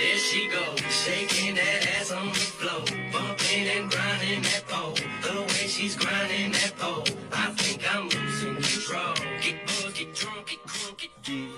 There 0.00 0.16
she 0.16 0.48
goes, 0.48 0.80
shaking 0.88 1.56
that 1.56 1.86
ass 2.00 2.10
on 2.10 2.28
the 2.28 2.34
floor, 2.34 2.80
bumping 3.12 3.68
and 3.68 3.90
grinding 3.90 4.40
that 4.40 4.64
pole. 4.66 4.94
The 4.94 5.42
way 5.42 5.68
she's 5.68 5.94
grinding 5.94 6.52
that 6.52 6.72
pole, 6.78 7.04
I 7.30 7.50
think 7.50 7.84
I'm 7.94 8.08
losing 8.08 8.54
control. 8.54 9.12
Get 9.42 9.66
buzzed, 9.66 9.96
get 9.98 10.14
drunk, 10.14 10.46
get 10.46 10.58
crunk, 10.60 10.96
get 10.96 11.10
Dude, 11.22 11.50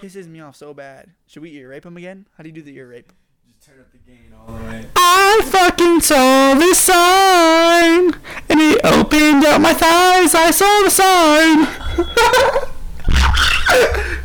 pisses 0.00 0.26
me 0.26 0.40
off 0.40 0.56
so 0.56 0.74
bad. 0.74 1.10
Should 1.28 1.42
we 1.42 1.52
ear 1.52 1.68
rape 1.68 1.86
him 1.86 1.96
again? 1.96 2.26
How 2.36 2.42
do 2.42 2.48
you 2.48 2.52
do 2.52 2.62
the 2.62 2.74
ear 2.76 2.88
rape? 2.88 3.12
Just 3.46 3.64
turn 3.64 3.78
up 3.78 3.92
the 3.92 3.98
gain 3.98 4.34
all 4.36 4.46
the 4.48 4.64
way. 4.64 4.84
I 4.96 5.42
fucking 5.44 6.00
saw 6.00 6.54
the 6.54 6.74
sign, 6.74 8.12
and 8.48 8.60
it 8.60 8.80
opened 8.84 9.44
up 9.44 9.60
my 9.60 9.72
thighs. 9.72 10.34
I 10.34 10.50
saw 10.50 10.82
the 10.82 10.90
sign. 10.90 12.68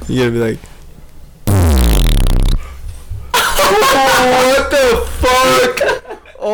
You 0.10 0.20
gotta 0.20 0.32
be 0.32 0.40
like, 0.40 0.60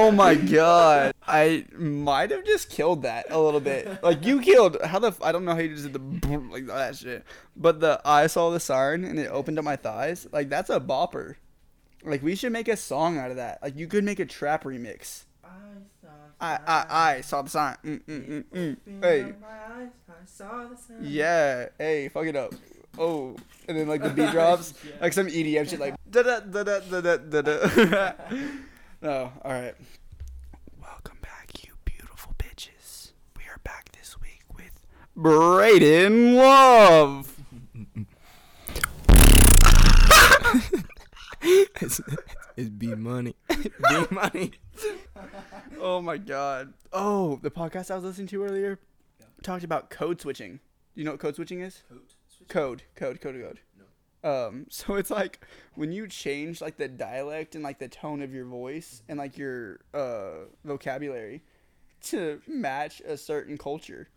Oh 0.10 0.12
my 0.12 0.34
god. 0.34 1.14
I 1.28 1.66
might 1.78 2.32
have 2.32 2.44
just 2.44 2.72
killed 2.72 3.04
that 3.04 3.28
a 3.30 3.40
little 3.40 3.60
bit. 3.60 4.02
Like 4.02 4.26
you 4.26 4.42
killed 4.42 4.78
how 4.84 4.98
the 4.98 5.14
I 5.22 5.32
don't 5.32 5.46
know 5.46 5.54
how 5.54 5.60
you 5.60 5.70
just 5.70 5.84
did 5.84 5.94
the 5.94 6.00
boom, 6.00 6.50
like 6.50 6.66
that 6.66 6.96
shit. 6.96 7.24
But 7.56 7.80
the 7.80 8.02
I 8.04 8.26
saw 8.26 8.50
the 8.50 8.60
siren 8.60 9.06
and 9.06 9.20
it 9.20 9.28
opened 9.28 9.60
up 9.60 9.66
my 9.66 9.76
thighs. 9.76 10.26
Like 10.32 10.50
that's 10.50 10.72
a 10.72 10.80
bopper. 10.80 11.36
Like 12.04 12.24
we 12.24 12.34
should 12.34 12.52
make 12.52 12.68
a 12.68 12.76
song 12.76 13.20
out 13.20 13.30
of 13.30 13.38
that. 13.38 13.62
Like 13.62 13.78
you 13.78 13.86
could 13.86 14.04
make 14.04 14.20
a 14.20 14.26
trap 14.26 14.64
remix. 14.64 15.26
I 16.42 16.58
I 16.66 16.86
I 16.90 17.22
saw 17.22 17.44
the 17.44 17.50
sign. 17.52 17.78
Mm, 17.86 18.02
mm, 18.06 18.44
mm, 18.46 18.78
mm. 18.88 19.04
Hey. 19.04 19.34
Yeah. 21.04 21.68
Hey, 21.78 22.10
fuck 22.10 22.26
it 22.26 22.36
up. 22.36 22.56
Oh, 22.98 23.36
and 23.68 23.78
then 23.78 23.88
like 23.88 24.02
the 24.02 24.10
beat 24.16 24.32
drops, 24.32 24.74
like 25.00 25.14
some 25.14 25.28
EDM 25.28 25.70
shit, 25.70 25.80
like 25.80 25.94
da 26.10 26.24
da 26.24 26.40
da 26.40 26.64
da 26.64 26.80
da 26.80 27.18
da 27.18 27.42
da. 27.42 28.12
No, 29.02 29.32
all 29.46 29.52
right. 29.54 29.76
Welcome 30.82 31.20
back, 31.22 31.64
you 31.64 31.72
beautiful 31.86 32.34
bitches. 32.38 33.14
We 33.38 33.44
are 33.44 33.60
back 33.64 33.94
this 33.94 34.20
week 34.20 34.44
with 35.20 35.32
Brayden 35.32 36.36
Love. 36.36 37.36
it's, 41.42 42.02
it's 42.58 42.70
B 42.70 42.96
money. 42.96 43.36
B 43.50 44.06
money. 44.12 44.52
Oh 45.80 46.02
my 46.02 46.18
god. 46.18 46.74
Oh, 46.92 47.40
the 47.42 47.52
podcast 47.52 47.92
I 47.92 47.96
was 47.96 48.04
listening 48.04 48.28
to 48.28 48.44
earlier 48.44 48.80
talked 49.44 49.64
about 49.64 49.90
code 49.90 50.22
switching. 50.22 50.60
Do 50.96 51.02
you 51.02 51.06
know 51.06 51.12
what 51.12 51.20
code 51.20 51.36
switching 51.36 51.62
is? 51.62 51.84
Code, 52.48 52.84
code, 52.96 53.22
code, 53.22 53.42
code. 53.42 53.60
code 54.22 54.50
Um, 54.50 54.66
so 54.70 54.96
it's 54.96 55.12
like 55.12 55.40
when 55.76 55.92
you 55.92 56.08
change 56.08 56.62
like 56.62 56.78
the 56.78 56.88
dialect 56.88 57.56
and 57.56 57.64
like 57.64 57.80
the 57.80 57.88
tone 57.88 58.22
of 58.22 58.34
your 58.34 58.46
voice 58.46 59.02
and 59.08 59.18
like 59.18 59.38
your 59.38 59.80
uh 59.94 60.46
vocabulary 60.66 61.42
to 62.02 62.42
match 62.48 63.02
a 63.02 63.18
certain 63.18 63.58
culture. 63.58 64.10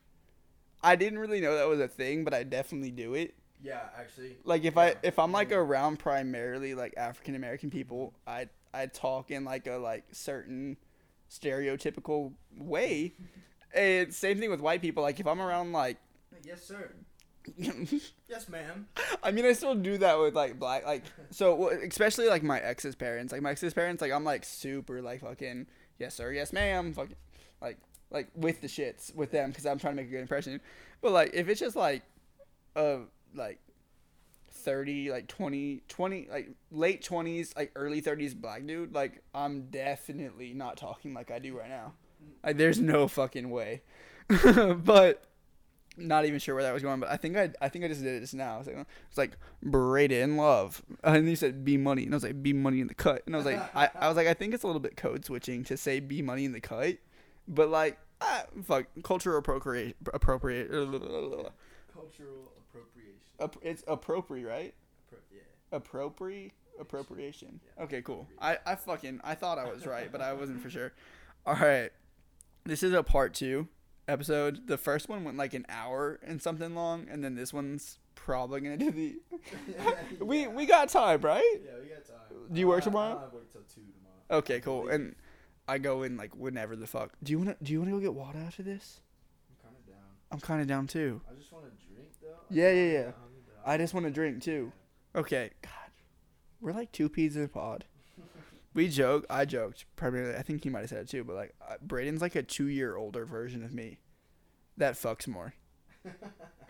I 0.83 0.97
didn't 0.97 1.19
really 1.19 1.41
know 1.41 1.55
that 1.57 1.69
was 1.69 1.81
a 1.81 1.89
thing, 1.89 2.25
but 2.25 2.35
I 2.35 2.43
definitely 2.43 2.91
do 2.91 3.15
it. 3.15 3.35
Yeah, 3.63 3.81
actually. 3.97 4.37
Like 4.45 4.65
if 4.65 4.77
I 4.77 4.97
if 5.03 5.19
I'm 5.19 5.33
like 5.33 5.51
mm-hmm. 5.51 5.59
around 5.59 5.99
primarily 5.99 6.75
like 6.75 6.95
African 6.97 7.35
American 7.35 7.71
people, 7.71 8.15
I 8.27 8.49
I 8.75 8.87
talk 8.87 9.31
in 9.31 9.45
like 9.45 9.67
a 9.67 9.77
like 9.77 10.05
certain 10.13 10.77
stereotypical 11.31 12.33
way. 12.57 13.15
And 13.75 14.13
same 14.13 14.39
thing 14.39 14.51
with 14.51 14.61
white 14.61 14.83
people. 14.83 15.03
Like 15.03 15.21
if 15.21 15.27
I'm 15.27 15.41
around 15.41 15.73
like 15.73 15.99
Yes, 16.45 16.65
sir. 16.65 16.91
Yes, 18.29 18.49
ma'am. 18.49 18.87
I 19.23 19.31
mean, 19.31 19.45
I 19.45 19.53
still 19.53 19.75
do 19.75 19.99
that 19.99 20.19
with 20.19 20.35
like 20.35 20.59
black, 20.59 20.87
like 20.87 21.05
so, 21.31 21.55
well, 21.55 21.71
especially 21.87 22.29
like 22.29 22.43
my 22.43 22.59
ex's 22.59 22.95
parents. 22.95 23.33
Like 23.33 23.43
my 23.43 23.51
ex's 23.51 23.75
parents, 23.75 24.01
like 24.01 24.11
I'm 24.13 24.25
like 24.25 24.45
super 24.45 25.03
like 25.03 25.21
fucking 25.21 25.67
yes 25.99 26.15
sir, 26.15 26.33
yes 26.33 26.53
ma'am, 26.53 26.95
fucking 26.95 27.17
like 27.61 27.79
like 28.13 28.29
with 28.35 28.61
the 28.61 28.67
shits 28.67 29.15
with 29.15 29.31
them 29.31 29.51
because 29.51 29.67
I'm 29.67 29.79
trying 29.79 29.97
to 29.97 30.03
make 30.03 30.09
a 30.09 30.13
good 30.13 30.21
impression. 30.21 30.61
But 31.01 31.13
like 31.13 31.31
if 31.35 31.49
it's 31.49 31.61
just 31.61 31.77
like, 31.77 32.03
uh, 32.77 32.99
like. 33.35 33.59
30 34.55 35.11
like 35.11 35.27
20 35.27 35.83
20 35.89 36.29
like 36.31 36.51
late 36.71 37.03
20s 37.03 37.57
like 37.57 37.73
early 37.75 38.01
30s 38.01 38.33
black 38.33 38.65
dude 38.65 38.95
like 38.95 39.21
i'm 39.35 39.63
definitely 39.71 40.55
not 40.55 40.77
talking 40.77 41.13
like 41.13 41.33
i 41.33 41.41
do 41.41 41.59
right 41.59 41.69
now 41.69 41.93
like 42.45 42.57
there's 42.59 42.79
no 42.79 43.09
fucking 43.09 43.51
way 43.51 43.83
but 44.85 45.25
not 45.97 46.25
even 46.25 46.39
sure 46.39 46.55
where 46.55 46.65
that 46.65 46.73
was 46.73 46.83
going, 46.83 47.01
but 47.01 47.11
I 47.11 47.17
think 47.17 47.37
I 47.37 47.51
I 47.61 47.69
think 47.69 47.85
I 47.85 47.89
just 47.89 48.03
did 48.03 48.15
it 48.15 48.21
just 48.21 48.35
now. 48.35 48.59
It's 48.59 48.69
like, 48.69 48.87
it's 49.09 49.19
like 49.19 49.37
Braden 49.63 50.37
Love, 50.37 50.83
and 51.05 51.29
he 51.29 51.35
said 51.35 51.65
B 51.65 51.77
Money, 51.77 52.05
and 52.05 52.15
I 52.15 52.17
was 52.17 52.25
like 52.25 52.43
B 52.43 52.53
Money 52.53 52.81
in 52.81 52.87
the 52.87 52.95
cut, 52.95 53.23
and 53.27 53.35
I 53.35 53.39
was 53.39 53.47
like 53.47 53.77
I, 53.77 53.91
I 53.99 54.09
was 54.09 54.17
like 54.17 54.27
I 54.27 54.35
think 54.35 54.55
it's 54.55 54.63
a 54.63 54.67
little 54.67 54.81
bit 54.81 54.97
code 54.97 55.25
switching 55.25 55.65
to 55.65 55.77
say 55.77 56.01
B 56.01 56.23
Money 56.23 56.45
in 56.45 56.53
the 56.53 56.61
cut, 56.61 56.97
but 57.49 57.69
like 57.69 57.99
ah, 58.21 58.45
fuck 58.65 58.87
cultural 59.03 59.39
appropriate 59.39 59.97
appropriate 60.13 60.69
Cultural 61.93 62.53
appropriation. 62.59 63.61
it's 63.63 63.85
appropriate 63.87 64.47
right 64.47 64.75
Appro- 65.13 65.19
yeah. 65.33 65.77
appropriate 65.77 66.53
appropriation. 66.81 67.61
Okay, 67.81 68.03
cool. 68.03 68.27
I 68.41 68.59
I 68.67 68.75
fucking 68.77 69.21
I 69.25 69.35
thought 69.35 69.59
I 69.59 69.71
was 69.71 69.87
right, 69.87 70.11
but 70.11 70.21
I 70.21 70.33
wasn't 70.33 70.63
for 70.63 70.71
sure. 70.71 70.93
All 71.47 71.55
right, 71.57 71.91
this 72.65 72.83
is 72.83 72.93
a 72.93 73.03
part 73.03 73.35
two 73.35 73.69
episode. 74.09 74.67
The 74.67 74.79
first 74.79 75.09
one 75.09 75.25
went 75.25 75.37
like 75.37 75.55
an 75.55 75.67
hour 75.69 76.19
and 76.23 76.41
something 76.41 76.75
long, 76.75 77.07
and 77.11 77.23
then 77.23 77.35
this 77.35 77.53
one's 77.53 77.99
probably 78.15 78.61
gonna 78.61 78.77
do 78.77 78.91
the. 78.91 79.17
yeah. 79.69 79.95
we 80.21 80.47
we 80.47 80.67
got 80.67 80.89
time, 80.89 81.21
right? 81.21 81.43
Yeah, 81.65 81.73
we 81.83 81.89
got 81.89 82.05
time. 82.07 82.17
Do 82.51 82.61
you 82.61 82.69
work 82.69 82.85
tomorrow? 82.85 83.21
I 83.31 83.35
work 83.35 83.51
till 83.53 83.63
two 83.63 83.83
tomorrow. 83.83 84.39
Okay, 84.41 84.61
cool. 84.61 84.89
And 84.89 85.15
I 85.73 85.79
go 85.79 86.03
in 86.03 86.19
like 86.19 86.37
whenever 86.37 86.77
the 86.77 86.87
fuck. 86.87 87.13
Do 87.23 87.33
you 87.33 87.39
wanna 87.39 87.57
Do 87.63 87.73
you 87.73 87.79
wanna 87.79 87.93
go 87.93 87.99
get 87.99 88.13
water 88.13 88.39
after 88.39 88.63
this? 88.63 89.01
I'm 89.49 89.57
kind 89.63 89.75
of 89.79 89.87
down. 89.87 90.05
I'm 90.31 90.41
kind 90.41 90.61
of 90.61 90.67
down 90.67 90.87
too. 90.87 91.23
I 91.27 91.35
just 91.35 91.51
want 91.51 91.65
to 91.65 91.71
drink 91.95 92.11
though. 92.21 92.29
Yeah, 92.51 92.69
I'm 92.69 92.77
yeah, 92.77 92.93
yeah. 92.93 92.99
I'm 92.99 93.05
down. 93.07 93.15
I 93.65 93.77
just 93.79 93.95
want 93.95 94.05
to 94.05 94.13
drink 94.13 94.43
too. 94.43 94.71
Okay, 95.17 95.51
God, 95.63 95.73
we're 96.61 96.75
like 96.75 96.93
two 96.93 97.09
peas 97.09 97.37
in 97.37 97.45
a 97.45 97.49
pod. 97.49 97.87
We 98.75 98.89
joke. 98.89 99.27
I 99.31 99.47
joked 99.47 99.87
primarily. 99.97 100.35
I 100.35 100.43
think 100.43 100.65
he 100.65 100.71
might 100.71 100.81
have 100.81 100.89
said 100.91 101.01
it 101.01 101.09
too, 101.09 101.25
but 101.25 101.37
like 101.37 101.55
uh, 101.67 101.77
Braden's 101.87 102.21
like 102.21 102.37
a 102.37 102.43
two 102.43 102.67
year 102.67 102.97
older 102.97 103.25
version 103.25 103.65
of 103.65 103.73
me. 103.73 103.99
That 104.77 104.95
fucks 104.95 105.27
more. 105.27 105.55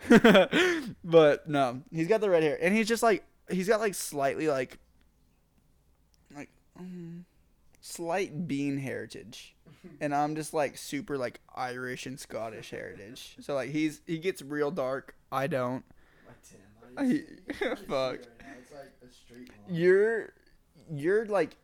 but 1.03 1.49
no, 1.49 1.81
he's 1.91 2.07
got 2.07 2.21
the 2.21 2.29
red 2.29 2.43
hair, 2.43 2.57
and 2.61 2.73
he's 2.73 2.87
just 2.87 3.03
like 3.03 3.25
he's 3.49 3.67
got 3.67 3.81
like 3.81 3.95
slightly 3.95 4.47
like 4.47 4.79
like 6.35 6.49
um, 6.77 7.25
slight 7.85 8.47
bean 8.47 8.77
heritage, 8.77 9.55
and 10.01 10.15
I'm 10.15 10.35
just 10.35 10.53
like 10.53 10.77
super 10.77 11.17
like 11.17 11.41
Irish 11.53 12.05
and 12.05 12.17
Scottish 12.19 12.69
heritage. 12.71 13.35
So 13.41 13.53
like 13.55 13.69
he's 13.71 14.01
he 14.07 14.17
gets 14.17 14.41
real 14.41 14.71
dark. 14.71 15.15
I 15.31 15.47
don't. 15.47 15.83
I- 16.97 17.03
you 17.03 17.17
see- 17.17 17.25
you 17.25 17.53
can 17.53 17.77
see 17.77 17.83
fuck. 17.85 17.89
right 17.89 18.27
now, 18.39 18.45
It's 18.61 18.71
like 18.71 19.47
your 19.69 20.33
your 20.91 21.25
like 21.25 21.57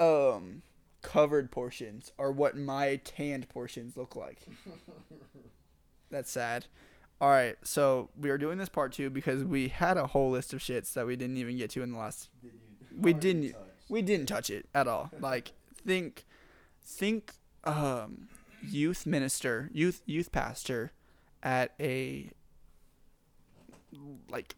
um 0.00 0.62
covered 1.02 1.50
portions 1.52 2.10
are 2.18 2.32
what 2.32 2.56
my 2.56 2.96
tanned 3.04 3.48
portions 3.48 3.96
look 3.96 4.16
like. 4.16 4.40
That's 6.10 6.30
sad. 6.30 6.66
All 7.20 7.30
right, 7.30 7.56
so 7.62 8.10
we 8.18 8.28
are 8.30 8.36
doing 8.38 8.58
this 8.58 8.68
part 8.68 8.92
two 8.92 9.08
because 9.10 9.42
we 9.44 9.68
had 9.68 9.96
a 9.96 10.06
whole 10.08 10.30
list 10.30 10.52
of 10.52 10.60
shits 10.60 10.92
that 10.94 11.06
we 11.06 11.16
didn't 11.16 11.36
even 11.38 11.56
get 11.56 11.70
to 11.70 11.82
in 11.82 11.92
the 11.92 11.98
last. 11.98 12.28
Did 12.42 12.52
We 12.98 13.12
didn't- 13.12 13.52
touched. 13.52 13.64
We 13.88 14.02
didn't 14.02 14.26
touch 14.26 14.50
it 14.50 14.68
at 14.74 14.88
all. 14.88 15.10
Like 15.20 15.52
think, 15.86 16.24
think, 16.84 17.32
um, 17.64 18.28
youth 18.62 19.06
minister, 19.06 19.70
youth 19.72 20.02
youth 20.06 20.32
pastor, 20.32 20.92
at 21.42 21.72
a 21.80 22.30
like 24.28 24.56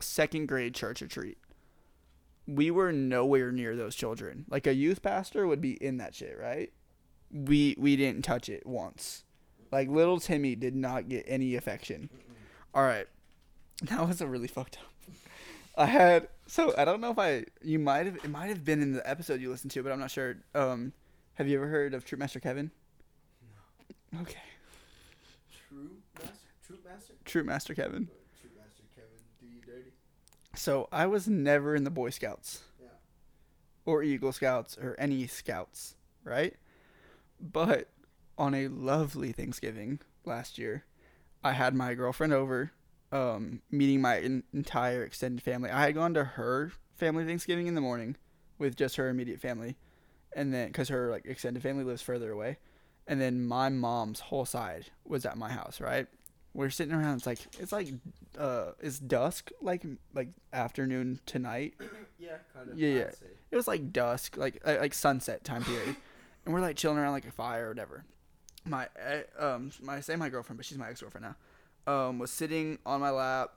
second 0.00 0.46
grade 0.46 0.74
church 0.74 1.00
retreat. 1.00 1.38
We 2.46 2.70
were 2.70 2.92
nowhere 2.92 3.52
near 3.52 3.74
those 3.74 3.94
children. 3.94 4.44
Like 4.48 4.66
a 4.66 4.74
youth 4.74 5.02
pastor 5.02 5.46
would 5.46 5.60
be 5.60 5.72
in 5.82 5.96
that 5.98 6.14
shit, 6.14 6.38
right? 6.38 6.72
We 7.30 7.74
we 7.78 7.96
didn't 7.96 8.22
touch 8.22 8.48
it 8.48 8.66
once. 8.66 9.24
Like 9.72 9.88
little 9.88 10.20
Timmy 10.20 10.54
did 10.54 10.74
not 10.76 11.08
get 11.08 11.24
any 11.26 11.54
affection. 11.56 12.10
All 12.74 12.82
right, 12.82 13.06
that 13.82 14.06
was 14.06 14.20
a 14.20 14.26
really 14.26 14.48
fucked 14.48 14.78
up. 14.78 14.93
I 15.76 15.86
had 15.86 16.28
so 16.46 16.74
I 16.76 16.84
don't 16.84 17.00
know 17.00 17.10
if 17.10 17.18
I 17.18 17.44
you 17.62 17.78
might 17.78 18.06
have 18.06 18.16
it 18.16 18.28
might 18.30 18.48
have 18.48 18.64
been 18.64 18.80
in 18.82 18.92
the 18.92 19.08
episode 19.08 19.40
you 19.40 19.50
listened 19.50 19.72
to, 19.72 19.82
but 19.82 19.92
I'm 19.92 19.98
not 20.00 20.10
sure. 20.10 20.36
Um, 20.54 20.92
have 21.34 21.48
you 21.48 21.56
ever 21.56 21.66
heard 21.68 21.94
of 21.94 22.04
Troop 22.04 22.20
Master 22.20 22.40
Kevin? 22.40 22.70
Okay, 24.22 24.38
True 25.68 25.90
master. 26.16 26.48
True 26.66 26.76
master. 26.84 27.14
Troop 27.24 27.46
Master 27.46 27.74
Kevin. 27.74 28.08
True 28.40 28.50
master. 28.56 28.82
Kevin, 28.94 29.10
do 29.40 29.46
you 29.46 29.60
dirty? 29.60 29.90
So 30.54 30.88
I 30.92 31.06
was 31.06 31.26
never 31.26 31.74
in 31.74 31.82
the 31.82 31.90
Boy 31.90 32.10
Scouts. 32.10 32.62
Yeah. 32.80 32.88
Or 33.84 34.04
Eagle 34.04 34.32
Scouts 34.32 34.78
or 34.78 34.94
any 34.98 35.26
scouts, 35.26 35.96
right? 36.22 36.54
But 37.40 37.88
on 38.38 38.54
a 38.54 38.68
lovely 38.68 39.32
Thanksgiving 39.32 39.98
last 40.24 40.58
year, 40.58 40.84
I 41.42 41.52
had 41.52 41.74
my 41.74 41.94
girlfriend 41.94 42.32
over, 42.32 42.70
um, 43.14 43.62
meeting 43.70 44.02
my 44.02 44.18
en- 44.18 44.42
entire 44.52 45.04
extended 45.04 45.42
family. 45.42 45.70
I 45.70 45.82
had 45.82 45.94
gone 45.94 46.14
to 46.14 46.24
her 46.24 46.72
family 46.96 47.24
Thanksgiving 47.24 47.68
in 47.68 47.74
the 47.74 47.80
morning, 47.80 48.16
with 48.58 48.76
just 48.76 48.96
her 48.96 49.08
immediate 49.08 49.40
family, 49.40 49.76
and 50.34 50.52
then 50.52 50.66
because 50.66 50.88
her 50.88 51.10
like 51.10 51.24
extended 51.24 51.62
family 51.62 51.84
lives 51.84 52.02
further 52.02 52.32
away, 52.32 52.58
and 53.06 53.20
then 53.20 53.46
my 53.46 53.68
mom's 53.68 54.20
whole 54.20 54.44
side 54.44 54.86
was 55.04 55.24
at 55.24 55.38
my 55.38 55.50
house. 55.50 55.80
Right, 55.80 56.08
we're 56.54 56.70
sitting 56.70 56.92
around. 56.92 57.18
It's 57.18 57.26
like 57.26 57.38
it's 57.60 57.72
like 57.72 57.88
uh 58.36 58.72
it's 58.80 58.98
dusk, 58.98 59.52
like 59.62 59.84
like 60.12 60.28
afternoon 60.52 61.20
tonight. 61.24 61.74
Yeah, 62.16 62.36
kind 62.54 62.70
of. 62.70 62.78
Yeah, 62.78 62.88
yeah. 62.88 63.10
It 63.50 63.56
was 63.56 63.68
like 63.68 63.92
dusk, 63.92 64.38
like 64.38 64.62
uh, 64.64 64.76
like 64.80 64.94
sunset 64.94 65.44
time 65.44 65.62
period, 65.62 65.94
and 66.46 66.54
we're 66.54 66.60
like 66.60 66.76
chilling 66.76 66.96
around 66.96 67.12
like 67.12 67.26
a 67.26 67.30
fire 67.30 67.66
or 67.66 67.68
whatever. 67.68 68.04
My 68.64 68.88
eh, 68.98 69.22
um 69.38 69.70
my 69.82 70.00
say 70.00 70.16
my 70.16 70.30
girlfriend, 70.30 70.56
but 70.56 70.64
she's 70.64 70.78
my 70.78 70.88
ex 70.88 71.02
girlfriend 71.02 71.26
now. 71.26 71.36
Um, 71.86 72.18
was 72.18 72.30
sitting 72.30 72.78
on 72.86 73.00
my 73.00 73.10
lap, 73.10 73.50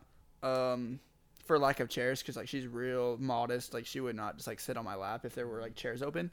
um, 0.44 1.00
for 1.46 1.58
lack 1.58 1.80
of 1.80 1.88
chairs, 1.90 2.22
cause 2.22 2.36
like 2.36 2.48
she's 2.48 2.68
real 2.68 3.18
modest. 3.20 3.74
Like 3.74 3.86
she 3.86 4.00
would 4.00 4.16
not 4.16 4.36
just 4.36 4.48
like 4.48 4.60
sit 4.60 4.78
on 4.78 4.84
my 4.86 4.96
lap 4.96 5.26
if 5.26 5.34
there 5.34 5.48
were 5.48 5.62
like 5.62 5.76
chairs 5.76 6.02
open. 6.02 6.32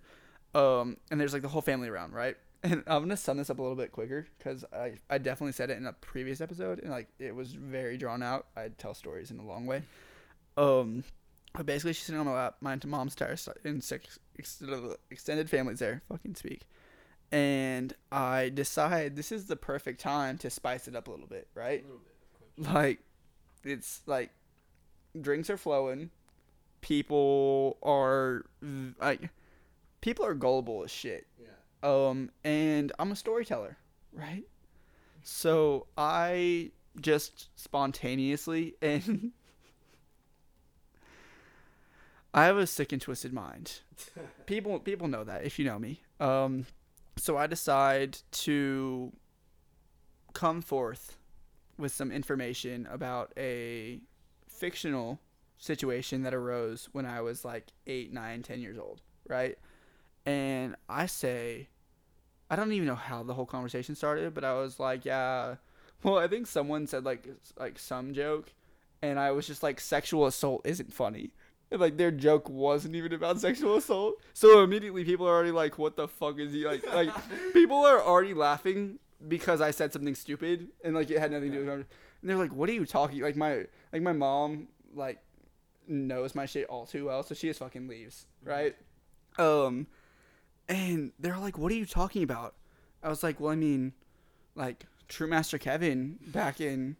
Um, 0.54 0.96
and 1.10 1.20
there's 1.20 1.32
like 1.32 1.42
the 1.42 1.48
whole 1.48 1.62
family 1.62 1.88
around, 1.88 2.12
right? 2.12 2.36
And 2.64 2.82
I'm 2.86 3.02
gonna 3.02 3.14
sum 3.18 3.36
this 3.36 3.50
up 3.50 3.58
a 3.58 3.62
little 3.62 3.76
bit 3.76 3.92
quicker, 3.92 4.26
cause 4.42 4.64
I 4.72 4.94
I 5.10 5.18
definitely 5.18 5.52
said 5.52 5.68
it 5.70 5.76
in 5.76 5.86
a 5.86 5.92
previous 5.92 6.40
episode, 6.40 6.78
and 6.78 6.90
like 6.90 7.08
it 7.18 7.34
was 7.34 7.52
very 7.52 7.98
drawn 7.98 8.22
out. 8.22 8.46
I 8.56 8.68
tell 8.78 8.94
stories 8.94 9.30
in 9.30 9.38
a 9.38 9.44
long 9.44 9.66
way. 9.66 9.82
Um, 10.56 11.04
but 11.52 11.66
basically, 11.66 11.92
she's 11.92 12.04
sitting 12.04 12.20
on 12.20 12.26
my 12.26 12.32
lap. 12.32 12.56
My 12.62 12.78
mom's 12.86 13.12
entire 13.12 13.36
si- 13.36 13.50
and 13.64 13.84
six 13.84 14.18
ex- 14.38 14.62
extended 15.10 15.50
family's 15.50 15.78
there. 15.78 16.00
Fucking 16.08 16.36
speak. 16.36 16.62
And 17.34 17.92
I 18.12 18.48
decide 18.48 19.16
this 19.16 19.32
is 19.32 19.46
the 19.46 19.56
perfect 19.56 20.00
time 20.00 20.38
to 20.38 20.50
spice 20.50 20.86
it 20.86 20.94
up 20.94 21.08
a 21.08 21.10
little 21.10 21.26
bit, 21.26 21.48
right? 21.52 21.82
Little 21.82 22.00
bit, 22.56 22.72
Like, 22.72 23.00
it's 23.64 24.02
like 24.06 24.30
drinks 25.20 25.50
are 25.50 25.56
flowing. 25.56 26.10
People 26.82 27.76
are 27.82 28.44
like, 29.00 29.30
people 30.00 30.24
are 30.24 30.34
gullible 30.34 30.84
as 30.84 30.92
shit. 30.92 31.26
Yeah. 31.42 31.48
Um, 31.82 32.30
and 32.44 32.92
I'm 33.00 33.10
a 33.10 33.16
storyteller, 33.16 33.78
right? 34.12 34.44
So 35.24 35.88
I 35.98 36.70
just 37.00 37.48
spontaneously 37.58 38.76
and 38.80 39.32
I 42.32 42.44
have 42.44 42.58
a 42.58 42.66
sick 42.68 42.92
and 42.92 43.02
twisted 43.02 43.32
mind. 43.32 43.80
People 44.46 44.78
people 44.78 45.08
know 45.08 45.24
that 45.24 45.44
if 45.44 45.58
you 45.58 45.64
know 45.64 45.80
me. 45.80 46.02
Um, 46.20 46.66
so 47.16 47.36
I 47.36 47.46
decide 47.46 48.18
to 48.32 49.12
come 50.32 50.60
forth 50.60 51.16
with 51.78 51.92
some 51.92 52.12
information 52.12 52.86
about 52.90 53.32
a 53.36 54.00
fictional 54.48 55.20
situation 55.58 56.22
that 56.22 56.34
arose 56.34 56.88
when 56.92 57.06
I 57.06 57.20
was 57.20 57.44
like 57.44 57.68
eight, 57.86 58.12
nine, 58.12 58.42
ten 58.42 58.60
years 58.60 58.78
old, 58.78 59.00
right? 59.28 59.58
And 60.26 60.76
I 60.88 61.06
say, 61.06 61.68
I 62.50 62.56
don't 62.56 62.72
even 62.72 62.86
know 62.86 62.94
how 62.94 63.22
the 63.22 63.34
whole 63.34 63.46
conversation 63.46 63.94
started, 63.94 64.34
but 64.34 64.44
I 64.44 64.54
was 64.54 64.78
like, 64.78 65.04
yeah, 65.04 65.56
well, 66.02 66.18
I 66.18 66.28
think 66.28 66.46
someone 66.46 66.86
said 66.86 67.04
like 67.04 67.26
like 67.58 67.78
some 67.78 68.14
joke, 68.14 68.52
and 69.02 69.18
I 69.18 69.32
was 69.32 69.46
just 69.46 69.62
like, 69.62 69.80
sexual 69.80 70.26
assault 70.26 70.62
isn't 70.64 70.92
funny. 70.92 71.30
And, 71.74 71.80
like 71.80 71.96
their 71.96 72.12
joke 72.12 72.48
wasn't 72.48 72.94
even 72.94 73.12
about 73.12 73.40
sexual 73.40 73.76
assault, 73.76 74.22
so 74.32 74.62
immediately 74.62 75.04
people 75.04 75.26
are 75.26 75.34
already 75.34 75.50
like, 75.50 75.76
"What 75.76 75.96
the 75.96 76.06
fuck 76.06 76.38
is 76.38 76.52
he 76.52 76.64
like?" 76.64 76.86
Like 76.86 77.10
people 77.52 77.78
are 77.78 78.00
already 78.00 78.32
laughing 78.32 79.00
because 79.26 79.60
I 79.60 79.72
said 79.72 79.92
something 79.92 80.14
stupid 80.14 80.68
and 80.84 80.94
like 80.94 81.10
it 81.10 81.18
had 81.18 81.32
nothing 81.32 81.50
to 81.50 81.58
do 81.58 81.64
with 81.64 81.80
it. 81.80 81.86
And 82.20 82.30
they're 82.30 82.36
like, 82.36 82.54
"What 82.54 82.68
are 82.68 82.72
you 82.72 82.86
talking?" 82.86 83.22
Like 83.22 83.34
my 83.34 83.66
like 83.92 84.02
my 84.02 84.12
mom 84.12 84.68
like 84.94 85.18
knows 85.88 86.36
my 86.36 86.46
shit 86.46 86.68
all 86.68 86.86
too 86.86 87.06
well, 87.06 87.24
so 87.24 87.34
she 87.34 87.48
just 87.48 87.58
fucking 87.58 87.88
leaves, 87.88 88.26
right? 88.44 88.76
Um, 89.36 89.88
and 90.68 91.10
they're 91.18 91.38
like, 91.38 91.58
"What 91.58 91.72
are 91.72 91.76
you 91.76 91.86
talking 91.86 92.22
about?" 92.22 92.54
I 93.02 93.08
was 93.08 93.24
like, 93.24 93.40
"Well, 93.40 93.50
I 93.50 93.56
mean, 93.56 93.94
like 94.54 94.86
Troop 95.08 95.30
Master 95.30 95.58
Kevin 95.58 96.20
back 96.28 96.60
in 96.60 96.98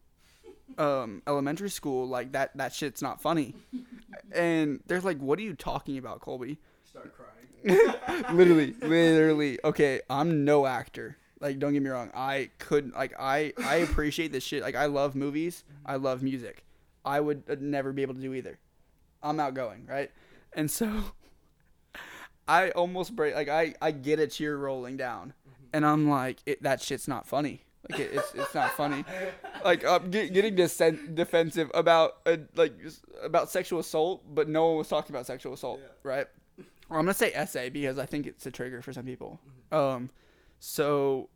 um 0.79 1.23
elementary 1.27 1.71
school, 1.71 2.07
like 2.09 2.33
that 2.33 2.57
that 2.57 2.73
shit's 2.73 3.03
not 3.03 3.21
funny." 3.21 3.55
And 4.33 4.81
they're 4.87 5.01
like, 5.01 5.19
"What 5.19 5.39
are 5.39 5.43
you 5.43 5.55
talking 5.55 5.99
about, 5.99 6.21
Colby?" 6.21 6.59
Start 6.85 7.13
crying. 7.15 7.35
literally, 8.37 8.75
literally. 8.81 9.59
Okay, 9.65 10.01
I'm 10.09 10.45
no 10.45 10.67
actor. 10.67 11.17
Like, 11.41 11.59
don't 11.59 11.73
get 11.73 11.83
me 11.83 11.91
wrong. 11.91 12.11
I 12.15 12.51
could 12.59 12.93
like 12.93 13.13
I 13.19 13.53
I 13.59 13.77
appreciate 13.77 14.33
this 14.33 14.45
shit. 14.45 14.63
Like, 14.63 14.75
I 14.75 14.87
love 14.87 15.15
movies. 15.15 15.65
I 15.85 15.97
love 15.97 16.23
music. 16.23 16.65
I 17.05 17.21
would 17.21 17.43
uh, 17.49 17.57
never 17.61 17.93
be 17.93 18.03
able 18.03 18.15
to 18.15 18.21
do 18.21 18.33
either. 18.35 18.59
I'm 19.23 19.41
outgoing, 19.41 19.87
right? 19.87 20.11
And 20.55 20.71
so 20.71 20.91
I 22.49 22.71
almost 22.71 23.15
break. 23.17 23.35
Like, 23.35 23.49
I 23.49 23.75
I 23.81 23.91
get 23.91 24.19
a 24.21 24.27
tear 24.27 24.57
rolling 24.57 24.97
down, 24.97 25.35
and 25.73 25.85
I'm 25.85 26.09
like, 26.09 26.39
it, 26.47 26.63
that 26.63 26.81
shit's 26.81 27.09
not 27.09 27.27
funny. 27.27 27.64
Like, 27.91 28.01
it, 28.01 28.11
it's 28.15 28.35
it's 28.35 28.55
not 28.55 28.71
funny. 28.73 29.05
Like, 29.65 29.85
I'm 29.85 30.11
get, 30.11 30.33
getting 30.33 30.57
desen- 30.57 31.15
defensive 31.15 31.71
about 31.75 32.19
uh, 32.27 32.39
like 32.55 32.73
about 33.23 33.51
sexual 33.51 33.81
assault, 33.81 34.23
but 34.35 34.49
no 34.49 34.67
one 34.69 34.77
was 34.79 34.89
talking 34.89 35.15
about 35.15 35.27
sexual 35.27 35.53
assault, 35.53 35.81
right? 36.03 36.27
Or 36.91 36.99
I'm 36.99 37.05
gonna 37.05 37.15
say 37.15 37.33
essay 37.35 37.69
because 37.71 37.99
I 37.99 38.07
think 38.07 38.27
it's 38.27 38.47
a 38.47 38.51
trigger 38.51 38.83
for 38.83 38.93
some 38.93 39.05
people. 39.05 39.41
Um, 39.73 40.11
so 40.59 41.29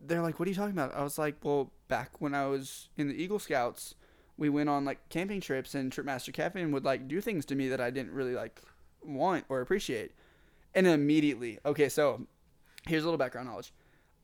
they're 0.00 0.22
like, 0.22 0.38
"What 0.38 0.46
are 0.46 0.50
you 0.50 0.56
talking 0.56 0.72
about?" 0.72 0.94
I 0.94 1.02
was 1.02 1.18
like, 1.18 1.36
"Well, 1.42 1.72
back 1.88 2.20
when 2.20 2.34
I 2.34 2.46
was 2.46 2.88
in 2.96 3.08
the 3.08 3.14
Eagle 3.14 3.38
Scouts, 3.38 3.94
we 4.36 4.48
went 4.48 4.68
on 4.68 4.84
like 4.84 5.08
camping 5.08 5.40
trips, 5.40 5.74
and 5.74 5.90
Trip 5.90 6.06
Master 6.06 6.32
Kevin 6.32 6.70
would 6.72 6.84
like 6.84 7.08
do 7.08 7.20
things 7.20 7.44
to 7.46 7.54
me 7.54 7.68
that 7.68 7.80
I 7.80 7.90
didn't 7.90 8.12
really 8.12 8.34
like 8.34 8.60
want 9.02 9.44
or 9.48 9.60
appreciate." 9.60 10.12
And 10.74 10.86
immediately, 10.86 11.58
okay, 11.64 11.88
so 11.88 12.26
here's 12.86 13.02
a 13.02 13.06
little 13.06 13.18
background 13.18 13.48
knowledge. 13.48 13.72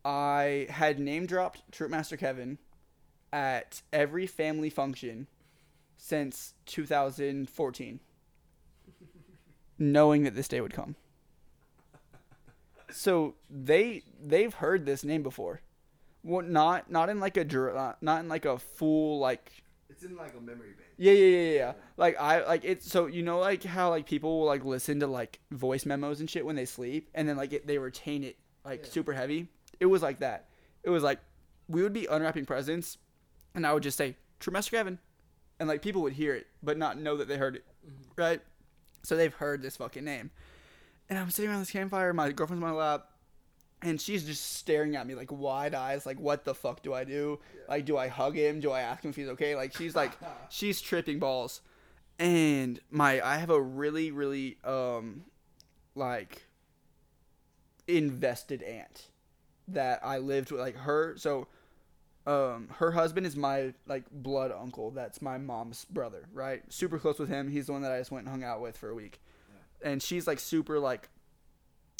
I 0.04 0.66
had 0.70 0.98
name 0.98 1.26
dropped 1.26 1.70
Trip 1.72 1.90
Master 1.90 2.16
Kevin 2.16 2.58
at 3.32 3.82
every 3.92 4.26
family 4.26 4.68
function 4.70 5.26
since 5.96 6.54
2014 6.66 8.00
knowing 9.78 10.22
that 10.24 10.34
this 10.34 10.48
day 10.48 10.60
would 10.60 10.72
come. 10.72 10.94
So 12.90 13.34
they 13.50 14.02
they've 14.22 14.52
heard 14.52 14.84
this 14.84 15.02
name 15.04 15.22
before. 15.22 15.60
Well, 16.22 16.44
not 16.46 16.90
not 16.90 17.08
in 17.08 17.20
like 17.20 17.36
a 17.36 17.74
uh, 17.74 17.94
not 18.00 18.20
in 18.20 18.28
like 18.28 18.44
a 18.44 18.58
full 18.58 19.18
like 19.18 19.50
It's 19.88 20.04
in 20.04 20.14
like 20.16 20.34
a 20.36 20.40
memory 20.40 20.68
bank. 20.76 20.88
yeah 20.98 21.12
yeah 21.12 21.38
yeah 21.38 21.54
yeah. 21.54 21.72
Like 21.96 22.20
I 22.20 22.46
like 22.46 22.64
it's 22.64 22.90
so 22.90 23.06
you 23.06 23.22
know 23.22 23.38
like 23.38 23.62
how 23.64 23.90
like 23.90 24.06
people 24.06 24.40
will 24.40 24.46
like 24.46 24.64
listen 24.64 25.00
to 25.00 25.06
like 25.06 25.40
voice 25.50 25.86
memos 25.86 26.20
and 26.20 26.28
shit 26.28 26.44
when 26.44 26.54
they 26.56 26.66
sleep 26.66 27.08
and 27.14 27.28
then 27.28 27.36
like 27.36 27.52
it, 27.52 27.66
they 27.66 27.78
retain 27.78 28.22
it 28.24 28.36
like 28.64 28.84
Yeah. 28.84 28.90
super 28.90 29.12
heavy. 29.14 29.48
It 29.82 29.86
was 29.86 30.00
like 30.00 30.20
that. 30.20 30.46
It 30.84 30.90
was 30.90 31.02
like 31.02 31.18
we 31.66 31.82
would 31.82 31.92
be 31.92 32.06
unwrapping 32.06 32.46
presents 32.46 32.98
and 33.52 33.66
I 33.66 33.72
would 33.72 33.82
just 33.82 33.98
say 33.98 34.14
Troop 34.38 34.52
Master 34.52 34.76
Kevin 34.76 35.00
and 35.58 35.68
like 35.68 35.82
people 35.82 36.02
would 36.02 36.12
hear 36.12 36.36
it 36.36 36.46
but 36.62 36.78
not 36.78 37.00
know 37.00 37.16
that 37.16 37.26
they 37.26 37.36
heard 37.36 37.56
it. 37.56 37.64
Right? 38.14 38.40
So 39.02 39.16
they've 39.16 39.34
heard 39.34 39.60
this 39.60 39.78
fucking 39.78 40.04
name. 40.04 40.30
And 41.10 41.18
I'm 41.18 41.30
sitting 41.30 41.50
around 41.50 41.58
this 41.58 41.72
campfire, 41.72 42.12
my 42.12 42.30
girlfriend's 42.30 42.62
on 42.62 42.70
my 42.70 42.76
lap, 42.76 43.08
and 43.82 44.00
she's 44.00 44.24
just 44.24 44.52
staring 44.52 44.94
at 44.94 45.04
me 45.04 45.16
like 45.16 45.32
wide 45.32 45.74
eyes, 45.74 46.06
like 46.06 46.20
what 46.20 46.44
the 46.44 46.54
fuck 46.54 46.84
do 46.84 46.94
I 46.94 47.02
do? 47.02 47.40
Like 47.68 47.84
do 47.84 47.96
I 47.96 48.06
hug 48.06 48.36
him? 48.36 48.60
Do 48.60 48.70
I 48.70 48.82
ask 48.82 49.02
him 49.02 49.10
if 49.10 49.16
he's 49.16 49.30
okay? 49.30 49.56
Like 49.56 49.76
she's 49.76 49.96
like 49.96 50.12
she's 50.48 50.80
tripping 50.80 51.18
balls. 51.18 51.60
And 52.20 52.78
my 52.88 53.20
I 53.20 53.38
have 53.38 53.50
a 53.50 53.60
really, 53.60 54.12
really 54.12 54.58
um 54.62 55.24
like 55.96 56.46
invested 57.88 58.62
aunt 58.62 59.08
that 59.68 60.00
I 60.04 60.18
lived 60.18 60.50
with 60.50 60.60
like 60.60 60.76
her 60.76 61.14
so 61.16 61.46
um 62.26 62.68
her 62.78 62.92
husband 62.92 63.26
is 63.26 63.36
my 63.36 63.74
like 63.86 64.04
blood 64.10 64.52
uncle. 64.52 64.90
That's 64.90 65.20
my 65.22 65.38
mom's 65.38 65.84
brother 65.86 66.26
right? 66.32 66.62
Super 66.72 66.98
close 66.98 67.18
with 67.18 67.28
him. 67.28 67.48
He's 67.50 67.66
the 67.66 67.72
one 67.72 67.82
that 67.82 67.92
i 67.92 67.98
just 67.98 68.10
went 68.12 68.26
and 68.26 68.30
hung 68.30 68.44
out 68.44 68.60
with 68.60 68.76
for 68.76 68.88
a 68.90 68.94
week. 68.94 69.20
And 69.84 70.02
she's 70.02 70.26
like 70.26 70.38
super 70.38 70.78
like 70.78 71.08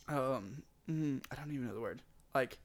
um 0.09 0.63
mm, 0.91 1.23
i 1.31 1.35
don't 1.37 1.53
even 1.53 1.67
know 1.67 1.75
the 1.75 1.81
word 1.81 2.03
like 2.35 2.59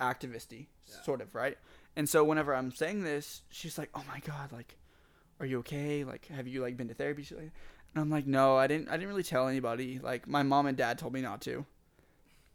activisty 0.00 0.66
Yeah. 0.88 1.02
sort 1.04 1.20
of 1.20 1.34
right? 1.34 1.56
And 1.96 2.08
so 2.08 2.24
whenever 2.24 2.54
i'm 2.54 2.72
saying 2.72 3.02
this 3.04 3.42
she's 3.50 3.78
like 3.78 3.90
oh 3.94 4.02
my 4.08 4.20
god 4.20 4.52
like 4.52 4.76
are 5.40 5.46
you 5.46 5.58
okay? 5.60 6.04
Like 6.04 6.26
have 6.28 6.46
you 6.46 6.60
like 6.62 6.76
been 6.76 6.88
to 6.88 6.94
therapy? 6.94 7.22
She's 7.22 7.36
like- 7.38 7.50
and 7.94 8.02
i'm 8.02 8.10
like 8.10 8.26
no 8.26 8.56
i 8.56 8.66
didn't 8.66 8.88
i 8.88 8.92
didn't 8.92 9.08
really 9.08 9.22
tell 9.22 9.48
anybody. 9.48 9.98
Like 10.00 10.26
my 10.28 10.42
mom 10.42 10.66
and 10.66 10.76
dad 10.76 10.98
told 10.98 11.12
me 11.12 11.20
not 11.20 11.40
to 11.42 11.64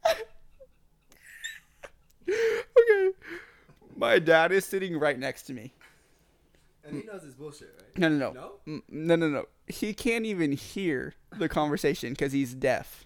okay. 2.30 3.10
My 3.96 4.20
dad 4.20 4.52
is 4.52 4.66
sitting 4.66 4.98
right 4.98 5.18
next 5.18 5.44
to 5.44 5.54
me. 5.54 5.74
And 6.86 7.02
he 7.02 7.04
knows 7.04 7.24
it's 7.24 7.36
bullshit, 7.36 7.76
right? 7.78 7.98
no 7.98 8.10
no 8.10 8.18
no. 8.18 8.32
No? 8.34 8.52
Mm, 8.68 8.82
no 8.90 9.16
no 9.16 9.30
no. 9.30 9.46
He 9.68 9.94
can't 9.94 10.26
even 10.26 10.54
hear 10.54 11.14
the 11.38 11.50
conversation 11.50 12.12
because 12.12 12.32
he's 12.32 12.54
deaf. 12.54 13.06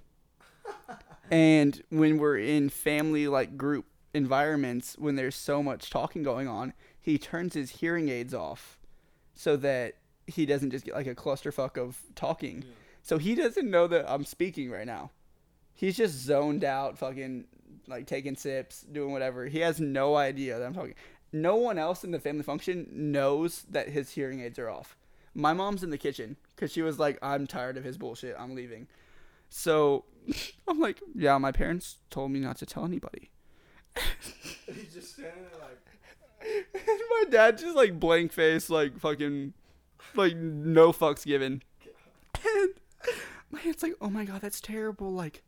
And 1.31 1.81
when 1.89 2.17
we're 2.19 2.37
in 2.37 2.69
family 2.69 3.27
like 3.27 3.57
group 3.57 3.85
environments 4.13 4.95
when 4.99 5.15
there's 5.15 5.37
so 5.37 5.63
much 5.63 5.89
talking 5.89 6.21
going 6.21 6.47
on 6.47 6.73
he 7.03 7.17
turns 7.17 7.53
his 7.53 7.69
hearing 7.69 8.07
aids 8.07 8.33
off 8.33 8.79
so 9.35 9.57
that 9.57 9.95
he 10.25 10.45
doesn't 10.45 10.71
just 10.71 10.85
get 10.85 10.93
like 10.93 11.05
a 11.05 11.13
clusterfuck 11.13 11.77
of 11.77 11.99
talking. 12.15 12.63
So 13.01 13.17
he 13.17 13.35
doesn't 13.35 13.69
know 13.69 13.87
that 13.87 14.09
I'm 14.09 14.23
speaking 14.23 14.71
right 14.71 14.87
now. 14.87 15.11
He's 15.73 15.97
just 15.97 16.13
zoned 16.15 16.63
out, 16.63 16.97
fucking 16.97 17.43
like 17.87 18.07
taking 18.07 18.35
sips, 18.35 18.81
doing 18.81 19.11
whatever. 19.11 19.45
He 19.45 19.59
has 19.59 19.79
no 19.79 20.15
idea 20.15 20.57
that 20.57 20.65
I'm 20.65 20.73
talking. 20.73 20.95
No 21.31 21.55
one 21.55 21.77
else 21.77 22.03
in 22.03 22.11
the 22.11 22.19
family 22.19 22.43
function 22.43 22.87
knows 22.91 23.65
that 23.69 23.89
his 23.89 24.11
hearing 24.11 24.41
aids 24.41 24.59
are 24.59 24.69
off. 24.69 24.95
My 25.33 25.53
mom's 25.53 25.83
in 25.83 25.89
the 25.89 25.97
kitchen 25.97 26.37
because 26.55 26.71
she 26.71 26.83
was 26.83 26.99
like, 26.99 27.17
I'm 27.21 27.47
tired 27.47 27.77
of 27.77 27.83
his 27.83 27.97
bullshit. 27.97 28.35
I'm 28.37 28.53
leaving. 28.53 28.87
So 29.49 30.05
I'm 30.67 30.79
like, 30.79 31.01
yeah, 31.15 31.37
my 31.37 31.51
parents 31.51 31.97
told 32.09 32.31
me 32.31 32.39
not 32.39 32.57
to 32.57 32.65
tell 32.65 32.85
anybody. 32.85 33.29
He's 34.65 34.93
just 34.93 35.13
standing 35.13 35.43
there 35.43 35.61
like. 35.61 35.79
And 36.73 36.99
my 37.11 37.23
dad 37.29 37.57
just 37.57 37.75
like 37.75 37.99
blank 37.99 38.31
face, 38.31 38.69
like 38.69 38.99
fucking, 38.99 39.53
like 40.15 40.35
no 40.35 40.91
fucks 40.91 41.25
given. 41.25 41.61
And 42.45 42.73
my 43.51 43.61
aunt's 43.61 43.83
like, 43.83 43.93
"Oh 44.01 44.09
my 44.09 44.25
god, 44.25 44.41
that's 44.41 44.59
terrible. 44.59 45.11
Like, 45.13 45.43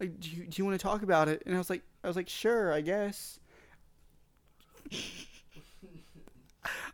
like 0.00 0.20
do 0.20 0.30
you 0.30 0.44
do 0.44 0.60
you 0.60 0.64
want 0.64 0.78
to 0.78 0.82
talk 0.82 1.02
about 1.02 1.28
it?" 1.28 1.42
And 1.46 1.54
I 1.54 1.58
was 1.58 1.70
like, 1.70 1.82
I 2.02 2.08
was 2.08 2.16
like, 2.16 2.28
"Sure, 2.28 2.72
I 2.72 2.80
guess." 2.80 3.38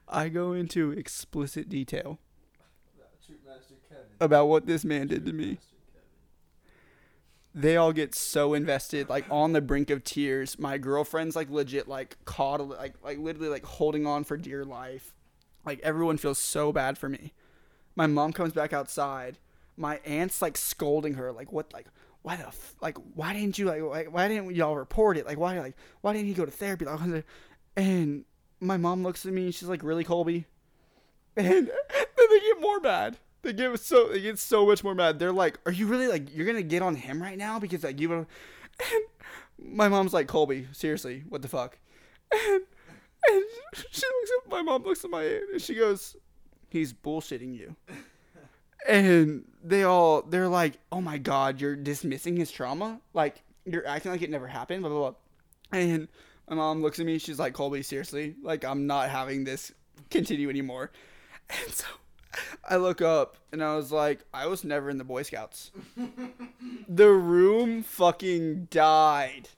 I 0.09 0.28
go 0.28 0.52
into 0.52 0.90
explicit 0.90 1.69
detail 1.69 2.19
about 4.21 4.47
what 4.49 4.66
this 4.66 4.85
man 4.85 5.07
did 5.07 5.25
to 5.26 5.33
me. 5.33 5.59
They 7.54 7.76
all 7.76 7.92
get 7.92 8.14
so 8.14 8.54
invested, 8.54 9.09
like 9.09 9.25
on 9.30 9.52
the 9.52 9.61
brink 9.61 9.90
of 9.90 10.04
tears. 10.04 10.59
My 10.59 10.78
girlfriend's 10.78 11.35
like 11.35 11.50
legit, 11.50 11.88
like 11.88 12.16
caught, 12.25 12.61
like 12.69 12.95
like 13.02 13.19
literally 13.19 13.49
like 13.49 13.64
holding 13.64 14.07
on 14.07 14.25
for 14.25 14.37
dear 14.37 14.64
life. 14.64 15.14
Like 15.64 15.80
everyone 15.80 16.16
feels 16.16 16.38
so 16.38 16.73
bad 16.73 16.97
for 16.97 17.09
me. 17.09 17.33
My 17.97 18.07
mom 18.07 18.33
comes 18.33 18.52
back 18.52 18.73
outside. 18.73 19.38
My 19.76 19.99
aunt's 20.04 20.40
like 20.40 20.57
scolding 20.57 21.14
her, 21.14 21.33
like 21.33 21.52
what, 21.52 21.73
like 21.73 21.87
why 22.23 22.37
the, 22.37 22.47
f- 22.47 22.75
like 22.81 22.99
why 23.15 23.33
didn't 23.33 23.59
you 23.59 23.67
like, 23.67 23.83
like 23.83 24.12
why 24.12 24.29
didn't 24.29 24.55
y'all 24.55 24.77
report 24.77 25.17
it? 25.17 25.27
Like 25.27 25.39
why, 25.39 25.59
like 25.59 25.77
why 26.00 26.12
didn't 26.12 26.29
he 26.29 26.35
go 26.35 26.45
to 26.45 26.50
therapy? 26.50 26.85
Like, 26.85 27.25
and 27.77 28.25
my 28.61 28.77
mom 28.77 29.03
looks 29.03 29.25
at 29.25 29.33
me 29.33 29.45
and 29.47 29.55
she's 29.55 29.69
like, 29.69 29.83
really, 29.83 30.05
Colby? 30.05 30.47
And 31.37 31.47
then 31.47 31.69
they 32.31 32.41
get 32.41 32.61
more 32.61 32.81
mad. 32.81 33.17
They 33.43 33.53
get 33.53 33.79
so 33.81 34.09
they 34.09 34.21
get 34.21 34.39
so 34.39 34.67
much 34.67 34.85
more 34.85 34.95
mad. 34.95 35.19
They're 35.19 35.33
like, 35.33 35.59
"Are 35.65 35.73
you 35.73 35.87
really 35.87 36.09
like 36.09 36.35
you're 36.35 36.47
gonna 36.47 36.62
get 36.62 36.83
on 36.83 36.95
him 36.95 37.23
right 37.23 37.39
now 37.39 37.59
because 37.59 37.85
like 37.85 38.00
you?" 38.00 38.27
And 39.59 39.77
my 39.77 39.89
mom's 39.89 40.15
like, 40.15 40.27
"Colby, 40.27 40.67
seriously, 40.73 41.25
what 41.29 41.43
the 41.43 41.49
fuck?" 41.49 41.79
And, 42.33 42.62
and 43.37 43.45
she 43.91 44.07
looks 44.07 44.31
at 44.45 44.50
my 44.50 44.62
mom 44.62 44.83
looks 44.83 45.05
at 45.05 45.11
my 45.11 45.23
aunt 45.23 45.53
and 45.53 45.61
she 45.61 45.75
goes, 45.75 46.17
"He's 46.69 46.93
bullshitting 46.93 47.55
you." 47.55 47.77
And 48.89 49.45
they 49.63 49.83
all 49.83 50.23
they're 50.23 50.49
like, 50.49 50.79
"Oh 50.91 51.01
my 51.01 51.19
god, 51.19 51.61
you're 51.61 51.77
dismissing 51.77 52.37
his 52.37 52.51
trauma? 52.51 53.01
Like 53.13 53.43
you're 53.65 53.87
acting 53.87 54.13
like 54.13 54.23
it 54.23 54.31
never 54.31 54.47
happened." 54.47 54.83
Blah 54.83 54.91
blah 54.91 55.11
blah. 55.11 55.79
And 55.79 56.09
my 56.49 56.57
mom 56.57 56.83
looks 56.83 56.99
at 56.99 57.07
me. 57.07 57.19
She's 57.19 57.39
like, 57.39 57.53
"Colby, 57.55 57.83
seriously, 57.83 58.37
like 58.43 58.65
I'm 58.65 58.87
not 58.87 59.11
having 59.11 59.45
this 59.45 59.73
continue 60.11 60.49
anymore." 60.49 60.91
And 61.65 61.73
so 61.73 61.87
I 62.69 62.77
look 62.77 63.03
up 63.03 63.37
and 63.53 63.63
I 63.63 63.75
was 63.75 63.91
like, 63.91 64.21
I 64.33 64.47
was 64.47 64.63
never 64.65 64.91
in 64.91 64.99
the 64.99 65.05
Boy 65.05 65.23
Scouts. 65.23 65.73
the 66.89 67.09
room 67.09 67.83
fucking 67.83 68.69
died. 68.71 69.49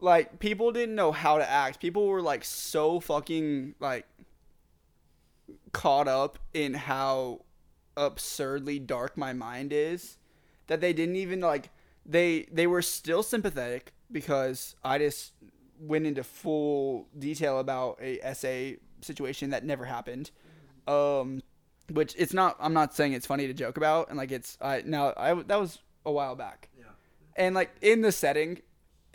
Like 0.00 0.38
people 0.38 0.72
didn't 0.72 0.94
know 0.94 1.12
how 1.12 1.38
to 1.38 1.48
act. 1.48 1.80
People 1.80 2.06
were 2.06 2.22
like 2.22 2.44
so 2.44 3.00
fucking 3.00 3.74
like 3.80 4.06
caught 5.72 6.08
up 6.08 6.38
in 6.54 6.74
how 6.74 7.42
absurdly 8.06 8.78
dark 8.78 9.16
my 9.16 9.32
mind 9.32 9.72
is 9.72 10.16
that 10.68 10.80
they 10.80 10.92
didn't 10.92 11.16
even 11.16 11.40
like 11.40 11.70
they 12.06 12.46
they 12.52 12.66
were 12.66 12.82
still 12.82 13.22
sympathetic 13.22 13.92
because 14.10 14.76
I 14.84 14.98
just 14.98 15.32
went 15.80 16.06
into 16.06 16.22
full 16.24 17.08
detail 17.18 17.58
about 17.58 17.98
a 18.00 18.18
essay 18.24 18.78
situation 19.00 19.50
that 19.50 19.64
never 19.64 19.84
happened. 19.84 20.30
Um 20.86 21.42
which 21.90 22.14
it's 22.18 22.34
not 22.34 22.54
i'm 22.60 22.74
not 22.74 22.94
saying 22.94 23.14
it's 23.14 23.24
funny 23.26 23.46
to 23.46 23.54
joke 23.54 23.78
about 23.78 24.08
and 24.10 24.18
like 24.18 24.30
it's 24.30 24.58
i 24.60 24.82
now 24.84 25.14
i 25.16 25.32
that 25.32 25.58
was 25.58 25.78
a 26.04 26.12
while 26.12 26.34
back 26.36 26.68
Yeah. 26.78 26.84
and 27.34 27.54
like 27.54 27.70
in 27.80 28.02
the 28.02 28.12
setting 28.12 28.60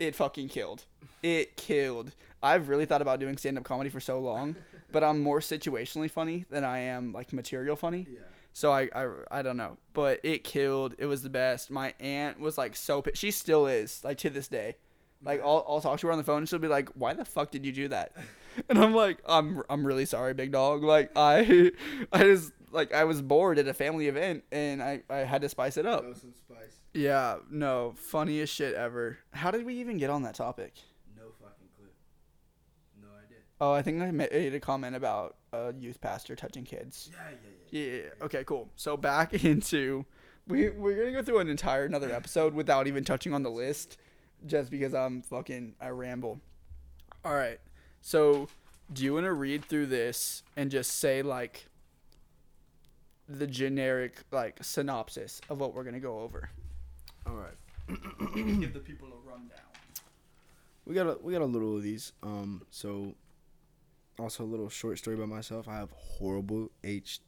it 0.00 0.16
fucking 0.16 0.48
killed 0.48 0.84
it 1.22 1.56
killed 1.56 2.16
i've 2.42 2.68
really 2.68 2.84
thought 2.84 3.00
about 3.00 3.20
doing 3.20 3.36
stand-up 3.36 3.62
comedy 3.62 3.90
for 3.90 4.00
so 4.00 4.18
long 4.18 4.56
but 4.90 5.04
i'm 5.04 5.22
more 5.22 5.38
situationally 5.38 6.10
funny 6.10 6.46
than 6.50 6.64
i 6.64 6.80
am 6.80 7.12
like 7.12 7.32
material 7.32 7.76
funny 7.76 8.08
Yeah. 8.10 8.18
So 8.54 8.70
I, 8.72 8.88
I 8.94 9.08
i 9.30 9.42
don't 9.42 9.58
know. 9.58 9.76
But 9.92 10.20
it 10.22 10.44
killed. 10.44 10.94
It 10.96 11.06
was 11.06 11.22
the 11.22 11.28
best. 11.28 11.70
My 11.70 11.92
aunt 12.00 12.40
was 12.40 12.56
like 12.56 12.74
so 12.76 13.02
pi- 13.02 13.10
she 13.14 13.30
still 13.30 13.66
is 13.66 14.02
like 14.02 14.16
to 14.18 14.30
this 14.30 14.48
day. 14.48 14.76
Like 15.22 15.40
I'll, 15.42 15.64
I'll 15.68 15.80
talk 15.80 15.98
to 16.00 16.06
her 16.06 16.12
on 16.12 16.18
the 16.18 16.24
phone 16.24 16.38
and 16.38 16.48
she'll 16.48 16.58
be 16.58 16.68
like 16.68 16.88
why 16.90 17.12
the 17.14 17.24
fuck 17.24 17.50
did 17.50 17.66
you 17.66 17.72
do 17.72 17.88
that? 17.88 18.12
And 18.68 18.78
i'm 18.78 18.94
like 18.94 19.18
i'm 19.26 19.64
i'm 19.68 19.84
really 19.84 20.06
sorry 20.06 20.32
big 20.32 20.52
dog. 20.52 20.84
Like 20.84 21.10
i 21.16 21.72
i 22.12 22.18
just 22.22 22.52
like 22.70 22.94
i 22.94 23.02
was 23.02 23.20
bored 23.20 23.58
at 23.58 23.66
a 23.66 23.74
family 23.74 24.06
event 24.06 24.44
and 24.52 24.80
i 24.80 25.02
i 25.10 25.16
had 25.18 25.42
to 25.42 25.48
spice 25.48 25.76
it 25.76 25.86
up. 25.86 26.02
Throw 26.02 26.12
some 26.14 26.32
spice. 26.32 26.78
yeah 26.92 27.38
no. 27.50 27.94
Funniest 27.96 28.54
shit 28.54 28.74
ever. 28.74 29.18
How 29.32 29.50
did 29.50 29.66
we 29.66 29.74
even 29.80 29.98
get 29.98 30.08
on 30.08 30.22
that 30.22 30.36
topic? 30.36 30.74
No 31.16 31.24
fucking 31.40 31.66
clue. 31.76 31.88
No 33.02 33.08
idea. 33.24 33.38
oh 33.60 33.72
i 33.72 33.82
think 33.82 34.00
i 34.00 34.12
made 34.12 34.54
a 34.54 34.60
comment 34.60 34.94
about 34.94 35.34
a 35.52 35.74
youth 35.76 36.00
pastor 36.00 36.36
touching 36.36 36.62
kids. 36.64 37.10
Yeah, 37.12 37.18
yeah, 37.30 37.36
yeah. 37.42 37.63
Yeah. 37.74 37.82
yeah, 37.82 38.00
Okay. 38.22 38.44
Cool. 38.44 38.70
So 38.76 38.96
back 38.96 39.44
into 39.44 40.04
we 40.46 40.70
we're 40.70 40.96
gonna 40.96 41.12
go 41.12 41.22
through 41.22 41.38
an 41.38 41.48
entire 41.48 41.84
another 41.84 42.12
episode 42.12 42.54
without 42.54 42.86
even 42.86 43.04
touching 43.04 43.34
on 43.34 43.42
the 43.42 43.50
list, 43.50 43.98
just 44.46 44.70
because 44.70 44.94
I'm 44.94 45.22
fucking 45.22 45.74
I 45.80 45.88
ramble. 45.88 46.40
All 47.24 47.34
right. 47.34 47.58
So 48.00 48.48
do 48.92 49.02
you 49.02 49.14
want 49.14 49.24
to 49.24 49.32
read 49.32 49.64
through 49.64 49.86
this 49.86 50.42
and 50.56 50.70
just 50.70 50.98
say 50.98 51.22
like 51.22 51.66
the 53.28 53.46
generic 53.46 54.22
like 54.30 54.62
synopsis 54.62 55.40
of 55.48 55.58
what 55.58 55.74
we're 55.74 55.84
gonna 55.84 55.98
go 56.00 56.20
over? 56.20 56.50
All 57.26 57.34
right. 57.34 57.54
Give 58.34 58.72
the 58.72 58.80
people 58.80 59.08
a 59.08 59.28
rundown. 59.28 59.58
We 60.84 60.94
got 60.94 61.06
a 61.06 61.18
we 61.20 61.32
got 61.32 61.42
a 61.42 61.46
little 61.46 61.76
of 61.76 61.82
these. 61.82 62.12
Um. 62.22 62.62
So, 62.70 63.14
also 64.18 64.44
a 64.44 64.46
little 64.46 64.68
short 64.68 64.98
story 64.98 65.16
about 65.16 65.28
myself. 65.28 65.66
I 65.66 65.76
have 65.76 65.90
horrible 65.90 66.70
H. 66.84 67.20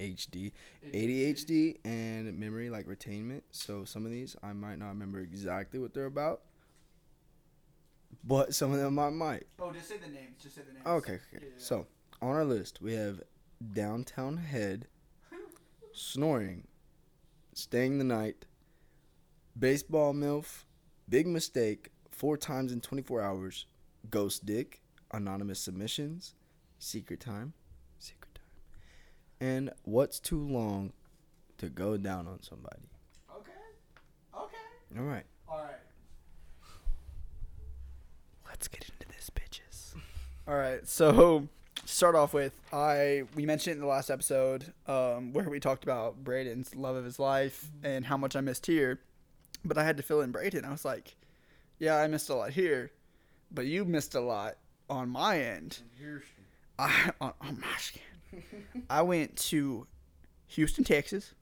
HD, 0.00 0.52
ADHD, 0.92 1.76
and 1.84 2.38
memory 2.38 2.70
like 2.70 2.86
retainment. 2.86 3.42
So 3.50 3.84
some 3.84 4.04
of 4.04 4.10
these 4.10 4.36
I 4.42 4.52
might 4.52 4.78
not 4.78 4.88
remember 4.88 5.20
exactly 5.20 5.78
what 5.78 5.94
they're 5.94 6.06
about, 6.06 6.42
but 8.24 8.54
some 8.54 8.72
of 8.72 8.78
them 8.78 8.98
I 8.98 9.10
might. 9.10 9.46
Oh, 9.58 9.72
just 9.72 9.88
say 9.88 9.96
the 9.98 10.08
names. 10.08 10.42
Just 10.42 10.56
say 10.56 10.62
the 10.66 10.72
names. 10.72 10.86
Okay, 10.86 11.18
okay. 11.34 11.46
So 11.56 11.86
on 12.20 12.30
our 12.30 12.44
list 12.44 12.80
we 12.80 12.94
have 12.94 13.22
downtown 13.72 14.36
head, 14.38 14.86
snoring, 15.92 16.66
staying 17.54 17.98
the 17.98 18.04
night, 18.04 18.46
baseball 19.58 20.14
milf, 20.14 20.64
big 21.08 21.26
mistake, 21.26 21.90
four 22.10 22.36
times 22.36 22.72
in 22.72 22.80
24 22.80 23.20
hours, 23.20 23.66
ghost 24.10 24.46
dick, 24.46 24.80
anonymous 25.12 25.60
submissions, 25.60 26.34
secret 26.78 27.20
time, 27.20 27.52
and 29.40 29.70
what's 29.84 30.18
too 30.18 30.40
long 30.40 30.92
to 31.58 31.68
go 31.68 31.96
down 31.96 32.26
on 32.26 32.42
somebody. 32.42 32.82
Okay. 33.36 33.50
Okay. 34.36 34.98
All 34.98 35.04
right. 35.04 35.24
All 35.48 35.58
right. 35.58 35.74
Let's 38.46 38.68
get 38.68 38.88
into 38.88 39.08
this, 39.08 39.30
bitches. 39.30 39.94
All 40.48 40.54
right. 40.54 40.86
So, 40.86 41.48
start 41.84 42.14
off 42.14 42.34
with 42.34 42.52
I 42.72 43.24
we 43.34 43.46
mentioned 43.46 43.76
in 43.76 43.80
the 43.80 43.86
last 43.86 44.10
episode 44.10 44.72
um, 44.86 45.32
where 45.32 45.48
we 45.48 45.60
talked 45.60 45.84
about 45.84 46.22
Braden's 46.22 46.74
love 46.74 46.96
of 46.96 47.04
his 47.04 47.18
life 47.18 47.70
and 47.82 48.04
how 48.04 48.16
much 48.16 48.36
I 48.36 48.40
missed 48.40 48.66
here, 48.66 49.00
but 49.64 49.78
I 49.78 49.84
had 49.84 49.96
to 49.96 50.02
fill 50.02 50.20
in 50.20 50.30
Braden. 50.30 50.64
I 50.64 50.70
was 50.70 50.84
like, 50.84 51.16
yeah, 51.78 51.96
I 51.96 52.06
missed 52.06 52.28
a 52.28 52.34
lot 52.34 52.50
here, 52.50 52.90
but 53.50 53.66
you 53.66 53.84
missed 53.84 54.14
a 54.14 54.20
lot 54.20 54.56
on 54.90 55.08
my 55.08 55.40
end. 55.40 55.78
I 56.78 57.10
on, 57.20 57.32
on 57.40 57.60
my 57.60 57.76
skin. 57.78 58.02
I 58.90 59.02
went 59.02 59.36
to 59.36 59.86
Houston, 60.48 60.84
Texas, 60.84 61.34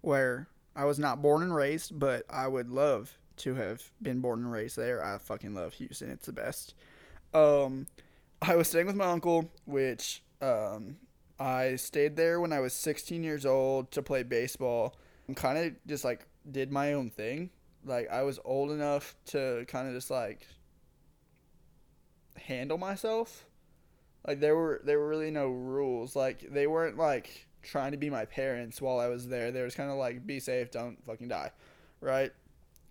where 0.00 0.48
I 0.76 0.84
was 0.84 0.98
not 0.98 1.22
born 1.22 1.42
and 1.42 1.54
raised, 1.54 1.98
but 1.98 2.24
I 2.30 2.46
would 2.46 2.70
love 2.70 3.16
to 3.38 3.54
have 3.54 3.82
been 4.02 4.20
born 4.20 4.40
and 4.40 4.52
raised 4.52 4.76
there. 4.76 5.04
I 5.04 5.18
fucking 5.18 5.54
love 5.54 5.74
Houston. 5.74 6.10
It's 6.10 6.26
the 6.26 6.32
best. 6.32 6.74
Um, 7.34 7.86
I 8.42 8.56
was 8.56 8.68
staying 8.68 8.86
with 8.86 8.96
my 8.96 9.06
uncle, 9.06 9.50
which 9.64 10.22
um, 10.40 10.96
I 11.38 11.76
stayed 11.76 12.16
there 12.16 12.40
when 12.40 12.52
I 12.52 12.60
was 12.60 12.72
16 12.74 13.22
years 13.22 13.46
old 13.46 13.90
to 13.92 14.02
play 14.02 14.22
baseball. 14.22 14.96
And 15.26 15.36
kind 15.36 15.58
of 15.58 15.74
just 15.86 16.04
like 16.04 16.26
did 16.50 16.72
my 16.72 16.94
own 16.94 17.10
thing. 17.10 17.50
Like 17.84 18.08
I 18.10 18.22
was 18.22 18.38
old 18.44 18.70
enough 18.70 19.14
to 19.26 19.64
kind 19.68 19.88
of 19.88 19.94
just 19.94 20.10
like 20.10 20.46
handle 22.36 22.78
myself. 22.78 23.44
Like 24.26 24.40
there 24.40 24.56
were 24.56 24.80
there 24.84 24.98
were 24.98 25.08
really 25.08 25.30
no 25.30 25.48
rules. 25.48 26.14
Like 26.16 26.40
they 26.50 26.66
weren't 26.66 26.98
like 26.98 27.48
trying 27.62 27.92
to 27.92 27.98
be 27.98 28.10
my 28.10 28.24
parents 28.24 28.80
while 28.80 28.98
I 28.98 29.08
was 29.08 29.28
there. 29.28 29.50
They 29.50 29.62
was 29.62 29.74
kind 29.74 29.90
of 29.90 29.96
like, 29.96 30.26
be 30.26 30.40
safe, 30.40 30.70
don't 30.70 31.04
fucking 31.04 31.28
die, 31.28 31.50
right? 32.00 32.32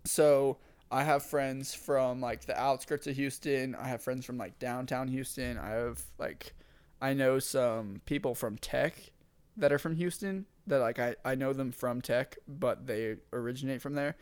So 0.06 0.58
I 0.92 1.04
have 1.04 1.24
friends 1.24 1.74
from 1.74 2.22
like 2.22 2.46
the 2.46 2.58
outskirts 2.60 3.08
of 3.08 3.16
Houston. 3.16 3.76
I 3.76 3.88
have 3.88 4.02
friends 4.02 4.26
from 4.26 4.38
like 4.38 4.58
downtown 4.60 5.08
Houston. 5.08 5.58
I 5.58 5.70
have 5.70 6.02
like, 6.18 6.54
I 7.02 7.14
know 7.14 7.40
some 7.40 8.02
people 8.06 8.36
from 8.36 8.58
Tech 8.58 9.12
that 9.58 9.72
are 9.72 9.80
from 9.80 9.96
Houston 9.96 10.46
that 10.68 10.80
like 10.80 11.00
I, 11.00 11.16
I 11.26 11.36
know 11.36 11.54
them 11.54 11.72
from 11.72 12.02
Tech, 12.02 12.38
but 12.48 12.88
they 12.88 13.16
originate 13.34 13.82
from 13.82 13.96
there. 13.96 14.16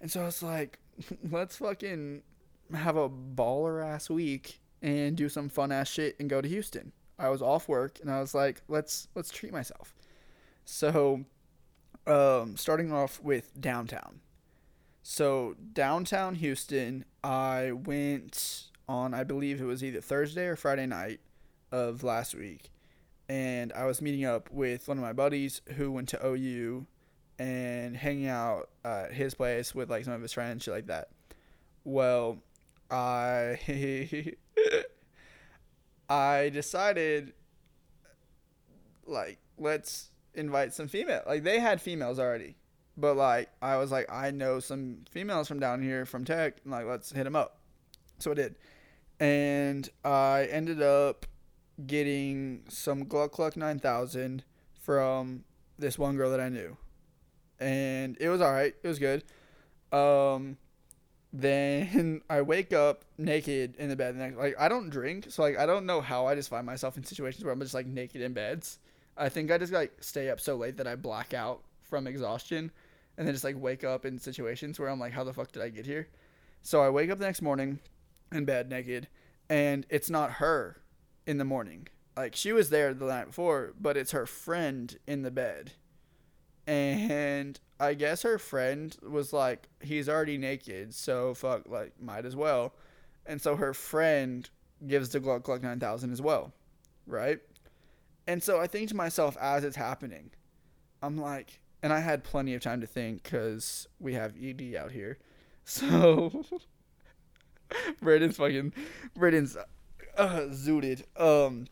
And 0.00 0.10
so 0.10 0.22
I 0.22 0.24
was 0.24 0.42
like, 0.42 0.78
let's 1.30 1.56
fucking 1.56 2.22
have 2.74 2.96
a 2.96 3.08
baller 3.08 3.84
ass 3.84 4.08
week 4.08 4.60
and 4.82 5.16
do 5.16 5.28
some 5.28 5.48
fun 5.48 5.72
ass 5.72 5.88
shit 5.88 6.16
and 6.18 6.28
go 6.28 6.40
to 6.40 6.48
Houston. 6.48 6.92
I 7.18 7.28
was 7.28 7.40
off 7.40 7.68
work 7.68 7.98
and 8.00 8.10
I 8.10 8.20
was 8.20 8.34
like, 8.34 8.62
let's 8.68 9.08
let's 9.14 9.30
treat 9.30 9.52
myself. 9.52 9.94
So, 10.64 11.24
um, 12.06 12.56
starting 12.56 12.92
off 12.92 13.20
with 13.22 13.60
downtown. 13.60 14.20
So 15.02 15.56
downtown 15.72 16.36
Houston, 16.36 17.04
I 17.22 17.72
went 17.72 18.64
on 18.88 19.14
I 19.14 19.24
believe 19.24 19.60
it 19.60 19.64
was 19.64 19.82
either 19.82 20.00
Thursday 20.00 20.46
or 20.46 20.56
Friday 20.56 20.86
night 20.86 21.20
of 21.70 22.02
last 22.02 22.34
week, 22.34 22.70
and 23.28 23.72
I 23.72 23.86
was 23.86 24.02
meeting 24.02 24.24
up 24.24 24.50
with 24.50 24.88
one 24.88 24.98
of 24.98 25.02
my 25.02 25.12
buddies 25.12 25.62
who 25.76 25.92
went 25.92 26.08
to 26.10 26.26
OU 26.26 26.86
and 27.38 27.96
hanging 27.96 28.28
out 28.28 28.68
at 28.84 29.12
his 29.12 29.34
place 29.34 29.74
with 29.74 29.90
like 29.90 30.04
some 30.04 30.14
of 30.14 30.22
his 30.22 30.32
friends, 30.32 30.64
shit 30.64 30.74
like 30.74 30.86
that. 30.86 31.08
Well, 31.84 32.38
I 32.90 33.58
I 36.08 36.50
decided 36.50 37.32
like 39.06 39.38
let's 39.58 40.10
invite 40.34 40.74
some 40.74 40.88
female. 40.88 41.22
Like 41.26 41.42
they 41.42 41.60
had 41.60 41.80
females 41.80 42.18
already, 42.18 42.56
but 42.96 43.16
like 43.16 43.50
I 43.60 43.76
was 43.76 43.90
like 43.90 44.10
I 44.12 44.30
know 44.30 44.60
some 44.60 44.98
females 45.10 45.48
from 45.48 45.60
down 45.60 45.82
here 45.82 46.04
from 46.04 46.24
Tech, 46.24 46.58
and 46.64 46.72
like 46.72 46.86
let's 46.86 47.12
hit 47.12 47.24
them 47.24 47.36
up. 47.36 47.58
So 48.18 48.32
I 48.32 48.34
did, 48.34 48.56
and 49.20 49.88
I 50.04 50.48
ended 50.50 50.82
up 50.82 51.26
getting 51.86 52.64
some 52.68 53.04
Gluck 53.04 53.32
Cluck 53.32 53.56
nine 53.56 53.78
thousand 53.78 54.44
from 54.80 55.44
this 55.78 55.98
one 55.98 56.16
girl 56.16 56.30
that 56.30 56.40
I 56.40 56.48
knew, 56.48 56.76
and 57.58 58.16
it 58.20 58.28
was 58.28 58.40
all 58.40 58.52
right. 58.52 58.74
It 58.82 58.88
was 58.88 58.98
good. 58.98 59.24
Um, 59.92 60.56
then 61.32 62.22
I 62.30 62.42
wake 62.42 62.72
up 62.72 63.04
naked 63.18 63.76
in 63.76 63.88
the 63.88 63.96
bed. 63.96 64.16
Next, 64.16 64.36
like 64.36 64.54
I 64.58 64.68
don't 64.68 64.90
drink, 64.90 65.26
so 65.30 65.42
like 65.42 65.58
I 65.58 65.66
don't 65.66 65.86
know 65.86 66.00
how 66.00 66.26
I 66.26 66.34
just 66.34 66.50
find 66.50 66.66
myself 66.66 66.96
in 66.96 67.04
situations 67.04 67.44
where 67.44 67.52
I'm 67.52 67.60
just 67.60 67.74
like 67.74 67.86
naked 67.86 68.20
in 68.20 68.32
beds. 68.32 68.78
I 69.16 69.28
think 69.28 69.50
I 69.50 69.58
just 69.58 69.72
like 69.72 69.92
stay 70.00 70.30
up 70.30 70.40
so 70.40 70.56
late 70.56 70.76
that 70.78 70.86
I 70.86 70.96
black 70.96 71.34
out 71.34 71.62
from 71.82 72.06
exhaustion, 72.06 72.70
and 73.16 73.26
then 73.26 73.34
just 73.34 73.44
like 73.44 73.56
wake 73.58 73.84
up 73.84 74.04
in 74.04 74.18
situations 74.18 74.78
where 74.78 74.88
I'm 74.88 75.00
like, 75.00 75.12
how 75.12 75.24
the 75.24 75.32
fuck 75.32 75.52
did 75.52 75.62
I 75.62 75.68
get 75.68 75.86
here? 75.86 76.08
So 76.62 76.82
I 76.82 76.90
wake 76.90 77.10
up 77.10 77.18
the 77.18 77.24
next 77.24 77.42
morning 77.42 77.80
in 78.30 78.44
bed 78.44 78.70
naked, 78.70 79.08
and 79.48 79.86
it's 79.90 80.10
not 80.10 80.32
her 80.32 80.82
in 81.26 81.38
the 81.38 81.44
morning. 81.44 81.88
Like 82.16 82.36
she 82.36 82.52
was 82.52 82.70
there 82.70 82.92
the 82.92 83.06
night 83.06 83.28
before, 83.28 83.72
but 83.80 83.96
it's 83.96 84.12
her 84.12 84.26
friend 84.26 84.98
in 85.06 85.22
the 85.22 85.30
bed. 85.30 85.72
And 86.66 87.58
I 87.82 87.94
guess 87.94 88.22
her 88.22 88.38
friend 88.38 88.96
was 89.02 89.32
like, 89.32 89.68
he's 89.80 90.08
already 90.08 90.38
naked, 90.38 90.94
so 90.94 91.34
fuck, 91.34 91.68
like, 91.68 92.00
might 92.00 92.24
as 92.24 92.36
well. 92.36 92.74
And 93.26 93.42
so 93.42 93.56
her 93.56 93.74
friend 93.74 94.48
gives 94.86 95.08
the 95.08 95.18
Gluck 95.18 95.42
Gluck 95.42 95.64
9000 95.64 96.12
as 96.12 96.22
well, 96.22 96.52
right? 97.08 97.40
And 98.28 98.40
so 98.40 98.60
I 98.60 98.68
think 98.68 98.88
to 98.90 98.94
myself 98.96 99.36
as 99.40 99.64
it's 99.64 99.74
happening, 99.74 100.30
I'm 101.02 101.18
like, 101.18 101.58
and 101.82 101.92
I 101.92 101.98
had 101.98 102.22
plenty 102.22 102.54
of 102.54 102.62
time 102.62 102.80
to 102.82 102.86
think 102.86 103.24
because 103.24 103.88
we 103.98 104.14
have 104.14 104.34
ED 104.40 104.76
out 104.76 104.92
here. 104.92 105.18
So, 105.64 106.44
Braden's 108.02 108.36
fucking, 108.36 108.72
Braden's 109.16 109.56
uh, 110.16 110.46
zooted. 110.50 111.04
Um, 111.16 111.66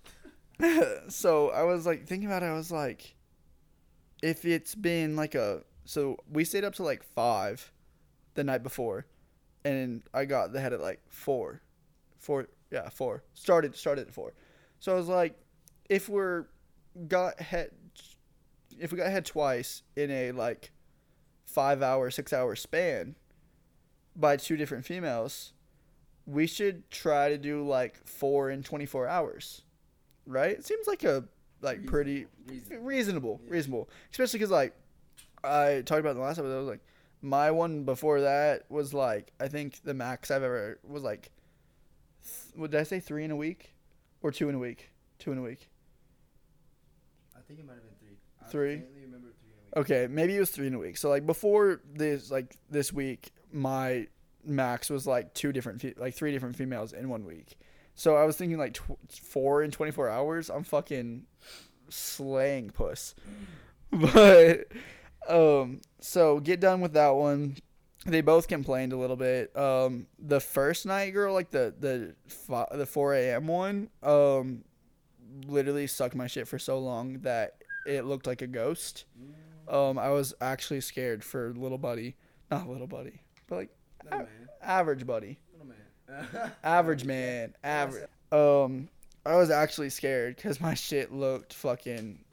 so 1.08 1.50
I 1.50 1.64
was 1.64 1.86
like 1.86 2.06
thinking 2.06 2.28
about 2.28 2.44
it, 2.44 2.46
I 2.46 2.54
was 2.54 2.70
like, 2.70 3.16
if 4.22 4.44
it's 4.44 4.76
been 4.76 5.16
like 5.16 5.34
a 5.34 5.64
so 5.90 6.16
we 6.30 6.44
stayed 6.44 6.62
up 6.62 6.72
to 6.72 6.84
like 6.84 7.02
five 7.02 7.72
the 8.34 8.44
night 8.44 8.62
before 8.62 9.06
and 9.64 10.02
i 10.14 10.24
got 10.24 10.52
the 10.52 10.60
head 10.60 10.72
at 10.72 10.80
like 10.80 11.00
four 11.08 11.60
four 12.18 12.46
yeah 12.70 12.88
four 12.88 13.24
started 13.34 13.74
started 13.74 14.06
at 14.06 14.14
four 14.14 14.32
so 14.78 14.92
i 14.92 14.94
was 14.94 15.08
like 15.08 15.34
if 15.88 16.08
we're 16.08 16.44
got 17.08 17.40
head 17.40 17.70
if 18.78 18.92
we 18.92 18.98
got 18.98 19.10
head 19.10 19.24
twice 19.26 19.82
in 19.96 20.10
a 20.12 20.30
like 20.30 20.70
five 21.44 21.82
hour 21.82 22.08
six 22.08 22.32
hour 22.32 22.54
span 22.54 23.16
by 24.14 24.36
two 24.36 24.56
different 24.56 24.84
females 24.84 25.52
we 26.24 26.46
should 26.46 26.88
try 26.90 27.28
to 27.30 27.36
do 27.36 27.66
like 27.66 28.06
four 28.06 28.48
in 28.50 28.62
24 28.62 29.08
hours 29.08 29.62
right 30.24 30.52
it 30.52 30.64
seems 30.64 30.86
like 30.86 31.02
a 31.02 31.24
like 31.62 31.84
pretty 31.84 32.26
Reasonable. 32.46 32.86
reasonable, 32.86 33.40
Yeah. 33.44 33.52
reasonable. 33.52 33.90
Especially 34.12 34.38
because 34.38 34.50
like 34.50 34.74
I 35.44 35.82
talked 35.84 36.00
about 36.00 36.10
in 36.10 36.16
the 36.16 36.22
last 36.22 36.38
episode, 36.38 36.54
I 36.56 36.58
was 36.58 36.68
like 36.68 36.84
my 37.22 37.50
one 37.50 37.84
before 37.84 38.22
that 38.22 38.64
was 38.70 38.94
like 38.94 39.32
I 39.40 39.48
think 39.48 39.82
the 39.82 39.94
max 39.94 40.30
I've 40.30 40.42
ever 40.42 40.78
was 40.86 41.02
like. 41.02 41.30
Th- 42.22 42.54
what 42.54 42.70
did 42.70 42.80
I 42.80 42.82
say? 42.82 43.00
Three 43.00 43.24
in 43.24 43.30
a 43.30 43.36
week, 43.36 43.72
or 44.22 44.30
two 44.30 44.48
in 44.48 44.54
a 44.54 44.58
week? 44.58 44.90
Two 45.18 45.32
in 45.32 45.38
a 45.38 45.42
week. 45.42 45.70
I 47.36 47.40
think 47.46 47.60
it 47.60 47.66
might 47.66 47.74
have 47.74 47.82
been 47.82 47.94
three. 47.98 48.16
Three? 48.50 48.72
I 48.74 48.78
faintly 48.78 49.00
remember 49.02 49.28
three 49.40 49.50
in 49.52 49.58
a 49.58 49.80
week. 49.80 49.90
Okay, 49.90 50.06
maybe 50.12 50.36
it 50.36 50.40
was 50.40 50.50
three 50.50 50.66
in 50.66 50.74
a 50.74 50.78
week. 50.78 50.96
So 50.96 51.08
like 51.08 51.26
before 51.26 51.80
this, 51.94 52.30
like 52.30 52.56
this 52.70 52.92
week, 52.92 53.32
my 53.52 54.06
max 54.44 54.90
was 54.90 55.06
like 55.06 55.32
two 55.34 55.52
different, 55.52 55.80
fe- 55.80 55.94
like 55.96 56.14
three 56.14 56.32
different 56.32 56.56
females 56.56 56.92
in 56.92 57.08
one 57.08 57.24
week. 57.24 57.56
So 57.94 58.16
I 58.16 58.24
was 58.24 58.36
thinking 58.36 58.58
like 58.58 58.74
tw- 58.74 58.98
four 59.10 59.62
in 59.62 59.70
twenty 59.70 59.92
four 59.92 60.08
hours. 60.08 60.50
I'm 60.50 60.64
fucking 60.64 61.24
slaying 61.88 62.70
puss. 62.70 63.14
But 63.92 64.68
um, 65.30 65.80
so 66.00 66.40
get 66.40 66.60
done 66.60 66.80
with 66.80 66.92
that 66.94 67.10
one. 67.10 67.56
They 68.06 68.20
both 68.22 68.48
complained 68.48 68.92
a 68.92 68.96
little 68.96 69.16
bit. 69.16 69.54
Um, 69.56 70.06
the 70.18 70.40
first 70.40 70.86
night 70.86 71.10
girl, 71.10 71.34
like 71.34 71.50
the 71.50 71.74
the 71.78 72.14
fi- 72.28 72.68
the 72.72 72.86
four 72.86 73.14
a.m. 73.14 73.46
one, 73.46 73.90
um, 74.02 74.64
literally 75.46 75.86
sucked 75.86 76.14
my 76.14 76.26
shit 76.26 76.48
for 76.48 76.58
so 76.58 76.78
long 76.78 77.20
that 77.20 77.56
it 77.86 78.04
looked 78.06 78.26
like 78.26 78.42
a 78.42 78.46
ghost. 78.46 79.04
Um, 79.68 79.98
I 79.98 80.08
was 80.10 80.34
actually 80.40 80.80
scared 80.80 81.22
for 81.22 81.52
little 81.54 81.78
buddy, 81.78 82.16
not 82.50 82.68
little 82.68 82.86
buddy, 82.86 83.20
but 83.46 83.56
like 83.56 83.70
man. 84.10 84.26
average 84.62 85.06
buddy, 85.06 85.38
Little 85.52 85.68
man. 85.68 86.52
average 86.64 87.04
man, 87.04 87.54
average. 87.62 88.04
Um, 88.32 88.88
I 89.26 89.36
was 89.36 89.50
actually 89.50 89.90
scared 89.90 90.36
because 90.36 90.60
my 90.60 90.72
shit 90.74 91.12
looked 91.12 91.52
fucking 91.52 92.24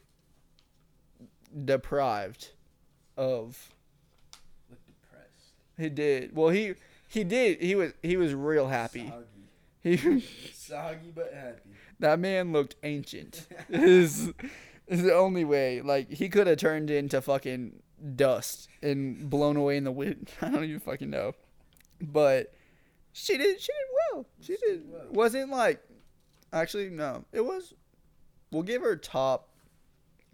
deprived 1.65 2.51
of. 3.17 3.73
Look 4.69 4.79
depressed. 4.85 5.53
He 5.77 5.89
did 5.89 6.35
well. 6.35 6.49
He 6.49 6.73
he 7.07 7.23
did. 7.23 7.61
He 7.61 7.75
was 7.75 7.93
he 8.03 8.17
was 8.17 8.33
real 8.33 8.67
happy. 8.67 9.07
Soggy. 9.09 9.25
He 9.97 10.19
Soggy 10.53 11.11
but 11.15 11.31
happy. 11.33 11.69
that 11.99 12.19
man 12.19 12.51
looked 12.51 12.75
ancient. 12.83 13.47
is 13.69 14.31
is 14.87 15.03
the 15.03 15.13
only 15.13 15.43
way. 15.45 15.81
Like 15.81 16.11
he 16.11 16.29
could 16.29 16.47
have 16.47 16.57
turned 16.57 16.89
into 16.91 17.21
fucking 17.21 17.81
dust 18.15 18.67
and 18.81 19.29
blown 19.29 19.57
away 19.57 19.77
in 19.77 19.83
the 19.83 19.91
wind. 19.91 20.29
I 20.41 20.49
don't 20.49 20.63
even 20.63 20.79
fucking 20.79 21.09
know. 21.09 21.33
But 22.01 22.53
she 23.13 23.37
did 23.37 23.59
she 23.61 23.71
did 23.71 24.15
well. 24.15 24.25
She 24.41 24.55
She 24.55 24.65
did 24.65 24.83
well. 24.87 25.05
wasn't 25.11 25.49
like 25.51 25.81
actually 26.53 26.89
no. 26.89 27.23
It 27.31 27.45
was 27.45 27.73
we'll 28.51 28.63
give 28.63 28.81
her 28.81 28.95
top 28.95 29.49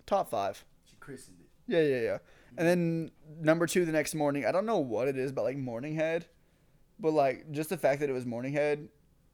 top 0.05 0.29
5. 0.29 0.65
She 0.89 0.95
christened 0.97 1.37
it. 1.39 1.47
Yeah, 1.65 1.81
yeah, 1.81 2.01
yeah. 2.01 2.17
And 2.57 2.67
then 2.67 3.11
number 3.39 3.67
2 3.67 3.85
the 3.85 3.91
next 3.91 4.15
morning. 4.15 4.45
I 4.45 4.51
don't 4.51 4.65
know 4.65 4.79
what 4.79 5.07
it 5.07 5.17
is 5.17 5.31
but 5.31 5.43
like 5.43 5.57
morning 5.57 5.95
head. 5.95 6.25
But 6.99 7.11
like 7.11 7.51
just 7.51 7.69
the 7.69 7.77
fact 7.77 7.99
that 8.01 8.09
it 8.09 8.13
was 8.13 8.25
morning 8.25 8.53
head 8.53 8.89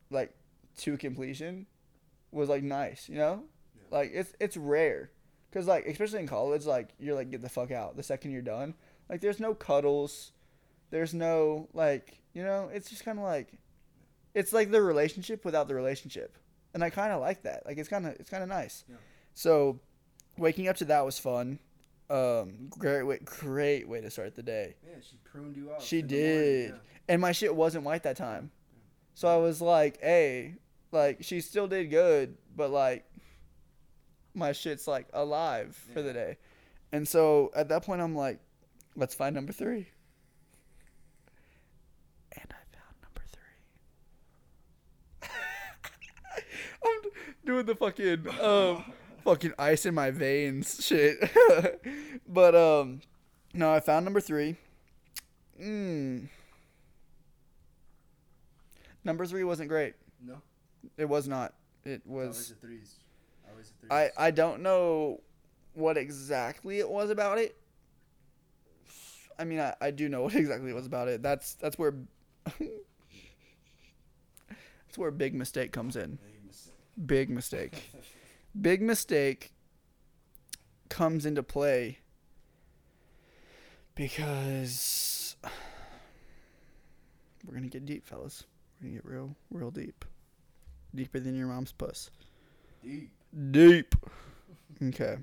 like 0.09 0.33
to 0.77 0.97
completion 0.97 1.67
was 2.31 2.49
like 2.49 2.63
nice, 2.63 3.09
you 3.09 3.15
know? 3.15 3.43
Yeah. 3.75 3.97
Like 3.97 4.11
it's 4.13 4.33
it's 4.39 4.57
rare. 4.57 5.11
Cuz 5.51 5.67
like 5.67 5.85
especially 5.85 6.19
in 6.19 6.27
college 6.27 6.65
like 6.65 6.89
you're 6.99 7.15
like 7.15 7.31
get 7.31 7.41
the 7.41 7.49
fuck 7.49 7.71
out 7.71 7.97
the 7.97 8.03
second 8.03 8.31
you're 8.31 8.41
done. 8.41 8.75
Like 9.09 9.21
there's 9.21 9.39
no 9.39 9.53
cuddles. 9.53 10.31
There's 10.91 11.13
no 11.13 11.67
like, 11.73 12.21
you 12.33 12.43
know, 12.43 12.69
it's 12.73 12.89
just 12.89 13.03
kind 13.03 13.19
of 13.19 13.25
like 13.25 13.59
it's 14.33 14.53
like 14.53 14.71
the 14.71 14.81
relationship 14.81 15.43
without 15.43 15.67
the 15.67 15.75
relationship. 15.75 16.37
And 16.73 16.83
I 16.83 16.89
kind 16.89 17.11
of 17.11 17.19
like 17.19 17.43
that. 17.43 17.65
Like 17.65 17.77
it's 17.77 17.89
kind 17.89 18.05
of 18.05 18.13
it's 18.13 18.29
kind 18.29 18.43
of 18.43 18.49
nice. 18.49 18.85
Yeah. 18.87 18.95
So 19.33 19.79
waking 20.37 20.67
up 20.67 20.77
to 20.77 20.85
that 20.85 21.05
was 21.05 21.19
fun. 21.19 21.59
Um 22.09 22.69
great 22.69 23.03
way 23.03 23.19
great 23.23 23.87
way 23.87 24.01
to 24.01 24.09
start 24.09 24.35
the 24.35 24.43
day. 24.43 24.75
Yeah, 24.83 24.95
she 25.01 25.17
pruned 25.23 25.55
you 25.55 25.71
out. 25.71 25.81
She 25.81 26.01
the 26.01 26.15
morning, 26.15 26.37
did. 26.71 26.73
And 27.07 27.21
my 27.21 27.31
shit 27.31 27.55
wasn't 27.55 27.83
white 27.83 28.03
that 28.03 28.17
time. 28.17 28.51
So 29.13 29.27
I 29.27 29.37
was 29.37 29.61
like, 29.61 29.99
hey, 30.01 30.55
like 30.91 31.19
she 31.21 31.41
still 31.41 31.67
did 31.67 31.89
good, 31.89 32.37
but 32.55 32.71
like 32.71 33.05
my 34.33 34.51
shit's 34.53 34.87
like 34.87 35.07
alive 35.13 35.75
for 35.93 36.01
the 36.01 36.13
day. 36.13 36.37
And 36.91 37.07
so 37.07 37.51
at 37.55 37.69
that 37.69 37.83
point, 37.83 38.01
I'm 38.01 38.15
like, 38.15 38.39
let's 38.95 39.13
find 39.13 39.35
number 39.35 39.53
three. 39.53 39.87
And 42.31 42.47
I 42.49 42.63
found 42.75 42.95
number 43.03 43.21
three. 43.31 45.29
I'm 46.85 47.11
doing 47.45 47.65
the 47.65 47.75
fucking 47.75 48.27
um, 48.41 48.93
fucking 49.29 49.53
ice 49.59 49.85
in 49.85 49.93
my 49.93 50.11
veins 50.11 50.77
shit. 50.83 51.17
but 52.27 52.55
um, 52.55 53.01
no, 53.53 53.71
I 53.71 53.79
found 53.79 54.05
number 54.05 54.21
three. 54.21 54.55
Mm. 55.61 56.29
Number 59.03 59.25
three 59.25 59.43
wasn't 59.43 59.69
great. 59.69 59.93
No. 60.25 60.41
It 60.97 61.05
was 61.05 61.27
not. 61.27 61.53
It 61.85 62.01
was. 62.05 62.49
the 62.49 62.55
threes. 62.55 62.95
Always 63.49 63.69
the 63.69 63.87
threes. 63.87 64.11
I 64.17 64.27
I 64.27 64.31
don't 64.31 64.61
know 64.61 65.21
what 65.73 65.97
exactly 65.97 66.79
it 66.79 66.89
was 66.89 67.09
about 67.09 67.37
it. 67.37 67.55
I 69.37 69.45
mean, 69.45 69.59
I, 69.59 69.75
I 69.79 69.91
do 69.91 70.09
know 70.09 70.23
what 70.25 70.35
exactly 70.35 70.71
it 70.71 70.75
was 70.75 70.85
about 70.85 71.07
it. 71.07 71.21
That's 71.21 71.53
that's 71.55 71.77
where 71.77 71.93
that's 72.45 72.57
where 74.97 75.11
big 75.11 75.35
mistake 75.35 75.71
comes 75.71 75.95
in. 75.95 76.17
Big 76.17 76.45
mistake. 76.45 76.73
Big 77.05 77.29
mistake 77.29 77.91
comes 80.89 81.25
into 81.25 81.43
play 81.43 81.99
because 83.95 85.35
we're 87.45 87.53
gonna 87.53 87.67
get 87.67 87.85
deep, 87.85 88.05
fellas. 88.05 88.45
We're 88.79 88.87
gonna 88.87 89.01
get 89.01 89.05
real, 89.05 89.35
real 89.51 89.71
deep. 89.71 90.05
Deeper 90.95 91.19
than 91.19 91.35
your 91.35 91.47
mom's 91.47 91.71
puss. 91.71 92.09
Deep. 92.83 93.11
Deep. 93.51 93.95
Okay. 94.81 95.17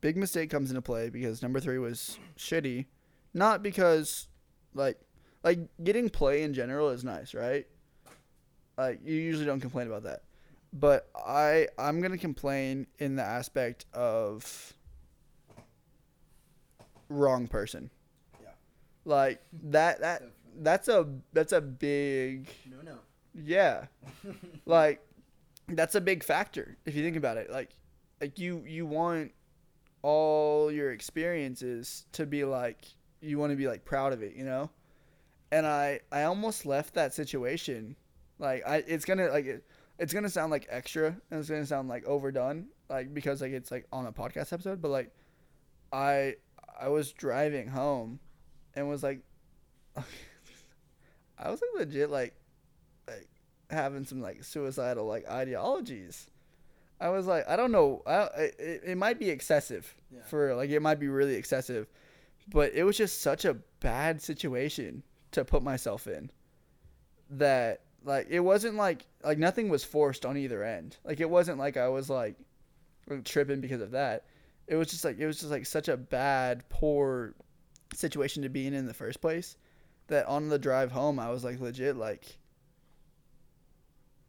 Big 0.00 0.16
mistake 0.16 0.50
comes 0.50 0.70
into 0.70 0.82
play 0.82 1.10
because 1.10 1.42
number 1.42 1.60
three 1.60 1.78
was 1.78 2.18
shitty. 2.36 2.86
Not 3.34 3.62
because, 3.62 4.26
like, 4.74 4.98
like 5.44 5.58
getting 5.84 6.08
play 6.08 6.42
in 6.42 6.54
general 6.54 6.88
is 6.88 7.04
nice, 7.04 7.34
right? 7.34 7.66
Like 8.76 9.00
you 9.04 9.14
usually 9.14 9.44
don't 9.44 9.60
complain 9.60 9.86
about 9.86 10.04
that, 10.04 10.22
but 10.72 11.08
I 11.14 11.68
I'm 11.78 12.00
gonna 12.00 12.18
complain 12.18 12.86
in 12.98 13.16
the 13.16 13.22
aspect 13.22 13.86
of 13.92 14.74
wrong 17.08 17.46
person. 17.48 17.90
Yeah. 18.42 18.50
Like 19.04 19.42
that 19.64 20.00
that 20.00 20.22
that's 20.58 20.88
a 20.88 21.08
that's 21.32 21.52
a 21.52 21.60
big 21.60 22.48
No, 22.66 22.76
no. 22.82 22.98
yeah. 23.34 23.86
like 24.66 25.04
that's 25.68 25.94
a 25.94 26.00
big 26.00 26.22
factor 26.24 26.76
if 26.84 26.94
you 26.94 27.02
think 27.02 27.16
about 27.16 27.36
it. 27.36 27.50
Like 27.50 27.70
like 28.20 28.38
you 28.38 28.64
you 28.66 28.86
want 28.86 29.32
all 30.02 30.70
your 30.72 30.92
experiences 30.92 32.06
to 32.12 32.26
be 32.26 32.44
like 32.44 32.86
you 33.20 33.38
want 33.38 33.50
to 33.50 33.56
be 33.56 33.66
like 33.68 33.84
proud 33.84 34.12
of 34.12 34.22
it, 34.22 34.34
you 34.34 34.44
know? 34.44 34.70
And 35.52 35.66
I 35.66 36.00
I 36.12 36.22
almost 36.24 36.64
left 36.64 36.94
that 36.94 37.12
situation 37.14 37.96
like 38.38 38.66
I 38.66 38.76
it's 38.86 39.04
going 39.04 39.18
to 39.18 39.28
like 39.28 39.46
it, 39.46 39.64
it's 40.00 40.12
going 40.12 40.24
to 40.24 40.30
sound 40.30 40.50
like 40.50 40.66
extra 40.70 41.06
and 41.30 41.38
it's 41.40 41.48
going 41.48 41.60
to 41.60 41.66
sound 41.66 41.88
like 41.88 42.04
overdone 42.06 42.66
like 42.88 43.14
because 43.14 43.40
like 43.40 43.52
it's 43.52 43.70
like 43.70 43.86
on 43.92 44.06
a 44.06 44.12
podcast 44.12 44.52
episode, 44.52 44.82
but 44.82 44.88
like 44.88 45.12
I 45.92 46.34
I 46.80 46.88
was 46.88 47.12
driving 47.12 47.68
home 47.68 48.18
and 48.74 48.88
was 48.88 49.02
like 49.04 49.20
I 51.38 51.50
was 51.50 51.60
like 51.60 51.86
legit 51.86 52.10
like 52.10 52.34
like 53.06 53.28
having 53.70 54.04
some 54.04 54.20
like 54.20 54.42
suicidal 54.44 55.06
like 55.06 55.28
ideologies. 55.28 56.28
I 57.00 57.08
was 57.08 57.26
like, 57.26 57.48
I 57.48 57.56
don't 57.56 57.72
know, 57.72 58.02
I 58.06 58.22
it, 58.58 58.82
it 58.88 58.98
might 58.98 59.18
be 59.18 59.30
excessive 59.30 59.94
Yeah. 60.10 60.22
for 60.26 60.54
like 60.54 60.70
it 60.70 60.80
might 60.80 60.98
be 61.00 61.08
really 61.08 61.34
excessive, 61.36 61.86
but 62.52 62.72
it 62.74 62.84
was 62.84 62.96
just 62.96 63.22
such 63.22 63.44
a 63.44 63.54
bad 63.80 64.20
situation 64.20 65.02
to 65.32 65.44
put 65.44 65.62
myself 65.62 66.06
in 66.06 66.30
that 67.30 67.82
like 68.04 68.28
it 68.30 68.40
wasn't 68.40 68.76
like 68.76 69.06
like 69.22 69.38
nothing 69.38 69.68
was 69.68 69.84
forced 69.84 70.24
on 70.24 70.36
either 70.36 70.64
end. 70.64 70.96
Like 71.04 71.20
it 71.20 71.28
wasn't 71.28 71.58
like 71.58 71.76
I 71.76 71.88
was 71.88 72.08
like 72.08 72.36
tripping 73.24 73.60
because 73.60 73.80
of 73.80 73.92
that. 73.92 74.24
It 74.66 74.76
was 74.76 74.88
just 74.88 75.04
like 75.04 75.18
it 75.18 75.26
was 75.26 75.38
just 75.40 75.50
like 75.50 75.66
such 75.66 75.88
a 75.88 75.96
bad 75.96 76.68
poor 76.68 77.34
situation 77.94 78.42
to 78.44 78.48
be 78.48 78.66
in 78.66 78.74
in 78.74 78.86
the 78.86 78.94
first 78.94 79.20
place 79.20 79.56
that 80.06 80.26
on 80.26 80.48
the 80.48 80.58
drive 80.58 80.92
home 80.92 81.18
I 81.18 81.30
was 81.30 81.42
like 81.44 81.60
legit 81.60 81.96
like 81.96 82.38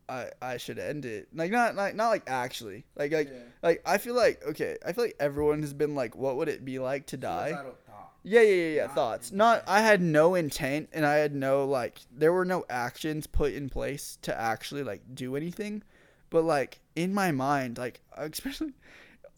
I 0.10 0.30
I 0.42 0.58
should 0.58 0.78
end 0.80 1.06
it. 1.06 1.30
Like 1.34 1.52
not 1.52 1.76
like 1.76 1.96
not 1.96 2.10
like 2.10 2.24
actually. 2.28 2.86
Like 2.96 3.14
like 3.14 3.30
like 3.64 3.82
I 3.86 3.98
feel 3.98 4.16
like 4.16 4.44
okay, 4.50 4.78
I 4.86 4.92
feel 4.94 5.06
like 5.06 5.16
everyone 5.20 5.62
has 5.62 5.74
been 5.74 5.96
like 5.96 6.16
what 6.16 6.36
would 6.38 6.50
it 6.50 6.66
be 6.66 6.80
like 6.80 7.08
to 7.08 7.18
die? 7.18 7.52
Yeah, 8.24 8.42
yeah, 8.42 8.54
yeah, 8.54 8.76
yeah. 8.76 8.86
Not 8.86 8.96
Thoughts. 8.96 9.32
Not. 9.32 9.64
I 9.68 9.82
had 9.82 10.02
no 10.02 10.36
intent, 10.36 10.90
and 10.94 11.06
I 11.06 11.16
had 11.16 11.34
no 11.34 11.66
like. 11.66 12.00
There 12.16 12.32
were 12.32 12.46
no 12.46 12.66
actions 12.70 13.28
put 13.28 13.54
in 13.54 13.70
place 13.70 14.18
to 14.22 14.40
actually 14.40 14.84
like 14.84 15.02
do 15.14 15.36
anything, 15.36 15.84
but 16.30 16.44
like 16.44 16.80
in 16.96 17.14
my 17.14 17.32
mind, 17.32 17.78
like 17.78 18.02
especially, 18.18 18.74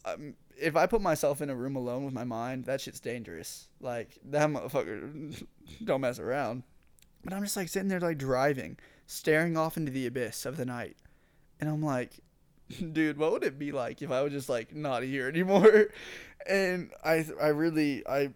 um, 0.04 0.34
if 0.60 0.76
I 0.76 0.86
put 0.86 1.00
myself 1.00 1.40
in 1.40 1.50
a 1.50 1.56
room 1.56 1.76
alone 1.76 2.04
with 2.04 2.14
my 2.14 2.24
mind, 2.24 2.66
that 2.66 2.80
shit's 2.80 3.00
dangerous. 3.00 3.68
Like 3.80 4.18
that 4.24 4.48
motherfucker, 4.50 5.44
don't 5.84 6.02
mess 6.02 6.18
around. 6.18 6.62
But 7.24 7.32
I'm 7.32 7.42
just 7.42 7.56
like 7.56 7.68
sitting 7.68 7.88
there 7.88 8.00
like 8.00 8.18
driving, 8.18 8.76
staring 9.06 9.56
off 9.56 9.78
into 9.78 9.92
the 9.92 10.06
abyss 10.06 10.44
of 10.44 10.58
the 10.58 10.66
night, 10.66 10.96
and 11.58 11.70
I'm 11.70 11.82
like, 11.82 12.18
dude, 12.92 13.16
what 13.16 13.32
would 13.32 13.44
it 13.44 13.58
be 13.58 13.72
like 13.72 14.02
if 14.02 14.10
I 14.10 14.20
was 14.22 14.32
just 14.32 14.50
like 14.50 14.74
not 14.74 15.02
here 15.02 15.28
anymore? 15.28 15.86
And 16.46 16.90
I, 17.02 17.24
I 17.40 17.48
really, 17.48 18.06
I 18.06 18.28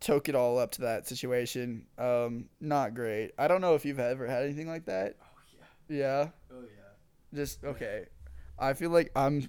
took 0.00 0.28
it 0.28 0.34
all 0.34 0.58
up 0.58 0.72
to 0.72 0.82
that 0.82 1.06
situation. 1.06 1.86
Um, 1.98 2.46
not 2.60 2.94
great. 2.94 3.32
I 3.38 3.48
don't 3.48 3.60
know 3.60 3.74
if 3.74 3.84
you've 3.84 3.98
ever 4.00 4.26
had 4.26 4.44
anything 4.44 4.68
like 4.68 4.86
that. 4.86 5.16
Oh 5.20 5.40
yeah. 5.88 5.96
Yeah. 5.96 6.28
Oh 6.52 6.62
yeah. 6.62 7.38
Just 7.38 7.64
okay. 7.64 8.06
I 8.58 8.72
feel 8.74 8.90
like 8.90 9.10
I'm, 9.16 9.48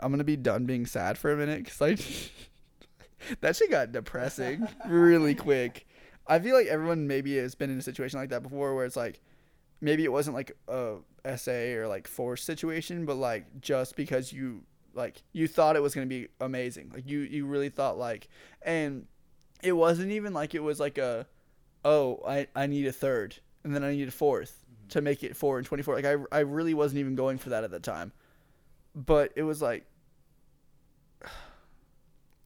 I'm 0.00 0.10
gonna 0.10 0.24
be 0.24 0.36
done 0.36 0.66
being 0.66 0.86
sad 0.86 1.18
for 1.18 1.32
a 1.32 1.36
minute 1.36 1.64
because 1.64 1.80
like 1.80 2.00
that 3.40 3.56
shit 3.56 3.70
got 3.70 3.92
depressing 3.92 4.66
really 4.88 5.34
quick. 5.34 5.86
I 6.26 6.38
feel 6.38 6.54
like 6.54 6.66
everyone 6.66 7.06
maybe 7.06 7.36
has 7.38 7.54
been 7.54 7.70
in 7.70 7.78
a 7.78 7.82
situation 7.82 8.18
like 8.18 8.30
that 8.30 8.42
before 8.42 8.74
where 8.74 8.84
it's 8.84 8.96
like, 8.96 9.20
maybe 9.80 10.04
it 10.04 10.12
wasn't 10.12 10.36
like 10.36 10.52
a 10.68 10.96
essay 11.24 11.74
or 11.74 11.88
like 11.88 12.06
forced 12.06 12.44
situation, 12.44 13.04
but 13.04 13.16
like 13.16 13.60
just 13.60 13.96
because 13.96 14.32
you 14.32 14.62
like 14.94 15.22
you 15.32 15.46
thought 15.48 15.76
it 15.76 15.82
was 15.82 15.94
gonna 15.94 16.06
be 16.06 16.28
amazing, 16.40 16.90
like 16.94 17.08
you 17.08 17.20
you 17.20 17.46
really 17.46 17.68
thought 17.68 17.98
like, 17.98 18.28
and 18.62 19.06
it 19.62 19.72
wasn't 19.72 20.12
even 20.12 20.32
like 20.32 20.54
it 20.54 20.62
was 20.62 20.80
like 20.80 20.98
a, 20.98 21.26
oh 21.84 22.20
I 22.26 22.48
I 22.54 22.66
need 22.66 22.86
a 22.86 22.92
third 22.92 23.36
and 23.64 23.74
then 23.74 23.84
I 23.84 23.92
need 23.92 24.08
a 24.08 24.12
fourth 24.12 24.64
mm-hmm. 24.64 24.88
to 24.88 25.00
make 25.00 25.22
it 25.22 25.36
four 25.36 25.58
and 25.58 25.66
twenty 25.66 25.82
four. 25.82 25.94
Like 25.94 26.04
I 26.04 26.16
I 26.32 26.40
really 26.40 26.74
wasn't 26.74 27.00
even 27.00 27.14
going 27.14 27.38
for 27.38 27.50
that 27.50 27.64
at 27.64 27.70
the 27.70 27.80
time, 27.80 28.12
but 28.94 29.32
it 29.36 29.42
was 29.42 29.62
like. 29.62 29.86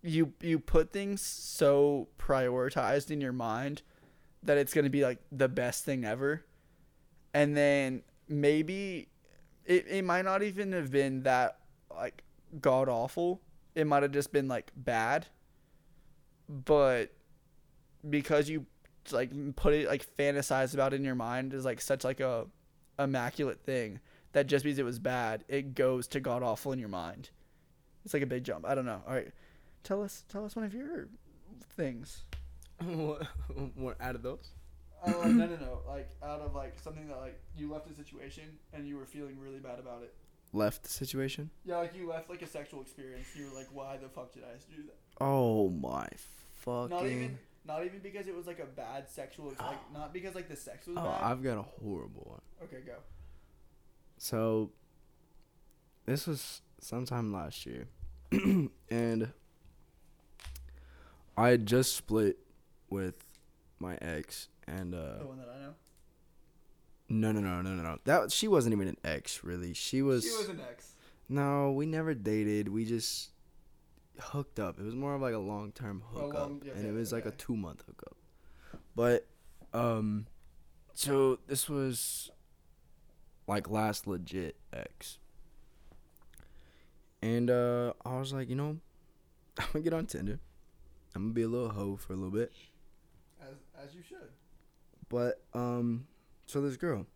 You 0.07 0.35
you 0.43 0.59
put 0.59 0.93
things 0.93 1.23
so 1.23 2.09
prioritized 2.19 3.11
in 3.11 3.23
your 3.23 3.33
mind 3.33 3.81
that 4.43 4.59
it's 4.59 4.75
gonna 4.75 4.91
be 4.91 5.03
like 5.03 5.19
the 5.33 5.49
best 5.49 5.87
thing 5.87 6.05
ever, 6.05 6.45
and 7.33 7.57
then 7.57 8.03
maybe 8.29 9.09
it, 9.65 9.87
it 9.89 10.05
might 10.05 10.25
not 10.25 10.43
even 10.43 10.73
have 10.73 10.91
been 10.91 11.23
that 11.23 11.59
like 11.91 12.23
god 12.61 12.89
awful 12.89 13.41
it 13.75 13.87
might 13.87 14.03
have 14.03 14.13
just 14.13 14.33
been 14.33 14.49
like 14.49 14.71
bad 14.77 15.27
but 16.49 17.13
because 18.09 18.49
you 18.49 18.67
like 19.11 19.31
put 19.57 19.75
it 19.75 19.87
like 19.89 20.07
fantasize 20.17 20.75
about 20.75 20.93
it 20.93 20.97
in 20.97 21.05
your 21.05 21.15
mind 21.15 21.53
is 21.53 21.65
like 21.65 21.81
such 21.81 22.05
like 22.05 22.21
a 22.21 22.47
immaculate 22.99 23.61
thing 23.61 24.01
that 24.33 24.47
just 24.47 24.65
because 24.65 24.79
it 24.79 24.85
was 24.85 24.99
bad 24.99 25.45
it 25.49 25.75
goes 25.75 26.07
to 26.07 26.21
god 26.21 26.43
awful 26.43 26.73
in 26.73 26.79
your 26.79 26.89
mind 26.89 27.31
it's 28.05 28.15
like 28.15 28.23
a 28.23 28.27
big 28.27 28.45
jump 28.45 28.65
i 28.67 28.75
don't 28.75 28.87
know 28.87 29.03
all 29.07 29.15
right 29.15 29.33
tell 29.83 30.03
us 30.03 30.25
tell 30.29 30.45
us 30.45 30.57
one 30.57 30.65
of 30.65 30.75
your 30.75 31.09
things 31.77 32.23
what, 32.83 33.27
what 33.75 33.97
out 34.01 34.15
of 34.15 34.23
those? 34.23 34.51
Oh, 35.07 35.23
no, 35.25 35.47
no, 35.47 35.57
no. 35.57 35.81
Like 35.87 36.11
out 36.23 36.41
of 36.41 36.55
like 36.55 36.79
something 36.81 37.07
that 37.09 37.19
like 37.19 37.41
you 37.57 37.71
left 37.71 37.91
a 37.91 37.95
situation 37.95 38.45
and 38.73 38.87
you 38.89 38.97
were 38.97 39.05
feeling 39.05 39.39
really 39.39 39.59
bad 39.59 39.79
about 39.79 40.03
it. 40.03 40.15
Left 40.55 40.85
the 40.85 40.89
situation. 40.89 41.51
Yeah, 41.65 41.79
like 41.79 41.97
you 41.97 42.09
left 42.09 42.31
like 42.31 42.41
a 42.43 42.47
sexual 42.47 42.81
experience. 42.81 43.27
You 43.35 43.47
were 43.51 43.59
like, 43.59 43.67
why 43.73 43.97
the 43.97 44.09
fuck 44.09 44.33
did 44.33 44.45
I 44.45 44.53
do 44.75 44.85
that? 44.85 44.97
Oh 45.21 45.69
my 45.69 46.07
fucking. 46.61 46.91
Not 46.97 47.07
even, 47.07 47.39
not 47.67 47.85
even 47.85 47.99
because 47.99 48.29
it 48.29 48.37
was 48.37 48.47
like 48.47 48.61
a 48.61 48.65
bad 48.67 49.11
sexual, 49.11 49.51
ex- 49.51 49.61
like 49.61 49.93
not 49.93 50.13
because 50.13 50.37
like 50.37 50.49
the 50.49 50.55
sex 50.57 50.87
was 50.87 50.97
Oh, 50.97 51.03
bad. 51.03 51.23
I've 51.25 51.43
got 51.43 51.59
a 51.59 51.63
horrible 51.63 52.23
one. 52.31 52.41
Okay, 52.69 52.83
go. 52.87 52.95
So, 54.17 54.71
this 56.07 56.27
was 56.29 56.63
sometime 56.81 57.33
last 57.33 57.67
year, 57.67 57.89
and 58.91 59.33
I 61.37 61.49
had 61.49 61.67
just 61.67 61.97
split 61.97 62.39
with 62.89 63.17
my 63.81 63.97
ex, 64.01 64.49
and 64.69 64.95
uh, 64.95 65.19
The 65.19 65.27
one 65.27 65.39
that 65.39 65.49
I 65.49 65.59
know. 65.63 65.75
No, 67.21 67.33
no, 67.33 67.41
no, 67.41 67.63
no, 67.63 67.71
no, 67.75 67.83
no. 67.83 67.99
That 68.05 68.33
she 68.33 68.49
wasn't 68.49 68.75
even 68.75 68.89
an 68.89 68.97
ex, 69.05 69.45
really. 69.45 69.73
She 69.75 70.03
was. 70.03 70.25
She 70.25 70.31
was 70.31 70.49
an 70.49 70.61
ex. 70.69 70.93
No, 71.29 71.73
we 71.73 71.87
never 71.87 72.15
dated. 72.15 72.69
We 72.69 72.85
just 72.85 73.31
hooked 74.19 74.59
up. 74.59 74.79
It 74.79 74.85
was 74.85 74.95
more 74.95 75.15
of 75.15 75.21
like 75.23 75.35
a 75.35 75.39
long 75.39 75.73
term 75.73 76.03
hookup, 76.13 76.35
long- 76.39 76.63
yeah, 76.65 76.73
and 76.73 76.85
it 76.85 76.89
okay, 76.89 76.97
was 76.97 77.13
like 77.13 77.27
a 77.27 77.31
two 77.31 77.57
month 77.57 77.83
hookup. 77.87 78.17
But, 78.95 79.27
um, 79.73 80.27
so 80.95 81.39
this 81.47 81.69
was 81.69 82.31
like 83.47 83.69
last 83.71 84.07
legit 84.07 84.57
ex, 84.73 85.19
and 87.23 87.51
uh, 87.51 87.95
I 88.05 88.19
was 88.19 88.33
like, 88.33 88.49
you 88.49 88.55
know, 88.57 88.79
I'm 89.59 89.67
gonna 89.73 89.83
get 89.85 89.93
on 89.95 90.07
Tinder. 90.07 90.39
I'm 91.15 91.23
gonna 91.23 91.35
be 91.35 91.43
a 91.43 91.49
little 91.49 91.71
hoe 91.71 91.97
for 91.97 92.13
a 92.13 92.17
little 92.17 92.31
bit. 92.31 92.53
As 93.41 93.57
as 93.83 93.95
you 93.95 94.03
should. 94.03 94.31
But 95.09 95.43
um, 95.55 96.07
so 96.47 96.61
this 96.61 96.77
girl, 96.77 97.07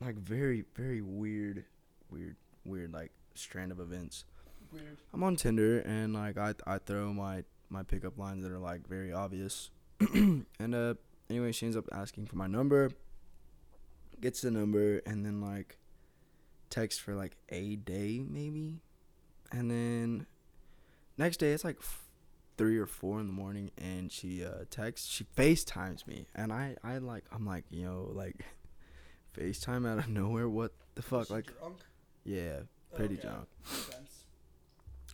like 0.00 0.16
very 0.16 0.64
very 0.74 1.00
weird, 1.00 1.64
weird 2.10 2.36
weird 2.64 2.92
like 2.92 3.12
strand 3.34 3.72
of 3.72 3.80
events. 3.80 4.24
Weird. 4.72 4.98
I'm 5.12 5.22
on 5.22 5.36
Tinder 5.36 5.80
and 5.80 6.14
like 6.14 6.36
I 6.38 6.54
I 6.66 6.78
throw 6.78 7.12
my 7.12 7.44
my 7.68 7.82
pickup 7.82 8.18
lines 8.18 8.42
that 8.44 8.52
are 8.52 8.58
like 8.58 8.86
very 8.88 9.12
obvious, 9.12 9.70
and 10.00 10.74
uh 10.74 10.94
anyway 11.30 11.52
she 11.52 11.66
ends 11.66 11.76
up 11.76 11.88
asking 11.92 12.26
for 12.26 12.36
my 12.36 12.46
number. 12.46 12.90
Gets 14.20 14.40
the 14.40 14.50
number 14.50 14.98
and 15.06 15.24
then 15.24 15.40
like 15.40 15.78
text 16.70 17.02
for 17.02 17.14
like 17.14 17.36
a 17.50 17.76
day 17.76 18.24
maybe, 18.26 18.80
and 19.52 19.70
then 19.70 20.26
next 21.18 21.38
day 21.38 21.52
it's 21.52 21.64
like 21.64 21.80
three 22.56 22.78
or 22.78 22.86
four 22.86 23.18
in 23.20 23.26
the 23.26 23.32
morning 23.32 23.70
and 23.76 24.12
she 24.12 24.44
uh 24.44 24.64
texts 24.70 25.08
she 25.08 25.24
FaceTimes 25.36 26.06
me 26.06 26.26
and 26.34 26.52
I 26.52 26.76
I 26.84 26.98
like 26.98 27.24
I'm 27.32 27.44
like 27.46 27.64
yo 27.70 28.10
like 28.14 28.44
FaceTime 29.36 29.88
out 29.90 29.98
of 29.98 30.08
nowhere 30.08 30.48
what 30.48 30.72
the 30.94 31.02
fuck 31.02 31.30
like 31.30 31.46
drunk? 31.58 31.78
yeah 32.24 32.60
pretty 32.94 33.14
Okay. 33.14 33.22
drunk. 33.28 33.48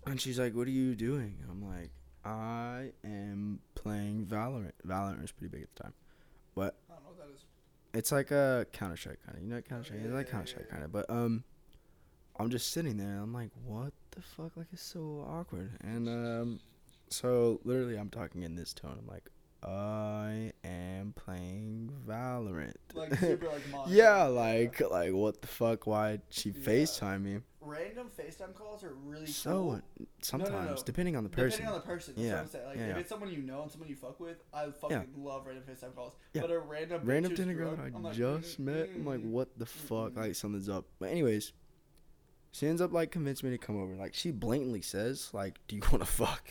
And 0.06 0.20
she's 0.20 0.38
like, 0.38 0.54
"What 0.54 0.66
are 0.66 0.70
you 0.70 0.94
doing?" 0.94 1.38
I'm 1.50 1.62
like, 1.62 1.90
"I 2.24 2.92
am 3.04 3.60
playing 3.74 4.26
Valorant. 4.26 4.72
Valorant 4.86 5.20
was 5.20 5.30
pretty 5.32 5.50
big 5.54 5.62
at 5.64 5.74
the 5.76 5.82
time, 5.84 5.92
but 6.54 6.76
I 6.88 6.94
don't 6.94 7.02
know 7.04 7.10
what 7.10 7.18
that 7.28 7.34
is. 7.34 7.44
it's 7.92 8.10
like 8.10 8.30
a 8.30 8.66
Counter 8.72 8.96
Strike 8.96 9.18
kind 9.26 9.36
of. 9.36 9.44
You 9.44 9.50
know, 9.50 9.60
Counter 9.60 9.84
Strike. 9.84 10.00
yeah, 10.00 10.06
it's 10.06 10.14
like 10.14 10.26
yeah, 10.26 10.32
Counter 10.32 10.46
yeah, 10.46 10.50
Strike 10.52 10.66
yeah. 10.68 10.72
kind 10.72 10.84
of. 10.84 10.92
But 10.92 11.10
um, 11.10 11.44
I'm 12.38 12.48
just 12.50 12.72
sitting 12.72 12.96
there. 12.96 13.08
and 13.12 13.20
I'm 13.22 13.32
like, 13.34 13.50
"What 13.66 13.92
the 14.12 14.22
fuck?" 14.22 14.56
Like 14.56 14.68
it's 14.72 14.82
so 14.82 15.26
awkward. 15.28 15.70
And 15.82 16.08
um, 16.08 16.60
so 17.10 17.60
literally, 17.64 17.96
I'm 17.96 18.10
talking 18.10 18.42
in 18.42 18.54
this 18.54 18.72
tone. 18.72 18.96
I'm 18.98 19.06
like, 19.06 19.28
"I 19.62 20.52
am 20.64 21.12
playing 21.16 21.90
Valorant." 22.06 22.74
Like 22.94 23.14
super 23.16 23.46
like 23.46 23.62
yeah, 23.88 24.24
like 24.24 24.80
like 24.90 25.12
what 25.12 25.42
the 25.42 25.48
fuck? 25.48 25.86
Why 25.86 26.20
she 26.30 26.50
Yeah. 26.50 26.62
Facetime 26.62 27.22
me? 27.22 27.38
random 27.62 28.08
FaceTime 28.18 28.54
calls 28.54 28.82
are 28.82 28.94
really 29.04 29.26
So 29.26 29.50
cool. 29.50 29.72
Uh, 29.74 30.04
sometimes, 30.22 30.80
no. 30.80 30.82
depending 30.84 31.14
on 31.16 31.24
the 31.24 31.30
person. 31.30 31.60
Depending 31.60 31.74
on 31.74 31.80
the 31.80 31.86
person. 31.86 32.14
That's 32.16 32.26
Yeah, 32.26 32.40
what 32.42 32.54
I'm. 32.62 32.66
Like 32.68 32.76
yeah, 32.78 32.92
if 32.92 32.96
it's 32.98 33.08
someone 33.08 33.30
you 33.30 33.42
know 33.42 33.62
and 33.62 33.70
someone 33.70 33.88
you 33.88 33.96
fuck 33.96 34.18
with, 34.18 34.38
I 34.52 34.70
fucking 34.70 35.08
love 35.16 35.46
random 35.46 35.64
FaceTime 35.64 35.94
calls. 35.94 36.14
Yeah. 36.32 36.42
But 36.42 36.50
a 36.50 36.58
random 36.58 37.02
random 37.04 37.34
Tinder 37.34 37.54
girl 37.54 37.78
I 37.78 38.12
just 38.12 38.58
met. 38.58 38.88
I'm 38.94 39.04
like, 39.04 39.20
what 39.22 39.56
the 39.58 39.66
fuck? 39.66 40.16
Like 40.16 40.34
something's 40.34 40.68
up. 40.68 40.86
But 40.98 41.10
anyways, 41.10 41.52
she 42.52 42.66
ends 42.66 42.80
up 42.80 42.92
like 42.92 43.10
convincing 43.10 43.50
me 43.50 43.56
to 43.56 43.64
come 43.64 43.80
over. 43.80 43.94
Like 43.94 44.14
she 44.14 44.30
blatantly 44.30 44.82
says, 44.82 45.30
like, 45.32 45.58
do 45.68 45.76
you 45.76 45.82
want 45.90 46.00
to 46.00 46.10
fuck? 46.10 46.48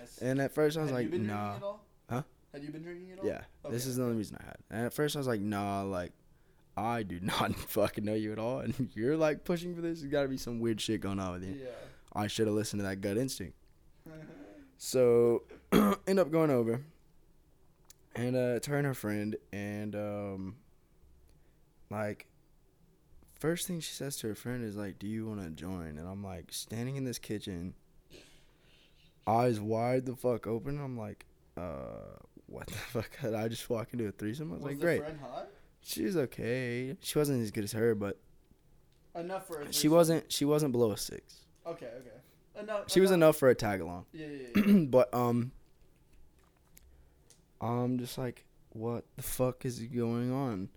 Nice. 0.00 0.18
And 0.18 0.40
at 0.40 0.52
first 0.52 0.76
I 0.76 0.82
was 0.82 0.90
you 0.90 0.96
like, 0.96 1.10
nah. 1.10 1.18
drinking 1.18 1.30
at 1.30 1.62
all? 1.62 1.80
Huh? 2.10 2.22
Had 2.52 2.62
you 2.62 2.70
been 2.70 2.82
drinking 2.82 3.12
at 3.12 3.18
all? 3.20 3.26
Yeah, 3.26 3.40
this 3.70 3.86
is 3.86 3.96
the 3.96 4.04
only 4.04 4.16
reason 4.16 4.36
I 4.40 4.44
had. 4.44 4.56
And 4.70 4.86
at 4.86 4.92
first 4.92 5.16
I 5.16 5.18
was 5.18 5.28
like, 5.28 5.40
nah, 5.40 5.82
like. 5.82 6.12
I 6.76 7.04
do 7.04 7.20
not 7.22 7.54
fucking 7.54 8.04
know 8.04 8.14
you 8.14 8.32
at 8.32 8.40
all, 8.40 8.58
and 8.58 8.90
you're 8.94 9.16
like 9.16 9.44
pushing 9.44 9.76
for 9.76 9.80
this. 9.80 10.00
There's 10.00 10.10
got 10.10 10.22
to 10.22 10.28
be 10.28 10.36
some 10.36 10.58
weird 10.58 10.80
shit 10.80 11.00
going 11.00 11.20
on 11.20 11.34
with 11.34 11.44
you. 11.44 11.60
Yeah. 11.62 11.68
I 12.12 12.26
should 12.26 12.48
have 12.48 12.56
listened 12.56 12.80
to 12.80 12.86
that 12.88 13.00
gut 13.00 13.16
instinct. 13.16 13.54
So 14.76 15.44
end 16.06 16.18
up 16.18 16.30
going 16.30 16.50
over, 16.50 16.82
and 18.14 18.36
uh, 18.36 18.54
it's 18.56 18.66
her 18.66 18.76
and 18.76 18.86
her 18.86 18.92
friend, 18.92 19.36
and 19.52 19.94
um, 19.94 20.56
like, 21.90 22.26
first 23.38 23.66
thing 23.66 23.80
she 23.80 23.92
says 23.92 24.16
to 24.18 24.28
her 24.28 24.34
friend 24.34 24.64
is 24.64 24.76
like, 24.76 24.98
"Do 24.98 25.06
you 25.06 25.26
want 25.26 25.42
to 25.42 25.50
join?" 25.50 25.98
And 25.98 26.08
I'm 26.08 26.22
like, 26.24 26.46
standing 26.52 26.96
in 26.96 27.04
this 27.04 27.18
kitchen, 27.18 27.74
eyes 29.26 29.60
wide 29.60 30.06
the 30.06 30.16
fuck 30.16 30.46
open. 30.46 30.80
I'm 30.80 30.96
like, 30.98 31.26
uh, 31.56 32.18
what 32.46 32.66
the 32.66 32.72
fuck? 32.92 33.10
Did 33.20 33.34
I 33.34 33.48
just 33.48 33.68
walk 33.70 33.92
into 33.92 34.06
a 34.06 34.12
threesome? 34.12 34.50
I 34.50 34.54
was, 34.54 34.62
Was 34.62 34.70
like, 34.70 34.78
the 34.78 34.84
great. 34.84 35.00
friend 35.02 35.18
hot? 35.20 35.48
She 35.82 36.04
was 36.04 36.16
okay. 36.16 36.96
She 37.00 37.18
wasn't 37.18 37.42
as 37.42 37.50
good 37.50 37.64
as 37.64 37.72
her, 37.72 37.94
but 37.94 38.18
Enough 39.14 39.46
for 39.46 39.60
a 39.60 39.72
she 39.72 39.88
wasn't. 39.88 40.32
She 40.32 40.44
wasn't 40.44 40.72
below 40.72 40.90
a 40.92 40.96
six. 40.96 41.44
Okay, 41.66 41.86
okay. 41.86 42.60
Enough. 42.60 42.90
She 42.90 43.00
was 43.00 43.10
enough 43.10 43.36
for 43.36 43.48
a 43.48 43.54
tag 43.54 43.80
along. 43.80 44.06
Yeah, 44.12 44.26
yeah, 44.26 44.62
yeah. 44.66 44.84
but 44.86 45.12
um 45.14 45.52
I'm 47.60 47.98
just 47.98 48.18
like 48.18 48.44
what 48.70 49.04
the 49.16 49.22
fuck 49.22 49.64
is 49.64 49.78
going 49.80 50.32
on? 50.32 50.68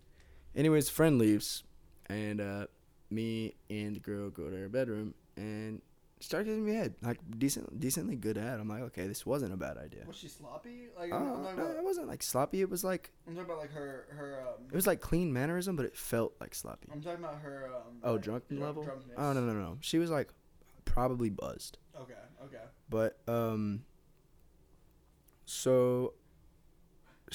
Anyways, 0.55 0.89
friend 0.89 1.17
leaves 1.17 1.63
and 2.09 2.39
uh 2.41 2.67
me 3.09 3.53
and 3.69 3.95
the 3.95 3.99
girl 3.99 4.29
go 4.29 4.49
to 4.49 4.55
her 4.57 4.69
bedroom 4.69 5.13
and 5.37 5.81
start 6.19 6.45
giving 6.45 6.65
me 6.65 6.73
head. 6.73 6.95
Like 7.01 7.19
decent 7.37 7.79
decently 7.79 8.15
good 8.15 8.37
at. 8.37 8.59
I'm 8.59 8.67
like, 8.67 8.81
okay, 8.83 9.07
this 9.07 9.25
wasn't 9.25 9.53
a 9.53 9.57
bad 9.57 9.77
idea. 9.77 10.01
was 10.07 10.15
she 10.17 10.27
sloppy? 10.27 10.87
Like 10.97 11.11
Uh, 11.13 11.15
I'm, 11.15 11.21
I'm 11.27 11.43
talking 11.43 11.57
no, 11.57 11.65
about. 11.65 11.77
it 11.77 11.83
wasn't 11.83 12.07
like 12.07 12.23
sloppy. 12.23 12.61
It 12.61 12.69
was 12.69 12.83
like 12.83 13.11
I'm 13.27 13.35
talking 13.35 13.49
about 13.49 13.59
like 13.61 13.71
her 13.73 14.07
her 14.11 14.41
um. 14.47 14.65
it 14.71 14.75
was 14.75 14.87
like 14.87 14.99
clean 14.99 15.31
mannerism, 15.31 15.75
but 15.75 15.85
it 15.85 15.95
felt 15.95 16.33
like 16.41 16.53
sloppy. 16.55 16.87
I'm 16.91 17.01
talking 17.01 17.23
about 17.23 17.39
her 17.41 17.69
um. 17.75 17.97
Oh, 18.03 18.13
like, 18.13 18.21
drunken 18.23 18.57
drunk- 18.57 18.67
level? 18.67 18.83
Drunkenness. 18.83 19.15
Oh 19.17 19.33
no 19.33 19.41
no 19.41 19.53
no. 19.53 19.77
She 19.81 19.99
was 19.99 20.09
like 20.09 20.29
probably 20.85 21.29
buzzed. 21.29 21.77
Okay, 21.99 22.13
okay. 22.45 22.63
But 22.89 23.17
um 23.27 23.83
so 25.45 26.13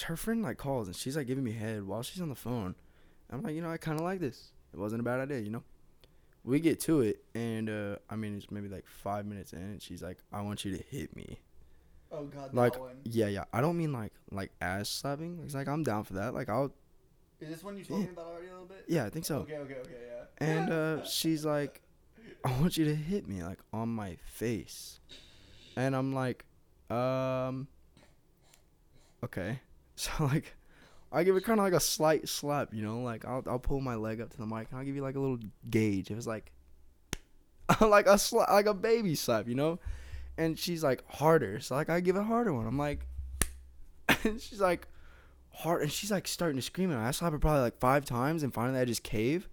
her 0.07 0.17
friend 0.17 0.43
like 0.43 0.57
calls 0.57 0.87
and 0.89 0.97
she's 0.97 1.17
like 1.17 1.27
giving 1.27 1.45
me 1.45 1.53
head 1.53 1.87
while 1.87 2.03
she's 2.03 2.21
on 2.21 2.29
the 2.29 2.35
phone. 2.35 2.75
I'm 3.31 3.43
like, 3.43 3.55
you 3.55 3.63
know, 3.63 3.71
I 3.71 3.79
kinda 3.79 4.03
like 4.03 4.21
this. 4.21 4.52
It 4.73 4.79
wasn't 4.79 5.01
a 5.01 5.05
bad 5.05 5.21
idea, 5.21 5.39
you 5.41 5.51
know? 5.51 5.63
We 6.45 6.59
get 6.59 6.81
to 6.81 7.03
it 7.03 7.23
and 7.35 7.71
uh 7.71 7.97
I 8.11 8.17
mean 8.17 8.37
it's 8.37 8.51
maybe 8.51 8.69
like 8.69 8.87
five 8.87 9.27
minutes 9.27 9.53
in 9.53 9.61
and 9.61 9.83
she's 9.83 10.03
like, 10.03 10.19
I 10.33 10.41
want 10.43 10.65
you 10.65 10.77
to 10.77 10.83
hit 10.91 11.15
me. 11.15 11.39
Oh 12.11 12.25
god, 12.25 12.53
Like 12.53 12.79
one. 12.79 12.97
yeah, 13.05 13.29
yeah. 13.29 13.45
I 13.53 13.61
don't 13.61 13.77
mean 13.79 13.93
like 13.93 14.13
like 14.31 14.51
ass 14.61 14.89
slapping. 14.89 15.41
It's 15.45 15.55
like 15.55 15.69
I'm 15.69 15.83
down 15.83 16.05
for 16.05 16.15
that. 16.15 16.35
Like 16.35 16.49
I'll 16.49 16.73
Is 17.41 17.49
this 17.49 17.63
one 17.63 17.77
you 17.79 17.85
told 17.85 18.01
yeah. 18.01 18.07
me 18.07 18.13
about 18.13 18.27
already 18.27 18.49
a 18.49 18.51
little 18.51 18.67
bit? 18.67 18.85
yeah, 18.89 19.05
I 19.05 19.11
think 19.11 19.25
so. 19.25 19.37
Okay, 19.39 19.57
okay, 19.59 19.77
okay, 19.77 19.91
yeah. 20.41 20.47
And 20.47 20.71
uh, 20.71 21.05
she's 21.19 21.45
like, 21.45 21.81
I 22.45 22.51
want 22.61 22.77
you 22.77 22.85
to 22.87 22.95
hit 22.95 23.29
me 23.29 23.43
like 23.45 23.61
on 23.73 23.89
my 23.89 24.17
face. 24.25 24.99
And 25.77 25.95
I'm 25.97 26.13
like, 26.13 26.45
um, 26.91 27.69
okay. 29.25 29.61
So 29.95 30.11
like, 30.25 30.55
I 31.13 31.25
give 31.25 31.37
it 31.37 31.45
kind 31.45 31.61
of 31.61 31.65
like 31.65 31.75
a 31.75 31.81
slight 31.81 32.29
slap, 32.29 32.73
you 32.73 32.83
know, 32.83 33.03
like 33.03 33.25
I'll 33.25 33.43
I'll 33.47 33.59
pull 33.59 33.81
my 33.81 33.95
leg 33.95 34.21
up 34.21 34.31
to 34.31 34.37
the 34.37 34.47
mic 34.47 34.69
and 34.71 34.79
I'll 34.79 34.85
give 34.85 34.97
you 34.97 35.03
like 35.03 35.17
a 35.17 35.21
little 35.21 35.39
gauge. 35.69 36.11
It 36.11 36.15
was 36.15 36.27
like, 36.27 36.53
like 37.81 38.07
a 38.07 38.15
sla- 38.15 38.51
like 38.51 38.67
a 38.67 38.75
baby 38.75 39.15
slap, 39.15 39.49
you 39.49 39.55
know. 39.55 39.79
And 40.39 40.59
she's 40.59 40.83
like 40.83 41.05
harder, 41.09 41.61
so 41.61 41.75
like 41.75 41.91
I 41.91 42.01
give 42.01 42.17
it 42.17 42.21
a 42.21 42.25
harder 42.25 42.55
one. 42.55 42.67
I'm 42.67 42.79
like, 42.79 43.07
and 44.25 44.41
she's 44.41 44.61
like 44.61 44.89
hard, 45.51 45.83
and 45.83 45.93
she's 45.93 46.11
like 46.11 46.27
starting 46.27 46.57
to 46.57 46.63
scream. 46.63 46.91
And 46.91 46.99
I 46.99 47.11
slap 47.11 47.33
her 47.33 47.39
probably 47.39 47.61
like 47.61 47.79
five 47.79 48.05
times, 48.05 48.43
and 48.43 48.53
finally 48.53 48.81
I 48.81 48.85
just 48.87 49.03
cave 49.03 49.49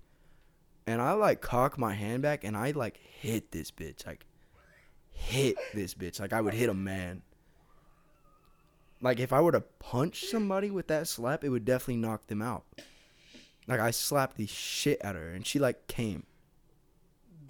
and 0.90 1.04
I 1.04 1.12
like 1.14 1.40
cock 1.40 1.78
my 1.78 1.94
hand 1.94 2.24
back 2.24 2.44
and 2.44 2.58
I 2.58 2.72
like 2.72 2.98
hit 2.98 3.52
this 3.52 3.70
bitch, 3.70 4.08
like 4.08 4.26
hit 5.12 5.56
this 5.76 5.94
bitch, 5.94 6.20
like 6.20 6.34
I 6.34 6.42
would 6.42 6.56
hit 6.56 6.68
a 6.68 6.74
man. 6.74 7.22
Like 9.02 9.20
if 9.20 9.32
I 9.32 9.42
were 9.42 9.52
to 9.52 9.62
punch 9.62 10.26
somebody 10.26 10.70
with 10.70 10.88
that 10.88 11.08
slap, 11.08 11.44
it 11.44 11.50
would 11.50 11.66
definitely 11.66 11.98
knock 11.98 12.28
them 12.28 12.42
out. 12.42 12.66
Like 13.68 13.80
I 13.80 13.92
slapped 13.92 14.38
the 14.38 14.48
shit 14.48 15.04
out 15.06 15.16
of 15.16 15.22
her 15.22 15.30
and 15.30 15.46
she 15.46 15.60
like 15.60 15.88
came 15.88 16.24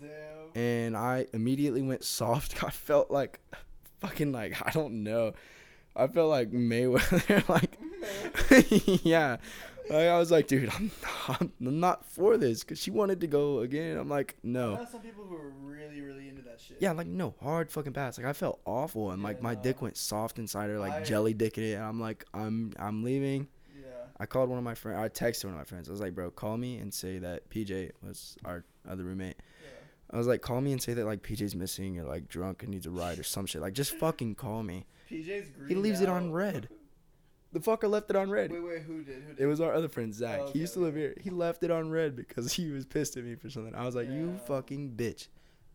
Damn. 0.01 0.61
and 0.61 0.97
I 0.97 1.27
immediately 1.33 1.81
went 1.81 2.03
soft. 2.03 2.63
I 2.63 2.69
felt 2.69 3.09
like 3.09 3.39
fucking 4.01 4.31
like 4.31 4.55
I 4.65 4.71
don't 4.71 5.03
know. 5.03 5.33
I 5.95 6.07
felt 6.07 6.29
like 6.29 6.51
Mayweather, 6.51 7.47
like 7.49 7.77
yeah. 9.03 9.37
I 9.91 10.17
was 10.17 10.31
like, 10.31 10.47
dude, 10.47 10.69
I'm 10.69 10.91
not, 11.27 11.41
I'm 11.41 11.79
not 11.79 12.05
for 12.05 12.37
this 12.37 12.63
because 12.63 12.79
she 12.79 12.91
wanted 12.91 13.21
to 13.21 13.27
go 13.27 13.59
again. 13.59 13.97
I'm 13.97 14.09
like, 14.09 14.35
I 14.43 14.47
no. 14.47 14.75
know 14.75 14.87
some 14.89 15.01
people 15.01 15.23
who 15.23 15.35
are 15.35 15.49
really, 15.61 16.01
really 16.01 16.29
into 16.29 16.41
that 16.43 16.59
shit. 16.59 16.77
Yeah, 16.79 16.91
like 16.91 17.07
no 17.07 17.33
hard 17.41 17.71
fucking 17.71 17.93
pass. 17.93 18.17
Like 18.17 18.27
I 18.27 18.33
felt 18.33 18.59
awful 18.65 19.11
and 19.11 19.23
like 19.23 19.41
my 19.41 19.53
no. 19.53 19.61
dick 19.61 19.81
went 19.81 19.97
soft 19.97 20.39
inside 20.39 20.69
her, 20.69 20.79
like 20.79 20.93
I- 20.93 21.03
jelly 21.03 21.33
dicking 21.33 21.69
it. 21.69 21.73
And 21.73 21.83
I'm 21.83 21.99
like, 21.99 22.25
I'm 22.33 22.73
I'm 22.77 23.03
leaving. 23.03 23.47
Yeah. 23.75 23.87
I 24.19 24.25
called 24.25 24.49
one 24.49 24.57
of 24.57 24.63
my 24.63 24.75
friends. 24.75 24.99
I 24.99 25.09
texted 25.09 25.45
one 25.45 25.53
of 25.53 25.59
my 25.59 25.65
friends. 25.65 25.89
I 25.89 25.91
was 25.91 26.01
like, 26.01 26.15
bro, 26.15 26.31
call 26.31 26.57
me 26.57 26.77
and 26.77 26.93
say 26.93 27.19
that 27.19 27.49
PJ 27.49 27.91
was 28.03 28.37
our 28.45 28.65
other 28.87 29.03
roommate. 29.03 29.37
Yeah. 29.61 29.69
I 30.11 30.17
was 30.17 30.27
like, 30.27 30.41
call 30.41 30.61
me 30.61 30.71
and 30.71 30.81
say 30.81 30.93
that 30.93 31.05
like 31.05 31.21
PJ's 31.21 31.55
missing 31.55 31.99
or 31.99 32.03
like 32.03 32.27
drunk 32.27 32.63
and 32.63 32.71
needs 32.71 32.85
a 32.85 32.91
ride 32.91 33.19
or 33.19 33.23
some 33.23 33.45
shit. 33.45 33.61
Like 33.61 33.73
just 33.73 33.93
fucking 33.93 34.35
call 34.35 34.63
me. 34.63 34.85
PJ's 35.09 35.49
green. 35.49 35.69
He 35.69 35.75
leaves 35.75 36.01
it 36.01 36.09
on 36.09 36.31
red. 36.31 36.69
The 37.51 37.59
fucker 37.59 37.89
left 37.89 38.09
it 38.09 38.15
on 38.15 38.29
red. 38.29 38.51
Wait, 38.51 38.63
wait, 38.63 38.81
who 38.83 39.03
did? 39.03 39.23
Who 39.23 39.33
did? 39.33 39.39
It 39.39 39.47
was 39.47 39.59
our 39.59 39.73
other 39.73 39.89
friend 39.89 40.13
Zach. 40.13 40.39
Oh, 40.39 40.43
okay, 40.43 40.53
he 40.53 40.59
used 40.59 40.73
to 40.73 40.79
live 40.79 40.95
here. 40.95 41.15
He 41.19 41.31
left 41.31 41.63
it 41.63 41.71
on 41.71 41.89
red 41.89 42.15
because 42.15 42.53
he 42.53 42.69
was 42.69 42.85
pissed 42.85 43.17
at 43.17 43.23
me 43.23 43.35
for 43.35 43.49
something. 43.49 43.73
I 43.73 43.85
was 43.85 43.95
like, 43.95 44.07
"You 44.09 44.39
fucking 44.45 44.91
bitch!" 44.95 45.27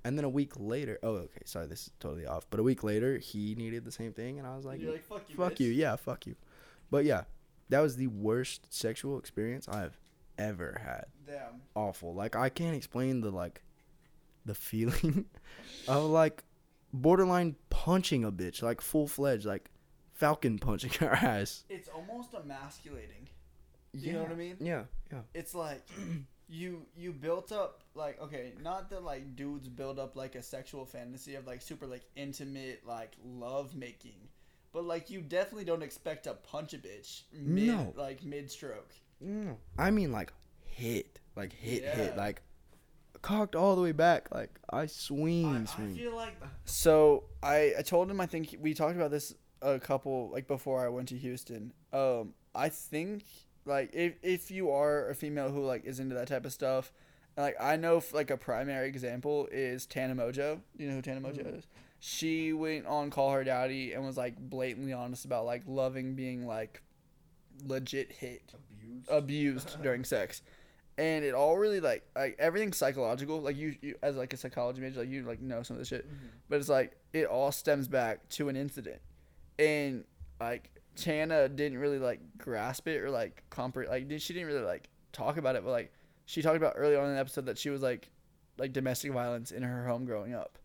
And 0.05 0.17
then 0.17 0.25
a 0.25 0.29
week 0.29 0.53
later, 0.57 0.99
oh 1.03 1.15
okay, 1.15 1.41
sorry, 1.47 1.67
this 1.67 1.87
is 1.87 1.91
totally 1.99 2.27
off. 2.27 2.47
But 2.51 2.61
a 2.61 2.63
week 2.63 2.85
later, 2.85 3.19
he 3.19 3.55
needed 3.57 3.85
the 3.85 3.91
same 3.91 4.13
thing, 4.13 4.39
and 4.39 4.47
I 4.47 4.55
was 4.55 4.65
like, 4.65 4.81
like, 4.83 5.03
fuck 5.03 5.23
you. 5.29 5.37
"Fuck 5.37 5.55
bitch." 5.55 5.61
you, 5.61 5.71
yeah, 5.73 5.97
fuck 5.97 6.27
you." 6.27 6.37
But 6.91 7.05
yeah, 7.07 7.23
that 7.71 7.81
was 7.81 7.97
the 7.97 8.07
worst 8.07 8.73
sexual 8.73 9.19
experience 9.19 9.67
I've 9.69 9.99
ever 10.39 10.81
had. 10.85 11.07
Damn. 11.27 11.61
Awful. 11.75 12.15
Like 12.15 12.37
I 12.37 12.51
can't 12.51 12.77
explain 12.77 13.21
the 13.21 13.31
like, 13.31 13.63
the 14.45 14.55
feeling 14.55 15.25
of 15.89 16.05
like 16.05 16.45
borderline 16.93 17.57
punching 17.71 18.25
a 18.25 18.31
bitch, 18.31 18.63
like 18.63 18.81
full 18.81 19.09
fledged, 19.09 19.45
like 19.45 19.71
Falcon 20.15 20.59
punching 20.59 20.91
her 21.01 21.13
ass. 21.13 21.65
It's 21.69 21.89
almost 21.89 22.35
emasculating. 22.35 23.29
You 23.93 24.15
know 24.15 24.23
what 24.23 24.33
I 24.33 24.37
mean? 24.37 24.57
Yeah, 24.61 24.85
yeah. 25.13 25.21
It's 25.35 25.55
like 25.55 25.87
you 26.49 26.83
you 26.97 27.13
built 27.13 27.53
up 27.53 27.83
like 27.95 28.21
okay, 28.21 28.53
not 28.63 28.91
that 28.91 29.05
like 29.05 29.37
dudes 29.37 29.69
build 29.69 29.99
up 29.99 30.17
like 30.17 30.35
a 30.35 30.43
sexual 30.43 30.85
fantasy 30.85 31.35
of 31.37 31.47
like 31.47 31.63
super 31.63 31.87
like 31.87 32.03
intimate 32.17 32.83
like 32.87 33.13
love 33.25 33.75
making, 33.77 34.17
but 34.73 34.85
like 34.85 35.11
you 35.11 35.21
definitely 35.21 35.65
don't 35.65 35.83
expect 35.83 36.25
to 36.25 36.35
punch 36.35 36.75
a 36.75 36.79
bitch 36.79 37.23
mid 37.33 37.69
No. 37.69 37.93
like 37.97 38.25
mid 38.25 38.51
stroke. 38.51 38.93
No, 39.21 39.59
I 39.79 39.91
mean, 39.93 40.11
like 40.11 40.33
hit, 40.65 41.21
like 41.37 41.53
hit, 41.53 41.85
hit, 41.85 42.13
Yeah. 42.15 42.21
like 42.21 42.43
cocked 43.23 43.55
all 43.55 43.77
the 43.77 43.83
way 43.83 43.93
back. 43.93 44.35
Like 44.35 44.51
I 44.71 44.87
swing, 44.87 45.47
I, 45.47 45.63
I 45.63 45.65
swing. 45.67 45.95
feel 45.95 46.17
like 46.17 46.35
so 46.65 47.25
I 47.45 47.75
I 47.79 47.83
told 47.83 48.11
him 48.11 48.21
I 48.21 48.27
think 48.27 48.57
we 48.61 48.75
talked 48.75 48.97
about 48.97 49.13
this 49.13 49.35
a 49.65 49.81
couple 49.81 50.31
like 50.31 50.47
before 50.47 50.85
I 50.85 50.89
went 50.89 51.09
to 51.09 51.19
Houston. 51.19 51.73
Um 51.93 52.35
I 52.55 52.69
think 52.69 53.25
like 53.65 53.91
if 53.93 54.15
if 54.23 54.51
you 54.51 54.71
are 54.71 55.09
a 55.09 55.15
female 55.15 55.51
who 55.51 55.65
like 55.65 55.85
is 55.85 55.99
into 55.99 56.15
that 56.15 56.29
type 56.29 56.45
of 56.45 56.53
stuff, 56.53 56.93
like 57.37 57.57
I 57.61 57.77
know 57.77 57.99
f- 57.99 58.15
like 58.15 58.31
a 58.31 58.37
primary 58.37 58.89
example 58.89 59.49
is 59.51 59.87
Tana 59.87 60.15
Mongeau. 60.15 60.61
You 60.77 60.89
know 60.89 60.95
who 60.97 61.03
Tana 61.03 61.21
Mongeau 61.21 61.59
is? 61.59 61.67
She 61.99 62.53
went 62.53 62.87
on 62.87 63.11
Call 63.11 63.33
Her 63.33 63.45
Daddy 63.45 63.95
and 63.95 64.05
was 64.05 64.17
like 64.17 64.37
blatantly 64.39 64.93
honest 64.93 65.25
about 65.25 65.47
like 65.47 65.63
loving 65.67 66.15
being 66.15 66.47
like 66.47 66.83
legit 67.67 68.13
hit. 68.13 68.53
Abused? 69.09 69.77
During 69.83 70.05
sex. 70.05 70.43
And 70.97 71.25
it 71.25 71.35
all 71.35 71.57
really 71.57 71.81
like 71.81 72.05
like 72.15 72.37
everything's 72.39 72.77
psychological 72.77 73.41
like 73.41 73.57
you, 73.57 73.75
you 73.81 73.95
as 74.03 74.17
like 74.17 74.33
a 74.33 74.37
psychology 74.37 74.81
major 74.81 75.01
like 75.01 75.09
you 75.09 75.23
like 75.23 75.41
know 75.41 75.63
some 75.63 75.75
of 75.77 75.81
this 75.81 75.89
shit. 75.89 76.07
But 76.49 76.61
it's 76.61 76.69
like 76.69 76.97
it 77.13 77.25
all 77.27 77.51
stems 77.51 77.89
back 77.89 78.29
to 78.31 78.49
an 78.49 78.57
incident 78.57 79.01
and 79.59 80.05
like 80.41 80.71
Chana 80.97 81.55
didn't 81.55 81.79
really 81.79 81.99
like 81.99 82.21
grasp 82.39 82.89
it 82.89 83.03
or 83.03 83.11
like 83.11 83.43
comprehend 83.51 84.11
like 84.11 84.21
she 84.21 84.33
didn't 84.33 84.49
really 84.49 84.65
like 84.65 84.89
talk 85.13 85.37
about 85.37 85.57
it 85.57 85.65
but 85.65 85.71
like 85.71 85.93
she 86.27 86.43
talked 86.43 86.57
about 86.57 86.75
early 86.77 86.97
on 86.97 87.07
in 87.07 87.15
the 87.15 87.21
episode 87.21 87.47
that 87.47 87.59
she 87.59 87.71
was 87.71 87.83
like 87.83 88.11
like 88.59 88.73
domestic 88.73 89.13
violence 89.13 89.51
in 89.51 89.63
her 89.63 89.87
home 89.87 90.05
growing 90.05 90.35
up. 90.35 90.59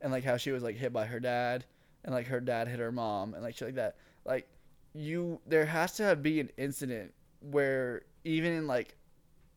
And 0.00 0.12
like 0.12 0.24
how 0.24 0.36
she 0.36 0.50
was 0.50 0.62
like 0.62 0.76
hit 0.76 0.92
by 0.92 1.06
her 1.06 1.20
dad 1.20 1.64
and 2.04 2.14
like 2.14 2.26
her 2.26 2.40
dad 2.40 2.68
hit 2.68 2.78
her 2.78 2.92
mom 2.92 3.34
and 3.34 3.42
like 3.42 3.56
shit 3.56 3.68
like 3.68 3.74
that. 3.76 3.96
Like 4.24 4.48
you 4.94 5.40
there 5.46 5.66
has 5.66 5.92
to 5.96 6.16
be 6.16 6.40
an 6.40 6.50
incident 6.56 7.12
where 7.40 8.02
even 8.24 8.52
in 8.52 8.66
like 8.66 8.96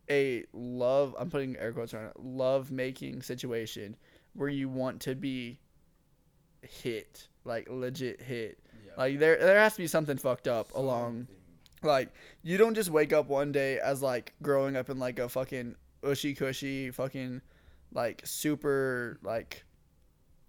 a 0.10 0.44
love 0.54 1.16
i'm 1.18 1.30
putting 1.30 1.56
air 1.58 1.72
quotes 1.72 1.94
around 1.94 2.08
it 2.08 2.20
love 2.20 2.70
making 2.72 3.22
situation 3.22 3.96
where 4.34 4.50
you 4.50 4.70
want 4.70 5.00
to 5.00 5.16
be 5.16 5.58
hit 6.62 7.30
like 7.46 7.68
legit 7.70 8.22
hit 8.22 8.60
like 8.98 9.20
there 9.20 9.38
there 9.38 9.60
has 9.60 9.74
to 9.74 9.80
be 9.80 9.88
something 9.88 10.18
fucked 10.18 10.48
up 10.48 10.74
along 10.76 11.28
like 11.82 12.10
you 12.44 12.58
don't 12.58 12.76
just 12.76 12.90
wake 12.90 13.12
up 13.12 13.28
one 13.28 13.52
day 13.52 13.80
as 13.80 14.02
like 14.02 14.34
growing 14.42 14.76
up 14.76 14.90
in 14.90 15.00
like 15.00 15.20
a 15.20 15.28
fucking 15.28 15.76
ushy 16.04 16.34
cushy 16.34 16.92
fucking 16.92 17.42
like 17.94 18.22
super 18.24 19.20
like 19.24 19.64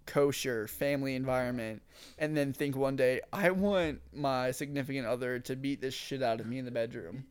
kosher 0.05 0.67
family 0.67 1.15
environment 1.15 1.81
and 2.19 2.37
then 2.37 2.53
think 2.53 2.75
one 2.75 2.95
day 2.95 3.21
I 3.33 3.49
want 3.49 4.01
my 4.13 4.51
significant 4.51 5.07
other 5.07 5.39
to 5.39 5.55
beat 5.55 5.81
this 5.81 5.93
shit 5.93 6.21
out 6.21 6.39
of 6.39 6.45
me 6.45 6.59
in 6.59 6.65
the 6.65 6.71
bedroom. 6.71 7.25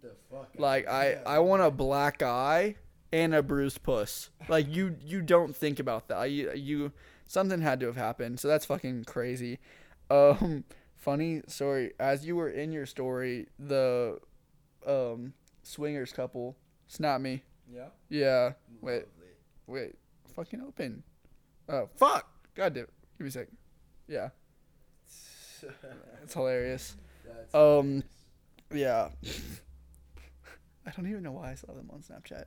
Like 0.59 0.89
I 0.89 1.19
I 1.25 1.39
want 1.39 1.63
a 1.63 1.71
black 1.71 2.23
eye 2.23 2.75
and 3.13 3.35
a 3.35 3.43
bruised 3.43 3.83
puss. 3.83 4.31
Like 4.49 4.67
you 4.69 4.97
you 5.05 5.23
don't 5.23 5.55
think 5.55 5.79
about 5.79 6.09
that. 6.09 6.25
You, 6.31 6.53
you 6.55 6.93
something 7.27 7.61
had 7.61 7.81
to 7.81 7.87
have 7.87 7.97
happened. 7.97 8.41
So 8.41 8.49
that's 8.49 8.67
fucking 8.67 9.05
crazy. 9.05 9.59
Um 10.11 10.65
funny 10.97 11.43
story 11.47 11.93
as 12.01 12.25
you 12.27 12.37
were 12.37 12.49
in 12.49 12.73
your 12.73 12.87
story 12.87 13.47
the 13.59 14.19
um 14.87 15.35
swingers 15.63 16.13
couple 16.13 16.57
snapped 16.87 17.23
me. 17.23 17.43
Yeah. 17.73 17.89
Yeah. 18.09 18.53
Wait. 18.81 19.05
Wait. 19.67 19.95
Fucking 20.35 20.61
open. 20.61 21.03
Oh 21.69 21.89
fuck. 21.97 22.29
God 22.55 22.75
damn. 22.75 22.87
Give 23.19 23.21
me 23.21 23.29
a 23.29 23.31
sec. 23.31 23.49
Yeah. 24.09 24.29
It's 26.23 26.35
hilarious. 26.35 26.97
Um, 27.53 28.03
yeah. 28.73 29.09
I 30.87 30.91
don't 30.91 31.09
even 31.09 31.23
know 31.23 31.33
why 31.33 31.53
I 31.53 31.55
saw 31.55 31.73
them 31.73 31.91
on 31.93 32.01
Snapchat. 32.01 32.45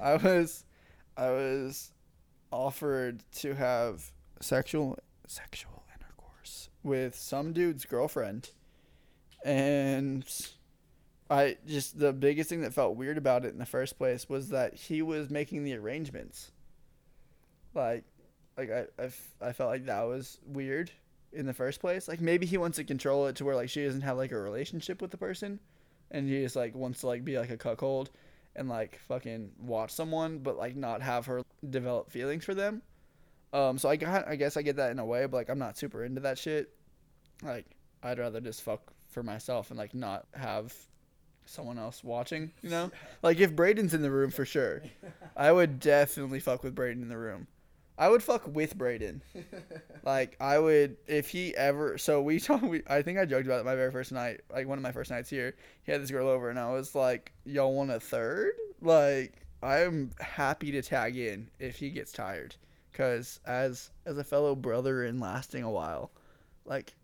I 0.00 0.16
was, 0.16 0.64
I 1.16 1.30
was 1.30 1.92
offered 2.52 3.22
to 3.36 3.54
have 3.54 4.10
sexual 4.40 4.98
sexual 5.26 5.84
intercourse 5.94 6.70
with 6.82 7.14
some 7.14 7.52
dude's 7.52 7.84
girlfriend, 7.84 8.50
and 9.44 10.24
I 11.30 11.56
just 11.66 11.98
the 11.98 12.12
biggest 12.12 12.48
thing 12.48 12.62
that 12.62 12.74
felt 12.74 12.96
weird 12.96 13.18
about 13.18 13.44
it 13.44 13.52
in 13.52 13.58
the 13.58 13.66
first 13.66 13.98
place 13.98 14.28
was 14.28 14.48
that 14.48 14.74
he 14.74 15.02
was 15.02 15.30
making 15.30 15.64
the 15.64 15.76
arrangements. 15.76 16.50
Like, 17.74 18.04
like 18.56 18.70
I 18.70 18.86
I, 18.98 19.04
f- 19.04 19.34
I 19.40 19.52
felt 19.52 19.70
like 19.70 19.86
that 19.86 20.02
was 20.02 20.38
weird 20.44 20.90
in 21.32 21.46
the 21.46 21.54
first 21.54 21.80
place. 21.80 22.08
Like 22.08 22.20
maybe 22.20 22.46
he 22.46 22.58
wants 22.58 22.76
to 22.76 22.84
control 22.84 23.26
it 23.26 23.36
to 23.36 23.44
where 23.44 23.54
like 23.54 23.70
she 23.70 23.84
doesn't 23.84 24.00
have 24.00 24.16
like 24.16 24.32
a 24.32 24.38
relationship 24.38 25.00
with 25.00 25.10
the 25.10 25.16
person, 25.16 25.60
and 26.10 26.28
he 26.28 26.42
just 26.42 26.56
like 26.56 26.74
wants 26.74 27.00
to 27.00 27.06
like 27.06 27.24
be 27.24 27.38
like 27.38 27.50
a 27.50 27.56
cuckold, 27.56 28.10
and 28.56 28.68
like 28.68 28.98
fucking 29.06 29.52
watch 29.58 29.92
someone, 29.92 30.38
but 30.38 30.56
like 30.56 30.74
not 30.74 31.02
have 31.02 31.26
her 31.26 31.42
develop 31.68 32.10
feelings 32.10 32.44
for 32.44 32.54
them. 32.54 32.82
Um, 33.52 33.78
so 33.78 33.88
I 33.88 33.96
got 33.96 34.28
I 34.28 34.36
guess 34.36 34.56
I 34.56 34.62
get 34.62 34.76
that 34.76 34.90
in 34.90 34.98
a 34.98 35.04
way, 35.04 35.26
but 35.26 35.36
like 35.38 35.48
I'm 35.48 35.58
not 35.58 35.76
super 35.76 36.04
into 36.04 36.20
that 36.22 36.38
shit. 36.38 36.70
Like 37.42 37.66
I'd 38.02 38.18
rather 38.18 38.40
just 38.40 38.62
fuck 38.62 38.92
for 39.08 39.22
myself 39.22 39.70
and 39.70 39.78
like 39.78 39.94
not 39.94 40.26
have 40.34 40.72
someone 41.46 41.78
else 41.78 42.04
watching. 42.04 42.52
You 42.62 42.70
know, 42.70 42.90
like 43.22 43.38
if 43.40 43.54
Braden's 43.54 43.94
in 43.94 44.02
the 44.02 44.10
room 44.10 44.30
for 44.30 44.44
sure, 44.44 44.82
I 45.36 45.50
would 45.50 45.80
definitely 45.80 46.40
fuck 46.40 46.62
with 46.62 46.74
Braden 46.74 47.02
in 47.02 47.08
the 47.08 47.18
room. 47.18 47.46
I 47.98 48.08
would 48.08 48.22
fuck 48.22 48.46
with 48.46 48.76
Braden. 48.76 49.22
Like 50.02 50.34
I 50.40 50.58
would 50.58 50.96
if 51.06 51.28
he 51.28 51.54
ever. 51.54 51.98
So 51.98 52.22
we 52.22 52.40
talked. 52.40 52.62
We, 52.64 52.80
I 52.86 53.02
think 53.02 53.18
I 53.18 53.26
joked 53.26 53.44
about 53.44 53.60
it 53.60 53.66
my 53.66 53.74
very 53.74 53.92
first 53.92 54.12
night. 54.12 54.40
Like 54.50 54.66
one 54.66 54.78
of 54.78 54.82
my 54.82 54.92
first 54.92 55.10
nights 55.10 55.28
here. 55.28 55.54
He 55.82 55.92
had 55.92 56.00
this 56.00 56.10
girl 56.10 56.26
over, 56.26 56.48
and 56.48 56.58
I 56.58 56.72
was 56.72 56.94
like, 56.94 57.32
"Y'all 57.44 57.74
want 57.74 57.90
a 57.90 58.00
third? 58.00 58.52
Like 58.80 59.34
I'm 59.62 60.10
happy 60.18 60.72
to 60.72 60.80
tag 60.80 61.18
in 61.18 61.50
if 61.58 61.76
he 61.76 61.90
gets 61.90 62.12
tired, 62.12 62.56
cause 62.92 63.40
as 63.44 63.90
as 64.06 64.18
a 64.18 64.24
fellow 64.24 64.54
brother 64.54 65.04
and 65.04 65.20
lasting 65.20 65.62
a 65.62 65.70
while, 65.70 66.10
like 66.64 66.94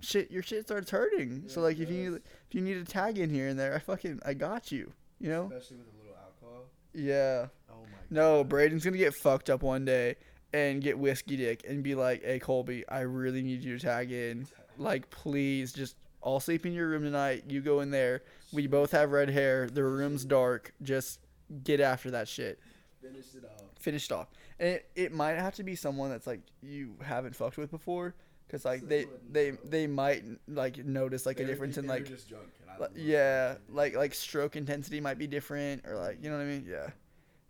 shit, 0.00 0.30
your 0.30 0.42
shit 0.42 0.64
starts 0.64 0.90
hurting. 0.90 1.44
so 1.46 1.60
like 1.60 1.78
if 1.78 1.90
you 1.90 2.10
need 2.10 2.22
if 2.48 2.54
you 2.54 2.60
need 2.60 2.76
a 2.76 2.84
tag 2.84 3.18
in 3.18 3.30
here 3.30 3.48
and 3.48 3.58
there, 3.58 3.74
I 3.74 3.78
fucking 3.78 4.20
I 4.24 4.34
got 4.34 4.72
you. 4.72 4.92
You 5.20 5.30
know? 5.30 5.44
Especially 5.44 5.78
with 5.78 5.86
a 5.86 5.98
little 5.98 6.16
alcohol. 6.16 6.64
Yeah. 6.92 7.46
Oh 7.70 7.82
my. 7.82 7.98
No, 8.10 8.44
Braden's 8.44 8.84
gonna 8.84 8.96
get 8.96 9.14
fucked 9.14 9.50
up 9.50 9.62
one 9.62 9.84
day 9.84 10.16
and 10.52 10.82
get 10.82 10.98
whiskey 10.98 11.36
dick 11.36 11.64
and 11.66 11.82
be 11.82 11.94
like, 11.94 12.22
"Hey 12.24 12.38
Colby, 12.38 12.86
I 12.88 13.00
really 13.00 13.42
need 13.42 13.62
you 13.62 13.78
to 13.78 13.84
tag 13.84 14.12
in. 14.12 14.46
Like, 14.78 15.08
please, 15.10 15.72
just 15.72 15.96
I'll 16.22 16.40
sleep 16.40 16.66
in 16.66 16.72
your 16.72 16.88
room 16.88 17.02
tonight. 17.02 17.44
You 17.48 17.60
go 17.60 17.80
in 17.80 17.90
there. 17.90 18.22
We 18.52 18.66
both 18.66 18.92
have 18.92 19.12
red 19.12 19.30
hair. 19.30 19.68
The 19.68 19.84
room's 19.84 20.24
dark. 20.24 20.72
Just 20.82 21.20
get 21.64 21.80
after 21.80 22.10
that 22.12 22.28
shit. 22.28 22.60
Finish 23.00 23.34
it 23.34 23.44
off. 23.44 23.64
Finish 23.78 24.06
it 24.06 24.12
off. 24.12 24.28
It, 24.62 24.88
it 24.94 25.12
might 25.12 25.38
have 25.38 25.54
to 25.56 25.64
be 25.64 25.74
someone 25.74 26.10
that's 26.10 26.26
like 26.26 26.40
you 26.62 26.94
haven't 27.02 27.34
fucked 27.34 27.56
with 27.56 27.70
before, 27.70 28.14
cause 28.48 28.64
like 28.64 28.80
So 28.80 28.86
they 28.86 29.06
they 29.30 29.50
they 29.50 29.58
they 29.64 29.86
might 29.88 30.24
like 30.46 30.78
notice 30.84 31.26
like 31.26 31.40
a 31.40 31.44
difference 31.44 31.78
in 31.78 31.86
like 31.88 32.06
just 32.06 32.28
drunk. 32.28 32.46
And 32.62 32.70
I 32.84 32.86
yeah, 32.94 33.56
like 33.68 33.96
like 33.96 34.14
stroke 34.14 34.54
intensity 34.54 35.00
might 35.00 35.18
be 35.18 35.26
different, 35.26 35.84
or 35.86 35.96
like 35.96 36.18
you 36.22 36.30
know 36.30 36.36
what 36.36 36.44
I 36.44 36.46
mean? 36.46 36.64
Yeah, 36.68 36.90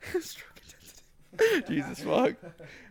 stroke 0.21 0.59
intensity. 1.35 1.75
Jesus 1.75 2.01
fuck. 2.05 2.37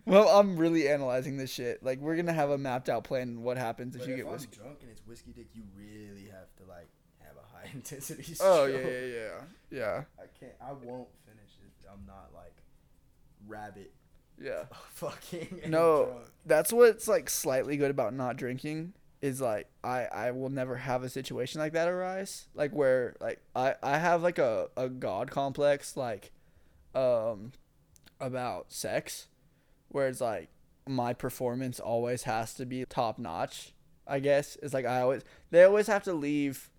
Well, 0.06 0.28
I'm 0.30 0.56
really 0.58 0.88
analyzing 0.88 1.38
this 1.38 1.52
shit. 1.52 1.82
Like 1.84 2.00
we're 2.00 2.16
gonna 2.16 2.34
have 2.34 2.52
a 2.52 2.58
mapped 2.60 2.90
out 2.90 3.04
plan. 3.04 3.42
What 3.42 3.58
happens 3.58 3.96
if 3.96 4.02
But 4.02 4.08
you 4.08 4.14
if 4.14 4.20
get 4.20 4.28
I'm 4.28 4.34
whiskey? 4.34 4.58
drunk 4.58 4.78
and 4.82 4.92
it's 4.92 5.02
whiskey 5.08 5.32
dick, 5.34 5.48
you 5.54 5.64
really 5.76 6.30
have 6.30 6.54
to 6.58 6.64
like 6.70 6.90
have 7.20 7.38
a 7.38 7.56
high 7.58 7.70
intensity. 7.74 8.36
Oh 8.40 8.66
yeah, 8.66 8.78
yeah, 8.78 9.06
yeah, 9.06 9.42
yeah, 9.72 10.04
I 10.20 10.26
can't. 10.40 10.54
I 10.62 10.74
won't 10.74 11.10
finish 11.26 11.58
if 11.66 11.90
I'm 11.92 12.06
not 12.06 12.30
like 12.36 12.56
rabbit 13.48 13.92
yeah. 14.42 14.64
fucking. 14.94 15.62
No, 15.68 16.06
drunk. 16.06 16.26
that's 16.46 16.74
what's 16.74 17.08
like 17.08 17.30
slightly 17.30 17.78
good 17.78 17.92
about 17.92 18.14
not 18.14 18.38
drinking 18.38 18.94
is 19.22 19.40
like 19.40 19.68
I 19.84 20.06
I 20.06 20.32
will 20.32 20.50
never 20.50 20.76
have 20.78 21.04
a 21.04 21.10
situation 21.10 21.62
like 21.62 21.74
that 21.74 21.88
arise. 21.88 22.48
Like 22.56 22.72
where 22.72 23.16
like 23.22 23.40
I 23.56 23.76
I 23.84 23.98
have 23.98 24.24
like 24.24 24.40
a 24.40 24.70
a 24.76 24.90
god 24.90 25.30
complex 25.30 25.96
like 25.96 26.32
um 26.96 27.52
about 28.20 28.72
sex 28.72 29.28
where 29.90 30.08
it's 30.08 30.22
like 30.22 30.50
my 30.88 31.14
performance 31.14 31.80
always 31.80 32.24
has 32.24 32.54
to 32.56 32.66
be 32.66 32.84
top 32.86 33.20
notch. 33.20 33.74
I 34.08 34.20
guess 34.20 34.58
it's 34.62 34.74
like 34.74 34.86
I 34.86 35.02
always 35.02 35.24
they 35.52 35.64
always 35.64 35.88
have 35.88 36.04
to 36.04 36.14
leave 36.14 36.70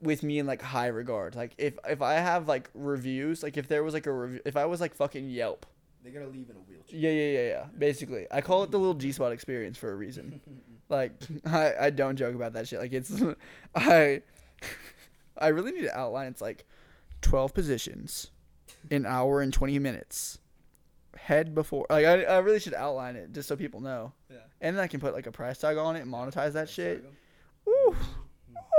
with 0.00 0.22
me 0.22 0.38
in 0.38 0.46
like 0.46 0.62
high 0.62 0.86
regard. 0.86 1.34
Like 1.36 1.54
if 1.58 1.74
if 1.88 2.00
I 2.00 2.14
have 2.14 2.48
like 2.48 2.70
reviews, 2.74 3.42
like 3.42 3.56
if 3.56 3.68
there 3.68 3.84
was 3.84 3.94
like 3.94 4.06
a 4.06 4.12
review, 4.12 4.40
if 4.44 4.56
I 4.56 4.64
was 4.64 4.80
like 4.80 4.94
fucking 4.94 5.28
Yelp. 5.28 5.66
They're 6.02 6.12
gonna 6.12 6.28
leave 6.32 6.48
in 6.48 6.56
a 6.56 6.60
wheelchair. 6.60 6.98
Yeah, 6.98 7.10
yeah, 7.10 7.40
yeah, 7.40 7.48
yeah. 7.48 7.64
Basically, 7.76 8.26
I 8.30 8.40
call 8.40 8.62
it 8.62 8.70
the 8.70 8.78
little 8.78 8.94
G 8.94 9.12
spot 9.12 9.32
experience 9.32 9.76
for 9.76 9.92
a 9.92 9.96
reason. 9.96 10.40
like 10.88 11.12
I 11.44 11.74
I 11.80 11.90
don't 11.90 12.16
joke 12.16 12.34
about 12.34 12.52
that 12.54 12.68
shit. 12.68 12.78
Like 12.78 12.92
it's 12.92 13.12
I 13.74 14.22
I 15.36 15.48
really 15.48 15.72
need 15.72 15.82
to 15.82 15.96
outline. 15.98 16.28
It's 16.28 16.40
like 16.40 16.64
twelve 17.20 17.52
positions, 17.54 18.30
an 18.90 19.06
hour 19.06 19.40
and 19.40 19.52
twenty 19.52 19.78
minutes. 19.78 20.38
Head 21.16 21.54
before 21.54 21.84
like 21.90 22.06
I, 22.06 22.22
I 22.22 22.38
really 22.38 22.60
should 22.60 22.74
outline 22.74 23.16
it 23.16 23.32
just 23.32 23.48
so 23.48 23.56
people 23.56 23.80
know. 23.80 24.12
Yeah. 24.30 24.36
And 24.60 24.76
then 24.76 24.82
I 24.82 24.86
can 24.86 25.00
put 25.00 25.14
like 25.14 25.26
a 25.26 25.32
price 25.32 25.58
tag 25.58 25.76
on 25.76 25.96
it 25.96 26.00
and 26.00 26.12
monetize 26.12 26.52
that 26.52 26.68
shit. 26.68 26.98
Hmm. 27.00 27.06
Like 27.06 27.94
Ooh. 27.94 27.96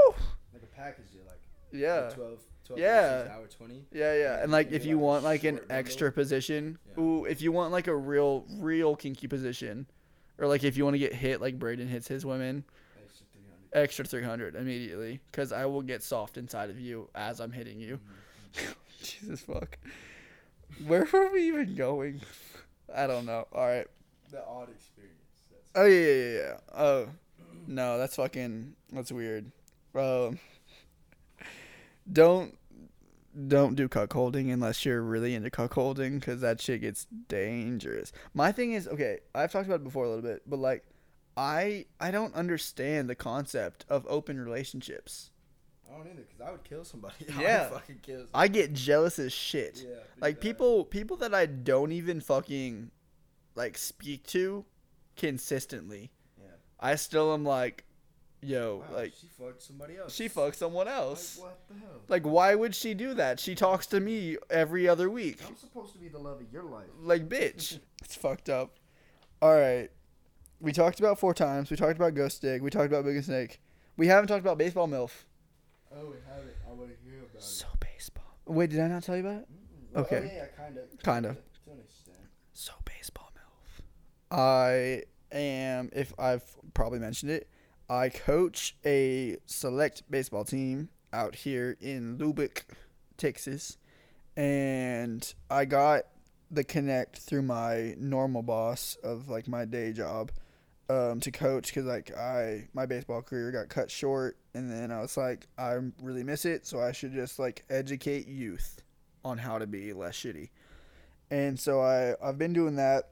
Ooh. 0.10 0.14
a 0.56 0.66
package 0.76 1.06
like 1.28 1.40
Yeah. 1.72 2.10
12, 2.10 2.40
12 2.70 2.80
Yeah. 2.80 3.28
hour 3.34 3.48
20. 3.48 3.86
Yeah, 3.92 4.14
yeah. 4.16 4.44
And 4.44 4.52
like 4.52 4.72
if 4.72 4.86
you 4.86 4.96
like 4.96 5.04
want 5.04 5.24
like 5.24 5.44
an 5.44 5.56
bundle. 5.56 5.76
extra 5.76 6.12
position, 6.12 6.78
Yeah. 6.96 7.04
ooh, 7.04 7.26
if 7.26 7.42
you 7.42 7.52
want 7.52 7.72
like 7.72 7.88
a 7.88 7.96
real 7.96 8.46
real 8.60 8.96
kinky 8.96 9.28
position 9.28 9.88
or 10.38 10.48
like 10.48 10.64
if 10.64 10.78
you 10.78 10.84
want 10.84 10.94
to 10.94 11.00
get 11.00 11.14
hit 11.14 11.42
like 11.42 11.58
Braden 11.60 11.88
hits 11.88 12.08
his 12.08 12.26
women, 12.26 12.64
Extra 13.04 13.26
300. 13.34 13.84
extra 13.84 14.06
300 14.06 14.56
immediately 14.56 15.20
cuz 15.32 15.52
I 15.52 15.66
will 15.66 15.82
get 15.82 16.04
soft 16.04 16.38
inside 16.38 16.70
of 16.70 16.80
you 16.80 17.10
as 17.16 17.40
I'm 17.42 17.52
hitting 17.52 17.80
you. 17.80 18.00
Jesus 19.02 19.42
fuck. 19.42 19.78
Where 20.86 21.08
were 21.12 21.32
we 21.32 21.48
even 21.48 21.76
going? 21.76 22.22
I 22.94 23.08
don't 23.08 23.26
know. 23.26 23.48
All 23.52 23.66
right. 23.66 23.88
The 24.32 24.46
odd 24.46 24.70
experience. 24.70 25.16
Oh 25.76 25.86
yeah, 25.86 26.14
yeah, 26.14 26.38
yeah. 26.38 26.58
Oh 26.74 27.10
no, 27.68 27.98
that's 27.98 28.16
fucking 28.16 28.76
that's 28.92 29.12
weird. 29.12 29.52
Um, 29.96 30.40
don't 32.12 32.58
don't 33.48 33.76
do 33.76 33.88
cuckolding 33.88 34.52
unless 34.52 34.86
you're 34.86 35.02
really 35.02 35.36
into 35.36 35.50
cuckolding 35.50 36.20
because 36.20 36.42
that 36.42 36.60
shit 36.60 36.82
gets 36.82 37.06
dangerous. 37.28 38.12
My 38.34 38.52
thing 38.52 38.74
is 38.74 38.88
okay. 38.88 39.20
I've 39.34 39.52
talked 39.52 39.68
about 39.68 39.82
it 39.82 39.84
before 39.84 40.06
a 40.06 40.10
little 40.10 40.24
bit, 40.24 40.44
but 40.48 40.60
like, 40.60 40.86
I 41.38 41.86
I 42.00 42.12
don't 42.12 42.34
understand 42.36 43.10
the 43.10 43.16
concept 43.16 43.86
of 43.90 44.06
open 44.10 44.40
relationships. 44.40 45.32
I 45.88 45.98
don't 45.98 46.08
either, 46.08 46.24
cause 46.24 46.48
I 46.48 46.52
would 46.52 46.64
kill 46.64 46.84
somebody. 46.84 47.16
Yeah. 47.28 47.36
I 47.70 47.72
would 47.72 47.80
fucking 47.80 48.00
kill. 48.02 48.20
Somebody. 48.20 48.32
I 48.34 48.48
get 48.48 48.74
jealous 48.74 49.20
as 49.20 49.34
shit. 49.34 49.84
Yeah. 49.88 49.96
like 50.20 50.40
people 50.42 50.86
people 50.86 51.18
that 51.18 51.34
I 51.34 51.46
don't 51.46 51.92
even 51.92 52.22
fucking 52.22 52.92
like 53.56 53.78
speak 53.78 54.26
to 54.28 54.66
consistently. 55.16 56.12
Yeah. 56.38 56.48
I 56.80 56.96
still 56.96 57.34
am 57.34 57.44
like, 57.44 57.86
yo, 58.42 58.84
Wow, 58.90 58.96
like 58.98 59.14
she 59.20 59.28
fucked 59.28 59.62
somebody 59.62 59.98
else. 59.98 60.14
she 60.14 60.30
fucks 60.30 60.56
someone 60.56 60.88
Like, 60.88 60.96
else. 60.96 61.38
what 61.38 61.60
the 61.68 61.74
hell? 61.76 62.02
Like, 62.08 62.24
why 62.24 62.56
would 62.56 62.74
she 62.76 62.94
do 62.94 63.14
that? 63.16 63.40
She 63.40 63.56
talks 63.56 63.86
to 63.88 64.00
me 64.00 64.38
every 64.50 64.88
other 64.88 65.10
week. 65.10 65.40
I'm 65.48 65.56
supposed 65.58 65.94
to 65.94 66.00
be 66.00 66.08
the 66.08 66.20
love 66.20 66.40
of 66.42 66.52
your 66.52 66.64
life. 66.64 66.88
Like, 67.02 67.28
bitch. 67.30 67.80
it's 68.04 68.16
fucked 68.16 68.50
up. 68.50 68.78
All 69.42 69.54
right. 69.54 69.90
We 70.62 70.72
talked 70.74 71.00
about 71.00 71.20
four 71.20 71.34
times. 71.34 71.70
We 71.72 71.78
talked 71.78 71.96
about 71.96 72.14
Ghost 72.16 72.42
Dig. 72.42 72.62
We 72.62 72.70
talked 72.70 72.88
about 72.88 73.06
Big 73.06 73.16
and 73.16 73.24
Snake. 73.26 73.62
We 73.96 74.08
haven't 74.08 74.28
talked 74.28 74.42
about 74.42 74.58
Baseball 74.58 74.88
MILF. 74.88 75.12
Oh, 75.96 76.06
we 76.08 76.18
have 76.28 76.46
it. 76.46 76.58
I 76.70 76.74
want 76.74 76.90
to 76.90 76.96
hear 77.10 77.20
about 77.20 77.36
it. 77.36 77.42
So 77.44 77.66
baseball. 77.80 78.26
Wait, 78.46 78.70
did 78.70 78.80
I 78.80 78.88
not 78.88 79.04
tell 79.04 79.16
you 79.16 79.22
about 79.26 79.42
it? 79.42 79.48
Well, 79.94 80.04
okay. 80.04 80.30
Oh, 80.32 80.36
yeah, 80.36 80.46
kind 80.58 80.78
of. 80.78 80.84
Kinda. 81.04 81.38
To 81.66 81.72
an 81.72 81.80
extent. 81.80 82.18
So 82.54 82.74
baseball 82.86 83.32
MILF. 83.36 84.38
I 84.38 85.04
am, 85.32 85.90
if 85.94 86.14
I've 86.20 86.44
probably 86.74 87.00
mentioned 87.00 87.32
it, 87.32 87.50
I 87.90 88.10
coach 88.10 88.76
a 88.86 89.38
select 89.48 90.04
baseball 90.12 90.46
team 90.46 90.90
out 91.12 91.34
here 91.34 91.76
in 91.82 92.20
Lubbock, 92.20 92.66
Texas, 93.18 93.78
and 94.38 95.34
I 95.50 95.66
got 95.66 96.04
the 96.52 96.64
connect 96.64 97.18
through 97.18 97.42
my 97.44 97.96
normal 97.98 98.44
boss 98.44 98.96
of 99.04 99.28
like 99.30 99.48
my 99.48 99.66
day 99.66 99.92
job 99.92 100.32
um, 100.90 101.20
to 101.20 101.32
coach 101.32 101.68
because 101.68 101.86
like 101.86 102.16
I 102.16 102.68
my 102.74 102.86
baseball 102.86 103.22
career 103.22 103.52
got 103.52 103.70
cut 103.70 103.90
short, 103.90 104.38
and 104.54 104.72
then 104.72 104.92
I 104.92 105.02
was 105.02 105.18
like 105.18 105.48
I 105.58 105.78
really 106.02 106.24
miss 106.24 106.46
it, 106.46 106.68
so 106.68 106.80
I 106.80 106.92
should 106.92 107.14
just 107.14 107.40
like 107.40 107.64
educate 107.72 108.28
youth 108.28 108.84
on 109.26 109.40
how 109.40 109.58
to 109.58 109.66
be 109.66 109.94
less 109.94 110.16
shitty. 110.16 110.50
And 111.32 111.60
so 111.60 111.82
I 111.82 112.14
I've 112.24 112.38
been 112.38 112.54
doing 112.54 112.76
that, 112.76 113.10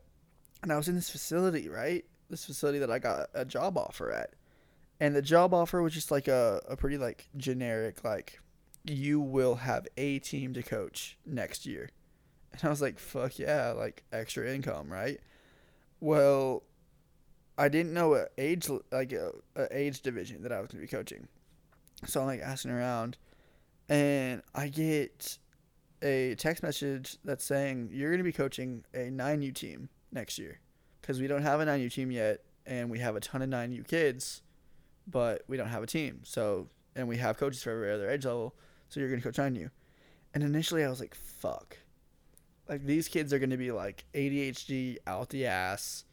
and 0.62 0.72
I 0.72 0.78
was 0.78 0.88
in 0.88 0.96
this 0.96 1.10
facility, 1.10 1.68
right? 1.68 2.06
This 2.30 2.46
facility 2.46 2.80
that 2.80 2.92
I 2.92 3.00
got 3.00 3.30
a 3.34 3.46
job 3.46 3.78
offer 3.78 4.12
at, 4.12 4.32
and 5.00 5.16
the 5.16 5.22
job 5.22 5.54
offer 5.54 5.82
was 5.82 5.94
just 5.94 6.12
like 6.12 6.28
a 6.28 6.62
a 6.68 6.76
pretty 6.76 6.98
like 6.98 7.30
generic 7.38 8.04
like 8.04 8.40
you 8.86 9.20
will 9.20 9.56
have 9.56 9.88
a 9.98 10.20
team 10.20 10.54
to 10.54 10.64
coach 10.64 11.18
next 11.26 11.66
year. 11.66 11.90
And 12.54 12.62
I 12.64 12.70
was 12.70 12.82
like, 12.82 12.98
fuck 12.98 13.38
yeah, 13.38 13.72
like 13.72 14.04
extra 14.12 14.54
income, 14.54 14.92
right? 14.92 15.20
Well, 16.00 16.64
I 17.58 17.70
didn't 17.70 17.94
know 17.94 18.16
a 18.16 18.28
age 18.38 18.70
like 18.92 19.12
a, 19.12 19.32
a 19.56 19.68
age 19.72 20.02
division 20.02 20.44
that 20.44 20.52
I 20.52 20.62
was 20.62 20.70
gonna 20.70 20.82
be 20.82 20.88
coaching, 20.88 21.28
so 22.06 22.22
I'm 22.22 22.28
like 22.28 22.42
asking 22.42 22.72
around, 22.72 23.18
and 23.90 24.42
I 24.54 24.68
get 24.68 25.40
a 26.02 26.36
text 26.36 26.62
message 26.62 27.18
that's 27.26 27.44
saying 27.44 27.90
you're 27.92 28.12
gonna 28.12 28.24
be 28.24 28.32
coaching 28.32 28.86
a 28.94 29.10
nine 29.10 29.42
U 29.42 29.52
team 29.52 29.90
next 30.12 30.38
year, 30.38 30.60
because 31.02 31.20
we 31.20 31.28
don't 31.28 31.42
have 31.42 31.60
a 31.60 31.66
nine 31.66 31.82
U 31.82 31.90
team 31.90 32.12
yet, 32.12 32.42
and 32.66 32.92
we 32.92 33.00
have 33.00 33.16
a 33.16 33.20
ton 33.20 33.42
of 33.42 33.50
nine 33.50 33.72
U 33.72 33.84
kids, 33.84 34.44
but 35.08 35.44
we 35.48 35.58
don't 35.58 35.70
have 35.70 35.84
a 35.84 35.88
team. 35.88 36.22
So 36.24 36.68
and 36.96 37.08
we 37.08 37.18
have 37.18 37.38
coaches 37.38 37.64
for 37.64 37.72
every 37.72 37.92
other 37.92 38.10
age 38.10 38.26
level, 38.26 38.56
so 38.90 39.00
you're 39.00 39.10
gonna 39.10 39.22
coach 39.22 39.38
nine 39.38 39.56
U. 39.56 39.70
And 40.34 40.44
initially 40.44 40.84
I 40.84 40.90
was 40.90 41.00
like, 41.00 41.16
fuck. 41.16 41.78
Like 42.68 42.86
these 42.86 43.08
kids 43.08 43.32
are 43.34 43.40
gonna 43.40 43.58
be 43.58 43.72
like 43.72 44.06
ADHD 44.14 44.98
out 45.08 45.30
the 45.30 45.46
ass 45.46 46.04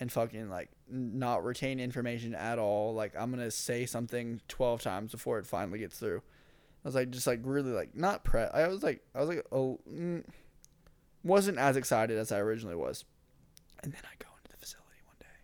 and 0.00 0.10
fucking 0.10 0.50
like 0.50 0.70
not 0.90 1.44
retain 1.44 1.78
information 1.78 2.34
at 2.34 2.58
all. 2.58 2.94
Like 2.94 3.14
I'm 3.16 3.30
gonna 3.30 3.50
say 3.50 3.86
something 3.86 4.40
twelve 4.48 4.82
times 4.82 5.12
before 5.12 5.38
it 5.38 5.46
finally 5.46 5.78
gets 5.78 5.98
through. 5.98 6.22
I 6.84 6.88
was 6.88 6.94
like 6.96 7.10
just 7.10 7.26
like 7.26 7.40
really 7.44 7.70
like 7.70 7.94
not 7.94 8.24
pre. 8.24 8.42
I 8.42 8.66
was 8.66 8.82
like 8.82 9.02
I 9.14 9.20
was 9.20 9.28
like 9.28 9.46
oh 9.52 9.78
mm, 9.88 10.24
wasn't 11.22 11.58
as 11.58 11.76
excited 11.76 12.18
as 12.18 12.32
I 12.32 12.38
originally 12.38 12.74
was. 12.74 13.04
And 13.82 13.92
then 13.92 14.02
I 14.04 14.14
go 14.18 14.28
into 14.36 14.50
the 14.50 14.56
facility 14.56 15.00
one 15.06 15.16
day, 15.20 15.38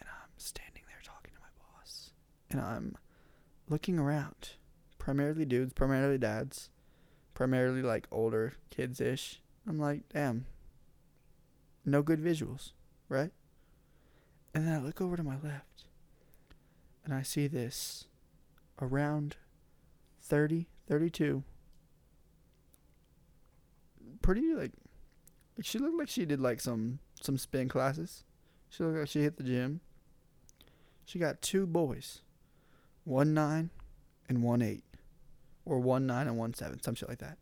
and 0.00 0.08
I'm 0.08 0.30
standing 0.38 0.82
there 0.88 1.00
talking 1.04 1.32
to 1.34 1.40
my 1.40 1.52
boss, 1.58 2.12
and 2.50 2.60
I'm 2.60 2.96
looking 3.68 3.98
around, 3.98 4.50
primarily 4.98 5.44
dudes, 5.44 5.72
primarily 5.72 6.18
dads, 6.18 6.70
primarily 7.34 7.82
like 7.82 8.06
older 8.10 8.54
kids 8.70 9.00
ish. 9.00 9.40
I'm 9.66 9.78
like, 9.78 10.02
damn, 10.12 10.46
no 11.84 12.02
good 12.02 12.20
visuals, 12.20 12.72
right? 13.08 13.30
And 14.54 14.66
then 14.66 14.74
I 14.74 14.78
look 14.78 15.00
over 15.00 15.16
to 15.16 15.22
my 15.22 15.36
left, 15.42 15.84
and 17.04 17.14
I 17.14 17.22
see 17.22 17.46
this 17.46 18.06
around 18.80 19.36
30, 20.22 20.66
32. 20.88 21.44
Pretty 24.22 24.54
like, 24.54 24.72
like 25.56 25.64
she 25.64 25.78
looked 25.78 25.98
like 25.98 26.08
she 26.08 26.24
did 26.24 26.40
like 26.40 26.60
some 26.60 26.98
some 27.20 27.38
spin 27.38 27.68
classes. 27.68 28.24
She 28.68 28.82
looked 28.82 28.98
like 28.98 29.08
she 29.08 29.22
hit 29.22 29.36
the 29.36 29.42
gym. 29.42 29.80
She 31.04 31.18
got 31.18 31.42
two 31.42 31.66
boys, 31.66 32.22
one 33.10 33.34
nine 33.34 33.70
and 34.28 34.42
one 34.42 34.62
eight, 34.62 34.84
or 35.64 35.78
one 35.80 36.06
nine 36.06 36.26
and 36.28 36.38
one 36.38 36.54
seven, 36.54 36.80
some 36.82 36.94
shit 36.94 37.08
like 37.08 37.18
that. 37.18 37.38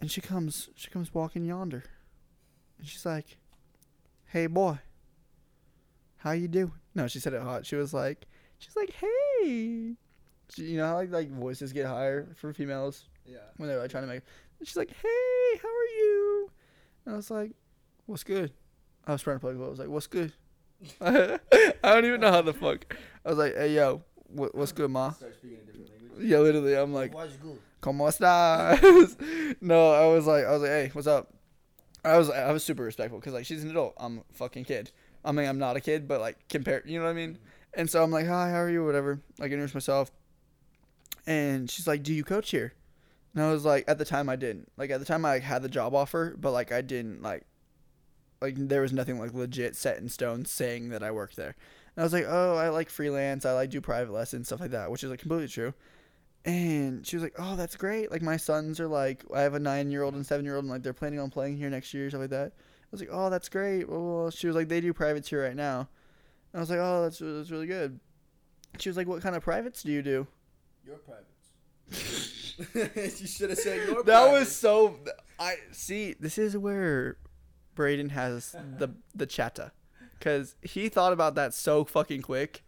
And 0.00 0.10
she 0.10 0.20
comes, 0.20 0.68
she 0.74 0.90
comes 0.90 1.14
walking 1.14 1.44
yonder, 1.44 1.84
and 2.78 2.86
she's 2.86 3.06
like, 3.06 3.38
"Hey 4.26 4.46
boy, 4.46 4.78
how 6.18 6.32
you 6.32 6.48
doing?" 6.48 6.72
No, 6.94 7.06
she 7.06 7.20
said 7.20 7.32
it 7.34 7.42
hot. 7.42 7.64
She 7.66 7.76
was 7.76 7.94
like, 7.94 8.26
she's 8.58 8.74
like, 8.76 8.90
"Hey." 8.92 9.94
She, 10.54 10.62
you 10.62 10.78
know 10.78 10.86
how 10.86 10.94
like 10.96 11.10
like 11.10 11.30
voices 11.30 11.72
get 11.72 11.86
higher 11.86 12.28
for 12.36 12.52
females 12.52 13.04
Yeah. 13.26 13.38
when 13.58 13.68
they're 13.68 13.78
like 13.78 13.90
trying 13.90 14.04
to 14.04 14.08
make. 14.08 14.22
She's 14.62 14.76
like, 14.76 14.90
"Hey, 14.90 15.58
how 15.62 15.68
are 15.68 15.92
you?" 15.98 16.50
And 17.04 17.14
I 17.14 17.16
was 17.16 17.30
like, 17.30 17.52
"What's 18.06 18.24
good?" 18.24 18.52
I 19.06 19.12
was 19.12 19.22
trying 19.22 19.36
to 19.36 19.40
play. 19.40 19.52
I 19.52 19.68
was 19.68 19.78
like, 19.78 19.88
"What's 19.88 20.06
good?" 20.08 20.32
I 21.00 21.38
don't 21.82 22.04
even 22.04 22.20
know 22.20 22.30
how 22.32 22.42
the 22.42 22.52
fuck. 22.52 22.96
I 23.24 23.28
was 23.30 23.38
like, 23.38 23.54
"Hey, 23.56 23.74
yo, 23.74 24.02
what, 24.28 24.54
what's 24.54 24.72
good, 24.72 24.90
ma?" 24.90 25.10
Start 25.10 25.34
speaking 25.34 25.58
a 25.62 25.66
different 25.66 25.90
language. 25.90 26.26
Yeah, 26.26 26.38
literally, 26.38 26.74
I'm 26.74 26.92
like? 26.92 27.12
"Cómo 27.82 28.08
estás?" 28.08 29.16
no, 29.60 29.92
I 29.92 30.06
was 30.06 30.26
like, 30.26 30.44
I 30.44 30.52
was 30.52 30.62
like, 30.62 30.70
"Hey, 30.70 30.90
what's 30.92 31.06
up?" 31.06 31.34
I 32.04 32.16
was 32.16 32.30
I 32.30 32.52
was 32.52 32.64
super 32.64 32.82
respectful 32.82 33.18
because 33.18 33.34
like 33.34 33.46
she's 33.46 33.64
an 33.64 33.70
adult. 33.70 33.94
I'm 33.96 34.18
a 34.18 34.34
fucking 34.34 34.64
kid. 34.64 34.92
I 35.24 35.32
mean, 35.32 35.48
I'm 35.48 35.58
not 35.58 35.76
a 35.76 35.80
kid, 35.80 36.08
but 36.08 36.20
like 36.20 36.48
compare, 36.48 36.82
you 36.86 36.98
know 36.98 37.04
what 37.04 37.10
I 37.10 37.14
mean? 37.14 37.34
Mm-hmm. 37.34 37.80
And 37.80 37.90
so 37.90 38.02
I'm 38.02 38.10
like, 38.10 38.26
hi, 38.26 38.50
how 38.50 38.58
are 38.58 38.70
you? 38.70 38.84
Whatever. 38.84 39.20
Like 39.38 39.52
introduce 39.52 39.74
myself. 39.74 40.10
And 41.26 41.70
she's 41.70 41.86
like, 41.86 42.02
do 42.02 42.14
you 42.14 42.24
coach 42.24 42.50
here? 42.50 42.72
And 43.34 43.44
I 43.44 43.52
was 43.52 43.64
like, 43.64 43.84
at 43.86 43.98
the 43.98 44.04
time 44.04 44.28
I 44.28 44.36
didn't. 44.36 44.72
Like 44.76 44.90
at 44.90 45.00
the 45.00 45.06
time 45.06 45.24
I 45.24 45.38
had 45.40 45.62
the 45.62 45.68
job 45.68 45.94
offer, 45.94 46.34
but 46.38 46.52
like 46.52 46.72
I 46.72 46.80
didn't 46.80 47.22
like, 47.22 47.44
like 48.40 48.54
there 48.56 48.82
was 48.82 48.92
nothing 48.92 49.18
like 49.18 49.34
legit 49.34 49.76
set 49.76 49.98
in 49.98 50.08
stone 50.08 50.44
saying 50.44 50.88
that 50.90 51.02
I 51.02 51.10
worked 51.10 51.36
there. 51.36 51.56
And 51.98 52.02
I 52.02 52.04
was 52.04 52.12
like, 52.12 52.26
oh, 52.28 52.54
I 52.54 52.68
like 52.68 52.90
freelance. 52.90 53.44
I 53.44 53.50
like 53.54 53.70
do 53.70 53.80
private 53.80 54.12
lessons, 54.12 54.46
stuff 54.46 54.60
like 54.60 54.70
that, 54.70 54.88
which 54.88 55.02
is 55.02 55.10
like 55.10 55.18
completely 55.18 55.48
true. 55.48 55.74
And 56.44 57.04
she 57.04 57.16
was 57.16 57.24
like, 57.24 57.34
oh, 57.40 57.56
that's 57.56 57.74
great. 57.74 58.12
Like 58.12 58.22
my 58.22 58.36
sons 58.36 58.78
are 58.78 58.86
like, 58.86 59.24
I 59.34 59.40
have 59.40 59.54
a 59.54 59.58
nine 59.58 59.90
year 59.90 60.04
old 60.04 60.14
and 60.14 60.24
seven 60.24 60.44
year 60.44 60.54
old, 60.54 60.64
and 60.64 60.70
like 60.70 60.84
they're 60.84 60.92
planning 60.92 61.18
on 61.18 61.28
playing 61.28 61.56
here 61.56 61.68
next 61.68 61.92
year, 61.92 62.08
stuff 62.08 62.20
like 62.20 62.30
that. 62.30 62.52
I 62.56 62.86
was 62.92 63.00
like, 63.00 63.08
oh, 63.10 63.30
that's 63.30 63.48
great. 63.48 63.88
Well, 63.88 64.30
she 64.30 64.46
was 64.46 64.54
like, 64.54 64.68
they 64.68 64.80
do 64.80 64.92
privates 64.92 65.28
here 65.28 65.42
right 65.42 65.56
now. 65.56 65.88
And 66.52 66.54
I 66.54 66.60
was 66.60 66.70
like, 66.70 66.78
oh, 66.78 67.02
that's 67.02 67.18
that's 67.18 67.50
really 67.50 67.66
good. 67.66 67.98
She 68.78 68.88
was 68.88 68.96
like, 68.96 69.08
what 69.08 69.20
kind 69.20 69.34
of 69.34 69.42
privates 69.42 69.82
do 69.82 69.90
you 69.90 70.00
do? 70.00 70.24
Your 70.86 70.98
privates. 70.98 73.10
you 73.20 73.26
should 73.26 73.50
have 73.50 73.58
said 73.58 73.88
your 73.88 74.02
That 74.04 74.30
was 74.30 74.54
so. 74.54 75.00
I 75.40 75.56
see. 75.72 76.14
This 76.20 76.38
is 76.38 76.56
where 76.56 77.16
Braden 77.74 78.10
has 78.10 78.54
the 78.78 78.90
the 79.16 79.26
chatta, 79.26 79.72
because 80.18 80.56
he 80.62 80.88
thought 80.88 81.12
about 81.12 81.34
that 81.36 81.54
so 81.54 81.84
fucking 81.84 82.22
quick. 82.22 82.62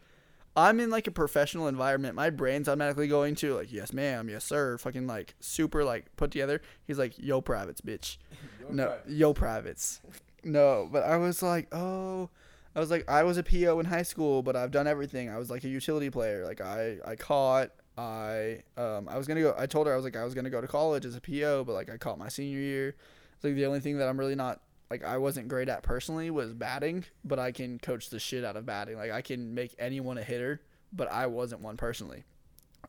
I'm 0.57 0.81
in 0.81 0.91
like 0.91 1.07
a 1.07 1.13
professional 1.13 1.69
environment. 1.69 2.15
My 2.15 2.31
brain's 2.31 2.69
automatically 2.69 3.09
going 3.09 3.35
to 3.37 3.57
like, 3.57 3.73
yes, 3.73 3.93
ma'am, 3.93 4.29
yes, 4.29 4.45
sir, 4.45 4.79
fucking 4.79 5.07
like 5.07 5.35
super 5.41 5.85
like 5.85 6.15
put 6.17 6.33
together. 6.33 6.61
He's 6.87 6.99
like, 6.99 7.15
yo, 7.19 7.41
privates, 7.41 7.81
bitch. 7.81 8.19
no, 8.71 8.97
yo, 9.07 9.33
privates. 9.33 10.01
No, 10.43 10.89
but 10.91 11.05
I 11.05 11.17
was 11.17 11.43
like, 11.43 11.69
oh, 11.73 12.31
I 12.75 12.81
was 12.81 12.91
like, 12.91 13.09
I 13.09 13.23
was 13.23 13.37
a 13.37 13.43
PO 13.43 13.79
in 13.81 13.87
high 13.87 14.03
school, 14.03 14.43
but 14.43 14.57
I've 14.57 14.71
done 14.71 14.87
everything. 14.87 15.29
I 15.29 15.39
was 15.39 15.51
like 15.51 15.65
a 15.65 15.69
utility 15.69 16.11
player. 16.11 16.45
Like 16.45 16.61
I, 16.61 16.99
I 17.05 17.17
caught. 17.17 17.71
I, 17.99 18.63
um, 18.77 19.09
I 19.09 19.19
was 19.19 19.27
gonna 19.27 19.43
go. 19.43 19.55
I 19.59 19.67
told 19.67 19.87
her 19.87 19.93
I 19.93 19.97
was 19.97 20.05
like 20.05 20.17
I 20.17 20.25
was 20.25 20.35
gonna 20.35 20.51
go 20.51 20.61
to 20.61 20.67
college 20.67 21.05
as 21.05 21.17
a 21.17 21.21
PO, 21.21 21.65
but 21.65 21.75
like 21.75 21.91
I 21.91 21.97
caught 21.97 22.19
my 22.19 22.29
senior 22.29 22.59
year. 22.59 22.97
It's 23.35 23.45
like 23.45 23.55
the 23.55 23.67
only 23.67 23.81
thing 23.81 23.99
that 23.99 24.09
I'm 24.09 24.19
really 24.19 24.35
not 24.35 24.61
like 24.91 25.05
I 25.05 25.19
wasn't 25.19 25.49
great 25.49 25.69
at 25.69 25.83
personally 25.83 26.31
was 26.31 26.53
batting, 26.53 27.05
but 27.25 27.39
I 27.39 27.53
can 27.53 27.79
coach 27.79 28.11
the 28.11 28.19
shit 28.19 28.45
out 28.45 28.57
of 28.57 28.67
batting. 28.67 28.97
Like 28.97 29.13
I 29.13 29.23
can 29.23 29.55
make 29.55 29.75
anyone 29.79 30.19
a 30.19 30.23
hitter, 30.23 30.61
but 30.93 31.11
I 31.11 31.27
wasn't 31.27 31.63
one 31.63 31.77
personally. 31.77 32.25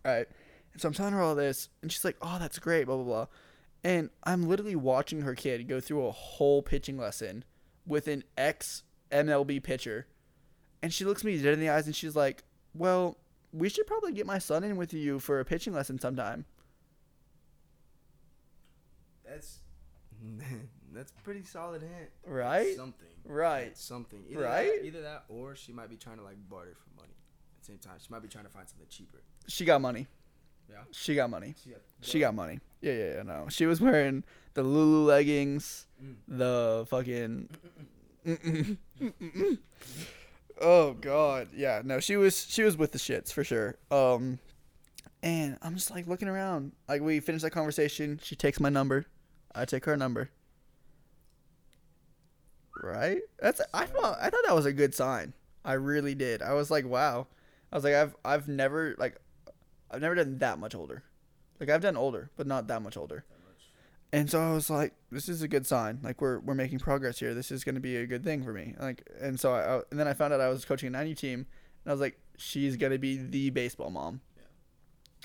All 0.03 0.11
right. 0.11 0.27
And 0.73 0.81
so 0.81 0.87
I'm 0.87 0.93
telling 0.93 1.13
her 1.13 1.21
all 1.21 1.35
this, 1.35 1.69
and 1.81 1.91
she's 1.91 2.03
like, 2.03 2.17
"Oh, 2.21 2.37
that's 2.39 2.57
great," 2.59 2.85
blah 2.85 2.95
blah 2.95 3.05
blah. 3.05 3.27
And 3.83 4.09
I'm 4.23 4.47
literally 4.47 4.75
watching 4.75 5.21
her 5.21 5.35
kid 5.35 5.67
go 5.67 5.79
through 5.79 6.05
a 6.05 6.11
whole 6.11 6.61
pitching 6.61 6.97
lesson 6.97 7.43
with 7.85 8.07
an 8.07 8.23
ex 8.37 8.83
MLB 9.11 9.61
pitcher, 9.61 10.07
and 10.81 10.93
she 10.93 11.05
looks 11.05 11.23
me 11.23 11.37
dead 11.41 11.53
in 11.53 11.59
the 11.59 11.69
eyes, 11.69 11.85
and 11.85 11.95
she's 11.95 12.15
like, 12.15 12.43
"Well, 12.73 13.17
we 13.51 13.69
should 13.69 13.85
probably 13.85 14.13
get 14.13 14.25
my 14.25 14.39
son 14.39 14.63
in 14.63 14.77
with 14.77 14.93
you 14.93 15.19
for 15.19 15.39
a 15.39 15.45
pitching 15.45 15.73
lesson 15.73 15.99
sometime." 15.99 16.45
That's 19.25 19.59
that's 20.93 21.11
a 21.11 21.23
pretty 21.23 21.43
solid 21.43 21.81
hint. 21.81 22.09
Right? 22.25 22.75
Something. 22.75 23.07
Right. 23.25 23.77
Something. 23.77 24.23
Either 24.29 24.41
Right? 24.41 24.71
That, 24.79 24.85
either 24.85 25.01
that, 25.01 25.23
or 25.29 25.55
she 25.55 25.71
might 25.73 25.89
be 25.89 25.97
trying 25.97 26.17
to 26.17 26.23
like 26.23 26.37
barter 26.49 26.75
for 26.75 26.95
money. 27.01 27.13
At 27.57 27.61
the 27.61 27.65
same 27.67 27.77
time, 27.77 27.93
she 27.99 28.07
might 28.09 28.21
be 28.21 28.27
trying 28.27 28.45
to 28.45 28.49
find 28.49 28.67
something 28.67 28.87
cheaper. 28.89 29.21
She 29.47 29.65
got 29.65 29.81
money. 29.81 30.07
Yeah. 30.69 30.77
She 30.91 31.15
got 31.15 31.29
money. 31.29 31.55
She 31.63 31.69
got. 31.71 31.79
She 32.01 32.19
got 32.19 32.33
money. 32.33 32.59
Yeah, 32.81 32.93
yeah, 32.93 33.13
yeah. 33.15 33.23
No, 33.23 33.47
she 33.49 33.65
was 33.65 33.81
wearing 33.81 34.23
the 34.53 34.63
Lulu 34.63 35.05
leggings, 35.05 35.85
Mm. 36.03 36.15
the 36.27 36.85
fucking. 36.89 37.49
Mm-mm. 38.25 38.77
Mm-mm. 39.01 39.57
oh 40.61 40.93
God, 40.93 41.49
yeah. 41.55 41.81
No, 41.83 41.99
she 41.99 42.15
was 42.17 42.45
she 42.49 42.63
was 42.63 42.77
with 42.77 42.91
the 42.91 42.97
shits 42.99 43.31
for 43.31 43.43
sure. 43.43 43.75
Um, 43.91 44.39
and 45.23 45.57
I'm 45.61 45.75
just 45.75 45.91
like 45.91 46.07
looking 46.07 46.27
around. 46.27 46.71
Like 46.87 47.01
we 47.01 47.19
finish 47.19 47.41
that 47.41 47.51
conversation. 47.51 48.19
She 48.23 48.35
takes 48.35 48.59
my 48.59 48.69
number. 48.69 49.05
I 49.53 49.65
take 49.65 49.85
her 49.85 49.97
number. 49.97 50.29
Right. 52.81 53.21
That's 53.39 53.61
I 53.73 53.85
thought 53.85 54.17
I 54.19 54.29
thought 54.29 54.43
that 54.45 54.55
was 54.55 54.65
a 54.65 54.73
good 54.73 54.95
sign. 54.95 55.33
I 55.63 55.73
really 55.73 56.15
did. 56.15 56.41
I 56.41 56.53
was 56.53 56.71
like, 56.71 56.85
wow. 56.85 57.27
I 57.71 57.75
was 57.75 57.83
like, 57.83 57.93
I've 57.93 58.15
I've 58.25 58.47
never 58.47 58.95
like, 58.97 59.17
I've 59.89 60.01
never 60.01 60.15
done 60.15 60.39
that 60.39 60.59
much 60.59 60.73
older. 60.73 61.03
Like 61.59 61.69
I've 61.69 61.81
done 61.81 61.95
older, 61.95 62.31
but 62.35 62.47
not 62.47 62.67
that 62.67 62.81
much 62.81 62.97
older. 62.97 63.23
And 64.13 64.29
so 64.29 64.41
I 64.41 64.51
was 64.51 64.69
like, 64.69 64.93
this 65.09 65.29
is 65.29 65.41
a 65.41 65.47
good 65.47 65.65
sign. 65.65 65.99
Like 66.03 66.21
we're 66.21 66.39
we're 66.39 66.55
making 66.55 66.79
progress 66.79 67.19
here. 67.19 67.33
This 67.33 67.51
is 67.51 67.63
going 67.63 67.75
to 67.75 67.81
be 67.81 67.95
a 67.97 68.07
good 68.07 68.23
thing 68.23 68.43
for 68.43 68.51
me. 68.51 68.75
Like 68.79 69.07
and 69.21 69.39
so 69.39 69.53
I, 69.53 69.75
I 69.75 69.81
and 69.91 69.99
then 69.99 70.07
I 70.07 70.13
found 70.13 70.33
out 70.33 70.41
I 70.41 70.49
was 70.49 70.65
coaching 70.65 70.87
a 70.87 70.91
90 70.91 71.15
team 71.15 71.45
and 71.83 71.91
I 71.91 71.91
was 71.91 72.01
like, 72.01 72.19
she's 72.37 72.75
going 72.77 72.91
to 72.91 72.97
be 72.97 73.17
the 73.17 73.51
baseball 73.51 73.89
mom. 73.89 74.21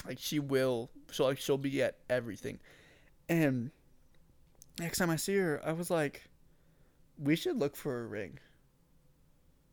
Like 0.07 0.19
she 0.21 0.39
will 0.39 0.91
she'll 1.11 1.27
like 1.27 1.39
she'll 1.39 1.59
be 1.59 1.83
at 1.83 1.97
everything. 2.09 2.61
And 3.29 3.71
next 4.79 4.99
time 4.99 5.11
I 5.11 5.17
see 5.17 5.37
her, 5.37 5.61
I 5.65 5.73
was 5.73 5.91
like, 5.91 6.29
we 7.19 7.37
should 7.37 7.57
look 7.57 7.77
for 7.77 8.01
a 8.01 8.07
ring. 8.07 8.39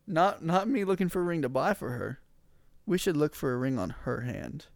Not 0.05 0.43
not 0.43 0.67
me 0.67 0.83
looking 0.83 1.09
for 1.09 1.21
a 1.21 1.23
ring 1.23 1.41
to 1.41 1.49
buy 1.49 1.73
for 1.73 1.91
her. 1.91 2.19
We 2.85 2.97
should 2.97 3.15
look 3.15 3.35
for 3.35 3.53
a 3.53 3.57
ring 3.57 3.79
on 3.79 3.91
her 4.03 4.21
hand. 4.21 4.67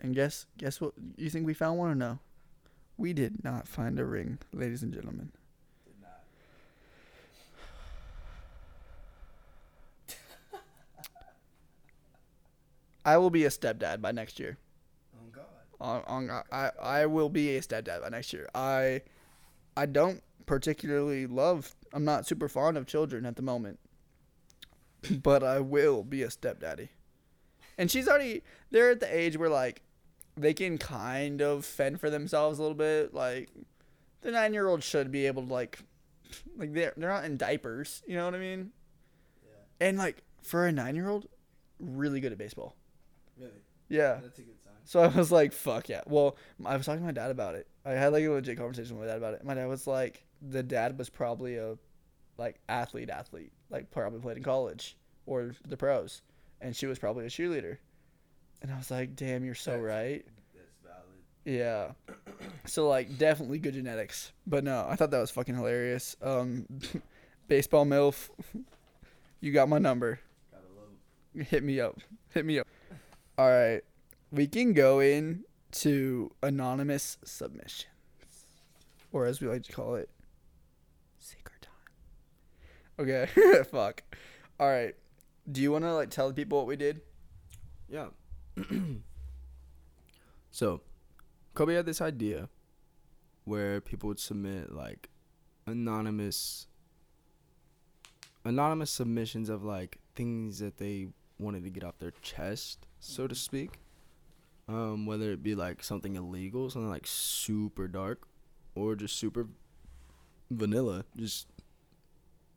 And 0.00 0.14
guess 0.14 0.46
guess 0.58 0.80
what? 0.80 0.92
You 1.16 1.30
think 1.30 1.46
we 1.46 1.54
found 1.54 1.78
one 1.78 1.90
or 1.90 1.94
no? 1.94 2.20
We 2.96 3.12
did 3.12 3.42
not 3.44 3.68
find 3.68 3.98
a 3.98 4.04
ring, 4.04 4.38
ladies 4.52 4.82
and 4.82 4.92
gentlemen. 4.92 5.32
I 13.04 13.18
will 13.18 13.30
be 13.30 13.44
a 13.44 13.50
stepdad 13.50 14.00
by 14.00 14.10
next 14.10 14.40
year. 14.40 14.58
Oh 15.14 15.30
God. 15.30 15.44
On, 15.80 16.28
on 16.28 16.42
I 16.50 16.70
I 16.82 17.06
will 17.06 17.28
be 17.28 17.56
a 17.56 17.60
stepdad 17.60 18.02
by 18.02 18.08
next 18.08 18.32
year. 18.32 18.48
I 18.52 19.02
I 19.76 19.86
don't 19.86 20.22
particularly 20.46 21.26
love. 21.26 21.74
I'm 21.92 22.04
not 22.04 22.26
super 22.26 22.48
fond 22.48 22.76
of 22.76 22.86
children 22.86 23.26
at 23.26 23.36
the 23.36 23.42
moment, 23.42 23.78
but 25.22 25.42
I 25.42 25.60
will 25.60 26.02
be 26.02 26.22
a 26.22 26.30
stepdaddy. 26.30 26.90
And 27.78 27.90
she's 27.90 28.08
already 28.08 28.42
they're 28.70 28.90
at 28.90 29.00
the 29.00 29.14
age 29.14 29.36
where 29.36 29.50
like 29.50 29.82
they 30.36 30.54
can 30.54 30.78
kind 30.78 31.40
of 31.42 31.64
fend 31.64 32.00
for 32.00 32.10
themselves 32.10 32.58
a 32.58 32.62
little 32.62 32.76
bit. 32.76 33.12
Like 33.12 33.50
the 34.22 34.30
nine 34.30 34.54
year 34.54 34.68
old 34.68 34.82
should 34.82 35.10
be 35.10 35.26
able 35.26 35.46
to 35.46 35.52
like 35.52 35.78
like 36.56 36.72
they're 36.72 36.94
they're 36.96 37.10
not 37.10 37.24
in 37.24 37.36
diapers. 37.36 38.02
You 38.06 38.16
know 38.16 38.24
what 38.24 38.34
I 38.34 38.38
mean? 38.38 38.70
Yeah. 39.44 39.88
And 39.88 39.98
like 39.98 40.22
for 40.42 40.66
a 40.66 40.72
nine 40.72 40.94
year 40.94 41.08
old, 41.08 41.26
really 41.78 42.20
good 42.20 42.32
at 42.32 42.38
baseball. 42.38 42.76
Really. 43.38 43.52
Yeah. 43.88 44.18
That's 44.22 44.38
a 44.38 44.42
good 44.42 44.62
sign. 44.62 44.72
So 44.84 45.00
I 45.00 45.08
was 45.08 45.30
like, 45.32 45.52
fuck 45.52 45.88
yeah. 45.88 46.02
Well, 46.06 46.36
I 46.64 46.76
was 46.76 46.86
talking 46.86 47.00
to 47.00 47.06
my 47.06 47.12
dad 47.12 47.30
about 47.30 47.54
it. 47.54 47.66
I 47.84 47.92
had 47.92 48.12
like 48.12 48.24
a 48.24 48.30
legit 48.30 48.58
conversation 48.58 48.98
with 48.98 49.06
my 49.06 49.12
dad 49.12 49.18
about 49.18 49.34
it. 49.34 49.44
My 49.44 49.54
dad 49.54 49.66
was 49.66 49.86
like, 49.86 50.25
the 50.42 50.62
dad 50.62 50.98
was 50.98 51.08
probably 51.08 51.56
a 51.56 51.76
like 52.38 52.58
athlete 52.68 53.10
athlete, 53.10 53.52
like 53.70 53.90
probably 53.90 54.20
played 54.20 54.36
in 54.36 54.42
college 54.42 54.96
or 55.26 55.54
the 55.66 55.76
pros. 55.76 56.22
And 56.60 56.74
she 56.74 56.86
was 56.86 56.98
probably 56.98 57.26
a 57.26 57.28
cheerleader. 57.28 57.78
And 58.62 58.70
I 58.72 58.76
was 58.78 58.90
like, 58.90 59.14
damn, 59.16 59.44
you're 59.44 59.54
so 59.54 59.72
That's- 59.72 59.86
right. 59.86 60.26
That's 60.54 60.76
valid. 60.82 61.18
Yeah. 61.44 61.92
So 62.66 62.88
like 62.88 63.16
definitely 63.18 63.58
good 63.58 63.74
genetics. 63.74 64.32
But 64.46 64.64
no, 64.64 64.84
I 64.88 64.96
thought 64.96 65.12
that 65.12 65.20
was 65.20 65.30
fucking 65.30 65.54
hilarious. 65.54 66.16
Um 66.20 66.66
baseball 67.48 67.84
MILF. 67.86 68.30
You 69.40 69.52
got 69.52 69.68
my 69.68 69.78
number. 69.78 70.18
Hit 71.36 71.62
me 71.62 71.78
up. 71.78 71.98
Hit 72.30 72.46
me 72.46 72.58
up. 72.58 72.66
All 73.36 73.48
right. 73.48 73.82
We 74.32 74.46
can 74.46 74.72
go 74.72 75.00
in 75.00 75.44
to 75.72 76.30
anonymous 76.42 77.18
submissions. 77.22 77.84
Or 79.12 79.26
as 79.26 79.40
we 79.40 79.46
like 79.48 79.62
to 79.64 79.72
call 79.72 79.94
it. 79.96 80.08
Okay. 82.98 83.28
Fuck. 83.70 84.02
All 84.58 84.68
right. 84.68 84.94
Do 85.50 85.60
you 85.60 85.70
want 85.70 85.84
to 85.84 85.94
like 85.94 86.10
tell 86.10 86.28
the 86.28 86.34
people 86.34 86.58
what 86.58 86.66
we 86.66 86.76
did? 86.76 87.00
Yeah. 87.88 88.06
so, 90.50 90.80
Colby 91.54 91.74
had 91.74 91.86
this 91.86 92.00
idea 92.00 92.48
where 93.44 93.80
people 93.80 94.08
would 94.08 94.18
submit 94.18 94.72
like 94.72 95.08
anonymous 95.66 96.66
anonymous 98.44 98.90
submissions 98.90 99.48
of 99.48 99.64
like 99.64 99.98
things 100.14 100.58
that 100.60 100.78
they 100.78 101.08
wanted 101.38 101.64
to 101.64 101.70
get 101.70 101.84
off 101.84 101.98
their 101.98 102.12
chest, 102.22 102.86
so 102.98 103.26
to 103.26 103.34
speak. 103.34 103.78
Um, 104.68 105.06
whether 105.06 105.30
it 105.30 105.42
be 105.42 105.54
like 105.54 105.84
something 105.84 106.16
illegal, 106.16 106.70
something 106.70 106.90
like 106.90 107.06
super 107.06 107.86
dark, 107.86 108.26
or 108.74 108.96
just 108.96 109.16
super 109.16 109.46
vanilla, 110.50 111.04
just 111.16 111.46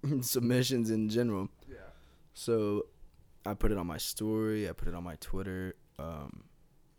submissions 0.21 0.89
in 0.91 1.09
general. 1.09 1.49
Yeah. 1.69 1.75
So 2.33 2.85
I 3.45 3.53
put 3.53 3.71
it 3.71 3.77
on 3.77 3.87
my 3.87 3.97
story. 3.97 4.67
I 4.69 4.73
put 4.73 4.87
it 4.87 4.93
on 4.95 5.03
my 5.03 5.15
Twitter. 5.19 5.75
Um, 5.97 6.43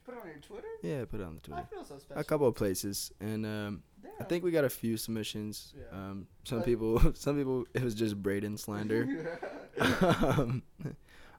Put 0.05 0.15
it 0.15 0.21
on 0.23 0.29
your 0.29 0.39
Twitter? 0.39 0.67
yeah, 0.83 1.03
I 1.03 1.05
put 1.05 1.21
it 1.21 1.25
on 1.25 1.35
the 1.37 1.41
Twitter. 1.41 1.67
feel 1.71 1.85
so 1.85 1.99
special. 1.99 2.21
A 2.21 2.25
couple 2.25 2.47
of 2.49 2.55
places, 2.55 3.13
and 3.21 3.47
um, 3.47 3.83
I 4.19 4.25
think 4.25 4.43
we 4.43 4.51
got 4.51 4.65
a 4.65 4.71
few 4.71 4.97
submissions. 4.97 5.73
Yeah. 5.77 5.97
Um, 5.97 6.27
some 6.45 6.59
Like- 6.59 6.67
people, 6.67 7.01
some 7.15 7.37
people, 7.37 7.67
it 7.75 7.83
was 7.83 7.95
just 7.95 8.21
Braden 8.21 8.57
slander. 8.59 9.39
um, 9.79 10.63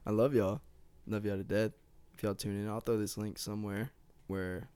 I 0.06 0.10
love 0.10 0.34
y'all, 0.34 0.60
love 1.06 1.26
y'all 1.26 1.36
to 1.36 1.44
death. 1.44 1.72
If 2.14 2.22
y'all 2.22 2.34
tune 2.34 2.60
in, 2.60 2.68
I'll 2.68 2.80
throw 2.80 2.96
this 2.98 3.16
link 3.18 3.38
somewhere 3.38 3.90
where. 4.26 4.68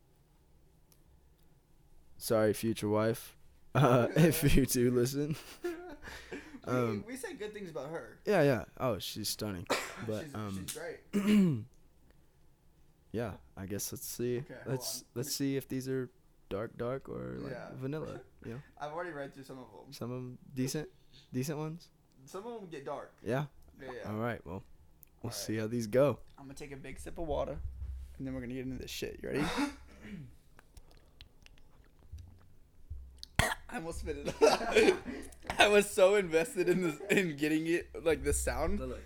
Sorry, 2.18 2.52
future 2.54 2.88
wife, 2.88 3.36
uh, 3.74 4.08
if 4.16 4.56
you 4.56 4.66
do 4.66 4.90
listen. 4.90 5.36
Um, 6.66 7.04
we, 7.06 7.12
we 7.12 7.16
say 7.16 7.34
good 7.34 7.52
things 7.54 7.70
about 7.70 7.90
her. 7.90 8.18
Yeah, 8.26 8.42
yeah. 8.42 8.64
Oh, 8.78 8.98
she's 8.98 9.28
stunning. 9.28 9.66
But 10.06 10.24
she's, 10.24 10.34
um, 10.34 10.66
she's 10.66 10.76
great. 10.76 11.64
yeah, 13.12 13.32
I 13.56 13.66
guess 13.66 13.90
let's 13.92 14.06
see. 14.06 14.38
Okay, 14.38 14.54
let's 14.66 15.04
let's 15.14 15.34
see 15.34 15.56
if 15.56 15.68
these 15.68 15.88
are 15.88 16.10
dark, 16.50 16.76
dark 16.76 17.08
or 17.08 17.36
like 17.38 17.52
Yeah. 17.52 17.68
vanilla. 17.80 18.20
You 18.44 18.52
know, 18.52 18.60
I've 18.80 18.92
already 18.92 19.10
read 19.10 19.34
through 19.34 19.42
some 19.42 19.58
of 19.58 19.64
them. 19.72 19.92
some 19.92 20.10
of 20.12 20.16
them 20.18 20.38
decent, 20.54 20.88
decent 21.32 21.58
ones. 21.58 21.88
Some 22.26 22.46
of 22.46 22.60
them 22.60 22.68
get 22.70 22.84
dark. 22.84 23.12
Yeah. 23.24 23.46
Yeah. 23.82 23.88
yeah. 24.04 24.10
All 24.12 24.18
right. 24.18 24.40
Well, 24.46 24.62
we'll 25.22 25.30
Alright. 25.30 25.34
see 25.34 25.56
how 25.56 25.66
these 25.66 25.88
go. 25.88 26.20
I'm 26.38 26.44
gonna 26.44 26.54
take 26.54 26.70
a 26.72 26.76
big 26.76 27.00
sip 27.00 27.18
of 27.18 27.26
water, 27.26 27.58
and 28.18 28.26
then 28.26 28.34
we're 28.34 28.40
gonna 28.40 28.54
get 28.54 28.66
into 28.66 28.78
this 28.80 28.90
shit. 28.90 29.18
You 29.22 29.30
ready? 29.30 29.44
I 33.76 33.78
almost 33.78 34.00
spit 34.00 34.16
it. 34.40 34.94
I 35.58 35.68
was 35.68 35.88
so 35.90 36.14
invested 36.14 36.66
in 36.70 36.80
this, 36.82 36.96
in 37.10 37.36
getting 37.36 37.66
it, 37.66 37.90
like 38.06 38.24
the 38.24 38.32
sound. 38.32 38.80
Look, 38.80 38.98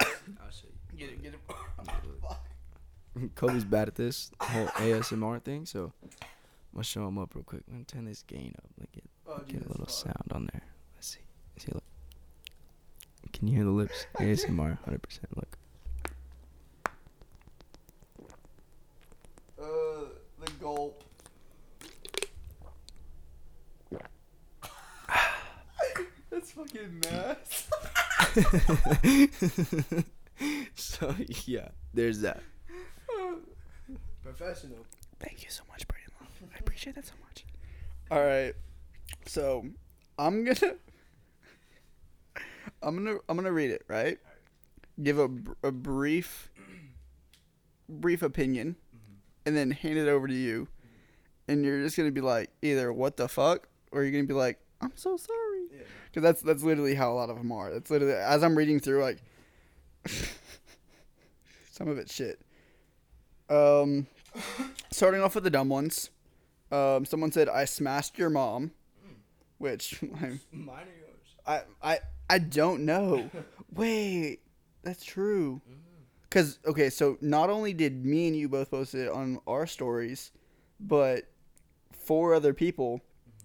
uh, 0.00 0.04
I'll 0.42 0.50
show 0.50 0.68
Get 0.96 1.10
it, 1.10 1.22
get 1.22 1.34
it. 1.34 1.40
you. 3.20 3.30
Colby's 3.34 3.64
bad 3.64 3.88
at 3.88 3.94
this 3.94 4.30
whole 4.40 4.68
ASMR 4.68 5.42
thing, 5.42 5.66
so 5.66 5.92
I'm 6.02 6.18
gonna 6.72 6.84
show 6.84 7.06
him 7.06 7.18
up 7.18 7.34
real 7.34 7.44
quick. 7.44 7.60
I'm 7.68 7.74
gonna 7.74 7.84
turn 7.84 8.06
this 8.06 8.22
gain 8.22 8.54
up. 8.56 8.64
Like 8.80 8.92
get, 8.92 9.04
Oh, 9.28 9.42
get 9.46 9.66
a 9.66 9.68
little 9.68 9.84
fuck. 9.84 9.90
sound 9.90 10.32
on 10.32 10.48
there. 10.50 10.62
Let's 10.94 11.08
see. 11.08 11.20
See, 11.58 11.72
look. 11.74 11.84
Can 13.34 13.48
you 13.48 13.56
hear 13.56 13.64
the 13.64 13.70
lips? 13.70 14.06
ASMR, 14.18 14.78
100%. 14.88 15.18
Look. 15.34 15.58
Uh, 19.60 20.08
the 20.42 20.50
gulp. 20.58 21.02
That's 26.46 26.52
fucking 26.52 27.02
mess. 27.10 27.68
so 30.74 31.14
yeah, 31.46 31.68
there's 31.94 32.20
that. 32.20 32.40
Professional. 34.22 34.78
Thank 35.18 35.42
you 35.42 35.50
so 35.50 35.62
much, 35.70 35.86
Brandon. 35.88 36.12
I 36.54 36.58
appreciate 36.58 36.94
that 36.96 37.06
so 37.06 37.14
much. 37.26 37.44
All 38.10 38.24
right, 38.24 38.54
so 39.24 39.64
I'm 40.18 40.44
gonna, 40.44 40.74
I'm 42.82 42.96
gonna, 42.96 43.18
I'm 43.28 43.36
gonna 43.36 43.52
read 43.52 43.70
it. 43.70 43.82
Right, 43.88 44.18
give 45.02 45.18
a, 45.18 45.28
a 45.62 45.72
brief, 45.72 46.50
brief 47.88 48.22
opinion, 48.22 48.76
and 49.44 49.56
then 49.56 49.70
hand 49.72 49.98
it 49.98 50.08
over 50.08 50.28
to 50.28 50.34
you, 50.34 50.68
and 51.48 51.64
you're 51.64 51.82
just 51.82 51.96
gonna 51.96 52.12
be 52.12 52.20
like 52.20 52.50
either 52.62 52.92
what 52.92 53.16
the 53.16 53.26
fuck, 53.28 53.68
or 53.90 54.02
you're 54.02 54.12
gonna 54.12 54.24
be 54.24 54.34
like 54.34 54.60
I'm 54.80 54.92
so 54.94 55.16
sorry, 55.16 55.38
Yeah. 55.38 55.45
Because 56.16 56.24
that's 56.24 56.40
that's 56.40 56.62
literally 56.62 56.94
how 56.94 57.12
a 57.12 57.14
lot 57.14 57.28
of 57.28 57.36
them 57.36 57.52
are. 57.52 57.70
That's 57.70 57.90
literally 57.90 58.14
as 58.14 58.42
I'm 58.42 58.56
reading 58.56 58.80
through 58.80 59.02
like, 59.02 59.18
some 61.72 61.88
of 61.88 61.98
it's 61.98 62.14
shit. 62.14 62.40
Um, 63.50 64.06
starting 64.90 65.20
off 65.20 65.34
with 65.34 65.44
the 65.44 65.50
dumb 65.50 65.68
ones. 65.68 66.08
Um, 66.72 67.04
someone 67.04 67.32
said 67.32 67.50
I 67.50 67.66
smashed 67.66 68.16
your 68.16 68.30
mom, 68.30 68.70
which 69.58 70.02
I 70.14 70.40
Mine 70.52 70.86
or 70.86 70.96
yours? 70.96 71.36
I 71.46 71.60
I, 71.82 71.98
I 72.30 72.38
don't 72.38 72.86
know. 72.86 73.30
Wait, 73.74 74.40
that's 74.82 75.04
true. 75.04 75.60
Cause 76.30 76.58
okay, 76.66 76.88
so 76.88 77.18
not 77.20 77.50
only 77.50 77.74
did 77.74 78.06
me 78.06 78.26
and 78.26 78.34
you 78.34 78.48
both 78.48 78.70
post 78.70 78.94
it 78.94 79.10
on 79.10 79.38
our 79.46 79.66
stories, 79.66 80.32
but 80.80 81.24
four 81.92 82.34
other 82.34 82.54
people 82.54 83.02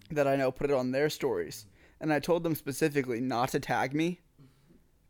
that 0.10 0.26
I 0.26 0.38
know 0.38 0.54
put 0.54 0.70
it 0.70 0.74
on 0.74 0.92
their 0.92 1.10
stories, 1.10 1.66
and 2.02 2.12
I 2.12 2.20
told 2.20 2.44
them 2.44 2.56
specifically 2.56 3.22
not 3.22 3.50
to 3.50 3.60
tag 3.62 3.94
me. 3.94 4.20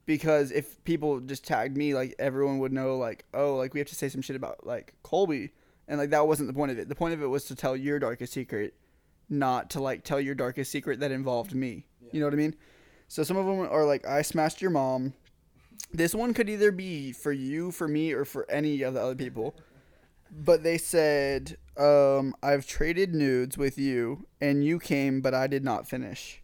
Because 0.05 0.51
if 0.51 0.83
people 0.83 1.19
just 1.21 1.45
tagged 1.45 1.77
me, 1.77 1.93
like 1.93 2.15
everyone 2.19 2.59
would 2.59 2.73
know, 2.73 2.97
like, 2.97 3.25
oh, 3.33 3.55
like 3.55 3.73
we 3.73 3.79
have 3.79 3.87
to 3.87 3.95
say 3.95 4.09
some 4.09 4.21
shit 4.21 4.35
about 4.35 4.65
like 4.67 4.93
Colby, 5.03 5.51
and 5.87 5.97
like 5.99 6.09
that 6.09 6.27
wasn't 6.27 6.47
the 6.47 6.53
point 6.53 6.71
of 6.71 6.77
it. 6.77 6.89
The 6.89 6.95
point 6.95 7.13
of 7.13 7.23
it 7.23 7.27
was 7.27 7.45
to 7.45 7.55
tell 7.55 7.77
your 7.77 7.97
darkest 7.97 8.33
secret, 8.33 8.73
not 9.29 9.69
to 9.71 9.79
like 9.79 10.03
tell 10.03 10.19
your 10.19 10.35
darkest 10.35 10.71
secret 10.71 10.99
that 10.99 11.11
involved 11.11 11.55
me. 11.55 11.85
You 12.11 12.19
know 12.19 12.25
what 12.25 12.33
I 12.33 12.37
mean? 12.37 12.55
So 13.07 13.23
some 13.23 13.37
of 13.37 13.45
them 13.45 13.59
are 13.59 13.85
like, 13.85 14.05
I 14.05 14.21
smashed 14.21 14.61
your 14.61 14.71
mom. 14.71 15.13
This 15.93 16.15
one 16.15 16.33
could 16.33 16.49
either 16.49 16.71
be 16.71 17.11
for 17.11 17.31
you, 17.31 17.71
for 17.71 17.87
me, 17.87 18.11
or 18.11 18.25
for 18.25 18.49
any 18.49 18.81
of 18.81 18.95
the 18.95 19.01
other 19.01 19.15
people. 19.15 19.55
But 20.31 20.63
they 20.63 20.77
said, 20.77 21.57
um, 21.77 22.33
I've 22.41 22.65
traded 22.65 23.13
nudes 23.13 23.57
with 23.57 23.77
you, 23.77 24.27
and 24.39 24.63
you 24.63 24.79
came, 24.79 25.21
but 25.21 25.33
I 25.33 25.47
did 25.47 25.63
not 25.63 25.87
finish. 25.87 26.40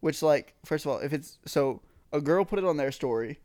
Which, 0.00 0.22
like, 0.22 0.54
first 0.64 0.84
of 0.86 0.92
all, 0.92 0.98
if 0.98 1.12
it's 1.12 1.38
so, 1.44 1.82
a 2.12 2.20
girl 2.20 2.44
put 2.44 2.58
it 2.58 2.64
on 2.64 2.76
their 2.76 2.92
story, 2.92 3.40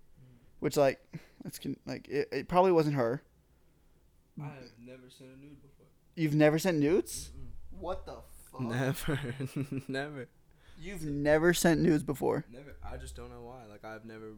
which, 0.60 0.78
like, 0.78 1.00
it's 1.46 1.58
con- 1.60 1.78
like 1.86 2.08
it, 2.08 2.30
it 2.32 2.48
probably 2.48 2.72
wasn't 2.72 2.96
her. 2.96 3.24
I 4.42 4.46
have 4.46 4.72
never 4.80 5.10
seen 5.10 5.28
a 5.34 5.38
nude 5.42 5.62
before. 5.62 5.86
You've 6.16 6.36
never 6.36 6.58
sent 6.60 6.78
nudes. 6.80 7.32
What 7.72 8.06
the 8.06 8.18
fuck? 8.52 8.62
Never, 8.62 9.20
never, 9.88 10.28
You've 10.80 11.04
never 11.04 11.54
sent 11.54 11.82
nudes 11.82 12.04
before. 12.04 12.46
never. 12.52 12.76
I 12.84 12.98
just 12.98 13.16
don't 13.16 13.30
know 13.32 13.42
why. 13.42 13.66
Like 13.70 13.84
I've 13.86 14.06
never 14.06 14.34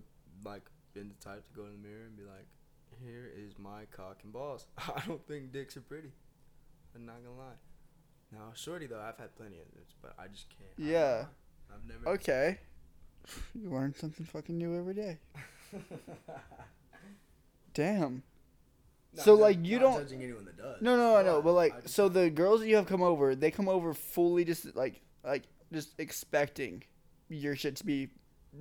like 0.46 0.64
been 0.94 1.10
the 1.10 1.16
type 1.26 1.46
to 1.48 1.54
go 1.54 1.66
in 1.66 1.72
the 1.74 1.78
mirror 1.88 2.06
and 2.06 2.16
be 2.18 2.24
like, 2.24 2.46
"Here 3.04 3.30
is 3.38 3.58
my 3.60 3.86
cock 3.92 4.20
and 4.24 4.32
balls." 4.34 4.68
I 4.78 5.02
don't 5.08 5.26
think 5.28 5.52
dicks 5.52 5.76
are 5.78 5.82
pretty. 5.82 6.12
I'm 6.96 7.06
not 7.06 7.18
gonna 7.24 7.38
lie. 7.38 7.58
Now, 8.32 8.52
shorty 8.54 8.88
though, 8.88 9.00
I've 9.02 9.18
had 9.18 9.36
plenty 9.36 9.58
of 9.60 9.66
nudes, 9.76 9.94
but 10.02 10.14
I 10.18 10.28
just 10.28 10.48
can't. 10.50 10.72
I 10.78 10.82
don't 10.82 10.92
Yeah. 10.92 11.22
know. 11.22 11.28
I've 11.76 11.86
never. 11.88 12.10
Okay. 12.16 12.60
You 13.54 13.70
learn 13.72 13.94
something 13.96 14.26
fucking 14.26 14.58
new 14.58 14.78
every 14.78 14.94
day. 14.94 15.18
Damn. 17.74 18.24
Not 19.16 19.26
So, 19.26 19.36
ju- 19.36 19.42
like, 19.42 19.66
you 19.66 19.80
not 19.80 19.82
don't- 19.94 20.02
judging 20.04 20.24
anyone 20.24 20.46
that 20.46 20.58
does. 20.58 20.82
No, 20.82 20.96
no, 20.98 21.16
I 21.16 21.24
know, 21.24 21.42
but 21.42 21.54
like, 21.54 21.84
just- 21.84 21.96
so 21.96 22.10
the 22.10 22.30
girls 22.30 22.60
that 22.62 22.68
you 22.68 22.76
have 22.76 22.86
come 22.88 23.02
over, 23.02 23.36
they 23.36 23.52
come 23.52 23.68
over 23.70 23.94
fully 23.94 24.44
just 24.46 24.76
like, 24.76 25.02
like, 25.24 25.44
just 25.74 25.94
expecting 26.00 26.84
your 27.30 27.56
shit 27.56 27.76
to 27.78 27.86
be 27.86 28.10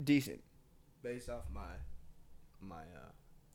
decent. 0.05 0.43
based 1.03 1.29
off 1.29 1.45
my, 1.53 1.61
my 2.61 2.81
uh, 2.83 3.11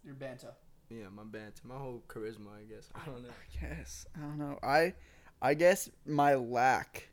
Your 0.05 0.14
banter. 0.16 0.53
yeah, 0.89 1.05
my 1.14 1.24
banter, 1.24 1.62
my 1.64 1.76
whole 1.78 2.03
charisma, 2.07 2.49
I 2.60 2.64
guess. 2.72 2.89
I 2.93 3.05
don't 3.05 3.24
know. 3.24 3.30
I 3.30 3.60
guess 3.76 4.05
I 4.16 4.20
don't 4.20 4.38
know. 4.38 4.60
I, 4.62 4.93
I 5.41 5.53
guess 5.55 5.89
my 6.05 6.36
lack 6.36 7.10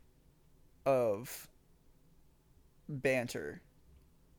of 0.85 1.47
banter. 2.87 3.61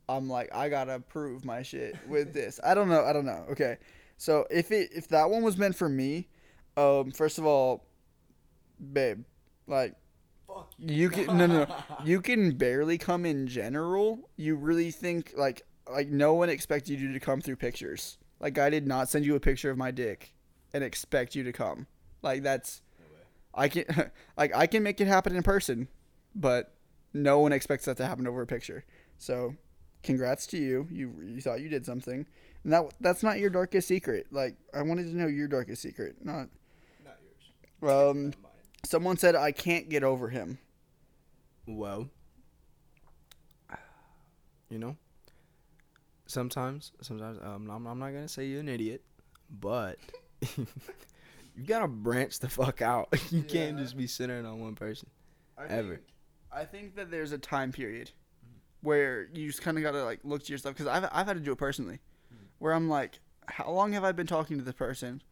I'm 0.09 0.29
like, 0.29 0.55
I 0.55 0.69
gotta 0.69 1.01
prove 1.01 1.45
my 1.45 1.63
shit 1.63 1.97
with 2.09 2.33
this. 2.33 2.59
I 2.65 2.75
don't 2.75 2.89
know. 2.89 3.05
I 3.05 3.13
don't 3.13 3.27
know. 3.27 3.45
Okay, 3.51 3.77
so 4.17 4.47
if 4.51 4.71
it 4.71 4.91
if 4.95 5.09
that 5.09 5.31
one 5.31 5.43
was 5.43 5.57
meant 5.57 5.77
for 5.77 5.89
me, 5.89 6.29
um, 6.77 7.11
first 7.11 7.39
of 7.39 7.45
all, 7.45 7.87
babe, 8.93 9.25
like 9.67 9.95
Fuck 10.47 10.73
you 10.79 11.11
can 11.11 11.27
no 11.27 11.47
no 11.47 11.65
no. 11.65 11.77
you 12.05 12.21
can 12.23 12.53
barely 12.53 12.97
come 12.97 13.27
in 13.27 13.47
general. 13.47 14.31
You 14.37 14.57
really 14.57 14.91
think 14.91 15.35
like 15.37 15.63
like 15.91 16.09
no 16.09 16.35
one 16.35 16.49
expected 16.49 17.01
you 17.01 17.13
to 17.13 17.21
come 17.21 17.41
through 17.41 17.57
pictures. 17.57 18.19
Like 18.41 18.59
I 18.59 18.71
did 18.71 18.87
not 18.87 19.09
send 19.09 19.27
you 19.27 19.35
a 19.35 19.41
picture 19.41 19.71
of 19.71 19.77
my 19.77 19.91
dick 19.91 20.33
and 20.73 20.83
expect 20.83 21.35
you 21.35 21.45
to 21.45 21.53
come. 21.53 21.87
Like 22.23 22.43
that's 22.43 22.83
I 23.55 23.69
can 23.69 23.85
like 24.37 24.55
I 24.57 24.67
can 24.67 24.83
make 24.83 25.01
it 25.01 25.07
happen 25.07 25.37
in 25.37 25.43
person, 25.43 25.89
but 26.35 26.73
no 27.13 27.39
one 27.41 27.53
expects 27.53 27.85
that 27.87 27.97
to 27.99 28.07
happen 28.07 28.27
over 28.27 28.43
a 28.43 28.47
picture. 28.47 28.85
So, 29.19 29.55
congrats 30.03 30.47
to 30.49 30.59
you. 30.59 30.87
You 30.91 31.15
you 31.25 31.41
thought 31.41 31.61
you 31.61 31.69
did 31.69 31.85
something. 31.87 32.27
And 32.65 32.73
that 32.73 32.85
that's 33.01 33.23
not 33.23 33.39
your 33.39 33.51
darkest 33.51 33.89
secret. 33.89 34.27
Like 34.31 34.57
I 34.75 34.83
wanted 34.83 35.07
to 35.07 35.17
know 35.17 35.27
your 35.27 35.49
darkest 35.49 35.83
secret, 35.83 36.17
not 36.25 36.49
Not 37.05 37.17
yours. 37.83 37.93
um 38.11 38.27
Not 38.27 38.37
someone 38.85 39.17
said 39.17 39.35
I 39.35 39.53
can't 39.53 39.89
get 39.89 40.03
over 40.05 40.29
him. 40.29 40.59
Well, 41.67 42.09
you 44.71 44.79
know, 44.79 44.97
sometimes, 46.27 46.93
sometimes 47.01 47.39
um, 47.43 47.71
I'm, 47.71 47.87
I'm 47.87 47.99
not 47.99 48.11
gonna 48.11 48.29
say 48.29 48.47
you're 48.47 48.61
an 48.61 48.69
idiot, 48.69 49.03
but 49.51 49.99
you 50.57 50.67
gotta 51.67 51.89
branch 51.89 52.39
the 52.39 52.49
fuck 52.49 52.83
out. 52.83 53.09
you 53.31 53.43
can't 53.43 53.79
just 53.79 53.97
be 53.97 54.07
centered 54.07 54.45
on 54.47 54.61
one 54.61 54.75
person. 54.75 55.09
I 55.57 55.65
Ever. 55.67 55.97
Think, 55.97 56.07
I 56.53 56.65
think 56.65 56.97
that 56.97 57.11
there's 57.11 57.33
a 57.33 57.39
time 57.39 57.73
period 57.73 58.11
where 58.81 59.29
you 59.33 59.49
just 59.49 59.63
kind 59.63 59.77
of 59.77 59.83
gotta 59.83 60.05
like 60.05 60.21
look 60.25 60.45
to 60.45 60.53
yourself 60.53 60.75
because 60.75 60.87
I've 60.87 61.09
I've 61.13 61.27
had 61.27 61.35
to 61.37 61.43
do 61.43 61.53
it 61.53 61.59
personally, 61.59 62.01
where 62.59 62.73
I'm 62.73 62.89
like, 62.89 63.21
how 63.47 63.71
long 63.71 63.93
have 63.93 64.05
I 64.05 64.13
been 64.13 64.27
talking 64.27 64.59
to 64.59 64.65
this 64.65 64.75
person? 64.75 65.23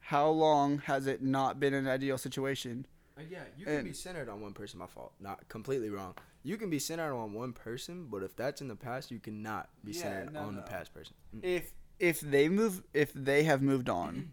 How 0.00 0.28
long 0.28 0.78
has 0.78 1.06
it 1.06 1.22
not 1.22 1.60
been 1.60 1.74
an 1.74 1.86
ideal 1.86 2.18
situation? 2.18 2.86
Uh, 3.16 3.22
yeah, 3.30 3.40
you 3.56 3.64
can 3.66 3.76
can 3.76 3.84
be 3.84 3.92
centered 3.92 4.28
on 4.28 4.40
one 4.40 4.52
person. 4.52 4.78
My 4.78 4.86
fault. 4.86 5.12
Not 5.20 5.48
completely 5.48 5.90
wrong. 5.90 6.14
You 6.42 6.56
can 6.56 6.70
be 6.70 6.78
centered 6.78 7.14
on 7.14 7.32
one 7.34 7.52
person, 7.52 8.08
but 8.10 8.22
if 8.22 8.34
that's 8.34 8.60
in 8.60 8.68
the 8.68 8.74
past, 8.74 9.10
you 9.10 9.20
cannot 9.20 9.68
be 9.84 9.92
Yeah, 9.92 10.02
centered 10.02 10.32
no, 10.32 10.40
on 10.40 10.56
the 10.56 10.62
past 10.62 10.92
person. 10.94 11.14
Mm. 11.36 11.40
if 11.44 11.72
if 11.98 12.20
they 12.20 12.48
move 12.48 12.82
if 12.94 13.12
they 13.12 13.44
have 13.44 13.62
moved 13.62 13.88
on 13.88 14.32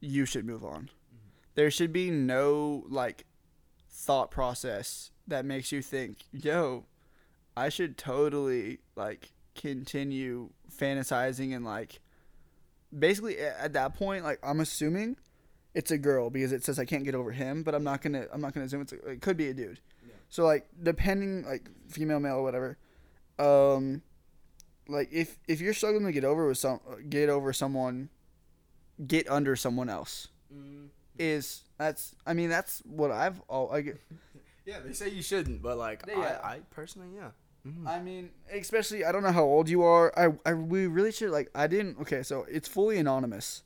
you 0.00 0.24
should 0.24 0.44
move 0.44 0.64
on 0.64 0.88
there 1.54 1.70
should 1.70 1.92
be 1.92 2.10
no 2.10 2.84
like 2.88 3.24
thought 3.90 4.30
process 4.30 5.10
that 5.28 5.44
makes 5.44 5.70
you 5.72 5.80
think 5.82 6.18
yo 6.32 6.84
i 7.56 7.68
should 7.68 7.96
totally 7.96 8.78
like 8.96 9.32
continue 9.54 10.50
fantasizing 10.76 11.54
and 11.54 11.64
like 11.64 12.00
basically 12.96 13.38
at 13.38 13.72
that 13.72 13.94
point 13.94 14.24
like 14.24 14.38
i'm 14.42 14.60
assuming 14.60 15.16
it's 15.74 15.90
a 15.90 15.98
girl 15.98 16.28
because 16.30 16.52
it 16.52 16.64
says 16.64 16.78
i 16.78 16.84
can't 16.84 17.04
get 17.04 17.14
over 17.14 17.30
him 17.32 17.62
but 17.62 17.74
i'm 17.74 17.84
not 17.84 18.02
gonna 18.02 18.26
i'm 18.32 18.40
not 18.40 18.52
gonna 18.52 18.66
assume 18.66 18.82
it's 18.82 18.92
a, 18.92 18.96
it 19.10 19.20
could 19.22 19.36
be 19.36 19.48
a 19.48 19.54
dude 19.54 19.80
Yeah. 20.06 20.14
so 20.28 20.44
like 20.44 20.66
depending 20.82 21.44
like 21.44 21.68
female 21.88 22.20
male 22.20 22.36
or 22.36 22.42
whatever 22.42 22.76
um 23.38 24.02
like 24.88 25.08
if 25.12 25.38
if 25.48 25.60
you're 25.60 25.72
struggling 25.74 26.04
to 26.06 26.12
get 26.12 26.24
over 26.24 26.46
with 26.48 26.58
some 26.58 26.80
get 27.08 27.28
over 27.28 27.52
someone 27.52 28.08
get 29.06 29.28
under 29.30 29.56
someone 29.56 29.88
else 29.88 30.28
Mm. 30.54 30.88
is 31.18 31.62
that's 31.78 32.14
i 32.26 32.34
mean 32.34 32.50
that's 32.50 32.82
what 32.84 33.10
i've 33.10 33.40
all 33.48 33.72
i 33.72 33.80
get 33.80 33.98
Yeah, 34.64 34.80
they 34.84 34.92
say 34.92 35.08
you 35.08 35.22
shouldn't, 35.22 35.62
but 35.62 35.76
like 35.78 36.04
Yeah. 36.06 36.40
I, 36.42 36.48
I 36.54 36.60
personally, 36.70 37.08
yeah. 37.14 37.30
Mhm. 37.66 37.86
i 37.86 38.02
mean 38.02 38.30
especially 38.52 39.04
i 39.04 39.12
don't 39.12 39.22
know 39.22 39.30
how 39.30 39.44
old 39.44 39.68
you 39.68 39.82
are 39.84 40.12
i 40.18 40.34
i 40.44 40.52
we 40.52 40.88
really 40.88 41.12
should 41.12 41.30
like 41.30 41.48
i 41.54 41.68
didn't 41.68 41.96
okay 42.00 42.24
so 42.24 42.44
it's 42.50 42.66
fully 42.66 42.98
anonymous 42.98 43.62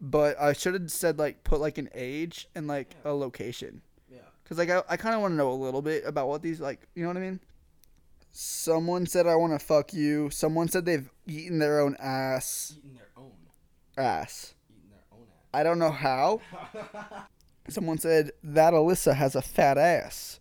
but 0.00 0.40
i 0.40 0.52
should 0.52 0.72
have 0.74 0.88
said 0.88 1.18
like 1.18 1.42
put 1.42 1.58
like 1.58 1.76
an 1.76 1.88
age 1.96 2.46
and 2.54 2.68
like 2.68 2.94
a 3.04 3.12
location 3.12 3.82
yeah. 4.08 4.18
Cause 4.48 4.56
like 4.56 4.70
I, 4.70 4.82
I 4.88 4.96
kind 4.96 5.16
of 5.16 5.20
want 5.20 5.32
to 5.32 5.36
know 5.36 5.50
a 5.50 5.60
little 5.66 5.82
bit 5.82 6.04
about 6.06 6.28
what 6.28 6.42
these 6.42 6.60
like 6.60 6.86
you 6.94 7.02
know 7.02 7.08
what 7.08 7.16
I 7.16 7.20
mean. 7.20 7.40
Someone 8.30 9.04
said 9.06 9.26
I 9.26 9.34
want 9.36 9.52
to 9.52 9.58
fuck 9.64 9.92
you. 9.92 10.30
Someone 10.30 10.68
said 10.68 10.84
they've 10.84 11.10
eaten 11.26 11.58
their 11.58 11.80
own 11.80 11.96
ass. 11.98 12.74
Eaten 12.78 12.94
their 12.94 13.08
own, 13.16 13.32
Ass. 13.96 14.54
Eaten 14.70 14.90
their 14.90 15.04
own 15.12 15.26
ass. 15.26 15.48
I 15.52 15.62
don't 15.62 15.78
know 15.80 15.90
how. 15.90 16.40
Someone 17.68 17.98
said 17.98 18.32
that 18.42 18.74
Alyssa 18.74 19.14
has 19.14 19.34
a 19.34 19.42
fat 19.42 19.78
ass. 19.78 20.38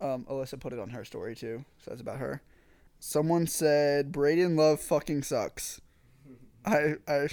Um, 0.00 0.24
Alyssa 0.30 0.58
put 0.58 0.72
it 0.72 0.78
on 0.78 0.90
her 0.90 1.04
story 1.04 1.34
too, 1.34 1.64
so 1.78 1.90
that's 1.90 2.00
about 2.00 2.18
her. 2.18 2.42
Someone 3.00 3.46
said 3.46 4.12
Braden 4.12 4.56
Love 4.56 4.80
fucking 4.80 5.22
sucks. 5.24 5.80
I 6.64 6.94
I 7.08 7.28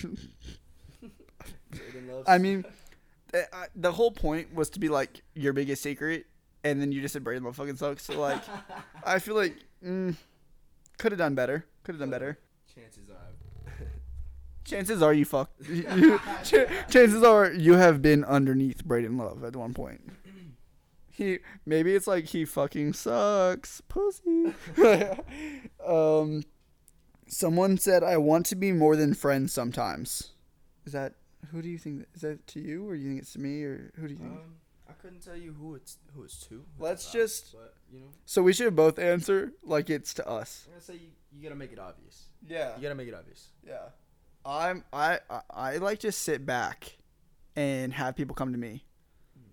I 2.28 2.38
mean, 2.40 2.66
the, 3.32 3.56
I, 3.56 3.68
the 3.76 3.92
whole 3.92 4.12
point 4.12 4.54
was 4.54 4.70
to 4.72 4.80
be 4.80 4.90
like 4.90 5.22
your 5.36 5.54
biggest 5.54 5.84
secret, 5.84 6.26
and 6.64 6.82
then 6.82 6.92
you 6.92 7.02
just 7.02 7.14
said 7.14 7.24
Braden 7.24 7.44
Love 7.44 7.56
fucking 7.56 7.76
sucks. 7.76 8.06
So 8.06 8.20
like, 8.20 8.42
I 9.04 9.20
feel 9.20 9.36
like 9.36 9.56
mm, 9.86 10.16
could 10.98 11.12
have 11.12 11.20
done 11.20 11.36
better. 11.36 11.66
Could 11.84 11.94
have 11.94 12.00
done 12.00 12.10
better. 12.10 12.40
chances. 12.74 13.09
Chances 14.70 15.02
are 15.02 15.14
you 15.14 15.26
fuck. 15.26 15.52
you- 15.68 16.20
ch- 16.44 16.70
chances 16.90 17.24
are 17.24 17.52
you 17.52 17.74
have 17.74 18.02
been 18.02 18.24
underneath 18.24 18.84
Braden 18.86 19.18
Love 19.18 19.44
at 19.44 19.56
one 19.56 19.74
point. 19.74 20.02
He 21.08 21.40
maybe 21.66 21.96
it's 21.96 22.08
like 22.08 22.26
he 22.26 22.46
fucking 22.46 22.94
sucks, 22.94 23.82
pussy. 23.90 24.54
um, 25.86 26.44
someone 27.28 27.78
said 27.78 28.04
I 28.04 28.18
want 28.18 28.46
to 28.48 28.56
be 28.56 28.72
more 28.72 28.96
than 28.96 29.14
friends 29.14 29.52
sometimes. 29.54 30.32
Is 30.86 30.94
that 30.94 31.16
who 31.52 31.62
do 31.62 31.70
you 31.70 31.78
think? 31.78 32.06
Is 32.16 32.22
that 32.22 32.46
to 32.48 32.60
you, 32.60 32.88
or 32.88 32.96
you 32.96 33.08
think 33.10 33.22
it's 33.22 33.34
to 33.34 33.40
me, 33.40 33.64
or 33.64 33.92
who 33.96 34.08
do 34.08 34.14
you 34.14 34.20
think? 34.20 34.32
Um, 34.32 34.56
I 34.88 34.94
couldn't 34.94 35.22
tell 35.24 35.36
you 35.36 35.54
who 35.54 35.76
it's 35.76 35.98
who 36.16 36.24
it's 36.24 36.40
to. 36.48 36.64
Let's 36.80 37.04
it's 37.04 37.14
about, 37.14 37.22
just- 37.22 37.52
But 37.54 37.74
you 37.92 38.00
know, 38.00 38.08
So 38.26 38.42
we 38.42 38.54
should 38.54 38.76
both 38.76 38.98
answer 39.00 39.52
like 39.64 39.90
it's 39.90 40.14
to 40.16 40.28
us. 40.28 40.64
I'm 40.68 40.74
gonna 40.74 40.82
say 40.84 40.94
you, 40.96 41.10
you 41.36 41.44
gotta 41.44 41.56
make 41.56 41.72
it 41.74 41.80
obvious. 41.80 42.26
Yeah. 42.48 42.76
You 42.78 42.82
gotta 42.84 42.96
make 42.96 43.08
it 43.08 43.14
obvious. 43.14 43.48
Yeah. 43.66 43.90
I'm 44.50 44.84
I, 44.92 45.20
I 45.30 45.42
I 45.52 45.78
like 45.78 46.00
to 46.00 46.12
sit 46.12 46.46
back 46.46 46.98
and 47.56 47.94
have 47.94 48.16
people 48.16 48.36
come 48.36 48.52
to 48.52 48.58
me. 48.58 48.84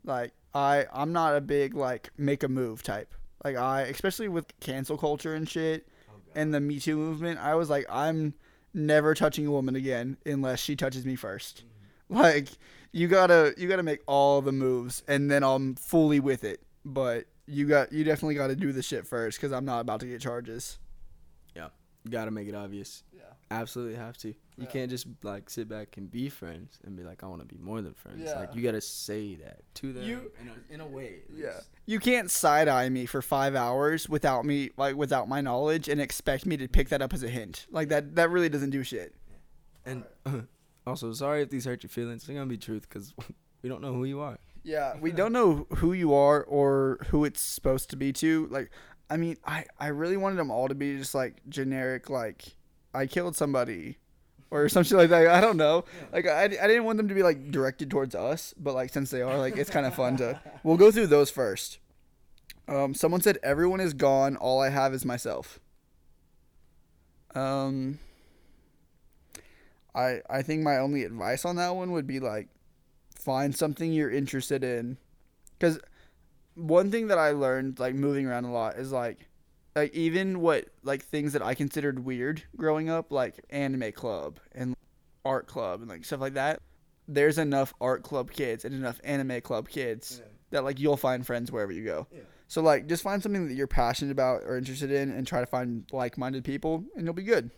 Like 0.04 0.32
I 0.54 0.86
I'm 0.92 1.12
not 1.12 1.36
a 1.36 1.40
big 1.40 1.74
like 1.74 2.10
make 2.16 2.42
a 2.42 2.48
move 2.48 2.82
type. 2.82 3.14
Like 3.44 3.56
I 3.56 3.82
especially 3.82 4.28
with 4.28 4.58
cancel 4.60 4.96
culture 4.96 5.34
and 5.34 5.48
shit 5.48 5.86
Oh 6.08 6.14
and 6.34 6.54
the 6.54 6.60
Me 6.60 6.80
Too 6.80 6.96
movement, 6.96 7.38
I 7.38 7.54
was 7.54 7.68
like 7.68 7.84
I'm 7.90 8.34
never 8.72 9.14
touching 9.14 9.46
a 9.46 9.50
woman 9.50 9.76
again 9.76 10.16
unless 10.24 10.60
she 10.60 10.76
touches 10.76 11.04
me 11.04 11.16
1st 11.16 11.54
mm-hmm. 11.54 12.18
Like 12.18 12.48
you 12.92 13.06
got 13.08 13.26
to 13.26 13.54
you 13.58 13.68
got 13.68 13.76
to 13.76 13.82
make 13.82 14.00
all 14.06 14.40
the 14.40 14.52
moves 14.52 15.02
and 15.06 15.30
then 15.30 15.42
I'm 15.42 15.74
fully 15.74 16.20
with 16.20 16.42
it. 16.42 16.62
But 16.84 17.26
you 17.46 17.66
got 17.66 17.92
you 17.92 18.02
definitely 18.02 18.36
got 18.36 18.46
to 18.46 18.56
do 18.56 18.72
the 18.72 18.82
shit 18.82 19.06
first 19.06 19.38
cuz 19.40 19.52
I'm 19.52 19.66
not 19.66 19.80
about 19.80 20.00
to 20.00 20.06
get 20.06 20.22
charges. 20.22 20.78
You 22.06 22.12
gotta 22.12 22.30
make 22.30 22.46
it 22.48 22.54
obvious. 22.54 23.02
Yeah. 23.12 23.22
Absolutely 23.50 23.96
have 23.96 24.16
to. 24.18 24.28
You 24.28 24.34
Yeah. 24.58 24.66
can't 24.66 24.90
just 24.90 25.08
like 25.24 25.50
sit 25.50 25.68
back 25.68 25.96
and 25.96 26.08
be 26.08 26.28
friends 26.28 26.78
and 26.84 26.96
be 26.96 27.02
like, 27.02 27.24
I 27.24 27.26
want 27.26 27.40
to 27.40 27.46
be 27.46 27.58
more 27.60 27.82
than 27.82 27.94
friends. 27.94 28.22
Yeah. 28.24 28.38
Like 28.38 28.54
you 28.54 28.62
gotta 28.62 28.80
say 28.80 29.34
that 29.36 29.62
to 29.74 29.92
them 29.92 30.04
You- 30.04 30.30
in, 30.40 30.48
a, 30.48 30.74
in 30.74 30.80
a 30.80 30.86
way. 30.86 31.22
Yeah. 31.32 31.58
You 31.84 31.98
can't 31.98 32.30
side 32.30 32.68
eye 32.68 32.88
me 32.88 33.06
for 33.06 33.20
five 33.22 33.56
hours 33.56 34.08
without 34.08 34.44
me 34.44 34.70
like 34.76 34.94
without 34.94 35.28
my 35.28 35.40
knowledge 35.40 35.88
and 35.88 36.00
expect 36.00 36.46
me 36.46 36.56
to 36.58 36.68
pick 36.68 36.90
that 36.90 37.02
up 37.02 37.12
as 37.12 37.22
a 37.24 37.28
hint. 37.28 37.66
Like 37.70 37.88
that 37.88 38.14
that 38.14 38.30
really 38.30 38.48
doesn't 38.48 38.70
do 38.70 38.84
shit. 38.84 39.14
And 39.84 40.04
also, 40.86 41.12
sorry 41.12 41.42
if 41.42 41.50
these 41.50 41.64
hurt 41.64 41.82
your 41.82 41.90
feelings. 41.90 42.22
It's 42.22 42.28
gonna 42.28 42.46
be 42.46 42.56
truth 42.58 42.88
because 42.88 43.12
we 43.62 43.68
don't 43.68 43.82
know 43.82 43.92
who 43.92 44.04
you 44.04 44.20
are. 44.20 44.38
Yeah, 44.62 44.94
we 45.00 45.12
don't 45.12 45.32
know 45.32 45.66
who 45.76 45.92
you 45.92 46.12
are 46.14 46.42
or 46.42 46.98
who 47.10 47.24
it's 47.24 47.40
supposed 47.40 47.88
to 47.90 47.96
be 47.96 48.12
to. 48.14 48.48
Like 48.48 48.70
I 49.08 49.16
mean, 49.16 49.36
I 49.44 49.64
I 49.78 49.88
really 49.88 50.16
wanted 50.16 50.36
them 50.36 50.50
all 50.50 50.68
to 50.68 50.74
be 50.74 50.96
just 50.98 51.14
like 51.14 51.36
generic 51.48 52.10
like 52.10 52.56
I 52.92 53.06
killed 53.06 53.36
somebody 53.36 53.98
or 54.50 54.68
something 54.68 54.96
like 54.96 55.10
that. 55.10 55.28
I 55.28 55.40
don't 55.40 55.56
know. 55.56 55.84
Like 56.12 56.26
I, 56.26 56.44
I 56.44 56.48
didn't 56.48 56.84
want 56.84 56.96
them 56.98 57.08
to 57.08 57.14
be 57.14 57.22
like 57.22 57.50
directed 57.50 57.90
towards 57.90 58.14
us, 58.14 58.54
but 58.58 58.74
like 58.74 58.92
since 58.92 59.10
they 59.10 59.22
are, 59.22 59.38
like 59.38 59.56
it's 59.56 59.70
kind 59.70 59.86
of 59.86 59.94
fun 59.94 60.16
to. 60.18 60.40
We'll 60.64 60.76
go 60.76 60.90
through 60.90 61.06
those 61.06 61.30
first. 61.30 61.78
Um, 62.66 62.92
someone 62.94 63.20
said 63.20 63.38
everyone 63.42 63.80
is 63.80 63.92
gone. 63.92 64.36
All 64.36 64.60
I 64.60 64.70
have 64.70 64.92
is 64.92 65.04
myself. 65.04 65.60
Um, 67.36 68.00
I 69.94 70.20
I 70.28 70.42
think 70.42 70.62
my 70.62 70.78
only 70.78 71.04
advice 71.04 71.44
on 71.44 71.56
that 71.56 71.76
one 71.76 71.92
would 71.92 72.06
be 72.06 72.18
like, 72.18 72.48
find 73.14 73.54
something 73.54 73.92
you're 73.92 74.10
interested 74.10 74.64
in, 74.64 74.96
because 75.58 75.78
one 76.56 76.90
thing 76.90 77.08
that 77.08 77.18
I 77.18 77.30
learned 77.30 77.78
like 77.78 77.94
moving 77.94 78.26
around 78.26 78.44
a 78.44 78.52
lot 78.52 78.76
is 78.76 78.90
like 78.90 79.28
like 79.76 79.94
even 79.94 80.40
what 80.40 80.66
like 80.82 81.04
things 81.04 81.34
that 81.34 81.42
I 81.42 81.54
considered 81.54 82.04
weird 82.04 82.42
growing 82.56 82.88
up, 82.88 83.12
like 83.12 83.34
anime 83.50 83.92
club 83.92 84.40
and 84.52 84.74
art 85.24 85.46
club 85.46 85.80
and 85.80 85.88
like 85.88 86.04
stuff 86.04 86.20
like 86.20 86.34
that. 86.34 86.60
There's 87.06 87.38
enough 87.38 87.74
art 87.80 88.02
club 88.02 88.32
kids 88.32 88.64
and 88.64 88.74
enough 88.74 89.00
anime 89.04 89.40
club 89.42 89.68
kids 89.68 90.22
that 90.50 90.64
like 90.64 90.80
you'll 90.80 90.96
find 90.96 91.24
friends 91.26 91.52
wherever 91.52 91.70
you 91.70 91.84
go. 91.84 92.06
Yeah. 92.10 92.20
So 92.48 92.62
like 92.62 92.86
just 92.86 93.02
find 93.02 93.22
something 93.22 93.46
that 93.48 93.54
you're 93.54 93.66
passionate 93.66 94.12
about 94.12 94.42
or 94.44 94.56
interested 94.56 94.90
in 94.90 95.10
and 95.10 95.26
try 95.26 95.40
to 95.40 95.46
find 95.46 95.84
like-minded 95.92 96.42
people 96.42 96.84
and 96.96 97.04
you'll 97.04 97.14
be 97.14 97.22
good. 97.22 97.50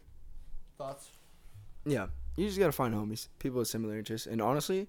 Thoughts? 0.77 1.11
Yeah, 1.85 2.09
you 2.37 2.47
just 2.47 2.59
gotta 2.59 2.73
find 2.73 2.95
homies, 2.95 3.29
people 3.39 3.61
with 3.61 3.69
similar 3.69 3.97
interests. 3.97 4.27
And 4.27 4.43
honestly, 4.43 4.89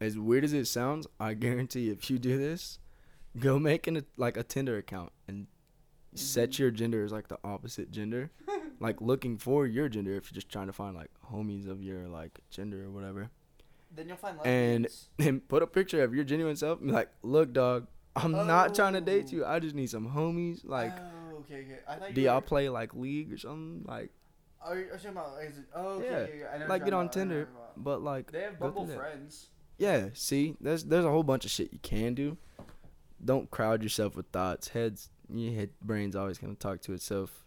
as 0.00 0.18
weird 0.18 0.44
as 0.44 0.52
it 0.52 0.66
sounds, 0.66 1.06
I 1.18 1.34
guarantee 1.34 1.90
if 1.90 2.10
you 2.10 2.18
do 2.18 2.38
this, 2.38 2.78
go 3.38 3.58
make 3.58 3.86
an 3.86 4.04
like 4.16 4.36
a 4.36 4.42
Tinder 4.42 4.76
account 4.78 5.12
and 5.28 5.46
set 6.14 6.50
mm-hmm. 6.50 6.62
your 6.62 6.70
gender 6.70 7.04
as 7.04 7.12
like 7.12 7.28
the 7.28 7.38
opposite 7.44 7.90
gender, 7.90 8.30
like 8.80 9.00
looking 9.00 9.38
for 9.38 9.66
your 9.66 9.88
gender 9.88 10.14
if 10.14 10.30
you're 10.30 10.36
just 10.36 10.48
trying 10.48 10.66
to 10.66 10.72
find 10.72 10.96
like 10.96 11.10
homies 11.32 11.68
of 11.68 11.82
your 11.82 12.08
like 12.08 12.40
gender 12.50 12.84
or 12.84 12.90
whatever. 12.90 13.30
Then 13.94 14.08
you'll 14.08 14.16
find 14.16 14.36
like 14.38 14.46
And 14.46 14.86
then 15.18 15.40
put 15.40 15.62
a 15.62 15.66
picture 15.66 16.02
of 16.02 16.14
your 16.14 16.24
genuine 16.24 16.56
self 16.56 16.80
and 16.80 16.88
be 16.88 16.94
like, 16.94 17.10
look, 17.22 17.52
dog, 17.52 17.86
I'm 18.16 18.32
not 18.32 18.74
trying 18.74 18.94
to 18.94 19.00
date 19.00 19.26
Oh. 19.28 19.36
you. 19.36 19.44
I 19.44 19.58
just 19.58 19.74
need 19.74 19.90
some 19.90 20.08
homies. 20.08 20.60
Like, 20.64 20.96
oh, 20.98 21.38
okay, 21.40 21.66
okay. 21.88 22.12
Do 22.12 22.20
you 22.20 22.28
y'all 22.28 22.36
were- 22.36 22.40
play 22.42 22.68
like 22.68 22.94
League 22.94 23.32
or 23.32 23.38
something? 23.38 23.84
Like, 23.86 24.10
oh, 24.64 24.70
Are 24.70 24.78
you, 24.78 24.86
talking 24.90 25.10
about? 25.10 25.42
Is 25.42 25.58
it, 25.58 25.64
oh, 25.74 25.88
okay, 25.94 26.06
Yeah, 26.06 26.18
yeah, 26.18 26.58
yeah, 26.58 26.64
I 26.64 26.66
like 26.66 26.84
get 26.84 26.94
on 26.94 27.02
about, 27.02 27.12
Tinder, 27.12 27.34
what 27.34 27.38
you're 27.38 27.46
talking 27.46 27.82
but 27.82 28.02
like. 28.02 28.32
They 28.32 28.42
have 28.42 28.58
Bumble 28.58 28.84
that. 28.86 28.96
friends. 28.96 29.48
Yeah, 29.78 30.08
see, 30.12 30.56
there's 30.60 30.84
there's 30.84 31.06
a 31.06 31.10
whole 31.10 31.22
bunch 31.22 31.44
of 31.46 31.50
shit 31.50 31.72
you 31.72 31.78
can 31.82 32.14
do. 32.14 32.36
Don't 33.24 33.50
crowd 33.50 33.82
yourself 33.82 34.16
with 34.16 34.26
thoughts. 34.28 34.68
Heads, 34.68 35.10
your 35.32 35.54
head 35.54 35.70
brain's 35.82 36.16
always 36.16 36.38
gonna 36.38 36.54
talk 36.54 36.80
to 36.82 36.92
itself. 36.92 37.44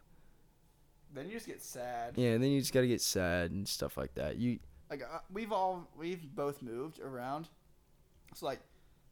Then 1.14 1.28
you 1.28 1.34
just 1.34 1.48
get 1.48 1.62
sad. 1.62 2.14
Yeah, 2.16 2.32
and 2.32 2.44
then 2.44 2.52
you 2.52 2.60
just 2.60 2.74
gotta 2.74 2.88
get 2.88 3.02
sad 3.02 3.52
and 3.52 3.68
stuff 3.68 3.98
like 3.98 4.16
that. 4.16 4.38
You 4.38 4.60
Like 4.90 5.04
uh, 5.04 5.20
we've 5.32 5.52
all 5.52 5.88
we've 5.98 6.24
both 6.36 6.62
moved 6.62 7.00
around, 7.00 7.50
so 8.36 8.46
like 8.46 8.60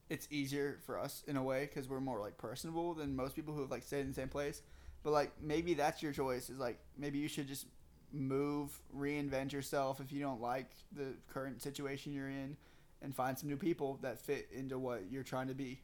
it's 0.10 0.28
easier 0.30 0.80
for 0.86 1.00
us 1.00 1.24
in 1.28 1.38
a 1.38 1.44
way 1.44 1.66
because 1.66 1.88
we're 1.88 2.02
more 2.02 2.20
like 2.20 2.38
personable 2.38 2.94
than 2.94 3.16
most 3.16 3.36
people 3.36 3.54
who 3.54 3.62
have 3.62 3.72
like 3.72 3.84
stayed 3.84 4.02
in 4.02 4.10
the 4.10 4.14
same 4.14 4.30
place. 4.30 4.62
But 5.04 5.12
like 5.12 5.32
maybe 5.42 5.74
that's 5.74 6.04
your 6.04 6.12
choice. 6.12 6.50
Is 6.50 6.60
like 6.60 6.80
maybe 6.98 7.18
you 7.18 7.28
should 7.28 7.48
just 7.48 7.66
move, 8.12 8.78
reinvent 8.96 9.54
yourself 9.54 10.00
if 10.02 10.12
you 10.12 10.20
don't 10.20 10.42
like 10.42 10.70
the 10.92 11.14
current 11.32 11.62
situation 11.62 12.14
you're 12.14 12.30
in, 12.30 12.58
and 13.02 13.16
find 13.16 13.38
some 13.38 13.50
new 13.50 13.58
people 13.58 14.00
that 14.02 14.20
fit 14.20 14.50
into 14.52 14.78
what 14.78 15.04
you're 15.10 15.24
trying 15.24 15.48
to 15.48 15.56
be. 15.56 15.82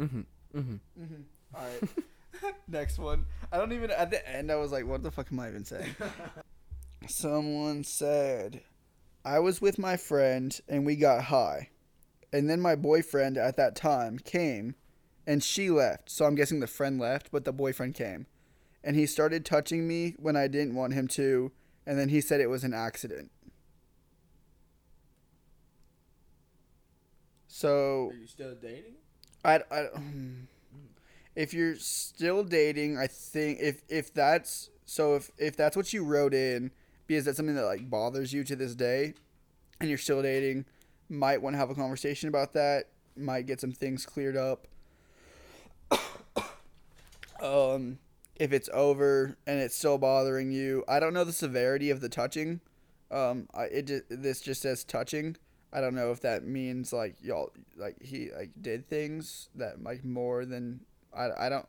Mm-hmm. 0.00 0.20
Mm-hmm. 0.54 1.02
Mm-hmm. 1.02 1.22
All 1.54 1.62
right. 1.62 2.54
Next 2.68 2.98
one. 2.98 3.24
I 3.50 3.56
don't 3.56 3.72
even. 3.72 3.90
At 3.90 4.10
the 4.10 4.28
end, 4.28 4.50
I 4.52 4.56
was 4.56 4.72
like, 4.72 4.86
"What 4.86 5.02
the 5.02 5.10
fuck 5.10 5.28
am 5.32 5.40
I 5.40 5.48
even 5.48 5.64
saying?" 5.64 5.94
Someone 7.08 7.84
said, 7.84 8.62
"I 9.24 9.38
was 9.38 9.60
with 9.60 9.78
my 9.78 9.96
friend 9.96 10.58
and 10.68 10.84
we 10.84 10.96
got 10.96 11.24
high, 11.24 11.70
and 12.32 12.48
then 12.48 12.60
my 12.60 12.74
boyfriend 12.76 13.38
at 13.38 13.56
that 13.56 13.76
time 13.76 14.18
came, 14.18 14.74
and 15.26 15.42
she 15.42 15.70
left. 15.70 16.10
So 16.10 16.24
I'm 16.24 16.34
guessing 16.34 16.60
the 16.60 16.66
friend 16.66 17.00
left, 17.00 17.30
but 17.30 17.44
the 17.44 17.52
boyfriend 17.52 17.94
came, 17.94 18.26
and 18.84 18.96
he 18.96 19.06
started 19.06 19.44
touching 19.44 19.88
me 19.88 20.14
when 20.18 20.36
I 20.36 20.48
didn't 20.48 20.74
want 20.74 20.94
him 20.94 21.08
to, 21.08 21.52
and 21.86 21.98
then 21.98 22.10
he 22.10 22.20
said 22.20 22.40
it 22.40 22.50
was 22.50 22.64
an 22.64 22.74
accident." 22.74 23.30
So 27.48 28.10
Are 28.10 28.14
you 28.14 28.26
still 28.26 28.54
dating? 28.54 28.95
I, 29.46 29.60
I 29.70 29.88
if 31.36 31.54
you're 31.54 31.76
still 31.76 32.42
dating, 32.42 32.98
I 32.98 33.06
think 33.06 33.60
if 33.60 33.82
if 33.88 34.12
that's 34.12 34.70
so 34.84 35.14
if 35.14 35.30
if 35.38 35.56
that's 35.56 35.76
what 35.76 35.92
you 35.92 36.04
wrote 36.04 36.34
in 36.34 36.72
because 37.06 37.24
that's 37.24 37.36
something 37.36 37.54
that 37.54 37.64
like 37.64 37.88
bothers 37.88 38.32
you 38.32 38.42
to 38.44 38.56
this 38.56 38.74
day, 38.74 39.14
and 39.80 39.88
you're 39.88 39.98
still 39.98 40.22
dating, 40.22 40.64
might 41.08 41.40
want 41.40 41.54
to 41.54 41.58
have 41.58 41.70
a 41.70 41.74
conversation 41.74 42.28
about 42.28 42.52
that. 42.54 42.88
Might 43.16 43.46
get 43.46 43.60
some 43.60 43.72
things 43.72 44.04
cleared 44.04 44.36
up. 44.36 44.66
um, 47.42 47.98
if 48.34 48.52
it's 48.52 48.68
over 48.72 49.36
and 49.46 49.60
it's 49.60 49.76
still 49.76 49.98
bothering 49.98 50.50
you, 50.50 50.84
I 50.88 51.00
don't 51.00 51.14
know 51.14 51.24
the 51.24 51.32
severity 51.32 51.90
of 51.90 52.00
the 52.00 52.08
touching. 52.08 52.60
Um, 53.10 53.48
I 53.54 53.64
it 53.64 54.06
this 54.08 54.40
just 54.40 54.62
says 54.62 54.84
touching. 54.84 55.36
I 55.76 55.82
don't 55.82 55.94
know 55.94 56.10
if 56.10 56.22
that 56.22 56.42
means 56.42 56.90
like 56.90 57.16
y'all 57.20 57.52
like 57.76 58.02
he 58.02 58.30
like 58.34 58.50
did 58.58 58.88
things 58.88 59.50
that 59.56 59.82
like 59.82 60.06
more 60.06 60.46
than 60.46 60.80
I, 61.14 61.28
I 61.38 61.48
don't 61.50 61.68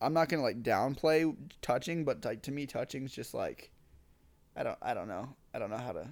I'm 0.00 0.12
not 0.12 0.28
gonna 0.28 0.42
like 0.42 0.64
downplay 0.64 1.32
touching, 1.62 2.04
but 2.04 2.24
like 2.24 2.42
to 2.42 2.52
me 2.52 2.66
touching's 2.66 3.12
just 3.12 3.32
like 3.32 3.70
I 4.56 4.64
don't 4.64 4.78
I 4.82 4.92
don't 4.92 5.06
know 5.06 5.36
I 5.54 5.60
don't 5.60 5.70
know 5.70 5.78
how 5.78 5.92
to 5.92 6.08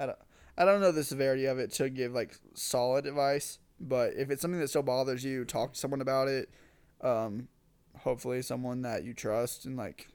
I 0.00 0.06
don't 0.06 0.18
I 0.58 0.64
don't 0.64 0.80
know 0.80 0.90
the 0.90 1.04
severity 1.04 1.44
of 1.44 1.60
it 1.60 1.70
to 1.74 1.88
give 1.88 2.12
like 2.12 2.34
solid 2.54 3.06
advice. 3.06 3.60
But 3.78 4.14
if 4.16 4.28
it's 4.28 4.42
something 4.42 4.60
that 4.60 4.68
still 4.68 4.82
bothers 4.82 5.24
you, 5.24 5.44
talk 5.44 5.74
to 5.74 5.78
someone 5.78 6.00
about 6.00 6.26
it. 6.26 6.50
Um, 7.00 7.46
hopefully 8.00 8.42
someone 8.42 8.82
that 8.82 9.04
you 9.04 9.14
trust 9.14 9.64
and 9.64 9.76
like 9.76 10.08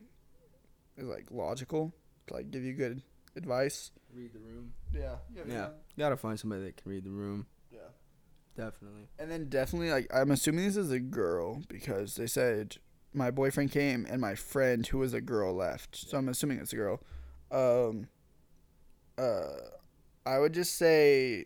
is 0.98 1.08
like 1.08 1.28
logical 1.32 1.94
to 2.28 2.34
like 2.34 2.52
give 2.52 2.64
you 2.64 2.74
good 2.74 3.02
advice. 3.38 3.92
Read 4.16 4.34
the 4.34 4.39
room. 4.39 4.72
Yeah. 4.93 5.16
Yeah. 5.47 5.68
You 5.95 5.99
gotta 5.99 6.16
find 6.16 6.39
somebody 6.39 6.63
that 6.63 6.78
can 6.78 6.89
read 6.89 7.03
the 7.03 7.09
room. 7.09 7.47
Yeah. 7.72 7.80
Definitely. 8.55 9.09
And 9.20 9.30
then 9.30 9.49
definitely 9.49 9.91
like 9.91 10.07
I'm 10.13 10.32
assuming 10.32 10.66
this 10.66 10.78
is 10.78 10.91
a 10.91 10.99
girl 10.99 11.61
because 11.68 12.16
they 12.16 12.28
said 12.28 12.78
my 13.13 13.30
boyfriend 13.30 13.72
came 13.72 14.05
and 14.09 14.22
my 14.22 14.36
friend 14.36 14.88
who 14.88 14.99
was 14.99 15.13
a 15.13 15.20
girl 15.22 15.53
left. 15.53 15.95
So 15.95 16.18
I'm 16.18 16.30
assuming 16.30 16.59
it's 16.59 16.72
a 16.72 16.78
girl. 16.78 17.01
Um 17.51 18.07
uh 19.18 19.57
I 20.26 20.39
would 20.39 20.53
just 20.53 20.76
say 20.76 21.45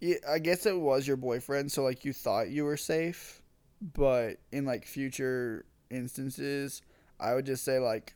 yeah, 0.00 0.16
I 0.28 0.38
guess 0.38 0.64
it 0.64 0.78
was 0.78 1.06
your 1.06 1.18
boyfriend 1.18 1.70
so 1.70 1.82
like 1.82 2.04
you 2.06 2.14
thought 2.14 2.48
you 2.48 2.64
were 2.64 2.78
safe, 2.78 3.42
but 3.82 4.38
in 4.50 4.64
like 4.64 4.86
future 4.86 5.66
instances, 5.90 6.80
I 7.20 7.34
would 7.34 7.44
just 7.44 7.64
say 7.64 7.78
like 7.78 8.14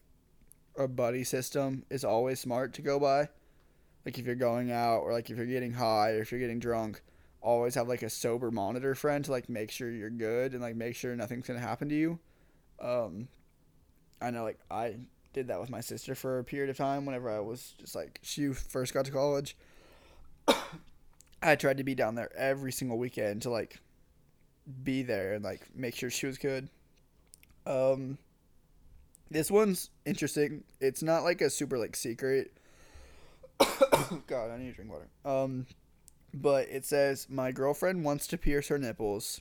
a 0.78 0.88
buddy 0.88 1.24
system 1.24 1.84
is 1.90 2.04
always 2.04 2.40
smart 2.40 2.72
to 2.74 2.82
go 2.82 2.98
by. 2.98 3.28
Like 4.06 4.18
if 4.18 4.24
you're 4.24 4.36
going 4.36 4.70
out 4.70 5.00
or 5.00 5.12
like 5.12 5.28
if 5.28 5.36
you're 5.36 5.44
getting 5.44 5.72
high 5.72 6.12
or 6.12 6.22
if 6.22 6.30
you're 6.30 6.40
getting 6.40 6.60
drunk, 6.60 7.02
always 7.42 7.74
have 7.74 7.88
like 7.88 8.02
a 8.02 8.08
sober 8.08 8.52
monitor 8.52 8.94
friend 8.94 9.24
to 9.24 9.32
like 9.32 9.48
make 9.48 9.70
sure 9.70 9.90
you're 9.90 10.08
good 10.08 10.52
and 10.52 10.62
like 10.62 10.76
make 10.76 10.94
sure 10.94 11.14
nothing's 11.16 11.46
gonna 11.46 11.58
happen 11.58 11.88
to 11.88 11.94
you. 11.94 12.18
Um, 12.80 13.26
I 14.22 14.30
know 14.30 14.44
like 14.44 14.60
I 14.70 14.96
did 15.32 15.48
that 15.48 15.60
with 15.60 15.70
my 15.70 15.80
sister 15.80 16.14
for 16.14 16.38
a 16.38 16.44
period 16.44 16.70
of 16.70 16.76
time 16.76 17.04
whenever 17.04 17.28
I 17.28 17.40
was 17.40 17.74
just 17.78 17.96
like 17.96 18.20
she 18.22 18.52
first 18.52 18.94
got 18.94 19.04
to 19.06 19.10
college. 19.10 19.56
I 21.42 21.56
tried 21.56 21.78
to 21.78 21.84
be 21.84 21.94
down 21.94 22.14
there 22.14 22.30
every 22.36 22.72
single 22.72 22.98
weekend 22.98 23.42
to 23.42 23.50
like 23.50 23.80
be 24.84 25.02
there 25.02 25.34
and 25.34 25.44
like 25.44 25.62
make 25.74 25.96
sure 25.96 26.10
she 26.10 26.26
was 26.26 26.38
good. 26.38 26.68
Um, 27.66 28.18
this 29.30 29.50
one's 29.50 29.90
interesting. 30.04 30.62
It's 30.80 31.02
not 31.02 31.24
like 31.24 31.40
a 31.40 31.50
super 31.50 31.76
like 31.76 31.96
secret. 31.96 32.56
God, 34.26 34.50
I 34.50 34.58
need 34.58 34.70
to 34.70 34.74
drink 34.74 34.90
water. 34.90 35.08
Um, 35.24 35.66
but 36.34 36.68
it 36.68 36.84
says 36.84 37.28
my 37.30 37.52
girlfriend 37.52 38.04
wants 38.04 38.26
to 38.28 38.38
pierce 38.38 38.68
her 38.68 38.78
nipples, 38.78 39.40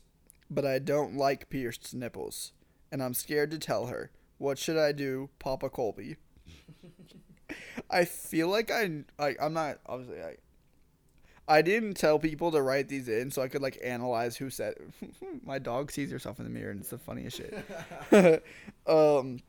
but 0.49 0.65
I 0.65 0.79
don't 0.79 1.15
like 1.15 1.49
pierced 1.49 1.93
nipples, 1.93 2.53
and 2.91 3.03
I'm 3.03 3.13
scared 3.13 3.51
to 3.51 3.59
tell 3.59 3.87
her. 3.87 4.11
What 4.37 4.57
should 4.57 4.77
I 4.77 4.91
do, 4.91 5.29
Papa 5.39 5.69
Colby? 5.69 6.17
I 7.89 8.05
feel 8.05 8.49
like 8.49 8.71
I 8.71 9.03
like 9.19 9.37
I'm 9.41 9.53
not 9.53 9.79
obviously 9.85 10.21
I 10.21 10.35
I 11.47 11.61
didn't 11.61 11.93
tell 11.93 12.17
people 12.17 12.51
to 12.51 12.61
write 12.61 12.87
these 12.87 13.07
in 13.07 13.29
so 13.31 13.41
I 13.41 13.47
could 13.47 13.61
like 13.61 13.77
analyze 13.83 14.35
who 14.35 14.49
said 14.49 14.75
my 15.45 15.59
dog 15.59 15.91
sees 15.91 16.11
herself 16.11 16.39
in 16.39 16.45
the 16.45 16.51
mirror 16.51 16.71
and 16.71 16.81
it's 16.81 16.89
the 16.89 16.97
funniest 16.97 17.37
shit. 17.37 18.43
um 18.87 19.39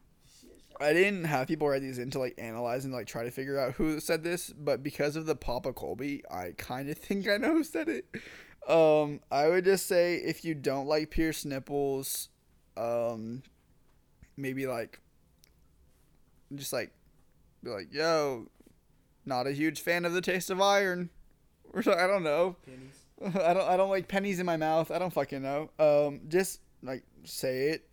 I 0.80 0.92
didn't 0.92 1.24
have 1.24 1.48
people 1.48 1.68
write 1.68 1.82
these 1.82 1.98
in 1.98 2.10
to 2.10 2.18
like 2.18 2.34
analyze 2.38 2.84
and 2.84 2.92
like 2.92 3.06
try 3.06 3.24
to 3.24 3.30
figure 3.30 3.58
out 3.58 3.74
who 3.74 4.00
said 4.00 4.22
this, 4.22 4.50
but 4.50 4.82
because 4.82 5.16
of 5.16 5.26
the 5.26 5.36
Papa 5.36 5.72
Colby, 5.72 6.22
I 6.30 6.52
kind 6.56 6.88
of 6.88 6.98
think 6.98 7.28
I 7.28 7.36
know 7.36 7.52
who 7.52 7.64
said 7.64 7.88
it. 7.88 8.06
Um, 8.68 9.20
I 9.30 9.48
would 9.48 9.64
just 9.64 9.86
say 9.86 10.16
if 10.16 10.44
you 10.44 10.54
don't 10.54 10.86
like 10.86 11.10
pierced 11.10 11.46
nipples, 11.46 12.28
um, 12.76 13.42
maybe 14.36 14.66
like, 14.66 15.00
just 16.54 16.72
like, 16.72 16.90
be 17.62 17.70
like, 17.70 17.92
yo, 17.92 18.48
not 19.24 19.46
a 19.46 19.52
huge 19.52 19.80
fan 19.80 20.04
of 20.04 20.12
the 20.12 20.20
taste 20.20 20.50
of 20.50 20.60
iron, 20.60 21.10
or 21.72 21.80
I 21.80 22.06
don't 22.06 22.22
know. 22.22 22.56
Pennies. 22.64 23.06
I 23.42 23.54
don't 23.54 23.68
I 23.68 23.76
don't 23.76 23.88
like 23.88 24.08
pennies 24.08 24.40
in 24.40 24.46
my 24.46 24.56
mouth. 24.56 24.90
I 24.90 24.98
don't 24.98 25.12
fucking 25.12 25.42
know. 25.42 25.70
Um, 25.78 26.20
just 26.28 26.60
like 26.82 27.02
say 27.24 27.68
it, 27.68 27.88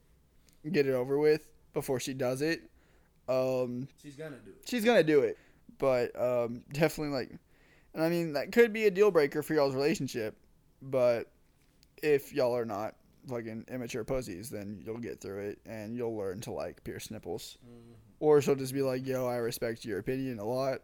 get 0.70 0.88
it 0.88 0.94
over 0.94 1.18
with 1.18 1.48
before 1.74 2.00
she 2.00 2.14
does 2.14 2.42
it. 2.42 2.70
Um, 3.28 3.88
She's 4.02 4.16
gonna 4.16 4.38
do 4.44 4.52
it. 4.52 4.68
she's 4.68 4.84
gonna 4.84 5.04
do 5.04 5.22
it, 5.22 5.38
but 5.78 6.12
um, 6.20 6.64
definitely 6.74 7.14
like, 7.14 7.32
and 7.94 8.04
I 8.04 8.10
mean 8.10 8.34
that 8.34 8.52
could 8.52 8.74
be 8.74 8.86
a 8.86 8.92
deal 8.92 9.12
breaker 9.12 9.42
for 9.42 9.54
y'all's 9.54 9.76
relationship, 9.76 10.36
but 10.82 11.32
if 12.02 12.34
y'all 12.34 12.56
are 12.56 12.66
not 12.66 12.96
fucking 13.28 13.66
immature 13.72 14.04
pussies, 14.04 14.50
then 14.50 14.82
you'll 14.86 14.98
get 14.98 15.22
through 15.22 15.40
it 15.40 15.60
and 15.66 15.96
you'll 15.96 16.16
learn 16.18 16.42
to 16.42 16.52
like 16.52 16.84
pierce 16.84 17.10
nipples, 17.12 17.58
or 18.20 18.42
she'll 18.42 18.56
just 18.56 18.74
be 18.74 18.82
like, 18.82 19.08
"Yo, 19.08 19.26
I 19.26 19.38
respect 19.38 19.86
your 19.86 20.00
opinion 20.00 20.40
a 20.40 20.46
lot, 20.46 20.82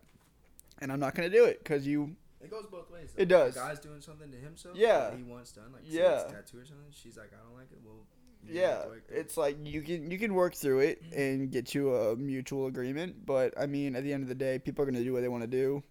and 0.80 0.92
I'm 0.94 1.00
not 1.02 1.16
gonna 1.16 1.30
do 1.30 1.44
it 1.46 1.60
because 1.64 1.86
you." 1.86 2.16
It 2.42 2.50
goes 2.50 2.66
both 2.72 2.90
ways. 2.90 3.10
It 3.18 3.26
does. 3.28 3.56
The 3.56 3.60
guy's 3.60 3.80
doing 3.82 4.00
something 4.00 4.32
to 4.32 4.38
himself. 4.38 4.78
Yeah. 4.78 5.10
that 5.10 5.18
he 5.18 5.24
wants 5.24 5.52
done, 5.52 5.74
like 5.74 5.82
Yeah. 5.86 6.24
tattoo 6.24 6.60
or 6.60 6.66
something. 6.66 6.86
She's 6.92 7.18
like, 7.18 7.32
I 7.34 7.44
don't 7.46 7.54
like 7.58 7.70
it. 7.74 7.80
Well, 7.84 8.06
Yeah, 8.48 8.70
have 8.70 8.84
to 8.84 8.90
work 8.90 9.08
through 9.08 9.18
it. 9.18 9.20
it's 9.20 9.38
like 9.38 9.58
you 9.64 9.82
can 9.82 10.12
you 10.12 10.18
can 10.18 10.34
work 10.34 10.56
through 10.56 10.80
it 10.80 11.04
and 11.16 11.52
get 11.52 11.68
to 11.68 11.96
a 11.96 12.16
mutual 12.16 12.68
agreement, 12.68 13.26
but 13.26 13.54
I 13.60 13.66
mean, 13.66 13.96
at 13.96 14.04
the 14.04 14.14
end 14.14 14.24
of 14.24 14.30
the 14.30 14.36
day, 14.36 14.60
people 14.60 14.84
are 14.84 14.86
gonna 14.86 15.04
do 15.04 15.14
what 15.14 15.22
they 15.22 15.28
want 15.28 15.44
to 15.44 15.48
do 15.48 15.84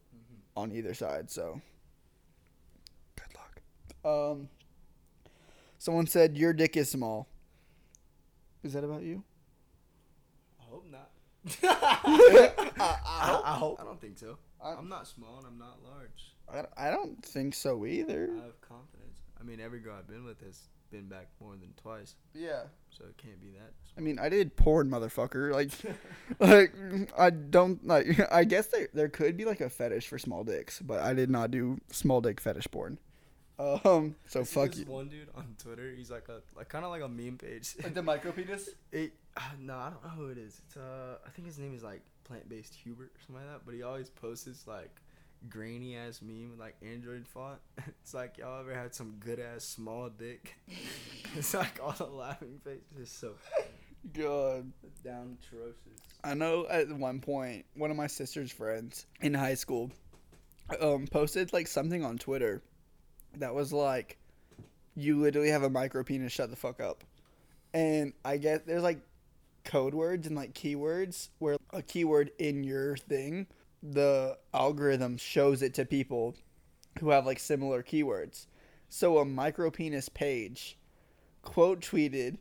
on 0.56 0.72
either 0.72 0.94
side. 0.94 1.30
So, 1.30 1.60
good 3.16 3.34
luck. 3.34 4.32
Um, 4.32 4.48
someone 5.78 6.06
said 6.06 6.36
your 6.36 6.52
dick 6.52 6.76
is 6.76 6.90
small. 6.90 7.28
Is 8.64 8.72
that 8.72 8.84
about 8.84 9.02
you? 9.02 9.22
I 10.60 10.64
hope 10.68 10.86
not. 10.90 11.10
I, 11.62 12.70
I, 12.80 13.42
I 13.44 13.54
hope. 13.54 13.78
I 13.80 13.84
don't 13.84 14.00
think 14.00 14.18
so. 14.18 14.36
I'm 14.60 14.88
not 14.88 15.06
small 15.06 15.38
and 15.38 15.46
I'm 15.46 15.58
not 15.58 15.78
large. 15.84 16.34
I, 16.76 16.88
I 16.88 16.90
don't 16.90 17.24
think 17.24 17.54
so 17.54 17.86
either. 17.86 18.30
I 18.32 18.46
have 18.46 18.60
confidence. 18.60 19.20
I 19.40 19.44
mean, 19.44 19.60
every 19.60 19.78
girl 19.78 19.94
I've 19.96 20.08
been 20.08 20.24
with 20.24 20.40
has 20.40 20.62
been 20.90 21.06
back 21.06 21.28
more 21.40 21.52
than 21.52 21.72
twice, 21.80 22.14
Yeah. 22.34 22.62
so 22.90 23.04
it 23.04 23.16
can't 23.16 23.40
be 23.40 23.48
that. 23.58 23.72
I 23.96 24.00
mean, 24.00 24.18
I 24.18 24.28
did 24.28 24.56
porn, 24.56 24.88
motherfucker. 24.90 25.52
Like, 25.52 25.70
like 26.40 26.72
I 27.18 27.30
don't 27.30 27.84
like. 27.86 28.20
I 28.32 28.44
guess 28.44 28.66
there 28.68 28.88
there 28.94 29.08
could 29.08 29.36
be 29.36 29.44
like 29.44 29.60
a 29.60 29.68
fetish 29.68 30.06
for 30.08 30.18
small 30.18 30.44
dicks, 30.44 30.80
but 30.80 31.00
I 31.00 31.14
did 31.14 31.30
not 31.30 31.50
do 31.50 31.78
small 31.90 32.20
dick 32.20 32.40
fetish 32.40 32.68
porn. 32.70 32.98
Um. 33.58 34.14
So 34.26 34.40
I 34.40 34.42
see 34.44 34.54
fuck 34.54 34.70
this 34.70 34.78
you. 34.80 34.84
One 34.86 35.08
dude 35.08 35.28
on 35.36 35.56
Twitter, 35.58 35.92
he's 35.96 36.10
like 36.12 36.28
a 36.28 36.40
like 36.56 36.68
kind 36.68 36.84
of 36.84 36.90
like 36.92 37.02
a 37.02 37.08
meme 37.08 37.38
page. 37.38 37.74
Like 37.82 37.94
the 37.94 38.02
micro 38.02 38.30
penis. 38.32 38.70
It, 38.92 39.12
uh, 39.36 39.40
no, 39.60 39.74
I 39.74 39.90
don't 39.90 40.02
know 40.04 40.10
who 40.10 40.28
it 40.28 40.38
is. 40.38 40.60
It's 40.66 40.76
uh, 40.76 41.16
I 41.26 41.30
think 41.30 41.46
his 41.46 41.58
name 41.58 41.74
is 41.74 41.82
like 41.82 42.02
plant 42.24 42.48
based 42.48 42.74
Hubert 42.74 43.10
or 43.16 43.20
something 43.26 43.44
like 43.44 43.52
that. 43.52 43.62
But 43.66 43.74
he 43.74 43.82
always 43.82 44.10
posts 44.10 44.44
this 44.44 44.66
like 44.68 44.94
grainy 45.48 45.96
ass 45.96 46.20
meme 46.22 46.50
with 46.50 46.60
like 46.60 46.76
Android 46.82 47.26
font. 47.26 47.58
It's 48.02 48.14
like 48.14 48.38
y'all 48.38 48.60
ever 48.60 48.74
had 48.74 48.94
some 48.94 49.16
good 49.20 49.38
ass 49.38 49.64
small 49.64 50.08
dick? 50.08 50.56
it's 51.36 51.54
like 51.54 51.78
all 51.82 51.92
the 51.92 52.04
laughing 52.04 52.60
faces. 52.64 52.82
It's 52.98 53.12
so 53.12 53.34
God. 54.12 54.72
down 55.04 55.36
atrocious. 55.42 56.00
I 56.24 56.34
know 56.34 56.66
at 56.68 56.88
one 56.88 57.20
point 57.20 57.66
one 57.74 57.90
of 57.90 57.96
my 57.96 58.06
sister's 58.06 58.50
friends 58.50 59.06
in 59.20 59.34
high 59.34 59.54
school 59.54 59.90
um 60.80 61.06
posted 61.06 61.52
like 61.52 61.66
something 61.66 62.04
on 62.04 62.18
Twitter 62.18 62.62
that 63.36 63.54
was 63.54 63.72
like 63.72 64.18
you 64.98 65.20
literally 65.20 65.50
have 65.50 65.62
a 65.62 65.70
micro 65.70 66.02
penis. 66.02 66.32
Shut 66.32 66.50
the 66.50 66.56
fuck 66.56 66.80
up. 66.80 67.04
And 67.72 68.12
I 68.24 68.36
guess 68.38 68.60
there's 68.66 68.82
like 68.82 69.00
code 69.64 69.94
words 69.94 70.26
and 70.26 70.34
like 70.34 70.54
keywords 70.54 71.28
where 71.38 71.56
a 71.72 71.82
keyword 71.82 72.32
in 72.38 72.64
your 72.64 72.96
thing, 72.96 73.46
the 73.82 74.36
algorithm 74.52 75.16
shows 75.16 75.62
it 75.62 75.74
to 75.74 75.84
people 75.84 76.34
who 77.00 77.10
have 77.10 77.26
like 77.26 77.38
similar 77.38 77.82
keywords. 77.82 78.46
So 78.88 79.18
a 79.18 79.24
micro 79.24 79.70
penis 79.70 80.08
page 80.08 80.78
quote 81.42 81.80
tweeted 81.80 82.38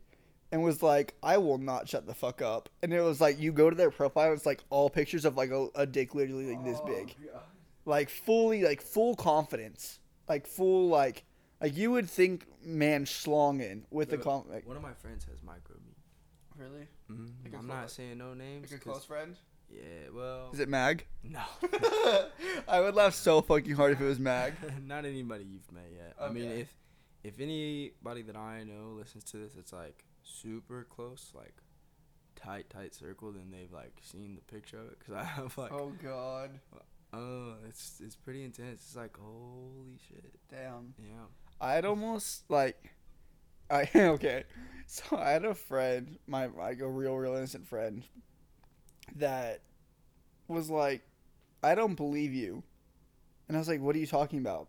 and 0.50 0.62
was 0.62 0.82
like, 0.82 1.14
I 1.22 1.36
will 1.38 1.58
not 1.58 1.88
shut 1.88 2.06
the 2.06 2.14
fuck 2.14 2.40
up. 2.42 2.68
And 2.82 2.92
it 2.92 3.00
was 3.02 3.20
like, 3.20 3.38
you 3.38 3.52
go 3.52 3.68
to 3.70 3.76
their 3.76 3.90
profile, 3.90 4.32
it's 4.32 4.46
like 4.46 4.60
all 4.70 4.88
pictures 4.90 5.24
of 5.24 5.36
like 5.36 5.50
a, 5.50 5.68
a 5.74 5.86
dick 5.86 6.14
literally 6.14 6.46
like 6.54 6.64
this 6.64 6.80
big. 6.86 7.14
Like 7.84 8.08
fully, 8.10 8.62
like 8.62 8.80
full 8.82 9.14
confidence. 9.14 10.00
Like 10.28 10.46
full, 10.46 10.88
like, 10.88 11.24
like 11.60 11.76
you 11.76 11.90
would 11.92 12.08
think 12.08 12.46
man 12.64 13.04
schlongen 13.04 13.82
with 13.90 14.10
the 14.10 14.16
Yeah, 14.16 14.22
com. 14.22 14.44
Like, 14.50 14.66
One 14.66 14.76
of 14.76 14.82
my 14.82 14.92
friends 14.94 15.24
has 15.30 15.42
micro 15.42 15.76
me. 15.86 15.94
really? 16.56 16.86
Mm-hmm. 17.10 17.26
Like 17.44 17.52
a 17.54 17.56
I'm 17.58 17.66
clo- 17.66 17.74
not 17.76 17.90
saying 17.90 18.18
no 18.18 18.34
names. 18.34 18.72
A 18.72 18.78
close 18.78 19.04
friend? 19.04 19.36
Yeah, 19.70 20.10
well, 20.14 20.50
Is 20.52 20.60
it 20.60 20.68
Mag? 20.68 21.06
no, 21.22 21.42
I 22.68 22.80
would 22.80 22.94
laugh 22.94 23.14
so 23.14 23.42
fucking 23.42 23.74
hard 23.74 23.92
if 23.92 24.00
it 24.00 24.04
was 24.04 24.18
Mag. 24.18 24.54
not 24.86 25.04
anybody 25.04 25.44
you've 25.44 25.70
met 25.72 25.90
yet. 25.94 26.14
I 26.20 26.30
mean, 26.30 26.50
if 26.50 26.68
if 27.22 27.40
anybody 27.40 28.22
that 28.22 28.36
I 28.36 28.64
know 28.64 28.94
listens 28.96 29.24
to 29.24 29.36
this, 29.36 29.56
it's 29.56 29.72
like 29.72 30.04
super 30.22 30.86
close, 30.88 31.32
like 31.34 31.54
tight, 32.34 32.70
tight 32.70 32.94
circle. 32.94 33.32
Then 33.32 33.50
they've 33.50 33.72
like 33.72 33.92
seen 34.02 34.36
the 34.36 34.52
picture 34.52 34.78
of 34.78 34.86
it 34.86 34.98
because 34.98 35.14
I 35.20 35.24
have 35.24 35.56
like, 35.58 35.72
oh, 35.72 35.92
God. 36.02 36.50
Oh, 37.12 37.54
it's 37.66 38.00
it's 38.04 38.16
pretty 38.16 38.44
intense. 38.44 38.82
It's 38.86 38.96
like 38.96 39.16
holy 39.18 39.98
shit. 40.08 40.34
Damn. 40.50 40.94
Yeah. 40.98 41.26
I'd 41.60 41.84
almost 41.84 42.44
like 42.50 42.94
I 43.70 43.88
okay. 43.94 44.44
So 44.86 45.18
I 45.18 45.30
had 45.32 45.44
a 45.44 45.54
friend, 45.54 46.18
my 46.26 46.46
like 46.46 46.80
a 46.80 46.88
real 46.88 47.14
real 47.14 47.34
innocent 47.34 47.68
friend 47.68 48.04
that 49.16 49.60
was 50.46 50.70
like, 50.70 51.02
I 51.62 51.74
don't 51.74 51.94
believe 51.94 52.32
you. 52.32 52.62
And 53.48 53.56
I 53.56 53.60
was 53.60 53.68
like, 53.68 53.80
What 53.80 53.96
are 53.96 53.98
you 53.98 54.06
talking 54.06 54.38
about? 54.38 54.68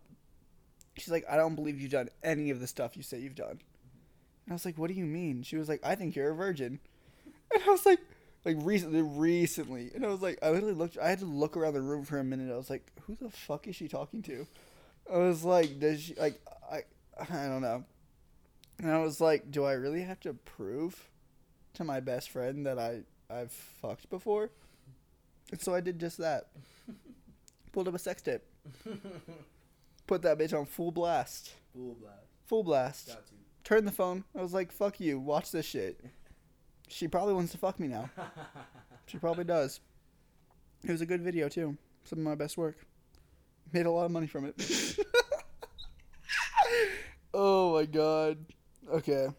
She's 0.96 1.10
like, 1.10 1.24
I 1.30 1.36
don't 1.36 1.54
believe 1.54 1.80
you've 1.80 1.90
done 1.90 2.08
any 2.22 2.50
of 2.50 2.60
the 2.60 2.66
stuff 2.66 2.96
you 2.96 3.02
say 3.02 3.20
you've 3.20 3.34
done. 3.34 3.60
And 3.60 4.50
I 4.50 4.52
was 4.52 4.64
like, 4.64 4.78
What 4.78 4.88
do 4.88 4.94
you 4.94 5.04
mean? 5.04 5.42
She 5.42 5.56
was 5.56 5.68
like, 5.68 5.80
I 5.84 5.94
think 5.94 6.16
you're 6.16 6.30
a 6.30 6.34
virgin. 6.34 6.80
And 7.52 7.64
I 7.64 7.70
was 7.70 7.84
like 7.84 7.98
like 8.44 8.56
recently 8.60 9.02
recently. 9.02 9.90
And 9.92 10.04
I 10.06 10.08
was 10.08 10.22
like 10.22 10.38
I 10.40 10.50
literally 10.50 10.74
looked 10.74 10.96
I 10.98 11.08
had 11.08 11.18
to 11.18 11.24
look 11.24 11.56
around 11.56 11.74
the 11.74 11.80
room 11.82 12.04
for 12.04 12.18
a 12.18 12.24
minute. 12.24 12.52
I 12.52 12.56
was 12.56 12.70
like, 12.70 12.86
Who 13.02 13.16
the 13.20 13.28
fuck 13.28 13.66
is 13.66 13.74
she 13.74 13.88
talking 13.88 14.22
to? 14.22 14.46
I 15.12 15.18
was 15.18 15.44
like, 15.44 15.80
does 15.80 16.00
she 16.00 16.14
like 16.14 16.40
I 16.70 16.82
I 17.18 17.48
don't 17.48 17.62
know. 17.62 17.84
And 18.78 18.90
I 18.90 18.98
was 18.98 19.20
like, 19.20 19.50
do 19.50 19.64
I 19.64 19.72
really 19.72 20.02
have 20.02 20.20
to 20.20 20.32
prove 20.32 21.08
to 21.74 21.84
my 21.84 22.00
best 22.00 22.30
friend 22.30 22.64
that 22.66 22.78
I 22.78 23.00
I've 23.32 23.52
fucked 23.52 24.10
before? 24.10 24.50
And 25.50 25.60
so 25.60 25.74
I 25.74 25.80
did 25.80 25.98
just 25.98 26.18
that. 26.18 26.48
Pulled 27.72 27.88
up 27.88 27.94
a 27.94 27.98
sex 27.98 28.22
tape. 28.22 28.42
Put 30.06 30.22
that 30.22 30.38
bitch 30.38 30.58
on 30.58 30.66
full 30.66 30.90
blast. 30.90 31.52
Full 31.72 31.94
blast. 31.94 32.26
Full 32.46 32.64
blast. 32.64 33.08
to. 33.08 33.16
Turned 33.62 33.86
the 33.86 33.92
phone. 33.92 34.24
I 34.36 34.42
was 34.42 34.52
like, 34.52 34.72
fuck 34.72 34.98
you. 35.00 35.18
Watch 35.20 35.50
this 35.52 35.66
shit. 35.66 36.00
She 36.88 37.06
probably 37.06 37.34
wants 37.34 37.52
to 37.52 37.58
fuck 37.58 37.78
me 37.78 37.88
now. 37.88 38.10
She 39.06 39.18
probably 39.18 39.42
does. 39.42 39.80
It 40.84 40.92
was 40.92 41.00
a 41.00 41.06
good 41.06 41.20
video 41.20 41.48
too. 41.48 41.76
Some 42.04 42.20
of 42.20 42.24
my 42.24 42.36
best 42.36 42.56
work. 42.56 42.76
Made 43.72 43.86
a 43.86 43.90
lot 43.90 44.04
of 44.04 44.12
money 44.12 44.28
from 44.28 44.44
it. 44.44 44.96
oh 47.34 47.74
my 47.74 47.86
god. 47.86 48.38
Okay. 48.88 49.30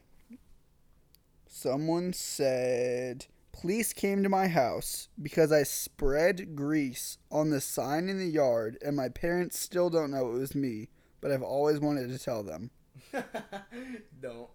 Someone 1.48 2.12
said 2.12 3.28
police 3.62 3.94
came 3.94 4.24
to 4.24 4.30
my 4.30 4.48
house 4.48 5.08
because 5.22 5.52
I 5.52 5.64
spread 5.64 6.56
grease 6.56 7.18
on 7.32 7.50
the 7.50 7.62
sign 7.62 8.10
in 8.10 8.18
the 8.18 8.26
yard 8.28 8.78
and 8.84 8.96
my 8.96 9.10
parents 9.10 9.60
still 9.60 9.90
don't 9.90 10.12
know 10.12 10.30
it 10.32 10.40
was 10.40 10.56
me, 10.56 10.90
but 11.22 11.32
I've 11.32 11.44
always 11.44 11.80
wanted 11.80 12.10
to 12.10 12.18
tell 12.20 12.44
them. 12.44 12.72
Don't. 14.22 14.50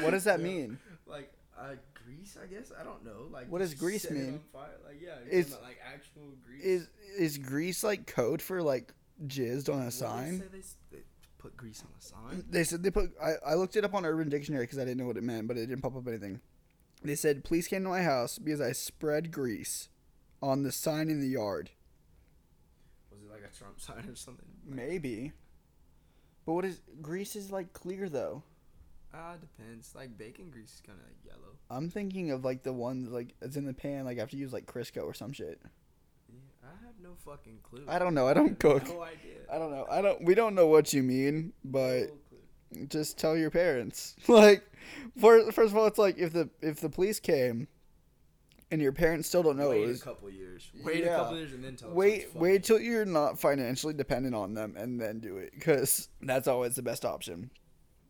What 0.00 0.10
does 0.10 0.24
that 0.24 0.36
Don't. 0.38 0.44
mean? 0.44 0.78
Like 1.06 1.32
uh, 1.58 1.74
grease, 2.04 2.36
I 2.42 2.46
guess. 2.46 2.72
I 2.78 2.84
don't 2.84 3.04
know. 3.04 3.26
Like 3.30 3.50
What 3.50 3.58
does 3.60 3.74
grease 3.74 4.10
mean? 4.10 4.40
Like 4.54 5.00
yeah, 5.02 5.16
Is- 5.30 5.48
about, 5.48 5.62
like 5.62 5.78
actual 5.92 6.22
grease. 6.46 6.64
Is 6.64 6.88
is 7.18 7.38
grease 7.38 7.82
like 7.82 8.06
code 8.06 8.42
for 8.42 8.62
like 8.62 8.92
jizzed 9.26 9.68
on 9.68 9.76
a 9.80 9.84
What 9.84 9.84
they 9.84 9.90
sign? 9.90 10.42
they, 10.52 10.58
s- 10.58 10.76
they 10.92 10.98
put 11.38 11.56
grease 11.56 11.82
on 11.82 11.88
the 11.98 12.04
sign. 12.04 12.44
They 12.50 12.64
said 12.64 12.82
they 12.82 12.90
put. 12.90 13.10
I, 13.22 13.34
I 13.52 13.54
looked 13.54 13.76
it 13.76 13.84
up 13.84 13.94
on 13.94 14.04
Urban 14.04 14.28
Dictionary 14.28 14.64
because 14.64 14.78
I 14.78 14.84
didn't 14.84 14.98
know 14.98 15.06
what 15.06 15.16
it 15.16 15.22
meant, 15.22 15.48
but 15.48 15.56
it 15.56 15.66
didn't 15.66 15.82
pop 15.82 15.96
up 15.96 16.06
anything. 16.08 16.40
They 17.02 17.14
said 17.14 17.44
police 17.44 17.68
came 17.68 17.84
to 17.84 17.88
my 17.88 18.02
house 18.02 18.38
because 18.38 18.60
I 18.60 18.72
spread 18.72 19.30
grease 19.30 19.88
on 20.42 20.62
the 20.62 20.72
sign 20.72 21.08
in 21.08 21.20
the 21.20 21.28
yard. 21.28 21.70
Was 23.10 23.20
it 23.22 23.30
like 23.30 23.48
a 23.48 23.56
Trump 23.56 23.80
sign 23.80 24.08
or 24.08 24.16
something? 24.16 24.46
Maybe. 24.64 25.32
But 26.44 26.52
what 26.54 26.64
is 26.64 26.80
grease 27.02 27.36
is 27.36 27.50
like 27.50 27.72
clear 27.72 28.08
though. 28.08 28.42
Ah, 29.14 29.34
depends. 29.40 29.94
Like 29.94 30.16
bacon 30.18 30.50
grease 30.50 30.74
is 30.74 30.82
kind 30.86 30.98
of 30.98 31.06
like 31.06 31.16
yellow. 31.24 31.54
I'm 31.70 31.90
thinking 31.90 32.30
of 32.30 32.44
like 32.44 32.62
the 32.62 32.72
one 32.72 33.04
that, 33.04 33.12
like 33.12 33.34
it's 33.40 33.56
in 33.56 33.66
the 33.66 33.74
pan. 33.74 34.04
Like 34.04 34.18
I 34.18 34.20
have 34.20 34.30
to 34.30 34.36
use 34.36 34.52
like 34.52 34.66
Crisco 34.66 35.04
or 35.04 35.14
some 35.14 35.32
shit. 35.32 35.60
Yeah, 36.28 36.40
I 36.64 36.86
have 36.86 36.94
no 37.02 37.10
fucking 37.24 37.58
clue. 37.62 37.84
I 37.88 37.98
don't 37.98 38.14
know. 38.14 38.26
I 38.28 38.34
don't 38.34 38.58
cook. 38.58 38.86
No 38.88 39.02
idea. 39.02 39.38
I 39.52 39.58
don't 39.58 39.70
know. 39.70 39.86
I 39.90 40.02
don't. 40.02 40.22
We 40.24 40.34
don't 40.34 40.54
know 40.54 40.66
what 40.66 40.92
you 40.92 41.02
mean, 41.02 41.52
but. 41.64 42.06
Just 42.88 43.18
tell 43.18 43.36
your 43.36 43.50
parents. 43.50 44.16
like, 44.28 44.62
for, 45.20 45.50
first 45.52 45.72
of 45.72 45.76
all, 45.76 45.86
it's 45.86 45.98
like 45.98 46.18
if 46.18 46.32
the 46.32 46.48
if 46.60 46.80
the 46.80 46.88
police 46.88 47.20
came, 47.20 47.68
and 48.70 48.80
your 48.82 48.92
parents 48.92 49.28
still 49.28 49.42
don't 49.42 49.56
know. 49.56 49.70
Wait 49.70 49.82
it 49.82 49.84
a 49.84 49.88
was- 49.88 50.02
couple 50.02 50.30
years. 50.30 50.70
Wait 50.84 51.04
Yeah. 51.04 51.14
a 51.14 51.16
couple 51.18 51.36
years 51.38 51.52
and 51.52 51.62
then 51.64 51.76
tell. 51.76 51.90
wait, 51.90 52.22
it's 52.24 52.34
wait 52.34 52.64
till 52.64 52.80
you're 52.80 53.04
not 53.04 53.38
financially 53.40 53.94
dependent 53.94 54.34
on 54.34 54.54
them, 54.54 54.74
and 54.76 55.00
then 55.00 55.20
do 55.20 55.36
it, 55.36 55.52
because 55.54 56.08
that's 56.22 56.48
always 56.48 56.74
the 56.74 56.82
best 56.82 57.04
option. 57.04 57.50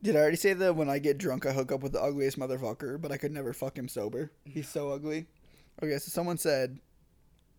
Did 0.02 0.14
I 0.14 0.20
already 0.20 0.36
say 0.36 0.52
that 0.52 0.76
when 0.76 0.90
I 0.90 0.98
get 0.98 1.18
drunk, 1.18 1.46
I 1.46 1.52
hook 1.52 1.72
up 1.72 1.82
with 1.82 1.92
the 1.92 2.02
ugliest 2.02 2.38
motherfucker, 2.38 3.00
but 3.00 3.10
I 3.12 3.16
could 3.16 3.32
never 3.32 3.52
fuck 3.52 3.76
him 3.78 3.88
sober? 3.88 4.30
He's 4.44 4.68
so 4.68 4.90
ugly. 4.90 5.26
Okay, 5.82 5.92
so 5.98 6.10
someone 6.10 6.36
said 6.38 6.78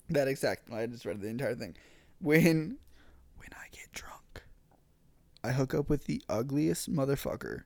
that 0.09 0.27
exact. 0.27 0.71
I 0.71 0.85
just 0.85 1.05
read 1.05 1.19
the 1.19 1.27
entire 1.27 1.55
thing. 1.55 1.75
When 2.19 2.77
when 3.37 3.49
I 3.53 3.65
get 3.71 3.91
drunk, 3.91 4.21
I 5.43 5.51
hook 5.51 5.73
up 5.73 5.89
with 5.89 6.05
the 6.05 6.21
ugliest 6.29 6.91
motherfucker, 6.91 7.63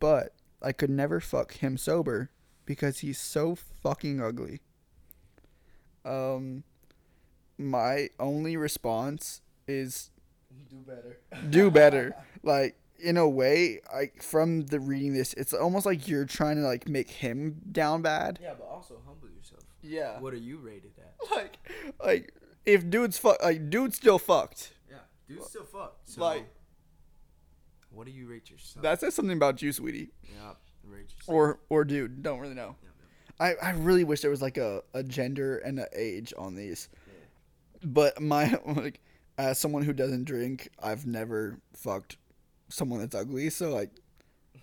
but 0.00 0.34
I 0.62 0.72
could 0.72 0.90
never 0.90 1.20
fuck 1.20 1.54
him 1.54 1.76
sober 1.76 2.30
because 2.64 3.00
he's 3.00 3.18
so 3.20 3.54
fucking 3.82 4.20
ugly. 4.22 4.60
Um, 6.04 6.64
my 7.58 8.08
only 8.18 8.56
response 8.56 9.40
is 9.68 10.10
Do 10.68 10.76
better. 10.86 11.18
do 11.50 11.70
better. 11.70 12.14
like 12.42 12.76
in 12.98 13.16
a 13.16 13.28
way, 13.28 13.80
I 13.92 14.10
from 14.20 14.62
the 14.62 14.80
reading 14.80 15.12
this, 15.12 15.34
it's 15.34 15.52
almost 15.52 15.86
like 15.86 16.08
you're 16.08 16.24
trying 16.24 16.56
to 16.56 16.62
like 16.62 16.88
make 16.88 17.10
him 17.10 17.60
down 17.70 18.02
bad. 18.02 18.38
Yeah, 18.42 18.54
but 18.58 18.66
also 18.68 19.00
humble 19.06 19.28
yourself. 19.28 19.62
Yeah. 19.82 20.20
What 20.20 20.32
are 20.32 20.38
you 20.38 20.58
rated 20.58 20.92
at? 20.98 21.08
Like, 21.30 21.56
like 22.04 22.34
if 22.66 22.88
dude's 22.90 23.16
fuck, 23.18 23.40
like 23.42 23.70
dude's 23.70 23.96
still 23.96 24.18
fucked. 24.18 24.72
Yeah, 24.90 24.96
dude's 25.28 25.46
still 25.48 25.64
fucked. 25.64 26.08
So, 26.08 26.20
Like- 26.20 26.46
what 27.92 28.06
do 28.06 28.12
you 28.12 28.26
rate 28.28 28.50
yourself? 28.50 28.82
That 28.82 29.00
says 29.00 29.14
something 29.14 29.36
about 29.36 29.62
you, 29.62 29.72
sweetie, 29.72 30.10
yeah, 30.24 30.52
rate 30.84 31.10
yourself. 31.16 31.28
or 31.28 31.60
or 31.68 31.84
dude. 31.84 32.22
Don't 32.22 32.40
really 32.40 32.54
know. 32.54 32.76
Yeah, 32.82 32.88
yeah. 33.48 33.56
I, 33.62 33.68
I 33.68 33.72
really 33.72 34.04
wish 34.04 34.20
there 34.20 34.30
was 34.30 34.42
like 34.42 34.58
a, 34.58 34.82
a 34.94 35.02
gender 35.02 35.58
and 35.58 35.78
an 35.78 35.86
age 35.94 36.32
on 36.36 36.54
these. 36.54 36.88
But 37.84 38.20
my 38.20 38.58
like 38.66 39.00
as 39.38 39.58
someone 39.58 39.82
who 39.82 39.92
doesn't 39.92 40.24
drink, 40.24 40.68
I've 40.82 41.06
never 41.06 41.58
fucked 41.74 42.16
someone 42.68 43.00
that's 43.00 43.14
ugly, 43.14 43.50
so 43.50 43.70
like 43.70 43.90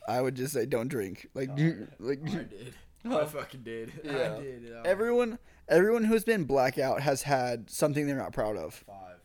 I 0.07 0.21
would 0.21 0.35
just 0.35 0.53
say 0.53 0.65
don't 0.65 0.87
drink. 0.87 1.27
Like 1.33 1.49
you 1.57 1.87
like 1.99 2.19
I 2.25 2.29
did. 2.43 2.73
Oh. 3.05 3.21
I 3.21 3.25
fucking 3.25 3.63
did. 3.63 3.93
Yeah. 4.03 4.35
I 4.37 4.41
did. 4.41 4.73
everyone 4.85 5.39
everyone 5.67 6.03
who's 6.03 6.23
been 6.25 6.43
blackout 6.43 7.01
has 7.01 7.21
had 7.23 7.69
something 7.69 8.07
they're 8.07 8.17
not 8.17 8.33
proud 8.33 8.57
of. 8.57 8.73
five. 8.73 9.15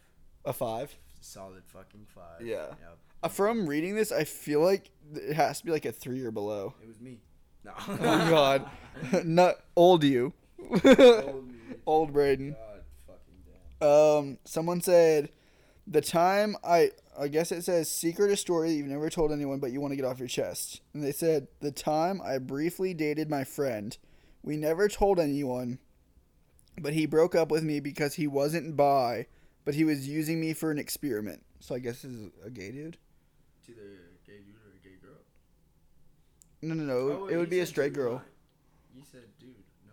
A 0.45 0.53
5. 0.53 0.95
Solid 1.23 1.63
fucking 1.65 2.05
five. 2.15 2.47
Yeah. 2.47 2.67
Yep. 2.67 2.99
From 3.31 3.67
reading 3.67 3.95
this, 3.95 4.13
I 4.13 4.25
feel 4.25 4.61
like 4.61 4.91
it 5.15 5.35
has 5.35 5.59
to 5.61 5.65
be 5.65 5.73
like 5.73 5.85
a 5.85 5.93
3 5.93 6.23
or 6.23 6.31
below. 6.31 6.75
It 6.83 6.89
was 6.89 7.01
me. 7.01 7.19
No. 7.65 7.73
Oh 7.89 8.31
god. 8.31 8.71
not 9.25 9.57
old 9.77 10.05
you. 10.05 10.33
Old 10.59 11.49
me. 11.49 11.55
old 11.87 12.13
Braden. 12.13 12.53
God 12.53 12.83
fucking 13.07 13.59
damn. 13.81 13.89
Um, 13.89 14.39
someone 14.45 14.81
said 14.81 15.31
the 15.87 16.01
time 16.01 16.57
I 16.65 16.91
I 17.19 17.29
guess 17.29 17.53
it 17.53 17.63
says 17.63 17.91
secret 17.91 18.31
a 18.31 18.37
story 18.37 18.71
that 18.71 18.75
you've 18.75 18.87
never 18.87 19.11
told 19.11 19.33
anyone 19.33 19.59
but 19.59 19.73
you 19.73 19.81
want 19.81 19.93
to 19.93 19.97
get 19.97 20.05
off 20.05 20.19
your 20.19 20.29
chest. 20.29 20.81
And 20.93 21.03
they 21.03 21.13
said 21.13 21.49
the 21.61 21.71
time 21.71 22.21
I 22.23 22.39
briefly 22.39 22.95
dated 22.95 23.31
my 23.31 23.45
friend, 23.45 23.97
we 24.43 24.57
never 24.57 24.89
told 24.89 25.19
anyone, 25.19 25.79
but 26.79 26.93
he 26.93 27.07
broke 27.07 27.35
up 27.35 27.51
with 27.51 27.63
me 27.63 27.81
because 27.81 28.15
he 28.15 28.27
wasn't 28.27 28.77
bi, 28.77 29.27
but 29.65 29.75
he 29.75 29.85
was 29.85 30.09
using 30.09 30.41
me 30.41 30.53
for 30.53 30.71
an 30.71 30.79
experiment. 30.79 31.45
So 31.61 31.75
I 31.75 31.79
guess 31.79 32.03
this 32.03 32.13
is 32.13 32.31
a 32.45 32.51
gay 32.51 32.71
dude. 32.73 32.99
It's 33.67 33.71
either 33.79 33.89
a 33.89 34.31
gay 34.31 34.39
dude 34.45 34.57
or 34.57 34.77
a 34.77 34.83
gay 34.87 34.97
girl. 35.01 35.17
No, 36.61 36.75
no, 36.75 36.85
no. 36.85 37.23
Oh, 37.23 37.27
it 37.29 37.37
would 37.39 37.49
be 37.49 37.61
a 37.61 37.67
straight 37.67 37.95
girl. 37.95 38.21
You 38.95 39.03
said 39.11 39.23
dude, 39.41 39.55
no? 39.87 39.93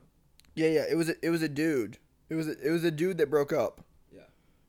Yeah, 0.55 0.67
yeah. 0.67 0.85
It 0.89 0.95
was 0.95 1.07
a, 1.09 1.15
it 1.25 1.29
was 1.29 1.41
a 1.41 1.47
dude. 1.49 1.97
It 2.29 2.35
was 2.35 2.47
a, 2.47 2.59
it 2.61 2.69
was 2.69 2.83
a 2.83 2.91
dude 2.91 3.17
that 3.19 3.29
broke 3.29 3.53
up. 3.53 3.81
Yeah. 4.13 4.23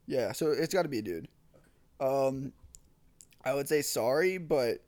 Yeah. 0.07 0.33
So 0.33 0.53
it's 0.53 0.73
got 0.73 0.83
to 0.83 0.89
be 0.89 0.99
a 1.01 1.03
dude. 1.03 1.27
Okay. 2.01 2.13
Um, 2.29 2.53
I 3.45 3.55
would 3.55 3.69
say 3.69 3.83
sorry, 3.83 4.39
but 4.39 4.79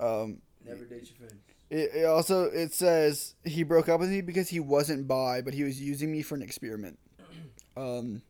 um, 0.00 0.38
Never 0.64 0.84
date 0.84 1.10
your 1.10 1.28
friends. 1.28 1.42
it, 1.68 1.90
it 2.02 2.04
also 2.04 2.44
it 2.44 2.72
says 2.72 3.34
he 3.44 3.64
broke 3.64 3.88
up 3.88 3.98
with 3.98 4.10
me 4.10 4.20
because 4.20 4.50
he 4.50 4.60
wasn't 4.60 5.08
bi, 5.08 5.40
but 5.40 5.52
he 5.54 5.64
was 5.64 5.80
using 5.80 6.12
me 6.12 6.22
for 6.22 6.36
an 6.36 6.42
experiment. 6.42 6.98
Um, 7.74 8.20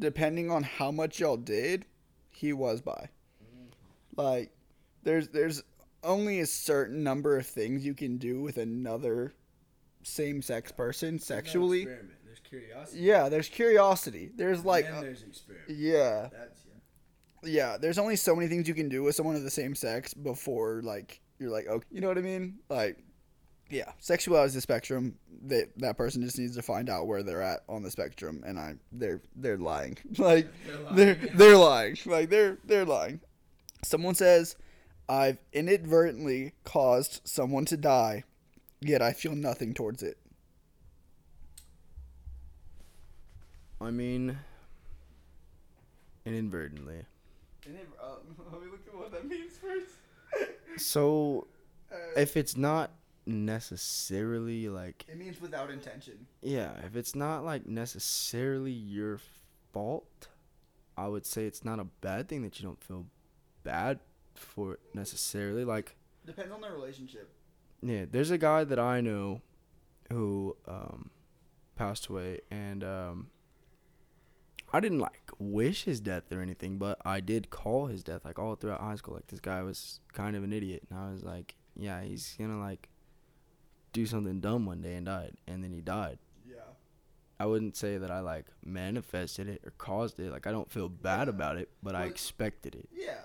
depending 0.00 0.50
on 0.50 0.62
how 0.62 0.90
much 0.90 1.20
y'all 1.20 1.36
did, 1.36 1.84
he 2.30 2.50
was 2.54 2.80
bi. 2.80 3.10
Like, 4.16 4.52
there's 5.02 5.28
there's 5.28 5.62
only 6.02 6.40
a 6.40 6.46
certain 6.46 7.02
number 7.02 7.36
of 7.36 7.46
things 7.46 7.84
you 7.84 7.94
can 7.94 8.18
do 8.18 8.40
with 8.40 8.58
another 8.58 9.34
same 10.02 10.42
sex 10.42 10.70
person 10.70 11.18
sexually. 11.18 11.82
experiment. 11.82 12.18
There's 12.24 12.40
curiosity. 12.40 13.00
Yeah, 13.00 13.28
there's 13.28 13.48
curiosity. 13.48 14.30
There's 14.34 14.64
like, 14.64 14.86
and 14.86 14.96
uh, 14.96 15.00
there's 15.00 15.22
experiment. 15.22 15.70
yeah, 15.70 16.28
That's 16.32 16.64
yeah. 17.44 17.50
yeah. 17.50 17.76
There's 17.78 17.98
only 17.98 18.16
so 18.16 18.34
many 18.34 18.48
things 18.48 18.68
you 18.68 18.74
can 18.74 18.88
do 18.88 19.02
with 19.02 19.14
someone 19.14 19.36
of 19.36 19.42
the 19.42 19.50
same 19.50 19.74
sex 19.74 20.14
before 20.14 20.80
like 20.82 21.20
you're 21.38 21.50
like, 21.50 21.66
okay, 21.66 21.86
you 21.90 22.00
know 22.00 22.08
what 22.08 22.18
I 22.18 22.22
mean? 22.22 22.58
Like, 22.68 22.98
yeah, 23.70 23.92
sexuality 23.98 24.48
is 24.48 24.54
the 24.54 24.60
spectrum. 24.60 25.16
That 25.46 25.70
that 25.78 25.96
person 25.96 26.22
just 26.22 26.38
needs 26.38 26.56
to 26.56 26.62
find 26.62 26.88
out 26.88 27.06
where 27.06 27.22
they're 27.22 27.42
at 27.42 27.60
on 27.68 27.82
the 27.82 27.90
spectrum, 27.90 28.42
and 28.46 28.58
I 28.58 28.74
they're 28.92 29.20
they're 29.36 29.58
lying. 29.58 29.96
like 30.18 30.48
they're 30.92 31.14
they're 31.34 31.56
lying. 31.56 31.96
Like 32.06 32.30
they're 32.30 32.58
they're 32.64 32.84
lying. 32.84 33.20
Someone 33.84 34.14
says, 34.14 34.56
"I've 35.08 35.38
inadvertently 35.52 36.52
caused 36.64 37.20
someone 37.24 37.64
to 37.66 37.76
die, 37.76 38.24
yet 38.80 39.02
I 39.02 39.12
feel 39.12 39.34
nothing 39.34 39.74
towards 39.74 40.02
it." 40.02 40.18
I 43.80 43.90
mean, 43.90 44.38
inadvertently. 46.24 47.04
Uh, 47.66 47.70
let 48.52 48.62
me 48.62 48.70
look 48.70 48.86
at 48.86 48.94
what 48.94 49.12
that 49.12 49.28
means 49.28 49.52
first. 49.58 49.90
So, 50.76 51.46
uh, 51.92 51.96
if 52.16 52.36
it's 52.36 52.56
not 52.56 52.90
necessarily 53.26 54.68
like 54.68 55.04
it 55.06 55.16
means 55.16 55.40
without 55.40 55.70
intention. 55.70 56.26
yeah, 56.42 56.72
if 56.84 56.96
it's 56.96 57.14
not 57.14 57.44
like 57.44 57.64
necessarily 57.64 58.72
your 58.72 59.20
fault, 59.72 60.26
I 60.96 61.06
would 61.06 61.26
say 61.26 61.44
it's 61.44 61.64
not 61.64 61.78
a 61.78 61.84
bad 61.84 62.28
thing 62.28 62.42
that 62.42 62.58
you 62.58 62.66
don't 62.66 62.82
feel 62.82 63.06
bad 63.64 63.98
for 64.34 64.74
it 64.74 64.80
necessarily. 64.94 65.64
Like, 65.64 65.96
Depends 66.24 66.52
on 66.52 66.60
the 66.60 66.70
relationship. 66.70 67.32
yeah, 67.82 68.04
there's 68.10 68.30
a 68.30 68.38
guy 68.38 68.64
that 68.64 68.78
I 68.78 69.00
know 69.00 69.40
who 70.12 70.56
um 70.68 71.10
passed 71.76 72.06
away 72.06 72.40
and 72.50 72.84
um 72.84 73.28
I 74.72 74.80
didn't 74.80 74.98
like 74.98 75.30
wish 75.38 75.84
his 75.84 76.00
death 76.00 76.24
or 76.32 76.40
anything, 76.40 76.78
but 76.78 76.98
I 77.04 77.20
did 77.20 77.50
call 77.50 77.86
his 77.86 78.02
death 78.02 78.24
like 78.24 78.38
all 78.38 78.54
throughout 78.56 78.80
high 78.80 78.96
school. 78.96 79.14
Like 79.14 79.28
this 79.28 79.40
guy 79.40 79.62
was 79.62 80.00
kind 80.12 80.34
of 80.36 80.42
an 80.42 80.52
idiot, 80.52 80.82
and 80.90 80.98
I 80.98 81.12
was 81.12 81.22
like, 81.22 81.54
yeah, 81.76 82.02
he's 82.02 82.34
gonna 82.38 82.58
like 82.58 82.88
do 83.92 84.04
something 84.06 84.40
dumb 84.40 84.66
one 84.66 84.80
day 84.82 84.94
and 84.94 85.06
died, 85.06 85.34
and 85.46 85.62
then 85.62 85.72
he 85.72 85.80
died. 85.80 86.18
Yeah. 86.48 86.56
I 87.38 87.46
wouldn't 87.46 87.76
say 87.76 87.98
that 87.98 88.10
I 88.10 88.18
like 88.20 88.46
manifested 88.64 89.48
it 89.48 89.60
or 89.64 89.70
caused 89.78 90.18
it. 90.18 90.32
Like 90.32 90.46
I 90.48 90.50
don't 90.52 90.70
feel 90.70 90.88
bad 90.88 91.28
Yeah. 91.28 91.34
about 91.34 91.56
it, 91.56 91.68
but 91.82 91.94
I 91.94 92.06
expected 92.06 92.74
it. 92.74 92.88
Yeah, 92.92 93.20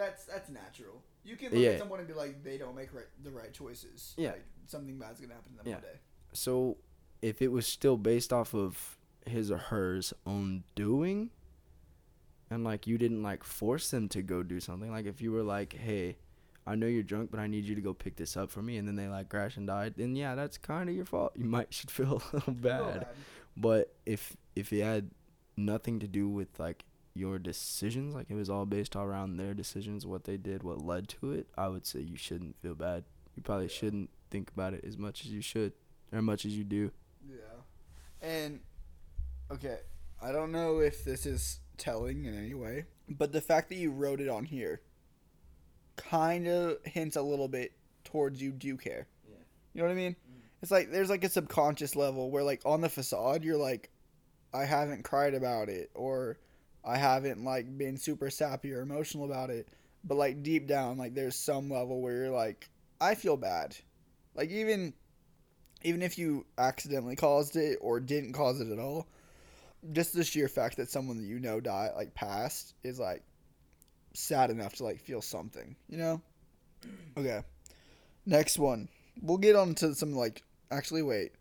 that's 0.00 0.24
that's 0.24 0.48
natural. 0.50 1.02
You 1.24 1.36
can 1.36 1.50
look 1.52 1.60
Yeah. 1.60 1.70
at 1.70 1.78
someone 1.78 1.98
and 2.00 2.08
be 2.08 2.14
like, 2.14 2.42
they 2.42 2.56
don't 2.58 2.74
make 2.74 2.92
right, 2.94 3.04
the 3.22 3.30
right 3.30 3.52
choices. 3.52 4.14
Yeah. 4.16 4.30
Like, 4.30 4.44
something 4.66 4.98
bad's 4.98 5.20
gonna 5.20 5.34
happen 5.34 5.52
to 5.52 5.58
them 5.58 5.66
Yeah. 5.66 5.74
one 5.74 5.82
day. 5.82 5.98
So 6.32 6.78
if 7.22 7.42
it 7.42 7.48
was 7.48 7.66
still 7.66 7.96
based 7.96 8.32
off 8.32 8.54
of 8.54 8.98
his 9.26 9.50
or 9.50 9.58
hers 9.58 10.12
own 10.26 10.64
doing, 10.74 11.30
and 12.50 12.64
like 12.64 12.86
you 12.86 12.98
didn't 12.98 13.22
like 13.22 13.44
force 13.44 13.90
them 13.90 14.08
to 14.10 14.22
go 14.22 14.42
do 14.42 14.60
something, 14.60 14.90
like 14.90 15.06
if 15.06 15.20
you 15.20 15.30
were 15.32 15.42
like, 15.42 15.74
hey, 15.74 16.16
I 16.66 16.74
know 16.74 16.86
you're 16.86 17.02
drunk, 17.02 17.30
but 17.30 17.40
I 17.40 17.46
need 17.46 17.64
you 17.64 17.74
to 17.74 17.80
go 17.80 17.92
pick 17.94 18.16
this 18.16 18.36
up 18.36 18.50
for 18.50 18.62
me, 18.62 18.76
and 18.76 18.86
then 18.88 18.96
they 18.96 19.08
like 19.08 19.28
crash 19.28 19.56
and 19.56 19.66
died, 19.66 19.94
then 19.96 20.16
yeah, 20.16 20.34
that's 20.34 20.56
kind 20.58 20.88
of 20.88 20.94
your 20.96 21.04
fault. 21.04 21.32
You 21.36 21.44
might 21.44 21.72
should 21.74 21.90
feel 21.98 22.22
a 22.32 22.36
little 22.36 22.52
bad. 22.54 23.00
Bad. 23.00 23.06
But 23.56 23.94
if 24.06 24.36
if 24.56 24.72
it 24.72 24.82
had 24.82 25.10
nothing 25.56 25.98
to 26.00 26.08
do 26.08 26.28
with 26.28 26.48
like 26.58 26.84
your 27.14 27.38
decisions, 27.38 28.14
like 28.14 28.26
it 28.28 28.34
was 28.34 28.50
all 28.50 28.66
based 28.66 28.96
around 28.96 29.36
their 29.36 29.54
decisions, 29.54 30.06
what 30.06 30.24
they 30.24 30.36
did, 30.36 30.62
what 30.62 30.82
led 30.82 31.08
to 31.08 31.32
it, 31.32 31.48
I 31.56 31.68
would 31.68 31.86
say 31.86 32.00
you 32.00 32.16
shouldn't 32.16 32.56
feel 32.60 32.74
bad. 32.74 33.04
You 33.34 33.42
probably 33.42 33.68
shouldn't 33.68 34.10
think 34.30 34.50
about 34.50 34.74
it 34.74 34.84
as 34.84 34.96
much 34.96 35.24
as 35.24 35.30
you 35.30 35.40
should, 35.40 35.72
or 36.12 36.18
as 36.18 36.24
much 36.24 36.44
as 36.44 36.56
you 36.56 36.64
do. 36.64 36.90
Yeah. 37.28 38.26
And 38.28 38.60
okay, 39.50 39.78
I 40.22 40.32
don't 40.32 40.52
know 40.52 40.78
if 40.78 41.04
this 41.04 41.26
is 41.26 41.60
telling 41.76 42.24
in 42.24 42.36
any 42.36 42.54
way, 42.54 42.84
but 43.08 43.32
the 43.32 43.40
fact 43.40 43.68
that 43.70 43.76
you 43.76 43.90
wrote 43.90 44.20
it 44.20 44.28
on 44.28 44.44
here 44.44 44.80
kind 45.96 46.46
of 46.46 46.78
hints 46.84 47.16
a 47.16 47.22
little 47.22 47.48
bit 47.48 47.72
towards 48.04 48.40
you 48.40 48.52
do 48.52 48.76
care. 48.76 49.06
Yeah. 49.28 49.36
You 49.74 49.82
know 49.82 49.88
what 49.88 49.92
I 49.92 49.96
mean? 49.96 50.12
Mm. 50.12 50.40
It's 50.62 50.70
like 50.70 50.90
there's 50.90 51.10
like 51.10 51.24
a 51.24 51.28
subconscious 51.28 51.96
level 51.96 52.30
where 52.30 52.42
like 52.42 52.62
on 52.64 52.80
the 52.80 52.88
facade 52.88 53.44
you're 53.44 53.56
like 53.56 53.90
I 54.52 54.64
haven't 54.64 55.04
cried 55.04 55.34
about 55.34 55.68
it 55.68 55.90
or 55.94 56.38
I 56.84 56.96
haven't 56.96 57.44
like 57.44 57.76
been 57.76 57.96
super 57.96 58.30
sappy 58.30 58.72
or 58.72 58.80
emotional 58.80 59.24
about 59.24 59.50
it, 59.50 59.68
but 60.04 60.16
like 60.16 60.42
deep 60.42 60.66
down 60.66 60.98
like 60.98 61.14
there's 61.14 61.36
some 61.36 61.70
level 61.70 62.00
where 62.00 62.16
you're 62.16 62.30
like 62.30 62.68
I 63.00 63.14
feel 63.14 63.36
bad. 63.36 63.76
Like 64.34 64.50
even 64.50 64.94
even 65.82 66.02
if 66.02 66.18
you 66.18 66.46
accidentally 66.58 67.16
caused 67.16 67.56
it 67.56 67.78
or 67.80 68.00
didn't 68.00 68.32
cause 68.32 68.60
it 68.60 68.70
at 68.70 68.78
all, 68.78 69.06
just 69.92 70.14
the 70.14 70.24
sheer 70.24 70.48
fact 70.48 70.76
that 70.76 70.90
someone 70.90 71.16
that 71.18 71.24
you 71.24 71.38
know 71.38 71.60
died 71.60 71.92
like 71.96 72.14
passed 72.14 72.74
is 72.82 72.98
like 72.98 73.22
sad 74.12 74.50
enough 74.50 74.74
to 74.76 74.84
like 74.84 75.00
feel 75.00 75.22
something, 75.22 75.76
you 75.88 75.98
know? 75.98 76.20
Okay. 77.16 77.42
Next 78.24 78.58
one. 78.58 78.88
We'll 79.20 79.36
get 79.38 79.56
on 79.56 79.74
to 79.76 79.94
some 79.94 80.14
like 80.14 80.42
actually 80.70 81.02
wait. 81.02 81.32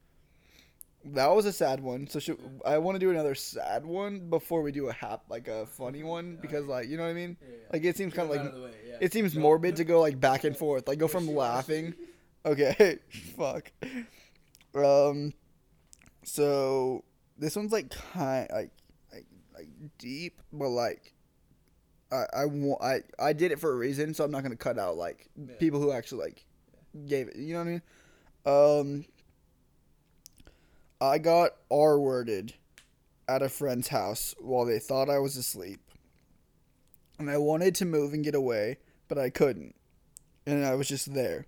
That 1.05 1.27
was 1.27 1.45
a 1.45 1.53
sad 1.53 1.79
one. 1.79 2.07
So 2.07 2.19
should, 2.19 2.37
I 2.65 2.77
want 2.77 2.95
to 2.95 2.99
do 2.99 3.09
another 3.09 3.33
sad 3.33 3.85
one 3.85 4.29
before 4.29 4.61
we 4.61 4.71
do 4.71 4.89
a 4.89 4.93
hap 4.93 5.23
like 5.29 5.47
a 5.47 5.65
funny 5.65 6.03
one 6.03 6.37
because 6.41 6.65
like 6.67 6.89
you 6.89 6.97
know 6.97 7.03
what 7.03 7.09
I 7.09 7.13
mean? 7.13 7.37
Like 7.71 7.83
it 7.85 7.95
seems 7.95 8.13
kind 8.13 8.29
of 8.29 8.35
like 8.35 8.41
it 8.99 9.13
seems 9.13 9.33
morbid 9.35 9.77
to 9.77 9.83
go 9.85 10.01
like 10.01 10.19
back 10.19 10.43
and 10.43 10.55
forth, 10.63 10.87
like 10.87 10.99
go 10.99 11.07
from 11.07 11.27
laughing. 11.27 11.93
Okay, 12.45 12.99
fuck. 13.37 13.69
Um, 14.73 15.33
so 16.23 17.03
this 17.37 17.55
one's 17.55 17.71
like 17.71 17.89
kind 18.13 18.47
like 18.51 18.71
like 19.11 19.25
like 19.53 19.67
deep, 19.97 20.41
but 20.53 20.69
like 20.69 21.13
I 22.11 22.23
I 22.33 22.45
want 22.45 22.81
I 22.81 23.01
I 23.19 23.33
did 23.33 23.51
it 23.51 23.59
for 23.59 23.71
a 23.71 23.75
reason, 23.75 24.13
so 24.13 24.23
I'm 24.23 24.31
not 24.31 24.43
gonna 24.43 24.55
cut 24.55 24.79
out 24.79 24.97
like 24.97 25.27
Yeah. 25.35 25.55
people 25.59 25.81
who 25.81 25.91
actually 25.91 26.23
like 26.25 26.45
gave 27.07 27.27
it. 27.27 27.35
You 27.35 27.53
know 27.53 27.59
what 27.59 27.67
I 28.45 28.79
mean? 28.87 28.99
Um, 28.99 29.05
I 31.01 31.17
got 31.17 31.51
R 31.71 31.97
worded 31.97 32.55
at 33.27 33.41
a 33.41 33.49
friend's 33.49 33.87
house 33.87 34.35
while 34.39 34.65
they 34.65 34.79
thought 34.79 35.09
I 35.09 35.19
was 35.19 35.37
asleep, 35.37 35.79
and 37.17 37.29
I 37.29 37.37
wanted 37.37 37.75
to 37.75 37.85
move 37.85 38.13
and 38.13 38.23
get 38.23 38.35
away, 38.35 38.79
but 39.07 39.17
I 39.17 39.29
couldn't, 39.29 39.75
and 40.45 40.65
I 40.65 40.75
was 40.75 40.89
just 40.89 41.13
there. 41.13 41.45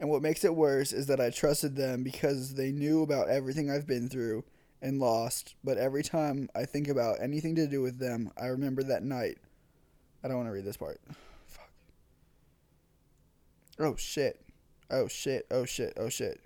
And 0.00 0.10
what 0.10 0.22
makes 0.22 0.44
it 0.44 0.54
worse 0.54 0.92
is 0.92 1.06
that 1.06 1.20
I 1.20 1.30
trusted 1.30 1.76
them 1.76 2.02
because 2.02 2.54
they 2.54 2.70
knew 2.70 3.02
about 3.02 3.28
everything 3.28 3.70
I've 3.70 3.86
been 3.86 4.08
through 4.08 4.44
and 4.80 5.00
lost. 5.00 5.54
But 5.64 5.78
every 5.78 6.02
time 6.02 6.48
I 6.54 6.66
think 6.66 6.88
about 6.88 7.20
anything 7.20 7.56
to 7.56 7.66
do 7.66 7.80
with 7.82 7.98
them, 7.98 8.30
I 8.40 8.46
remember 8.46 8.82
that 8.84 9.02
night. 9.02 9.38
I 10.22 10.28
don't 10.28 10.36
want 10.36 10.48
to 10.48 10.52
read 10.52 10.64
this 10.64 10.76
part. 10.76 11.00
Fuck. 11.46 11.70
Oh 13.78 13.96
shit. 13.96 14.40
Oh 14.90 15.08
shit. 15.08 15.46
Oh 15.50 15.64
shit. 15.64 15.94
Oh 15.96 16.08
shit. 16.08 16.40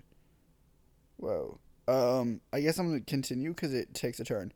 Whoa. 1.17 1.59
Um, 1.87 2.41
I 2.51 2.61
guess 2.61 2.77
I'm 2.77 2.87
gonna 2.87 3.01
continue 3.01 3.49
because 3.49 3.73
it 3.73 3.93
takes 3.93 4.19
a 4.19 4.23
turn. 4.23 4.53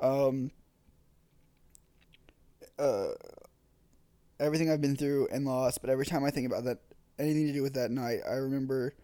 Um. 0.00 0.50
Uh. 2.78 3.08
Everything 4.38 4.70
I've 4.70 4.80
been 4.80 4.96
through 4.96 5.28
and 5.30 5.44
lost, 5.44 5.82
but 5.82 5.90
every 5.90 6.06
time 6.06 6.24
I 6.24 6.30
think 6.30 6.46
about 6.46 6.64
that 6.64 6.78
anything 7.20 7.46
to 7.46 7.52
do 7.52 7.62
with 7.62 7.74
that 7.74 7.90
night. 7.90 8.20
I 8.28 8.34
remember 8.34 8.94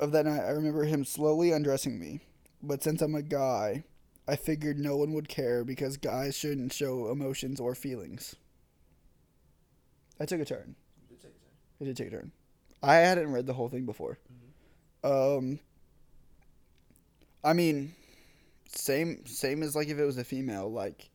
of 0.00 0.12
that 0.12 0.26
night. 0.26 0.40
I 0.40 0.50
remember 0.50 0.84
him 0.84 1.04
slowly 1.04 1.52
undressing 1.52 1.98
me. 1.98 2.20
But 2.62 2.82
since 2.82 3.00
I'm 3.00 3.14
a 3.14 3.22
guy, 3.22 3.84
I 4.26 4.36
figured 4.36 4.78
no 4.78 4.96
one 4.96 5.12
would 5.12 5.28
care 5.28 5.64
because 5.64 5.96
guys 5.96 6.36
shouldn't 6.36 6.72
show 6.72 7.08
emotions 7.10 7.60
or 7.60 7.74
feelings. 7.74 8.34
I 10.20 10.26
took 10.26 10.40
a 10.40 10.44
turn. 10.44 10.74
It 11.80 11.84
did 11.84 11.96
take 11.96 12.08
a 12.08 12.10
turn. 12.10 12.32
I 12.82 12.96
hadn't 12.96 13.32
read 13.32 13.46
the 13.46 13.54
whole 13.54 13.68
thing 13.68 13.86
before. 13.86 14.18
Um. 15.04 15.60
I 17.44 17.52
mean, 17.52 17.94
same 18.68 19.26
same 19.26 19.62
as 19.62 19.76
like 19.76 19.88
if 19.88 19.98
it 19.98 20.04
was 20.04 20.18
a 20.18 20.24
female. 20.24 20.70
Like, 20.70 21.10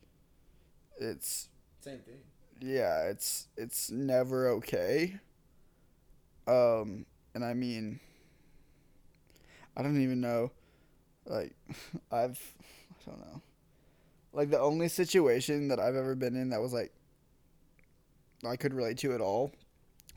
it's 0.98 1.48
Same 1.80 2.00
thing. 2.00 2.22
yeah, 2.60 3.04
it's 3.08 3.48
it's 3.56 3.90
never 3.90 4.48
okay. 4.48 5.18
Um, 6.46 7.06
and 7.34 7.44
I 7.44 7.54
mean, 7.54 8.00
I 9.76 9.82
don't 9.82 10.00
even 10.00 10.20
know. 10.20 10.50
Like, 11.26 11.54
I've, 12.12 12.40
I 13.06 13.10
don't 13.10 13.20
know. 13.20 13.42
Like 14.32 14.50
the 14.50 14.60
only 14.60 14.88
situation 14.88 15.68
that 15.68 15.80
I've 15.80 15.96
ever 15.96 16.14
been 16.14 16.36
in 16.36 16.50
that 16.50 16.60
was 16.60 16.72
like, 16.72 16.92
I 18.46 18.56
could 18.56 18.74
relate 18.74 18.98
to 18.98 19.14
at 19.14 19.20
all, 19.20 19.52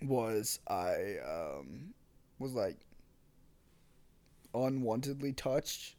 was 0.02 0.60
I 0.68 1.18
um, 1.26 1.94
was 2.40 2.54
like 2.54 2.78
unwantedly 4.54 5.36
touched 5.36 5.96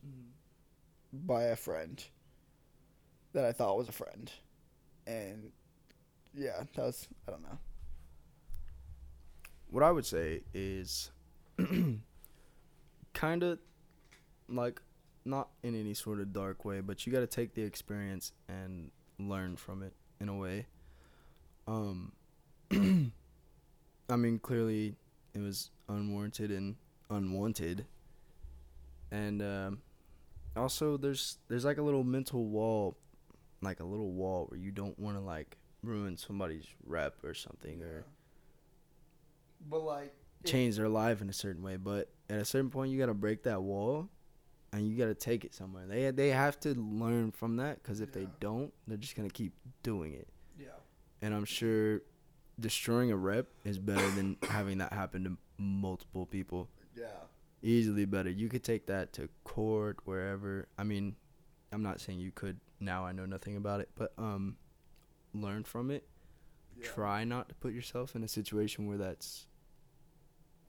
by 1.12 1.44
a 1.44 1.56
friend 1.56 2.02
that 3.32 3.44
I 3.44 3.52
thought 3.52 3.76
was 3.78 3.88
a 3.88 3.92
friend, 3.92 4.30
and 5.06 5.52
yeah, 6.34 6.62
that 6.74 6.82
was 6.84 7.08
I 7.26 7.30
don't 7.32 7.42
know. 7.42 7.58
what 9.70 9.82
I 9.82 9.90
would 9.90 10.06
say 10.06 10.42
is 10.54 11.10
kind 13.14 13.42
of 13.42 13.58
like 14.48 14.80
not 15.24 15.48
in 15.62 15.74
any 15.78 15.94
sort 15.94 16.20
of 16.20 16.32
dark 16.32 16.64
way, 16.64 16.80
but 16.80 17.06
you 17.06 17.12
got 17.12 17.20
to 17.20 17.26
take 17.26 17.54
the 17.54 17.62
experience 17.62 18.32
and 18.48 18.90
learn 19.18 19.56
from 19.56 19.82
it 19.82 19.92
in 20.20 20.28
a 20.28 20.36
way. 20.36 20.66
Um 21.66 22.12
I 24.10 24.16
mean, 24.16 24.38
clearly 24.38 24.96
it 25.34 25.40
was 25.40 25.70
unwarranted 25.88 26.50
and 26.50 26.76
unwanted. 27.10 27.86
And 29.10 29.42
um 29.42 29.78
also 30.56 30.96
there's 30.96 31.38
there's 31.48 31.64
like 31.64 31.78
a 31.78 31.82
little 31.82 32.04
mental 32.04 32.44
wall 32.46 32.96
like 33.62 33.80
a 33.80 33.84
little 33.84 34.12
wall 34.12 34.46
where 34.48 34.58
you 34.60 34.70
don't 34.70 34.98
want 34.98 35.16
to 35.16 35.20
like 35.22 35.56
ruin 35.82 36.16
somebody's 36.16 36.64
rep 36.84 37.14
or 37.24 37.34
something 37.34 37.82
or 37.82 38.04
But 39.68 39.82
like, 39.82 40.14
change 40.44 40.76
their 40.76 40.88
life 40.88 41.20
in 41.20 41.28
a 41.28 41.32
certain 41.32 41.62
way. 41.62 41.76
But 41.76 42.08
at 42.30 42.38
a 42.38 42.44
certain 42.44 42.70
point, 42.70 42.90
you 42.92 42.98
gotta 42.98 43.14
break 43.14 43.42
that 43.44 43.62
wall, 43.62 44.08
and 44.72 44.86
you 44.86 44.96
gotta 44.96 45.14
take 45.14 45.44
it 45.44 45.54
somewhere. 45.54 45.86
They 45.86 46.10
they 46.10 46.28
have 46.30 46.58
to 46.60 46.74
learn 46.74 47.32
from 47.32 47.56
that 47.56 47.82
because 47.82 48.00
if 48.00 48.12
they 48.12 48.28
don't, 48.40 48.72
they're 48.86 48.96
just 48.96 49.16
gonna 49.16 49.28
keep 49.30 49.52
doing 49.82 50.14
it. 50.14 50.28
yeah, 50.58 50.66
And 51.22 51.34
I'm 51.34 51.44
sure 51.44 52.02
destroying 52.60 53.10
a 53.12 53.16
rep 53.16 53.46
is 53.64 53.78
better 53.78 54.08
than 54.10 54.36
having 54.42 54.78
that 54.78 54.92
happen 54.92 55.24
to 55.24 55.36
multiple 55.58 56.26
people. 56.26 56.68
yeah, 56.96 57.06
Easily 57.62 58.04
better. 58.04 58.30
You 58.30 58.48
could 58.48 58.62
take 58.62 58.86
that 58.86 59.12
to 59.14 59.28
court 59.44 59.98
wherever. 60.04 60.68
I 60.78 60.84
mean, 60.84 61.16
I'm 61.72 61.82
not 61.82 62.00
saying 62.00 62.20
you 62.20 62.30
could. 62.30 62.60
Now 62.80 63.04
I 63.04 63.12
know 63.12 63.26
nothing 63.26 63.56
about 63.56 63.80
it, 63.80 63.88
but 63.96 64.12
um, 64.16 64.56
learn 65.34 65.64
from 65.64 65.90
it. 65.90 66.06
yeah. 66.80 66.86
try 66.86 67.24
not 67.24 67.48
to 67.48 67.54
put 67.56 67.72
yourself 67.72 68.14
in 68.14 68.22
a 68.22 68.28
situation 68.28 68.86
where 68.86 68.98
that's 68.98 69.46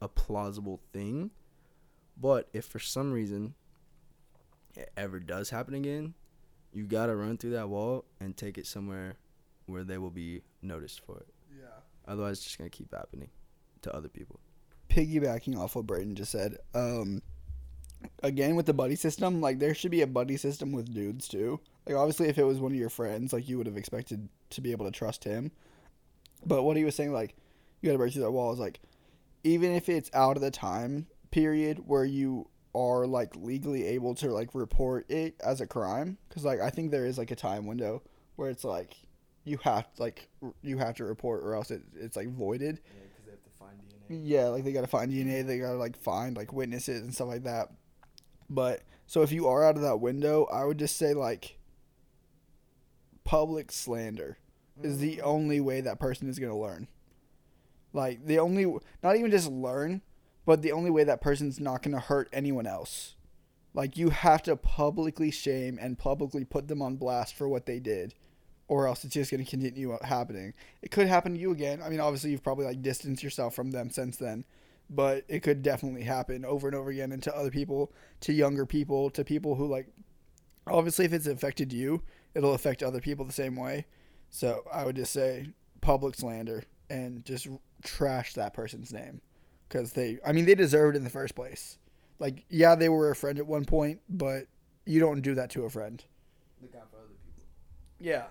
a 0.02 0.08
plausible 0.08 0.82
thing. 0.92 1.32
But 2.20 2.50
if 2.54 2.66
for 2.66 2.80
some 2.80 3.12
reason 3.12 3.54
it 4.76 4.92
ever 4.98 5.20
does 5.20 5.50
happen 5.52 5.74
again, 5.74 6.16
you 6.74 6.86
gotta 6.86 7.16
run 7.16 7.38
through 7.38 7.52
that 7.52 7.70
wall 7.70 8.06
and 8.20 8.36
take 8.36 8.58
it 8.58 8.66
somewhere 8.66 9.16
where 9.68 9.84
they 9.84 9.98
will 9.98 10.10
be 10.10 10.42
noticed 10.62 11.02
for 11.06 11.18
it. 11.18 11.28
yeah. 11.56 11.66
Otherwise, 12.08 12.38
it's 12.38 12.44
just 12.46 12.58
gonna 12.58 12.70
keep 12.70 12.94
happening 12.94 13.30
to 13.84 13.96
other 13.96 14.10
people. 14.10 14.40
Piggybacking 14.90 15.58
off 15.58 15.76
what 15.76 15.88
Braden 15.88 16.16
just 16.16 16.32
said, 16.32 16.58
um, 16.74 17.22
again 18.24 18.56
with 18.56 18.66
the 18.66 18.74
buddy 18.74 18.96
system, 18.96 19.42
like 19.42 19.60
there 19.60 19.74
should 19.74 19.92
be 19.92 20.02
a 20.02 20.08
buddy 20.08 20.38
system 20.38 20.72
with 20.72 20.94
dudes 20.94 21.28
too. 21.28 21.60
Like 21.86 21.96
obviously, 21.96 22.28
if 22.28 22.38
it 22.38 22.44
was 22.44 22.60
one 22.60 22.72
of 22.72 22.78
your 22.78 22.90
friends, 22.90 23.34
like 23.34 23.48
you 23.48 23.58
would 23.58 23.68
have 23.68 23.78
expected 23.78 24.30
to 24.52 24.62
be 24.62 24.72
able 24.72 24.86
to 24.86 24.92
trust 24.92 25.24
him. 25.24 25.52
But 26.46 26.64
what 26.64 26.78
he 26.78 26.84
was 26.84 26.96
saying, 26.96 27.14
like 27.14 27.36
you 27.82 27.88
got 27.88 27.94
to 27.94 27.98
break 27.98 28.14
through 28.14 28.24
that 28.24 28.32
wall, 28.32 28.52
is 28.54 28.60
like 28.60 28.80
even 29.44 29.72
if 29.72 29.90
it's 29.90 30.10
out 30.14 30.36
of 30.36 30.42
the 30.42 30.52
time 30.52 31.08
period 31.32 31.84
where 31.86 32.06
you 32.06 32.48
are 32.76 33.08
like 33.08 33.36
legally 33.36 33.86
able 33.86 34.14
to 34.16 34.32
like 34.32 34.54
report 34.54 35.10
it 35.10 35.36
as 35.44 35.62
a 35.62 35.68
crime, 35.68 36.18
because 36.28 36.46
like 36.46 36.60
I 36.60 36.70
think 36.70 36.92
there 36.92 37.06
is 37.06 37.18
like 37.18 37.32
a 37.32 37.36
time 37.36 37.66
window 37.66 38.02
where 38.36 38.50
it's 38.50 38.64
like 38.64 38.96
you 39.44 39.58
have 39.64 39.88
like 39.98 40.30
you 40.62 40.78
have 40.78 40.96
to 40.96 41.06
report 41.06 41.44
or 41.44 41.56
else 41.56 41.72
it, 41.72 41.82
it's 41.96 42.16
like 42.16 42.30
voided. 42.30 42.80
Yeah, 42.86 43.02
because 43.10 43.26
they 43.26 43.32
have 43.32 43.44
to 43.44 43.50
find 43.60 43.78
DNA. 43.80 43.96
Yeah, 44.10 44.48
like 44.48 44.64
they 44.64 44.72
gotta 44.72 44.88
find 44.88 45.12
DNA, 45.12 45.46
they 45.46 45.60
gotta 45.60 45.78
like 45.78 45.96
find 45.96 46.36
like 46.36 46.52
witnesses 46.52 47.02
and 47.02 47.14
stuff 47.14 47.28
like 47.28 47.44
that. 47.44 47.70
But 48.50 48.82
so 49.06 49.22
if 49.22 49.32
you 49.32 49.48
are 49.48 49.64
out 49.64 49.76
of 49.76 49.84
that 49.84 49.98
window, 49.98 50.48
I 50.52 50.66
would 50.66 50.80
just 50.80 50.98
say 50.98 51.14
like 51.14 51.60
public 53.24 53.72
slander 53.72 54.38
is 54.82 54.98
the 54.98 55.18
mm. 55.18 55.24
only 55.24 55.62
way 55.62 55.82
that 55.82 56.00
person 56.00 56.28
is 56.28 56.40
gonna 56.40 56.58
learn. 56.58 56.88
Like 57.94 58.26
the 58.26 58.40
only, 58.40 58.66
not 59.04 59.16
even 59.16 59.32
just 59.32 59.50
learn, 59.50 60.02
but 60.46 60.62
the 60.62 60.72
only 60.72 60.90
way 60.90 61.04
that 61.04 61.22
person's 61.22 61.60
not 61.60 61.84
gonna 61.84 62.00
hurt 62.00 62.30
anyone 62.34 62.66
else. 62.66 63.16
Like 63.76 63.98
you 63.98 64.10
have 64.10 64.42
to 64.44 64.56
publicly 64.56 65.30
shame 65.30 65.78
and 65.80 66.00
publicly 66.00 66.44
put 66.44 66.68
them 66.68 66.82
on 66.82 66.96
blast 66.96 67.36
for 67.36 67.48
what 67.48 67.68
they 67.68 67.80
did, 67.80 68.16
or 68.70 68.88
else 68.88 69.04
it's 69.04 69.14
just 69.14 69.32
gonna 69.32 69.44
continue 69.44 69.98
happening. 70.04 70.54
It 70.82 70.92
could 70.92 71.08
happen 71.08 71.34
to 71.34 71.40
you 71.40 71.52
again. 71.52 71.82
I 71.84 71.90
mean, 71.90 72.00
obviously 72.00 72.32
you've 72.32 72.44
probably 72.44 72.66
like 72.66 72.82
distanced 72.82 73.24
yourself 73.24 73.54
from 73.54 73.72
them 73.72 73.90
since 73.90 74.16
then, 74.16 74.46
but 74.90 75.26
it 75.28 75.42
could 75.42 75.62
definitely 75.62 76.04
happen 76.04 76.46
over 76.46 76.68
and 76.68 76.76
over 76.76 76.90
again 76.90 77.12
and 77.12 77.22
to 77.24 77.36
other 77.36 77.52
people, 77.52 77.92
to 78.22 78.32
younger 78.32 78.66
people, 78.66 79.10
to 79.10 79.26
people 79.26 79.56
who 79.56 79.68
like. 79.68 79.88
Obviously, 80.68 81.06
if 81.06 81.14
it's 81.14 81.26
affected 81.26 81.74
you, 81.74 82.04
it'll 82.36 82.54
affect 82.54 82.84
other 82.84 83.02
people 83.02 83.26
the 83.26 83.34
same 83.34 83.56
way. 83.56 83.88
So 84.30 84.64
I 84.72 84.86
would 84.86 84.96
just 84.96 85.12
say 85.12 85.50
public 85.82 86.14
slander 86.14 86.64
and 86.92 87.26
just 87.26 87.48
trash 87.84 88.34
that 88.34 88.54
person's 88.54 88.94
name 88.94 89.22
because 89.68 89.94
they, 89.94 90.20
I 90.24 90.32
mean, 90.32 90.46
they 90.46 90.54
deserved 90.54 90.96
it 90.96 91.00
in 91.00 91.04
the 91.04 91.10
first 91.10 91.34
place. 91.34 91.80
Like, 92.20 92.46
yeah, 92.50 92.76
they 92.76 92.90
were 92.90 93.10
a 93.10 93.16
friend 93.16 93.40
at 93.40 93.48
one 93.48 93.66
point, 93.66 94.02
but 94.10 94.46
you 94.86 95.00
don't 95.00 95.22
do 95.22 95.34
that 95.36 95.50
to 95.52 95.66
a 95.66 95.70
friend. 95.70 96.04
Look 96.62 96.76
out 96.76 96.90
for 96.92 96.98
other 96.98 97.16
people. 97.26 97.44
Yeah. 98.00 98.26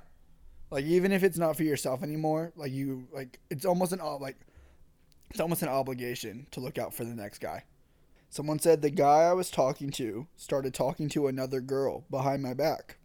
Like 0.70 0.84
even 0.84 1.12
if 1.12 1.22
it's 1.22 1.38
not 1.38 1.56
for 1.56 1.62
yourself 1.62 2.02
anymore, 2.02 2.52
like 2.56 2.72
you 2.72 3.08
like 3.12 3.38
it's 3.50 3.64
almost 3.64 3.92
an 3.92 4.00
like 4.20 4.36
it's 5.30 5.40
almost 5.40 5.62
an 5.62 5.68
obligation 5.68 6.46
to 6.50 6.60
look 6.60 6.78
out 6.78 6.94
for 6.94 7.04
the 7.04 7.14
next 7.14 7.38
guy. 7.38 7.64
Someone 8.30 8.58
said 8.58 8.82
the 8.82 8.90
guy 8.90 9.22
I 9.22 9.32
was 9.32 9.50
talking 9.50 9.90
to 9.92 10.26
started 10.36 10.74
talking 10.74 11.08
to 11.10 11.26
another 11.26 11.60
girl 11.60 12.04
behind 12.10 12.42
my 12.42 12.52
back. 12.54 12.98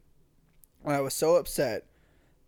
And 0.84 0.94
I 0.94 1.00
was 1.02 1.14
so 1.14 1.38
upset 1.38 1.86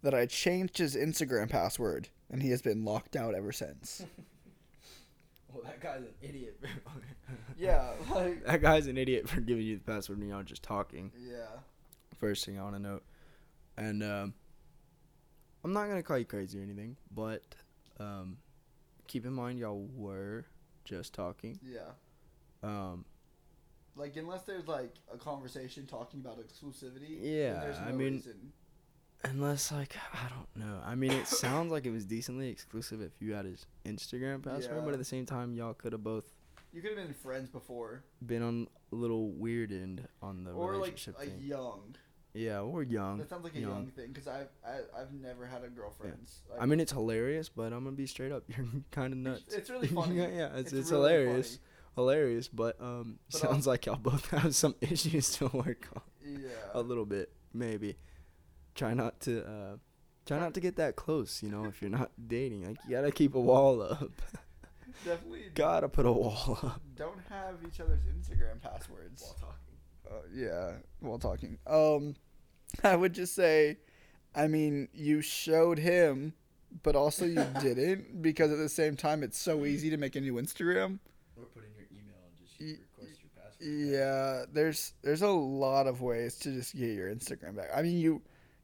that 0.02 0.14
I 0.14 0.26
changed 0.26 0.78
his 0.78 0.96
Instagram 0.96 1.50
password 1.50 2.10
and 2.30 2.42
he 2.44 2.50
has 2.50 2.62
been 2.62 2.84
locked 2.84 3.16
out 3.16 3.34
ever 3.36 3.52
since. 3.52 4.06
Well, 5.54 5.64
that 5.64 5.80
guy's 5.80 6.02
an 6.02 6.14
idiot. 6.22 6.60
yeah, 7.58 7.92
like 8.14 8.44
that 8.46 8.62
guy's 8.62 8.88
an 8.88 8.98
idiot 8.98 9.30
for 9.30 9.40
giving 9.40 9.66
you 9.66 9.78
the 9.78 9.84
password 9.90 10.20
when 10.20 10.28
y'all 10.28 10.44
just 10.44 10.64
talking. 10.64 11.14
yeah. 11.18 11.46
First 12.20 12.46
thing 12.46 12.60
I 12.60 12.64
want 12.64 12.76
to 12.76 12.82
note, 12.82 13.04
and 13.78 14.04
um, 14.04 14.34
I'm 15.66 15.74
not 15.74 15.88
gonna 15.88 16.04
call 16.04 16.20
you 16.20 16.26
crazy 16.26 16.60
or 16.60 16.62
anything, 16.64 16.96
but 17.14 17.42
um, 18.00 18.38
keep 19.08 19.26
in 19.26 19.34
mind 19.34 19.58
y'all 19.58 19.88
were 19.96 20.46
just 20.84 21.12
talking. 21.14 21.60
Yeah. 21.64 21.90
Um, 22.62 23.04
Like 23.96 24.16
unless 24.16 24.44
there's 24.44 24.68
like 24.68 24.94
a 25.12 25.18
conversation 25.18 25.88
talking 25.88 26.20
about 26.20 26.38
exclusivity, 26.40 27.18
Yeah, 27.20 27.74
I 27.84 27.92
mean- 27.92 28.14
reason. 28.14 28.52
unless 29.24 29.72
like 29.72 29.96
I 30.14 30.30
don't 30.30 30.56
know. 30.68 30.80
I 30.86 30.94
mean, 30.94 31.12
it 31.12 31.26
sounds 31.28 31.72
like 31.72 31.88
it 31.88 31.92
was 31.92 32.06
decently 32.06 32.50
exclusive 32.50 33.02
if 33.02 33.14
you 33.20 33.34
had 33.34 33.46
his 33.46 33.66
Instagram 33.86 34.44
password, 34.44 34.86
but 34.86 34.94
at 34.94 35.00
the 35.00 35.04
same 35.06 35.26
time, 35.26 35.56
y'all 35.56 35.74
could 35.74 35.94
have 35.94 36.04
both 36.04 36.26
you 36.74 36.82
could 36.82 36.92
have 36.98 37.08
been 37.08 37.14
friends 37.16 37.50
before. 37.50 38.04
been 38.24 38.44
on 38.44 38.68
a 38.92 38.96
little 38.96 39.32
weird 39.32 39.72
end 39.72 40.08
on 40.22 40.44
the 40.44 40.52
or 40.52 40.74
like 40.74 40.82
relationship 40.82 41.18
like 41.18 41.30
thing. 41.30 41.42
young. 41.42 41.96
Yeah, 42.36 42.62
we're 42.62 42.84
young. 42.84 43.18
That 43.20 43.30
sounds 43.30 43.46
like 43.46 43.56
a 43.56 43.60
young. 43.60 43.72
young, 43.72 43.88
thing 43.88 44.08
because 44.10 44.28
I've 44.28 44.50
I, 44.66 44.80
I've 45.00 45.14
never 45.14 45.46
had 45.46 45.64
a 45.64 45.70
girlfriend. 45.70 46.28
Like, 46.50 46.62
I 46.62 46.66
mean, 46.66 46.82
it's 46.82 46.92
hilarious, 46.92 47.48
but 47.48 47.72
I'm 47.72 47.86
gonna 47.86 47.92
be 47.92 48.08
straight 48.08 48.34
up. 48.34 48.44
You're 48.56 48.68
kind 48.92 49.14
of 49.14 49.20
nuts. 49.20 49.54
it's 49.54 49.70
really 49.70 49.88
funny. 49.88 50.16
yeah, 50.18 50.28
yeah, 50.28 50.50
it's, 50.56 50.74
it's, 50.74 50.92
really 50.92 51.14
hilarious, 51.14 51.60
hilarious. 51.96 52.48
But 52.50 52.80
um, 52.82 53.20
But, 53.32 53.40
sounds 53.40 53.66
like 53.66 53.86
y'all 53.86 53.96
both 53.96 54.30
have 54.32 54.54
some 54.54 54.76
issues 54.82 55.32
to 55.38 55.48
work 55.48 55.88
on. 55.96 56.02
Yeah. 56.26 56.50
A 56.74 56.82
little 56.82 57.06
bit, 57.06 57.32
maybe. 57.54 57.96
Try 58.76 58.94
not 58.94 59.22
to 59.22 59.46
uh, 59.46 59.78
try 60.26 60.38
not 60.38 60.54
to 60.56 60.60
get 60.60 60.76
that 60.76 60.98
close. 60.98 61.42
You 61.42 61.50
know, 61.50 61.64
if 61.64 61.82
you're 61.82 61.92
not 61.92 62.12
dating, 62.28 62.68
like 62.68 62.78
you 62.86 62.98
gotta 62.98 63.12
keep 63.12 63.36
a 63.36 63.40
wall 63.40 63.82
up. 63.82 64.12
Definitely 65.06 65.44
gotta 65.54 65.88
put 65.88 66.06
a 66.06 66.12
wall 66.12 66.60
up. 66.62 66.82
don't 66.96 67.20
have 67.30 67.56
each 67.66 67.80
other's 67.80 68.04
Instagram 68.04 68.62
passwords. 68.62 69.34
talking. 69.40 69.66
Uh, 70.10 70.22
yeah, 70.34 70.72
while 71.00 71.18
talking. 71.18 71.58
Um, 71.66 72.16
I 72.84 72.96
would 72.96 73.14
just 73.14 73.36
say, 73.36 73.78
I 74.36 74.48
mean, 74.48 74.90
you 74.94 75.22
showed 75.22 75.80
him, 75.80 76.34
but 76.84 76.96
also 76.96 77.26
you 77.26 77.46
didn't 77.62 78.22
because 78.22 78.52
at 78.52 78.58
the 78.58 78.70
same 78.70 78.96
time, 78.96 79.24
it's 79.24 79.38
so 79.38 79.66
easy 79.66 79.90
to 79.90 79.98
make 79.98 80.16
a 80.16 80.22
new 80.22 80.34
Instagram. 80.34 81.00
Or 81.38 81.46
put 81.46 81.64
in 81.64 81.72
your 81.78 81.88
email 81.92 82.16
and 82.26 82.38
just 82.38 82.60
request 82.60 83.20
your 83.22 83.32
password. 83.36 83.92
Yeah, 83.92 84.46
there's 84.52 84.94
there's 85.02 85.22
a 85.22 85.30
lot 85.30 85.88
of 85.88 86.02
ways 86.02 86.38
to 86.40 86.52
just 86.52 86.76
get 86.76 86.92
your 86.92 87.14
Instagram 87.14 87.56
back. 87.56 87.70
I 87.76 87.82
mean, 87.82 87.98
you 87.98 88.22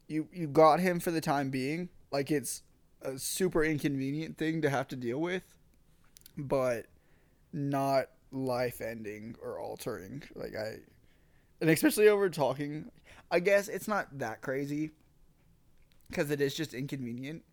you 0.07 0.27
you 0.33 0.47
got 0.47 0.79
him 0.79 0.99
for 0.99 1.11
the 1.11 1.21
time 1.21 1.49
being. 1.49 1.89
Like 2.11 2.31
it's 2.31 2.63
a 3.01 3.17
super 3.17 3.63
inconvenient 3.63 4.37
thing 4.37 4.61
to 4.61 4.69
have 4.69 4.87
to 4.89 4.95
deal 4.95 5.19
with, 5.19 5.43
but 6.37 6.87
not 7.53 8.07
life 8.31 8.81
ending 8.81 9.35
or 9.41 9.59
altering. 9.59 10.23
Like 10.35 10.55
I, 10.55 10.77
and 11.59 11.69
especially 11.69 12.09
over 12.09 12.29
talking, 12.29 12.91
I 13.31 13.39
guess 13.39 13.67
it's 13.69 13.87
not 13.87 14.19
that 14.19 14.41
crazy 14.41 14.91
because 16.09 16.29
it 16.31 16.41
is 16.41 16.53
just 16.53 16.73
inconvenient. 16.73 17.43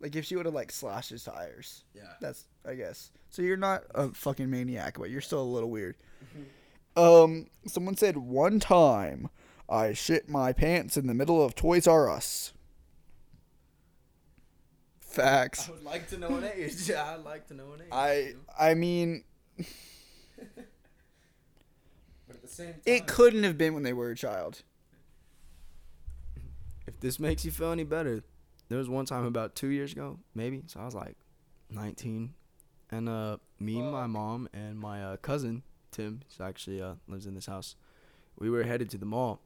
Like 0.00 0.14
if 0.14 0.24
she 0.24 0.36
would 0.36 0.46
have 0.46 0.54
like 0.54 0.70
slashed 0.70 1.10
his 1.10 1.24
tires, 1.24 1.84
Yeah. 1.94 2.12
that's 2.20 2.46
I 2.64 2.74
guess. 2.74 3.10
So 3.30 3.42
you're 3.42 3.56
not 3.56 3.82
a 3.94 4.10
fucking 4.10 4.48
maniac, 4.48 4.98
but 4.98 5.10
you're 5.10 5.20
still 5.20 5.42
a 5.42 5.44
little 5.44 5.70
weird. 5.70 5.96
Um, 6.96 7.48
someone 7.66 7.96
said 7.96 8.16
one 8.16 8.60
time 8.60 9.28
I 9.68 9.92
shit 9.94 10.28
my 10.28 10.52
pants 10.52 10.96
in 10.96 11.06
the 11.08 11.14
middle 11.14 11.44
of 11.44 11.54
Toys 11.54 11.86
R 11.86 12.08
Us. 12.08 12.52
Facts. 15.00 15.68
I 15.68 15.72
would 15.72 15.82
like 15.84 16.08
to 16.10 16.18
know 16.18 16.36
an 16.36 16.44
age. 16.44 16.74
Yeah, 16.88 17.14
I'd 17.14 17.24
like 17.24 17.48
to 17.48 17.54
know 17.54 17.72
an 17.72 17.80
age. 17.80 17.88
I 17.90 18.34
I 18.58 18.74
mean, 18.74 19.24
But 22.26 22.36
at 22.36 22.42
the 22.42 22.48
same 22.48 22.72
time, 22.74 22.80
it 22.84 23.06
couldn't 23.06 23.44
have 23.44 23.56
been 23.56 23.72
when 23.74 23.82
they 23.82 23.92
were 23.92 24.10
a 24.10 24.16
child. 24.16 24.62
If 26.86 27.00
this 27.00 27.18
makes 27.18 27.44
you 27.44 27.50
feel 27.50 27.72
any 27.72 27.84
better, 27.84 28.22
there 28.68 28.78
was 28.78 28.88
one 28.88 29.06
time 29.06 29.24
about 29.24 29.54
two 29.54 29.68
years 29.68 29.92
ago, 29.92 30.18
maybe. 30.34 30.62
So 30.66 30.80
I 30.80 30.84
was 30.84 30.94
like 30.94 31.16
19, 31.70 32.34
and 32.90 33.08
uh, 33.08 33.36
me, 33.58 33.80
my 33.82 34.06
mom, 34.06 34.48
and 34.52 34.78
my 34.78 35.02
uh, 35.02 35.16
cousin 35.16 35.62
Tim, 35.90 36.20
who 36.36 36.44
actually 36.44 36.82
uh, 36.82 36.94
lives 37.08 37.26
in 37.26 37.34
this 37.34 37.46
house, 37.46 37.76
we 38.38 38.50
were 38.50 38.64
headed 38.64 38.90
to 38.90 38.98
the 38.98 39.06
mall, 39.06 39.40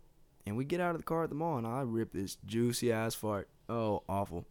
and 0.46 0.56
we 0.56 0.64
get 0.64 0.80
out 0.80 0.92
of 0.94 0.98
the 0.98 1.04
car 1.04 1.24
at 1.24 1.28
the 1.30 1.36
mall, 1.36 1.56
and 1.56 1.66
I 1.66 1.82
rip 1.82 2.12
this 2.12 2.36
juicy 2.44 2.92
ass 2.92 3.14
fart. 3.14 3.48
Oh, 3.68 4.02
awful. 4.08 4.46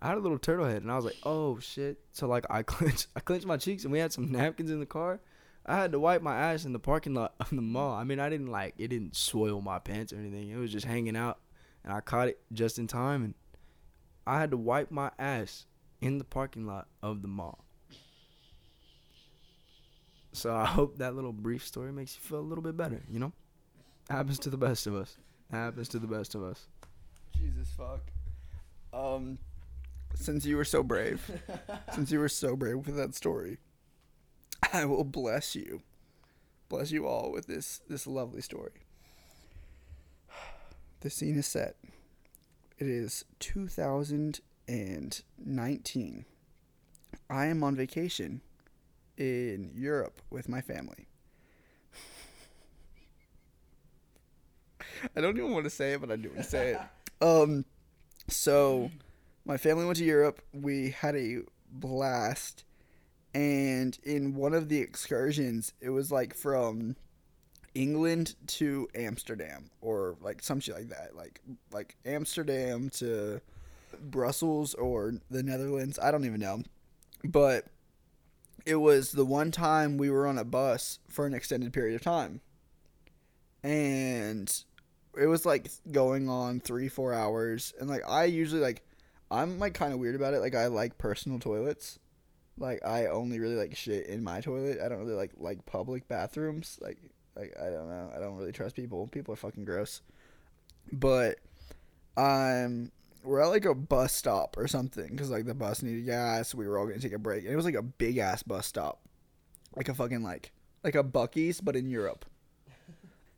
I 0.00 0.08
had 0.08 0.16
a 0.16 0.20
little 0.20 0.38
turtle 0.38 0.66
head, 0.66 0.82
and 0.82 0.92
I 0.92 0.96
was 0.96 1.04
like, 1.04 1.16
"Oh 1.24 1.58
shit!" 1.58 1.98
So 2.12 2.26
like, 2.26 2.46
I 2.48 2.62
clenched, 2.74 3.08
I 3.14 3.20
clenched 3.20 3.46
my 3.46 3.56
cheeks, 3.56 3.84
and 3.84 3.92
we 3.92 3.98
had 3.98 4.12
some 4.12 4.30
napkins 4.30 4.70
in 4.70 4.80
the 4.80 4.86
car. 4.86 5.20
I 5.66 5.76
had 5.76 5.92
to 5.92 6.00
wipe 6.00 6.22
my 6.22 6.34
ass 6.34 6.64
in 6.64 6.72
the 6.72 6.78
parking 6.78 7.14
lot 7.14 7.34
of 7.40 7.50
the 7.50 7.60
mall. 7.60 7.94
I 7.94 8.04
mean, 8.04 8.20
I 8.20 8.30
didn't 8.30 8.46
like 8.46 8.74
it 8.78 8.88
didn't 8.88 9.16
soil 9.16 9.60
my 9.60 9.78
pants 9.78 10.12
or 10.12 10.16
anything. 10.16 10.48
It 10.48 10.56
was 10.56 10.72
just 10.72 10.86
hanging 10.86 11.16
out, 11.16 11.38
and 11.88 11.96
I 11.96 12.00
caught 12.00 12.28
it 12.28 12.38
just 12.52 12.78
in 12.78 12.86
time, 12.86 13.24
and 13.24 13.34
I 14.26 14.40
had 14.40 14.50
to 14.50 14.58
wipe 14.58 14.90
my 14.90 15.10
ass 15.18 15.64
in 16.02 16.18
the 16.18 16.24
parking 16.24 16.66
lot 16.66 16.86
of 17.02 17.22
the 17.22 17.28
mall. 17.28 17.64
So 20.32 20.54
I 20.54 20.66
hope 20.66 20.98
that 20.98 21.14
little 21.16 21.32
brief 21.32 21.66
story 21.66 21.90
makes 21.90 22.14
you 22.14 22.20
feel 22.20 22.40
a 22.40 22.40
little 22.40 22.62
bit 22.62 22.76
better. 22.76 23.02
You 23.10 23.18
know, 23.20 23.32
happens 24.10 24.38
to 24.40 24.50
the 24.50 24.58
best 24.58 24.86
of 24.86 24.94
us. 24.94 25.16
Happens 25.50 25.88
to 25.88 25.98
the 25.98 26.06
best 26.06 26.34
of 26.34 26.42
us. 26.42 26.66
Jesus 27.34 27.68
fuck. 27.74 28.02
Um, 28.92 29.38
since 30.14 30.44
you 30.44 30.58
were 30.58 30.66
so 30.66 30.82
brave, 30.82 31.22
since 31.94 32.10
you 32.10 32.18
were 32.18 32.28
so 32.28 32.54
brave 32.54 32.86
with 32.86 32.96
that 32.96 33.14
story, 33.14 33.56
I 34.74 34.84
will 34.84 35.04
bless 35.04 35.56
you, 35.56 35.80
bless 36.68 36.90
you 36.90 37.06
all 37.06 37.32
with 37.32 37.46
this 37.46 37.80
this 37.88 38.06
lovely 38.06 38.42
story. 38.42 38.82
The 41.00 41.10
scene 41.10 41.38
is 41.38 41.46
set. 41.46 41.76
It 42.78 42.88
is 42.88 43.24
2019. 43.38 46.24
I 47.30 47.46
am 47.46 47.62
on 47.62 47.76
vacation 47.76 48.40
in 49.16 49.70
Europe 49.74 50.20
with 50.30 50.48
my 50.48 50.60
family. 50.60 51.06
I 55.16 55.20
don't 55.20 55.36
even 55.36 55.52
want 55.52 55.64
to 55.64 55.70
say 55.70 55.92
it, 55.92 56.00
but 56.00 56.10
I 56.10 56.16
do 56.16 56.30
want 56.30 56.42
to 56.42 56.48
say 56.48 56.72
it. 56.72 56.80
Um, 57.20 57.64
so 58.28 58.92
my 59.44 59.56
family 59.56 59.84
went 59.84 59.98
to 59.98 60.04
Europe. 60.04 60.40
We 60.52 60.90
had 60.90 61.16
a 61.16 61.38
blast, 61.68 62.62
and 63.34 63.98
in 64.04 64.36
one 64.36 64.54
of 64.54 64.68
the 64.68 64.78
excursions, 64.78 65.72
it 65.80 65.90
was 65.90 66.12
like 66.12 66.32
from 66.32 66.94
England 67.74 68.34
to 68.46 68.88
Amsterdam, 68.94 69.70
or 69.80 70.16
like 70.20 70.42
some 70.42 70.60
shit 70.60 70.74
like 70.74 70.88
that, 70.88 71.14
like 71.14 71.40
like 71.72 71.96
Amsterdam 72.04 72.90
to 72.90 73.40
Brussels 74.00 74.74
or 74.74 75.14
the 75.30 75.42
Netherlands. 75.42 75.98
I 75.98 76.10
don't 76.10 76.24
even 76.24 76.40
know, 76.40 76.62
but 77.24 77.66
it 78.66 78.76
was 78.76 79.12
the 79.12 79.24
one 79.24 79.50
time 79.50 79.96
we 79.96 80.10
were 80.10 80.26
on 80.26 80.38
a 80.38 80.44
bus 80.44 80.98
for 81.08 81.26
an 81.26 81.34
extended 81.34 81.72
period 81.72 81.94
of 81.94 82.02
time, 82.02 82.40
and 83.62 84.64
it 85.18 85.26
was 85.26 85.44
like 85.44 85.70
going 85.90 86.28
on 86.28 86.60
three 86.60 86.88
four 86.88 87.12
hours. 87.12 87.74
And 87.78 87.88
like 87.88 88.08
i 88.08 88.24
usually 88.24 88.60
like 88.60 88.82
i'm 89.30 89.58
like 89.58 89.74
kind 89.74 89.92
of 89.92 89.98
weird 89.98 90.14
about 90.14 90.34
it. 90.34 90.40
Like 90.40 90.54
i 90.54 90.66
like 90.66 90.98
personal 90.98 91.38
toilets. 91.38 91.98
Like 92.56 92.84
i 92.84 93.06
only 93.06 93.38
really 93.38 93.56
like 93.56 93.76
shit 93.76 94.06
in 94.06 94.22
my 94.22 94.40
toilet. 94.40 94.78
I 94.80 94.88
don't 94.88 94.98
really 94.98 95.14
like 95.14 95.32
like 95.36 95.66
public 95.66 96.08
bathrooms. 96.08 96.78
Like 96.80 96.98
like 97.38 97.54
i 97.60 97.70
don't 97.70 97.88
know 97.88 98.10
i 98.14 98.18
don't 98.18 98.36
really 98.36 98.52
trust 98.52 98.74
people 98.74 99.06
people 99.08 99.32
are 99.32 99.36
fucking 99.36 99.64
gross 99.64 100.02
but 100.92 101.36
um 102.16 102.90
we're 103.22 103.40
at 103.40 103.48
like 103.48 103.64
a 103.64 103.74
bus 103.74 104.12
stop 104.12 104.56
or 104.56 104.66
something 104.66 105.08
because 105.10 105.30
like 105.30 105.44
the 105.44 105.54
bus 105.54 105.82
needed 105.82 106.04
gas 106.06 106.54
we 106.54 106.66
were 106.66 106.78
all 106.78 106.86
gonna 106.86 106.98
take 106.98 107.12
a 107.12 107.18
break 107.18 107.44
and 107.44 107.52
it 107.52 107.56
was 107.56 107.64
like 107.64 107.74
a 107.74 107.82
big 107.82 108.18
ass 108.18 108.42
bus 108.42 108.66
stop 108.66 109.00
like 109.76 109.88
a 109.88 109.94
fucking 109.94 110.22
like 110.22 110.52
like 110.82 110.94
a 110.94 111.04
Buc-ee's 111.04 111.60
but 111.60 111.76
in 111.76 111.88
europe 111.88 112.24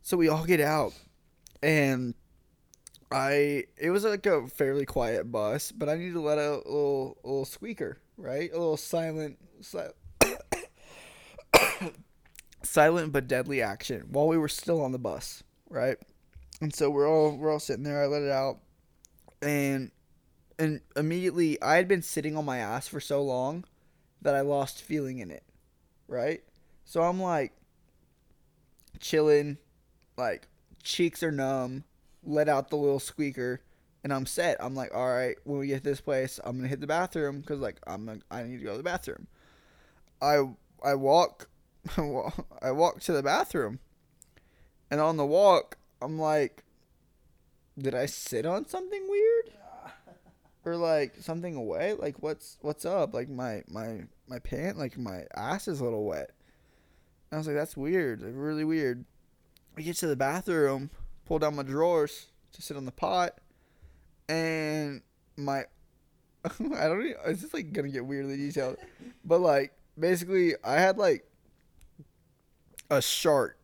so 0.02 0.16
we 0.16 0.28
all 0.28 0.44
get 0.44 0.60
out 0.60 0.92
and 1.62 2.14
I 3.12 3.64
it 3.76 3.90
was 3.90 4.04
like 4.04 4.24
a 4.26 4.46
fairly 4.46 4.86
quiet 4.86 5.32
bus, 5.32 5.72
but 5.72 5.88
I 5.88 5.96
needed 5.96 6.14
to 6.14 6.20
let 6.20 6.38
out 6.38 6.64
a 6.64 6.68
little 6.68 7.18
a 7.24 7.26
little 7.26 7.44
squeaker, 7.44 7.98
right? 8.16 8.50
A 8.52 8.58
little 8.58 8.76
silent 8.76 9.36
si- 9.60 9.80
silent 12.62 13.12
but 13.12 13.28
deadly 13.28 13.62
action 13.62 14.06
while 14.10 14.28
we 14.28 14.38
were 14.38 14.48
still 14.48 14.82
on 14.82 14.92
the 14.92 14.98
bus, 14.98 15.42
right? 15.68 15.98
And 16.60 16.74
so 16.74 16.90
we're 16.90 17.08
all 17.08 17.36
we're 17.36 17.50
all 17.52 17.60
sitting 17.60 17.84
there. 17.84 18.02
I 18.02 18.06
let 18.06 18.22
it 18.22 18.30
out, 18.30 18.58
and 19.42 19.90
and 20.58 20.80
immediately 20.96 21.60
I 21.62 21.76
had 21.76 21.88
been 21.88 22.02
sitting 22.02 22.36
on 22.36 22.44
my 22.44 22.58
ass 22.58 22.88
for 22.88 23.00
so 23.00 23.22
long 23.22 23.64
that 24.22 24.34
I 24.34 24.42
lost 24.42 24.82
feeling 24.82 25.18
in 25.18 25.30
it, 25.30 25.44
right? 26.08 26.42
So 26.84 27.02
I'm 27.02 27.20
like 27.20 27.52
chilling, 29.00 29.58
like 30.16 30.48
cheeks 30.82 31.22
are 31.22 31.32
numb, 31.32 31.84
let 32.24 32.48
out 32.48 32.70
the 32.70 32.76
little 32.76 33.00
squeaker, 33.00 33.62
and 34.04 34.12
I'm 34.12 34.26
set. 34.26 34.56
I'm 34.60 34.74
like, 34.74 34.94
all 34.94 35.08
right, 35.08 35.36
when 35.44 35.58
we 35.58 35.68
get 35.68 35.82
to 35.84 35.90
this 35.90 36.00
place, 36.00 36.38
I'm 36.44 36.56
gonna 36.56 36.68
hit 36.68 36.80
the 36.80 36.86
bathroom 36.86 37.40
because 37.40 37.60
like 37.60 37.80
I'm 37.86 38.06
gonna, 38.06 38.20
I 38.30 38.42
need 38.42 38.58
to 38.58 38.64
go 38.64 38.72
to 38.72 38.78
the 38.78 38.82
bathroom. 38.82 39.26
I 40.22 40.44
I 40.82 40.94
walk, 40.94 41.48
I 42.62 42.72
walk 42.72 43.00
to 43.00 43.12
the 43.12 43.22
bathroom, 43.22 43.78
and 44.90 45.00
on 45.00 45.16
the 45.16 45.26
walk, 45.26 45.78
I'm 46.02 46.18
like, 46.18 46.64
did 47.78 47.94
I 47.94 48.06
sit 48.06 48.46
on 48.46 48.66
something 48.66 49.06
weird? 49.08 49.52
Or 50.62 50.76
like 50.76 51.14
something 51.20 51.56
away? 51.56 51.94
Like 51.94 52.22
what's 52.22 52.58
what's 52.60 52.84
up? 52.84 53.14
Like 53.14 53.30
my 53.30 53.62
my 53.66 54.02
my 54.28 54.38
pant, 54.40 54.76
like 54.76 54.98
my 54.98 55.24
ass 55.34 55.66
is 55.66 55.80
a 55.80 55.84
little 55.84 56.04
wet. 56.04 56.32
And 57.30 57.36
I 57.36 57.38
was 57.38 57.46
like, 57.46 57.56
that's 57.56 57.78
weird, 57.78 58.20
like, 58.20 58.34
really 58.34 58.64
weird. 58.64 59.06
I 59.78 59.80
get 59.80 59.96
to 59.96 60.06
the 60.06 60.16
bathroom, 60.16 60.90
pull 61.24 61.38
down 61.38 61.56
my 61.56 61.62
drawers 61.62 62.26
to 62.52 62.60
sit 62.60 62.76
on 62.76 62.84
the 62.84 62.92
pot, 62.92 63.38
and 64.28 65.00
my 65.38 65.60
I 66.44 66.88
don't 66.88 67.06
even, 67.06 67.16
it's 67.24 67.40
just 67.40 67.54
like 67.54 67.72
gonna 67.72 67.88
get 67.88 68.04
weirdly 68.04 68.36
detailed, 68.36 68.76
but 69.24 69.40
like 69.40 69.72
basically 69.98 70.54
I 70.62 70.74
had 70.74 70.98
like 70.98 71.29
a 72.90 73.00
shart, 73.00 73.58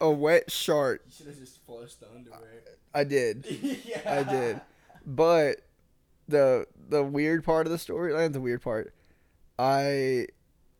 a 0.00 0.10
wet 0.10 0.50
shart. 0.50 1.02
You 1.06 1.12
should 1.12 1.26
have 1.26 1.38
just 1.38 1.64
flushed 1.64 2.00
the 2.00 2.06
underwear. 2.14 2.62
I 2.94 3.04
did, 3.04 3.46
yeah. 3.84 4.00
I 4.06 4.22
did, 4.22 4.60
but 5.06 5.62
the 6.28 6.66
the 6.88 7.02
weird 7.02 7.44
part 7.44 7.66
of 7.66 7.72
the 7.72 7.78
story, 7.78 8.12
not 8.12 8.32
the 8.32 8.40
weird 8.40 8.62
part, 8.62 8.94
I 9.58 10.28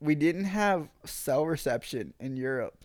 we 0.00 0.14
didn't 0.14 0.44
have 0.44 0.88
cell 1.04 1.46
reception 1.46 2.14
in 2.20 2.36
Europe 2.36 2.84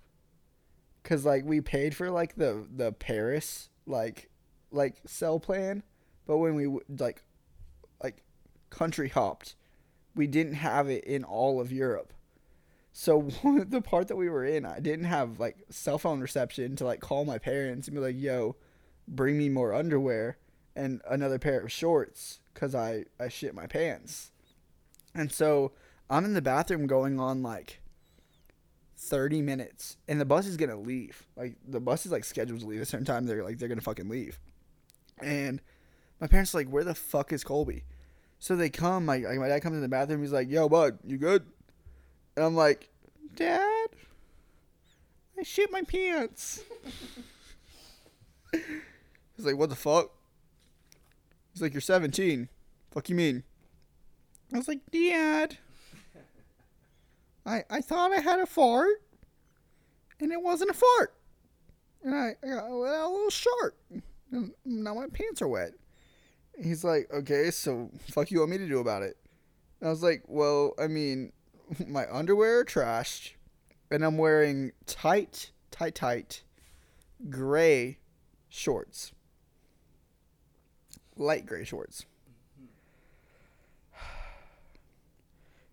because 1.04 1.26
like 1.26 1.44
we 1.46 1.62
paid 1.62 1.96
for 1.96 2.10
like 2.10 2.36
the 2.36 2.66
the 2.76 2.92
Paris 2.92 3.70
like 3.86 4.30
like 4.72 4.98
cell 5.06 5.40
plan, 5.40 5.84
but 6.26 6.38
when 6.38 6.56
we 6.56 6.68
like 6.98 7.24
like 8.02 8.24
country 8.70 9.10
hopped, 9.10 9.56
we 10.16 10.28
didn't 10.28 10.54
have 10.54 10.90
it 10.90 11.04
in 11.04 11.24
all 11.24 11.60
of 11.60 11.72
Europe. 11.72 12.14
So 13.00 13.22
the 13.70 13.80
part 13.82 14.10
that 14.10 14.18
we 14.18 14.28
were 14.28 14.44
in, 14.44 14.66
I 14.66 14.82
didn't 14.82 15.06
have 15.06 15.40
like 15.40 15.56
cell 15.70 15.98
phone 15.98 16.20
reception 16.20 16.76
to 16.76 16.84
like 16.84 17.00
call 17.00 17.24
my 17.24 17.38
parents 17.38 17.88
and 17.88 17.96
be 17.96 18.02
like, 18.02 18.20
"Yo, 18.20 18.58
bring 19.08 19.38
me 19.38 19.48
more 19.48 19.74
underwear 19.74 20.38
and 20.76 21.00
another 21.10 21.40
pair 21.40 21.62
of 21.62 21.72
shorts 21.72 22.42
because 22.54 22.76
I 22.76 23.06
I 23.18 23.30
shit 23.30 23.56
my 23.56 23.68
pants." 23.68 24.32
And 25.16 25.32
so 25.32 25.72
I'm 26.10 26.26
in 26.26 26.34
the 26.34 26.42
bathroom 26.42 26.88
going 26.88 27.22
on 27.22 27.42
like 27.42 27.80
30 28.98 29.44
minutes 29.44 29.96
and 30.10 30.20
the 30.20 30.26
bus 30.26 30.46
is 30.46 30.58
gonna 30.58 30.76
leave. 30.76 31.26
Like 31.38 31.56
the 31.66 31.80
bus 31.80 32.06
is 32.06 32.12
like 32.12 32.26
scheduled 32.26 32.60
to 32.60 32.66
leave 32.66 32.82
at 32.82 32.84
a 32.84 32.86
certain 32.86 33.06
time. 33.06 33.28
They're 33.28 33.46
like 33.46 33.60
they're 33.60 33.70
gonna 33.70 33.80
fucking 33.80 34.10
leave. 34.10 34.38
And 35.22 35.62
my 36.20 36.28
parents 36.28 36.54
are 36.54 36.58
like 36.58 36.68
where 36.68 36.84
the 36.84 36.96
fuck 36.96 37.32
is 37.32 37.46
Colby? 37.46 37.86
So 38.40 38.58
they 38.58 38.70
come 38.70 39.06
my, 39.06 39.20
like 39.20 39.40
my 39.40 39.48
dad 39.48 39.62
comes 39.62 39.78
in 39.78 39.82
the 39.82 39.88
bathroom. 39.88 40.20
He's 40.20 40.34
like 40.34 40.50
yo 40.50 40.68
bud 40.68 41.00
you 41.06 41.18
good 41.18 41.46
and 42.40 42.46
i'm 42.46 42.56
like 42.56 42.90
Dad, 43.40 43.88
I 45.40 45.44
shit 45.44 45.72
my 45.72 45.82
pants. 45.82 46.62
He's 48.52 49.46
like, 49.46 49.58
what 49.58 49.70
the 49.70 49.76
fuck? 49.78 50.12
He's 51.54 51.62
like, 51.62 51.74
you're 51.74 51.80
17. 51.80 52.50
Fuck 52.92 53.10
you 53.10 53.16
mean? 53.16 53.44
I 54.54 54.58
was 54.58 54.68
like, 54.68 54.82
Dad, 54.92 55.58
I 57.46 57.64
I 57.70 57.80
thought 57.80 58.12
I 58.12 58.20
had 58.20 58.40
a 58.40 58.46
fart, 58.46 59.02
and 60.20 60.34
it 60.34 60.42
wasn't 60.42 60.72
a 60.72 60.74
fart, 60.74 61.14
and 62.04 62.14
I, 62.14 62.36
I 62.44 62.48
got 62.48 62.70
a 62.70 62.76
little 62.76 63.30
short, 63.30 63.78
and 64.32 64.52
now 64.66 64.96
my 64.96 65.08
pants 65.08 65.42
are 65.42 65.48
wet. 65.48 65.72
He's 66.62 66.84
like, 66.84 67.10
okay, 67.14 67.52
so 67.52 67.90
fuck 68.12 68.32
you 68.32 68.40
want 68.40 68.52
me 68.52 68.58
to 68.58 68.68
do 68.68 68.80
about 68.80 69.04
it? 69.04 69.16
And 69.80 69.88
I 69.88 69.92
was 69.92 70.04
like, 70.04 70.24
well, 70.28 70.74
I 70.78 70.88
mean, 70.88 71.32
my 71.88 72.06
underwear 72.12 72.60
are 72.60 72.66
trashed, 72.66 73.34
and 73.92 74.04
I'm 74.04 74.18
wearing 74.18 74.72
tight, 74.86 75.52
tight, 75.72 75.96
tight, 75.96 76.44
gray 77.30 78.00
shorts, 78.48 79.12
light 81.16 81.46
gray 81.46 81.64
shorts. 81.64 82.06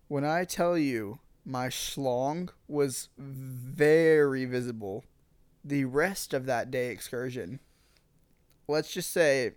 When 0.07 0.23
I 0.23 0.45
tell 0.45 0.77
you 0.77 1.19
my 1.45 1.67
schlong 1.67 2.49
was 2.67 3.09
very 3.17 4.45
visible 4.45 5.03
the 5.65 5.83
rest 5.83 6.33
of 6.33 6.45
that 6.45 6.71
day 6.71 6.91
excursion, 6.91 7.59
let's 8.69 8.93
just 8.93 9.11
say 9.11 9.51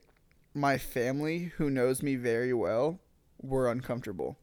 my 0.52 0.76
family, 0.76 1.52
who 1.56 1.70
knows 1.70 2.02
me 2.02 2.16
very 2.16 2.52
well, 2.52 2.98
were 3.40 3.70
uncomfortable. 3.70 4.36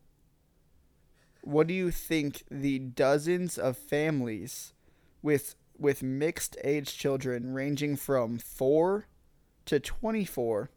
What 1.42 1.68
do 1.68 1.74
you 1.74 1.92
think 1.92 2.44
the 2.50 2.80
dozens 2.80 3.58
of 3.58 3.78
families 3.78 4.74
with 5.22 5.56
with 5.80 6.02
mixed 6.02 6.58
age 6.64 6.98
children 6.98 7.54
ranging 7.54 7.96
from 7.96 8.40
4 8.40 9.08
to 9.66 9.80
24 9.80 10.72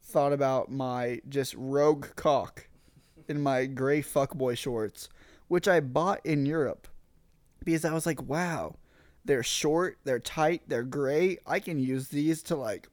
thought 0.00 0.32
about 0.32 0.70
my 0.70 1.20
just 1.28 1.54
rogue 1.56 2.06
cock 2.14 2.68
in 3.28 3.40
my 3.40 3.66
gray 3.66 4.02
fuckboy 4.02 4.56
shorts, 4.56 5.08
which 5.48 5.66
I 5.66 5.80
bought 5.80 6.24
in 6.24 6.46
Europe 6.46 6.86
because 7.64 7.84
I 7.84 7.92
was 7.92 8.06
like, 8.06 8.22
wow, 8.22 8.76
they're 9.24 9.42
short, 9.42 9.98
they're 10.04 10.20
tight, 10.20 10.62
they're 10.68 10.82
gray. 10.82 11.38
I 11.46 11.58
can 11.58 11.78
use 11.78 12.08
these 12.08 12.42
to 12.44 12.56
like 12.56 12.88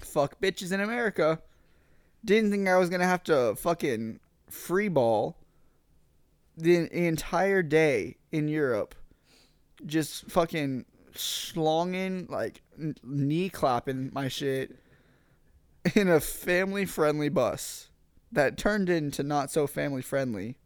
fuck 0.00 0.40
bitches 0.40 0.72
in 0.72 0.80
America. 0.80 1.40
Didn't 2.24 2.50
think 2.50 2.68
I 2.68 2.76
was 2.76 2.90
gonna 2.90 3.06
have 3.06 3.22
to 3.24 3.54
fucking 3.56 4.20
free 4.50 4.88
ball 4.88 5.36
the 6.56 6.88
entire 6.92 7.62
day 7.62 8.16
in 8.32 8.48
Europe, 8.48 8.94
just 9.86 10.30
fucking 10.30 10.84
schlonging 11.14 12.28
like 12.28 12.62
n- 12.78 12.96
knee 13.02 13.48
clapping 13.48 14.10
my 14.12 14.28
shit 14.28 14.76
in 15.94 16.08
a 16.08 16.20
family 16.20 16.84
friendly 16.84 17.28
bus 17.28 17.90
that 18.32 18.56
turned 18.58 18.88
into 18.88 19.22
not 19.22 19.50
so 19.50 19.66
family 19.66 20.02
friendly 20.02 20.58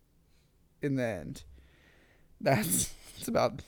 in 0.81 0.97
the 0.97 1.05
end. 1.05 1.45
That's 2.41 2.95
it's 3.19 3.29
about 3.29 3.63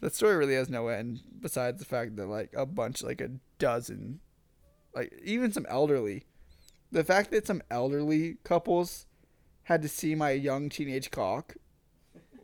that 0.00 0.14
story 0.14 0.36
really 0.36 0.54
has 0.54 0.68
no 0.68 0.88
end 0.88 1.20
besides 1.40 1.78
the 1.78 1.84
fact 1.84 2.16
that 2.16 2.26
like 2.26 2.52
a 2.54 2.66
bunch 2.66 3.02
like 3.02 3.20
a 3.20 3.30
dozen 3.58 4.20
like 4.94 5.12
even 5.24 5.52
some 5.52 5.66
elderly 5.68 6.24
the 6.92 7.04
fact 7.04 7.30
that 7.30 7.46
some 7.46 7.62
elderly 7.70 8.36
couples 8.44 9.06
had 9.68 9.82
to 9.82 9.88
see 9.88 10.14
my 10.14 10.30
young 10.30 10.70
teenage 10.70 11.10
cock 11.10 11.54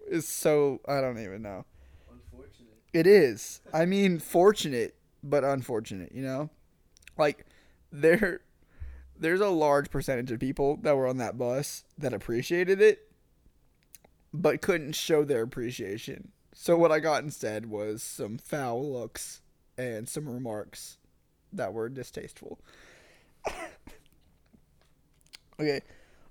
is 0.06 0.28
so 0.28 0.80
I 0.86 1.00
don't 1.00 1.18
even 1.18 1.40
know. 1.40 1.64
Unfortunate. 2.12 2.74
It 2.92 3.06
is. 3.06 3.62
I 3.72 3.86
mean, 3.86 4.18
fortunate, 4.18 4.94
but 5.22 5.42
unfortunate, 5.42 6.12
you 6.14 6.20
know? 6.20 6.50
Like, 7.16 7.46
there, 7.90 8.42
there's 9.18 9.40
a 9.40 9.48
large 9.48 9.88
percentage 9.88 10.32
of 10.32 10.38
people 10.38 10.76
that 10.82 10.98
were 10.98 11.06
on 11.06 11.16
that 11.16 11.38
bus 11.38 11.84
that 11.96 12.12
appreciated 12.12 12.82
it, 12.82 13.08
but 14.34 14.60
couldn't 14.60 14.92
show 14.92 15.24
their 15.24 15.44
appreciation. 15.44 16.32
So, 16.52 16.76
what 16.76 16.92
I 16.92 17.00
got 17.00 17.24
instead 17.24 17.70
was 17.70 18.02
some 18.02 18.36
foul 18.36 18.92
looks 18.92 19.40
and 19.78 20.06
some 20.06 20.28
remarks 20.28 20.98
that 21.54 21.72
were 21.72 21.88
distasteful. 21.88 22.60
okay. 25.58 25.80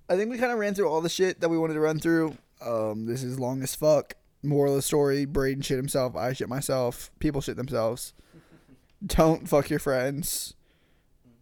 I 0.09 0.15
think 0.15 0.29
we 0.29 0.37
kind 0.37 0.51
of 0.51 0.59
ran 0.59 0.73
through 0.73 0.89
all 0.89 1.01
the 1.01 1.09
shit 1.09 1.39
that 1.41 1.49
we 1.49 1.57
wanted 1.57 1.75
to 1.75 1.79
run 1.79 1.99
through. 1.99 2.37
Um, 2.61 3.05
this 3.05 3.23
is 3.23 3.39
long 3.39 3.63
as 3.63 3.75
fuck. 3.75 4.15
Moral 4.41 4.73
of 4.73 4.77
the 4.77 4.81
story: 4.81 5.25
Braden 5.25 5.61
shit 5.61 5.77
himself. 5.77 6.15
I 6.15 6.33
shit 6.33 6.49
myself. 6.49 7.11
People 7.19 7.41
shit 7.41 7.55
themselves. 7.55 8.13
Don't 9.05 9.47
fuck 9.47 9.69
your 9.69 9.79
friends. 9.79 10.53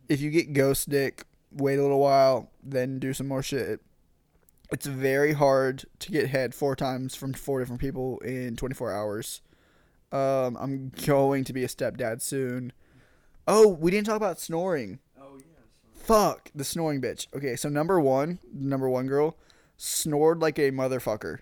If 0.07 0.21
you 0.21 0.29
get 0.29 0.53
ghost 0.53 0.89
dick, 0.89 1.25
wait 1.51 1.79
a 1.79 1.81
little 1.81 1.99
while, 1.99 2.51
then 2.63 2.99
do 2.99 3.13
some 3.13 3.27
more 3.27 3.43
shit. 3.43 3.81
It's 4.71 4.85
very 4.85 5.33
hard 5.33 5.85
to 5.99 6.11
get 6.11 6.29
head 6.29 6.55
four 6.55 6.75
times 6.75 7.15
from 7.15 7.33
four 7.33 7.59
different 7.59 7.81
people 7.81 8.19
in 8.19 8.55
24 8.55 8.91
hours. 8.91 9.41
Um, 10.11 10.57
I'm 10.59 10.91
going 11.05 11.43
to 11.43 11.53
be 11.53 11.63
a 11.63 11.67
stepdad 11.67 12.21
soon. 12.21 12.73
Oh, 13.47 13.67
we 13.67 13.91
didn't 13.91 14.07
talk 14.07 14.17
about 14.17 14.39
snoring. 14.39 14.99
Fuck 16.11 16.51
the 16.53 16.65
snoring 16.65 16.99
bitch. 16.99 17.27
Okay, 17.33 17.55
so 17.55 17.69
number 17.69 17.97
one, 17.97 18.39
number 18.53 18.89
one 18.89 19.07
girl, 19.07 19.38
snored 19.77 20.41
like 20.41 20.59
a 20.59 20.69
motherfucker. 20.69 21.38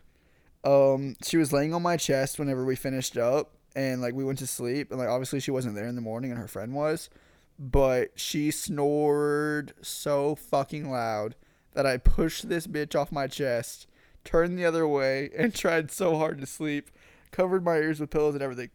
Um, 0.63 1.15
she 1.25 1.37
was 1.37 1.51
laying 1.51 1.73
on 1.73 1.81
my 1.81 1.97
chest 1.97 2.37
whenever 2.37 2.63
we 2.63 2.75
finished 2.75 3.17
up, 3.17 3.55
and 3.75 3.99
like 3.99 4.13
we 4.13 4.23
went 4.23 4.37
to 4.37 4.45
sleep, 4.45 4.91
and 4.91 4.99
like 4.99 5.09
obviously 5.09 5.39
she 5.39 5.49
wasn't 5.49 5.73
there 5.73 5.87
in 5.87 5.95
the 5.95 6.01
morning, 6.01 6.29
and 6.29 6.39
her 6.39 6.47
friend 6.47 6.75
was, 6.75 7.09
but 7.57 8.11
she 8.13 8.51
snored 8.51 9.73
so 9.81 10.35
fucking 10.35 10.91
loud 10.91 11.33
that 11.71 11.87
I 11.87 11.97
pushed 11.97 12.47
this 12.47 12.67
bitch 12.67 12.93
off 12.93 13.11
my 13.11 13.25
chest, 13.25 13.87
turned 14.23 14.59
the 14.59 14.65
other 14.65 14.87
way, 14.87 15.31
and 15.35 15.51
tried 15.51 15.89
so 15.89 16.15
hard 16.15 16.39
to 16.41 16.45
sleep, 16.45 16.91
covered 17.31 17.65
my 17.65 17.77
ears 17.77 17.99
with 17.99 18.11
pillows 18.11 18.35
and 18.35 18.43
everything. 18.43 18.69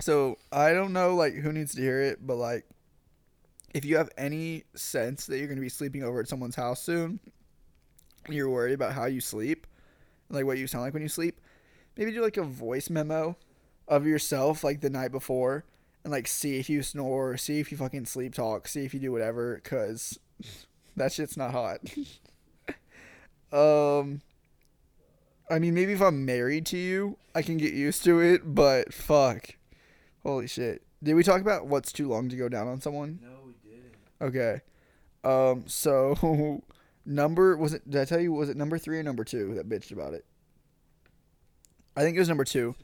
So 0.00 0.36
I 0.52 0.72
don't 0.72 0.92
know 0.92 1.16
like 1.16 1.34
who 1.34 1.50
needs 1.50 1.74
to 1.74 1.82
hear 1.82 2.00
it, 2.00 2.24
but 2.24 2.36
like 2.36 2.64
if 3.76 3.84
you 3.84 3.98
have 3.98 4.08
any 4.16 4.64
sense 4.74 5.26
that 5.26 5.36
you're 5.36 5.46
going 5.46 5.58
to 5.58 5.62
be 5.62 5.68
sleeping 5.68 6.02
over 6.02 6.18
at 6.18 6.28
someone's 6.28 6.56
house 6.56 6.82
soon, 6.82 7.20
you're 8.26 8.48
worried 8.48 8.72
about 8.72 8.94
how 8.94 9.04
you 9.04 9.20
sleep, 9.20 9.66
like 10.30 10.46
what 10.46 10.56
you 10.56 10.66
sound 10.66 10.82
like 10.82 10.94
when 10.94 11.02
you 11.02 11.10
sleep, 11.10 11.42
maybe 11.94 12.10
do 12.10 12.22
like 12.22 12.38
a 12.38 12.42
voice 12.42 12.88
memo 12.88 13.36
of 13.86 14.06
yourself 14.06 14.64
like 14.64 14.80
the 14.80 14.88
night 14.88 15.12
before 15.12 15.66
and 16.04 16.10
like 16.10 16.26
see 16.26 16.58
if 16.58 16.70
you 16.70 16.82
snore, 16.82 17.36
see 17.36 17.60
if 17.60 17.70
you 17.70 17.76
fucking 17.76 18.06
sleep 18.06 18.34
talk, 18.34 18.66
see 18.66 18.86
if 18.86 18.94
you 18.94 19.00
do 19.00 19.12
whatever 19.12 19.60
cuz 19.62 20.18
that 20.96 21.12
shit's 21.12 21.36
not 21.36 21.50
hot. 21.50 21.80
um 23.52 24.22
I 25.50 25.58
mean 25.58 25.74
maybe 25.74 25.92
if 25.92 26.00
I'm 26.00 26.24
married 26.24 26.64
to 26.66 26.78
you, 26.78 27.18
I 27.34 27.42
can 27.42 27.58
get 27.58 27.74
used 27.74 28.04
to 28.04 28.20
it, 28.20 28.54
but 28.54 28.94
fuck. 28.94 29.50
Holy 30.22 30.46
shit. 30.46 30.82
Did 31.02 31.12
we 31.12 31.22
talk 31.22 31.42
about 31.42 31.66
what's 31.66 31.92
too 31.92 32.08
long 32.08 32.30
to 32.30 32.36
go 32.36 32.48
down 32.48 32.68
on 32.68 32.80
someone? 32.80 33.18
No. 33.22 33.36
Okay. 34.20 34.60
Um. 35.24 35.64
So, 35.66 36.62
number 37.06 37.56
was 37.56 37.74
it? 37.74 37.88
Did 37.88 38.00
I 38.00 38.04
tell 38.04 38.20
you? 38.20 38.32
Was 38.32 38.48
it 38.48 38.56
number 38.56 38.78
three 38.78 38.98
or 38.98 39.02
number 39.02 39.24
two 39.24 39.54
that 39.54 39.68
bitched 39.68 39.92
about 39.92 40.14
it? 40.14 40.24
I 41.96 42.02
think 42.02 42.16
it 42.16 42.20
was 42.20 42.28
number 42.28 42.44
two. 42.44 42.74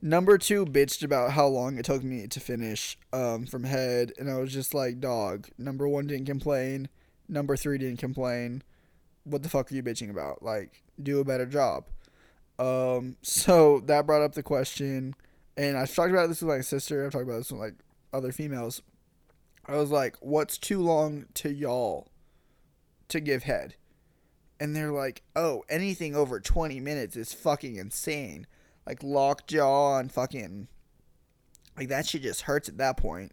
Number 0.00 0.38
two 0.38 0.64
bitched 0.64 1.02
about 1.02 1.32
how 1.32 1.46
long 1.46 1.76
it 1.76 1.84
took 1.84 2.04
me 2.04 2.28
to 2.28 2.40
finish 2.40 2.96
um, 3.12 3.46
from 3.46 3.64
head, 3.64 4.12
and 4.18 4.30
I 4.30 4.38
was 4.38 4.52
just 4.52 4.74
like, 4.74 5.00
"Dog." 5.00 5.48
Number 5.58 5.88
one 5.88 6.06
didn't 6.06 6.26
complain. 6.26 6.88
Number 7.28 7.56
three 7.56 7.78
didn't 7.78 7.98
complain. 7.98 8.62
What 9.24 9.42
the 9.42 9.48
fuck 9.48 9.70
are 9.70 9.74
you 9.74 9.82
bitching 9.82 10.10
about? 10.10 10.42
Like, 10.42 10.82
do 11.02 11.20
a 11.20 11.24
better 11.24 11.46
job. 11.46 11.86
Um. 12.58 13.16
So 13.22 13.80
that 13.86 14.06
brought 14.06 14.22
up 14.22 14.34
the 14.34 14.42
question, 14.42 15.14
and 15.56 15.76
I've 15.76 15.94
talked 15.94 16.10
about 16.10 16.28
this 16.28 16.42
with 16.42 16.54
my 16.54 16.60
sister. 16.60 17.04
I've 17.04 17.12
talked 17.12 17.24
about 17.24 17.38
this 17.38 17.50
with 17.50 17.60
like 17.60 17.74
other 18.12 18.30
females. 18.30 18.82
I 19.68 19.76
was 19.76 19.90
like, 19.90 20.16
"What's 20.20 20.56
too 20.56 20.80
long 20.80 21.26
to 21.34 21.52
y'all 21.52 22.08
to 23.08 23.20
give 23.20 23.42
head?" 23.42 23.74
And 24.58 24.74
they're 24.74 24.92
like, 24.92 25.22
"Oh, 25.36 25.64
anything 25.68 26.16
over 26.16 26.40
20 26.40 26.80
minutes 26.80 27.16
is 27.16 27.34
fucking 27.34 27.76
insane. 27.76 28.46
Like 28.86 29.02
lockjaw 29.02 29.98
and 29.98 30.10
fucking 30.10 30.68
like 31.76 31.88
that 31.88 32.06
shit 32.06 32.22
just 32.22 32.42
hurts 32.42 32.68
at 32.68 32.78
that 32.78 32.96
point." 32.96 33.32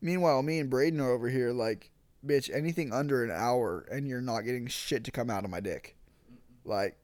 Meanwhile, 0.00 0.42
me 0.42 0.58
and 0.58 0.70
Braden 0.70 1.00
are 1.00 1.10
over 1.10 1.28
here 1.28 1.52
like, 1.52 1.90
"Bitch, 2.26 2.52
anything 2.52 2.92
under 2.92 3.22
an 3.22 3.30
hour 3.30 3.86
and 3.90 4.08
you're 4.08 4.22
not 4.22 4.42
getting 4.42 4.66
shit 4.68 5.04
to 5.04 5.10
come 5.10 5.28
out 5.28 5.44
of 5.44 5.50
my 5.50 5.60
dick." 5.60 5.96
Like 6.64 6.96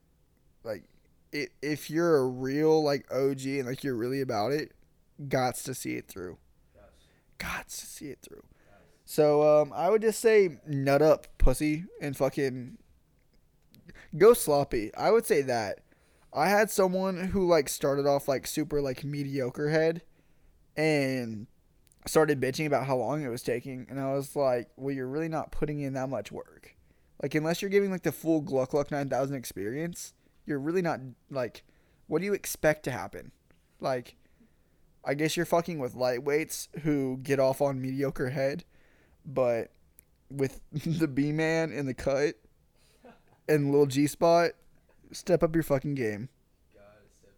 like 0.65 0.85
if 1.33 1.91
you're 1.91 2.17
a 2.17 2.27
real 2.27 2.83
like 2.83 3.07
OG 3.13 3.45
and 3.59 3.67
like 3.67 3.85
you're 3.85 3.95
really 3.95 4.23
about 4.23 4.53
it, 4.53 4.73
gots 5.21 5.63
to 5.65 5.75
see 5.75 5.97
it 5.97 6.09
through. 6.09 6.39
Gots 7.39 7.81
to 7.81 7.87
see 7.87 8.07
it 8.07 8.21
through. 8.23 8.43
So 9.05 9.63
um, 9.63 9.73
I 9.75 9.91
would 9.91 10.03
just 10.03 10.21
say 10.21 10.59
nut 10.67 11.03
up, 11.03 11.27
pussy, 11.39 11.85
and 12.01 12.17
fucking 12.17 12.79
go 14.17 14.33
sloppy. 14.33 14.95
I 14.95 15.11
would 15.11 15.27
say 15.27 15.43
that. 15.43 15.81
I 16.33 16.49
had 16.49 16.71
someone 16.71 17.29
who 17.29 17.47
like 17.47 17.69
started 17.69 18.07
off 18.07 18.27
like 18.27 18.47
super 18.47 18.81
like 18.81 19.05
mediocre 19.05 19.71
head 19.71 20.03
and 20.77 21.47
started 22.07 22.41
bitching 22.41 22.67
about 22.67 22.87
how 22.87 22.97
long 22.97 23.23
it 23.23 23.29
was 23.29 23.43
taking 23.43 23.87
and 23.89 24.01
I 24.01 24.13
was 24.13 24.35
like, 24.35 24.69
"Well, 24.77 24.95
you're 24.95 25.07
really 25.07 25.29
not 25.29 25.53
putting 25.53 25.81
in 25.81 25.93
that 25.95 26.09
much 26.09 26.33
work." 26.33 26.75
Like 27.23 27.35
unless 27.35 27.63
you're 27.63 27.71
giving 27.71 27.91
like 27.91 28.03
the 28.03 28.13
full 28.13 28.41
Gluck 28.41 28.71
Gluck 28.71 28.91
9000 28.91 29.37
experience, 29.37 30.13
you're 30.45 30.59
really 30.59 30.83
not 30.83 31.01
like 31.31 31.63
what 32.07 32.19
do 32.19 32.25
you 32.25 32.35
expect 32.35 32.83
to 32.85 32.91
happen? 32.91 33.31
Like 33.81 34.17
I 35.05 35.15
guess 35.15 35.37
you're 35.37 35.47
fucking 35.47 35.79
with 35.79 35.95
lightweights 35.95 36.69
who 36.81 37.19
get 37.23 37.39
off 37.39 37.61
on 37.61 37.81
mediocre 37.81 38.31
head, 38.31 38.65
but 39.25 39.71
with 40.31 40.61
the 40.73 41.09
B 41.09 41.33
man 41.33 41.73
in 41.73 41.87
the 41.87 41.95
cut 41.95 42.35
and 43.49 43.71
little 43.71 43.87
G 43.87 44.07
spot, 44.07 44.53
step 45.13 45.43
up 45.43 45.55
your 45.55 45.63
fucking 45.63 45.95
game. 45.95 46.29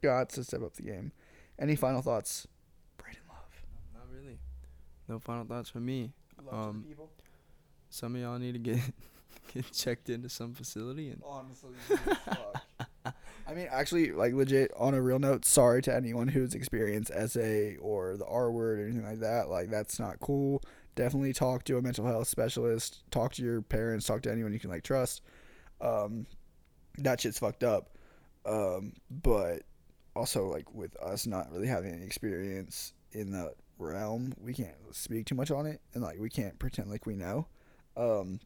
Got 0.03 0.31
to 0.31 0.45
step 0.45 0.63
up 0.63 0.75
the 0.75 0.83
game. 0.83 1.13
Any 1.59 1.75
final 1.75 2.03
thoughts? 2.03 2.47
Braden 2.99 3.21
Love. 3.29 3.39
Not 3.95 4.05
really. 4.13 4.39
No 5.09 5.19
final 5.19 5.45
thoughts 5.45 5.71
from 5.71 5.87
me. 5.87 6.13
Love 6.45 6.69
Um, 6.69 6.85
Some 7.89 8.15
of 8.15 8.21
y'all 8.21 8.39
need 8.39 8.53
to 8.53 8.59
get 8.59 8.79
get 9.55 9.73
checked 9.73 10.11
into 10.11 10.29
some 10.29 10.55
facility 10.55 11.11
and 11.11 11.23
Honestly, 11.25 11.71
I 13.49 13.55
mean, 13.55 13.69
actually, 13.71 14.13
like 14.13 14.35
legit. 14.35 14.73
On 14.77 14.93
a 14.93 15.01
real 15.01 15.19
note, 15.19 15.45
sorry 15.45 15.81
to 15.83 15.95
anyone 15.95 16.29
who's 16.29 16.55
experienced 16.55 17.11
SA 17.29 17.81
or 17.81 18.17
the 18.17 18.27
R 18.29 18.51
word 18.51 18.81
or 18.81 18.85
anything 18.85 19.05
like 19.07 19.21
that. 19.21 19.49
Like 19.49 19.71
that's 19.71 19.99
not 19.99 20.21
cool. 20.21 20.63
Definitely 20.97 21.33
talk 21.33 21.63
to 21.65 21.77
a 21.77 21.83
mental 21.83 22.07
health 22.07 22.27
specialist. 22.27 23.09
Talk 23.11 23.35
to 23.35 23.43
your 23.43 23.63
parents. 23.63 24.07
Talk 24.07 24.23
to 24.23 24.33
anyone 24.33 24.53
you 24.53 24.59
can 24.59 24.71
like 24.71 24.83
trust. 24.83 25.23
Um, 25.81 26.27
that 26.99 27.21
shit's 27.21 27.39
fucked 27.39 27.63
up. 27.63 27.97
Um, 28.45 28.95
but 29.11 29.63
also 30.17 30.47
like 30.47 30.73
with 30.75 30.97
us 30.97 31.27
not 31.27 31.53
really 31.53 31.67
having 31.69 31.93
any 31.95 32.05
experience 32.05 32.95
in 33.13 33.31
that 33.33 33.55
realm, 33.79 34.35
we 34.41 34.55
can't 34.55 34.75
speak 34.93 35.27
too 35.27 35.35
much 35.35 35.51
on 35.51 35.67
it, 35.67 35.81
and 35.95 36.03
like 36.03 36.19
we 36.19 36.31
can't 36.31 36.59
pretend 36.59 36.91
like 36.91 37.07
we 37.07 37.15
know. 37.15 37.47
Um, 37.97 38.41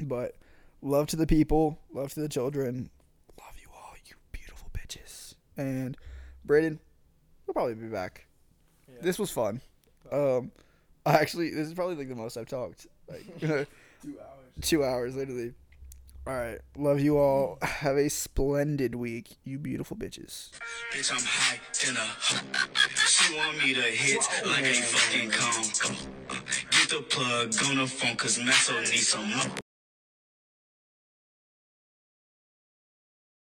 but 0.00 0.36
love 0.82 1.06
to 1.08 1.16
the 1.16 1.26
people, 1.26 1.78
love 1.92 2.12
to 2.14 2.20
the 2.20 2.28
children, 2.28 2.90
love 3.40 3.54
you 3.60 3.68
all, 3.74 3.94
you 4.04 4.14
beautiful 4.32 4.70
bitches. 4.72 5.34
And 5.56 5.96
Braden, 6.44 6.78
we'll 7.46 7.54
probably 7.54 7.74
be 7.74 7.86
back. 7.86 8.26
This 9.00 9.18
was 9.18 9.30
fun. 9.30 9.60
Um, 10.12 10.52
actually, 11.14 11.50
this 11.50 11.66
is 11.68 11.74
probably 11.74 11.94
like 11.96 12.08
the 12.08 12.14
most 12.14 12.36
I've 12.36 12.48
talked. 12.48 12.86
Like 13.08 13.24
two 13.40 14.18
hours. 14.20 14.46
two 14.62 14.84
hours, 14.84 15.16
literally. 15.16 15.54
All 16.26 16.34
right, 16.34 16.58
love 16.76 16.98
you 16.98 17.18
all. 17.18 17.56
Have 17.62 17.96
a 17.96 18.08
splendid 18.10 18.96
week, 18.96 19.36
you 19.44 19.58
beautiful 19.60 19.96
bitches. 19.96 20.50
Bitch, 20.92 21.12
I'm 21.12 21.20
high 21.22 21.60
than 21.84 21.96
a. 21.96 22.08
She 23.06 23.34
want 23.36 23.58
me 23.58 23.72
to 23.74 23.80
hit 23.82 24.18
like 24.44 24.64
a 24.64 24.74
fucking 24.74 25.30
Congo. 25.30 25.96
Uh, 26.30 26.34
Get 26.70 26.90
the 26.90 27.02
plug 27.08 27.54
on 27.70 27.76
the 27.78 27.86
phone, 27.86 28.16
cause 28.16 28.38
Masso 28.38 28.78
needs 28.80 29.08
some 29.08 29.28
more. 29.30 29.46